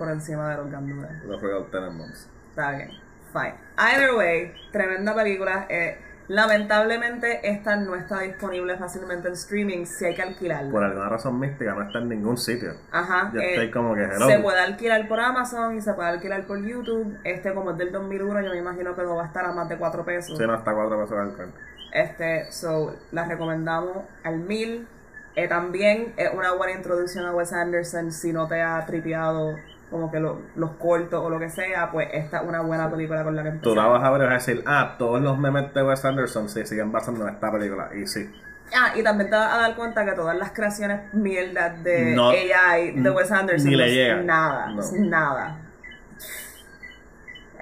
por 0.00 0.10
encima 0.10 0.48
de 0.50 0.56
los 0.56 0.70
gandules. 0.70 1.10
Los 1.24 1.40
Royal 1.40 1.70
Tenenbaums. 1.70 2.28
Está 2.48 2.72
bien. 2.72 2.90
Fine. 3.32 3.54
Either 3.76 4.14
way, 4.14 4.52
tremenda 4.72 5.14
película. 5.14 5.66
Eh, 5.68 5.98
Lamentablemente 6.30 7.40
esta 7.50 7.74
no 7.74 7.96
está 7.96 8.20
disponible 8.20 8.76
fácilmente 8.76 9.26
en 9.26 9.34
streaming, 9.34 9.84
si 9.84 10.04
hay 10.04 10.14
que 10.14 10.22
alquilarla. 10.22 10.70
Por 10.70 10.84
alguna 10.84 11.08
razón 11.08 11.40
mística 11.40 11.74
no 11.74 11.82
está 11.82 11.98
en 11.98 12.08
ningún 12.08 12.38
sitio. 12.38 12.74
Ajá. 12.92 13.32
Yo 13.34 13.40
eh, 13.40 13.50
estoy 13.50 13.72
como 13.72 13.96
que 13.96 14.04
hello. 14.04 14.28
se 14.28 14.38
puede 14.38 14.60
alquilar 14.60 15.08
por 15.08 15.18
Amazon 15.18 15.76
y 15.76 15.80
se 15.80 15.92
puede 15.92 16.10
alquilar 16.10 16.46
por 16.46 16.64
YouTube. 16.64 17.18
Este, 17.24 17.52
como 17.52 17.72
es 17.72 17.78
del 17.78 17.90
2001, 17.90 18.42
yo 18.42 18.50
me 18.52 18.58
imagino 18.58 18.94
que 18.94 19.02
no 19.02 19.16
va 19.16 19.24
a 19.24 19.26
estar 19.26 19.44
a 19.44 19.50
más 19.50 19.68
de 19.68 19.76
4 19.76 20.04
pesos. 20.04 20.38
Sí, 20.38 20.46
no 20.46 20.54
está 20.54 20.72
cuatro 20.72 21.02
pesos 21.02 21.18
al 21.18 21.34
cuento. 21.34 21.58
Este, 21.92 22.52
so, 22.52 22.94
la 23.10 23.24
recomendamos 23.24 24.04
al 24.22 24.38
mil. 24.38 24.86
Eh, 25.34 25.48
también 25.48 26.14
es 26.16 26.32
una 26.32 26.52
buena 26.52 26.74
introducción 26.74 27.26
a 27.26 27.34
Wes 27.34 27.52
Anderson 27.52 28.12
si 28.12 28.32
no 28.32 28.46
te 28.46 28.62
ha 28.62 28.86
tripeado 28.86 29.56
como 29.90 30.10
que 30.10 30.20
lo- 30.20 30.40
los 30.54 30.72
cortos 30.72 31.20
o 31.24 31.28
lo 31.30 31.38
que 31.38 31.50
sea, 31.50 31.90
pues 31.90 32.08
esta 32.12 32.38
es 32.42 32.48
una 32.48 32.60
buena 32.60 32.90
película 32.90 33.24
con 33.24 33.34
la 33.36 33.42
que 33.42 33.50
Tú 33.58 33.74
la 33.74 33.86
vas 33.86 34.02
a 34.04 34.10
ver 34.10 34.20
y 34.22 34.24
vas 34.24 34.32
a 34.32 34.52
decir, 34.52 34.62
ah, 34.66 34.94
todos 34.98 35.20
los 35.20 35.36
memes 35.38 35.74
de 35.74 35.82
Wes 35.82 36.04
Anderson 36.04 36.48
se 36.48 36.64
siguen 36.66 36.92
basando 36.92 37.26
en 37.26 37.34
esta 37.34 37.50
película. 37.50 37.90
Y 37.94 38.06
sí. 38.06 38.30
Ah, 38.72 38.92
y 38.96 39.02
también 39.02 39.28
te 39.30 39.36
vas 39.36 39.52
a 39.52 39.58
dar 39.62 39.74
cuenta 39.74 40.04
que 40.04 40.12
todas 40.12 40.36
las 40.36 40.52
creaciones 40.52 41.12
mierdas 41.12 41.82
de 41.82 42.14
No, 42.14 42.30
AI 42.30 42.92
de 42.92 43.10
Wes 43.10 43.32
Anderson 43.32 43.68
ni 43.68 43.76
le 43.76 44.14
no 44.16 44.22
nada, 44.22 44.66
No. 44.70 44.80
es 44.80 44.92
nada. 44.92 45.58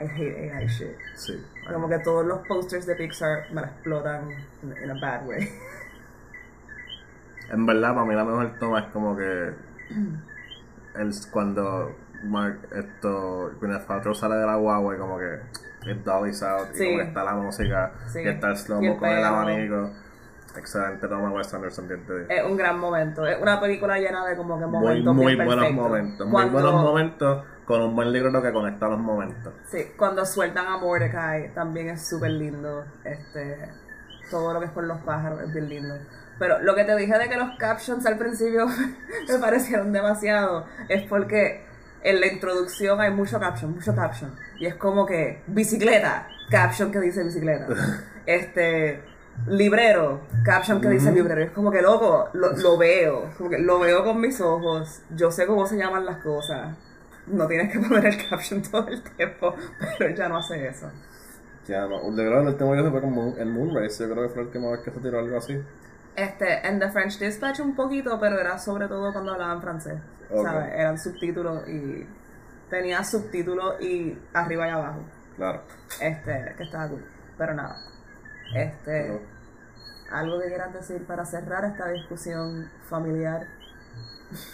I 0.01 0.05
hate 0.05 0.53
AI 0.53 0.67
shit. 0.69 0.97
Sí. 1.17 1.45
Como 1.73 1.89
que 1.89 1.99
todos 2.01 2.25
los 2.27 2.47
posters 2.47 2.87
de 2.87 2.95
Pixar 2.95 3.47
me 3.53 3.63
la 3.63 3.67
explotan 3.69 4.31
in 4.63 4.91
a 4.91 4.95
bad 5.01 5.27
way. 5.27 5.49
En 7.51 7.65
verdad, 7.67 7.95
para 7.95 8.05
mí 8.07 8.15
la 8.15 8.25
mejor 8.25 8.59
toma 8.61 8.81
es 8.81 8.87
como 8.93 9.17
que 9.17 9.23
el, 10.97 11.11
cuando 11.31 11.97
Mark, 12.24 12.59
esto, 12.74 13.53
Gwyneth 13.61 13.86
Paltrow 13.86 14.15
sale 14.15 14.36
de 14.36 14.47
la 14.47 14.57
guagua 14.57 14.95
y 14.95 14.99
como 14.99 15.19
que 15.19 15.40
it 15.90 15.99
dollies 16.05 16.43
out 16.43 16.69
Sí. 16.74 16.85
y 16.85 16.86
como 16.89 16.99
que 17.03 17.09
está 17.09 17.24
la 17.24 17.35
música 17.35 17.93
Sí. 18.09 18.20
y 18.24 18.28
está 18.28 18.49
el 18.49 18.57
slow 18.57 18.82
el 18.82 18.97
con 18.97 19.09
el 19.09 19.24
abanico. 19.24 19.90
Excelente 20.57 21.07
toma 21.07 21.31
Wes 21.31 21.53
Anderson 21.55 21.86
10 21.86 22.07
de 22.09 22.19
10. 22.27 22.31
Es 22.31 22.45
un 22.45 22.57
gran 22.57 22.78
momento. 22.78 23.24
Es 23.27 23.40
una 23.40 23.61
película 23.61 23.99
llena 23.99 24.27
de 24.27 24.36
como 24.36 24.59
que 24.59 24.66
Muy, 24.66 24.81
momentos 24.81 25.15
muy 25.15 25.35
bien 25.35 25.47
buenos 25.47 25.65
perfectos. 25.66 25.85
momentos. 25.89 26.27
Muy 26.27 26.32
Cuando- 26.32 26.53
buenos 26.53 26.73
momentos 26.82 27.45
con 27.65 27.82
un 27.82 27.95
buen 27.95 28.12
libro 28.12 28.43
que 28.43 28.53
conecta 28.53 28.89
los 28.89 28.99
momentos. 28.99 29.53
Sí, 29.66 29.93
cuando 29.97 30.24
sueltan 30.24 30.66
a 30.66 30.78
Mordecai 30.78 31.53
también 31.55 31.90
es 31.90 32.09
súper 32.09 32.31
lindo. 32.32 32.85
Este, 33.05 33.69
todo 34.31 34.55
lo 34.55 34.61
que 34.61 34.66
es 34.66 34.73
con 34.73 34.89
los 34.89 34.99
pájaros 35.03 35.43
es 35.43 35.53
bien 35.53 35.69
lindo. 35.69 35.95
Pero 36.39 36.61
lo 36.61 36.74
que 36.74 36.85
te 36.85 36.97
dije 36.97 37.16
de 37.19 37.28
que 37.28 37.36
los 37.36 37.57
captions 37.59 38.05
al 38.07 38.16
principio 38.16 38.66
me 39.28 39.39
parecieron 39.39 39.93
demasiado 39.93 40.65
es 40.89 41.03
porque 41.09 41.66
en 42.03 42.20
la 42.20 42.27
introducción 42.27 43.01
hay 43.01 43.11
mucho 43.11 43.39
caption, 43.39 43.75
mucho 43.75 43.95
caption. 43.95 44.35
Y 44.59 44.66
es 44.66 44.75
como 44.75 45.07
que 45.07 45.43
bicicleta, 45.47 46.29
caption 46.51 46.91
que 46.91 47.01
dice 47.01 47.25
bicicleta. 47.25 47.66
Este 48.27 49.01
librero, 49.47 50.20
caption 50.45 50.81
que 50.81 50.89
dice 50.89 51.11
librero. 51.12 51.43
Es 51.43 51.51
como 51.53 51.70
que 51.70 51.81
loco, 51.81 52.29
lo, 52.35 52.53
lo 52.57 52.77
veo, 52.77 53.31
como 53.39 53.49
que 53.49 53.59
lo 53.59 53.79
veo 53.79 54.05
con 54.05 54.20
mis 54.20 54.39
ojos. 54.41 55.01
Yo 55.16 55.31
sé 55.31 55.47
cómo 55.47 55.66
se 55.66 55.79
llaman 55.79 56.05
las 56.05 56.19
cosas. 56.19 56.77
No 57.27 57.47
tienes 57.47 57.73
que 57.73 57.79
poner 57.89 58.07
el 58.07 58.29
caption 58.29 58.62
todo 58.62 58.87
el 58.89 59.03
tiempo, 59.03 59.55
pero 59.99 60.15
ya 60.15 60.29
no 60.29 60.39
hace 60.39 60.66
eso. 60.69 60.91
Ya, 61.66 61.87
no. 61.87 62.11
De 62.11 62.25
verdad, 62.25 62.43
el 62.43 62.49
último 62.49 62.73
que 62.73 62.91
fue 62.91 63.01
como 63.01 63.35
el 63.37 63.47
Moonrace. 63.47 64.07
Yo 64.07 64.11
creo 64.11 64.27
que 64.27 64.35
fue 64.35 64.43
la 64.43 64.49
última 64.49 64.70
vez 64.70 64.81
que 64.81 64.91
se 64.91 65.01
tiró 65.01 65.19
algo 65.19 65.37
así. 65.37 65.61
Este, 66.19 66.66
en 66.66 66.78
The 66.78 66.90
French 66.90 67.19
Dispatch 67.19 67.61
un 67.61 67.74
poquito, 67.74 68.19
pero 68.19 68.39
era 68.39 68.59
sobre 68.59 68.89
todo 68.89 69.12
cuando 69.12 69.32
hablaban 69.32 69.61
francés. 69.62 69.99
¿Sabes? 70.28 70.73
Eran 70.74 70.99
subtítulos 70.99 71.66
y 71.69 72.07
tenía 72.69 73.03
subtítulos 73.05 73.81
y 73.81 74.19
arriba 74.35 74.69
y 74.69 74.70
abajo. 74.70 75.01
Claro. 75.36 75.62
Este, 76.01 76.55
que 76.57 76.62
estaba 76.65 76.89
cool. 76.89 77.05
Pero 77.39 77.55
nada. 77.55 77.77
Este, 78.55 79.20
algo 80.11 80.40
que 80.40 80.49
quieras 80.49 80.73
decir 80.73 81.07
para 81.07 81.24
cerrar 81.24 81.65
esta 81.65 81.89
discusión 81.89 82.69
familiar. 82.89 83.47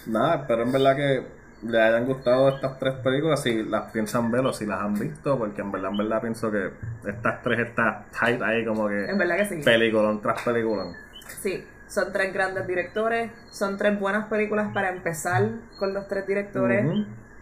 Nada, 0.07 0.47
pero 0.47 0.62
en 0.62 0.73
verdad 0.73 0.97
que 0.97 1.27
le 1.66 1.81
hayan 1.81 2.07
gustado 2.07 2.51
estas 2.51 2.78
tres 2.78 2.95
películas, 2.97 3.43
si 3.43 3.62
las 3.65 3.91
piensan 3.91 4.31
ver 4.31 4.45
o 4.45 4.53
si 4.53 4.66
las 4.66 4.81
han 4.81 4.95
visto, 4.95 5.39
porque 5.39 5.62
en 5.62 5.73
verdad, 5.73 5.91
en 5.91 5.97
verdad 5.97 6.20
pienso 6.20 6.51
que 6.51 6.70
estas 7.07 7.43
tres 7.43 7.69
están 7.69 8.05
tight 8.19 8.41
ahí 8.43 8.65
como 8.65 8.86
que 8.89 9.07
En 9.07 9.19
verdad 9.19 9.36
que 9.39 9.47
sí. 9.47 9.62
peliculón 9.65 10.20
tras 10.20 10.43
peliculón. 10.43 10.95
Sí, 11.40 11.66
son 11.86 12.12
tres 12.12 12.32
grandes 12.32 12.66
directores, 12.66 13.31
son 13.51 13.77
tres 13.77 13.98
buenas 13.98 14.27
películas 14.27 14.73
para 14.73 14.90
empezar 14.90 15.48
con 15.78 15.94
los 15.94 16.09
tres 16.09 16.27
directores. 16.27 16.86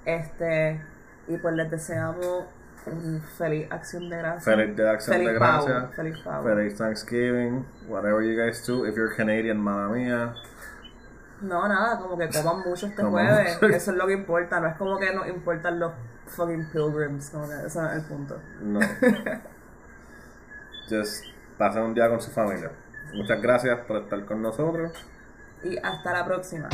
Este, 0.05 0.81
y 1.29 1.37
pues 1.37 1.55
les 1.55 1.71
deseamos 1.71 2.47
un 2.87 3.23
feliz 3.39 3.69
acción 3.71 4.11
de 4.11 4.19
gracias. 4.19 4.45
Feliz 4.45 4.77
de 4.77 4.91
Acción 4.91 5.17
Feliz 5.17 5.29
de 5.29 5.35
Gracias. 5.35 5.95
feliz. 5.95 6.19
Feliz 6.43 6.77
Thanksgiving, 6.77 7.65
whatever 7.89 8.23
you 8.23 8.37
guys 8.37 8.67
do. 8.67 8.87
If 8.87 8.97
you're 8.97 9.15
Canadian, 9.15 9.63
mía. 9.63 10.35
No, 11.41 11.69
nada, 11.69 11.99
como 11.99 12.17
que 12.17 12.29
coman 12.29 12.69
mucho 12.69 12.87
este 12.87 13.03
jueves. 13.03 13.59
Eso 13.63 13.91
es 13.93 13.97
lo 13.97 14.07
que 14.07 14.15
importa. 14.15 14.61
No 14.61 14.69
es 14.69 14.77
como 14.77 14.99
que 14.99 15.13
nos 15.13 15.29
importan 15.29 15.79
los 15.79 15.93
fucking 16.27 16.71
pilgrims. 16.73 17.31
Como 17.31 17.49
que 17.49 17.55
ese 17.67 17.67
es 17.67 17.93
el 17.95 18.03
punto. 18.03 18.41
No. 18.61 18.81
Just 20.89 21.25
pasen 21.59 21.83
un 21.83 21.95
día 21.95 22.09
con 22.09 22.21
su 22.21 22.31
familia. 22.31 22.71
Muchas 23.15 23.43
gracias 23.43 23.79
por 23.87 23.99
estar 23.99 24.25
con 24.25 24.43
nosotros. 24.43 24.93
Y 25.65 25.77
hasta 25.79 26.13
la 26.13 26.25
próxima. 26.25 26.69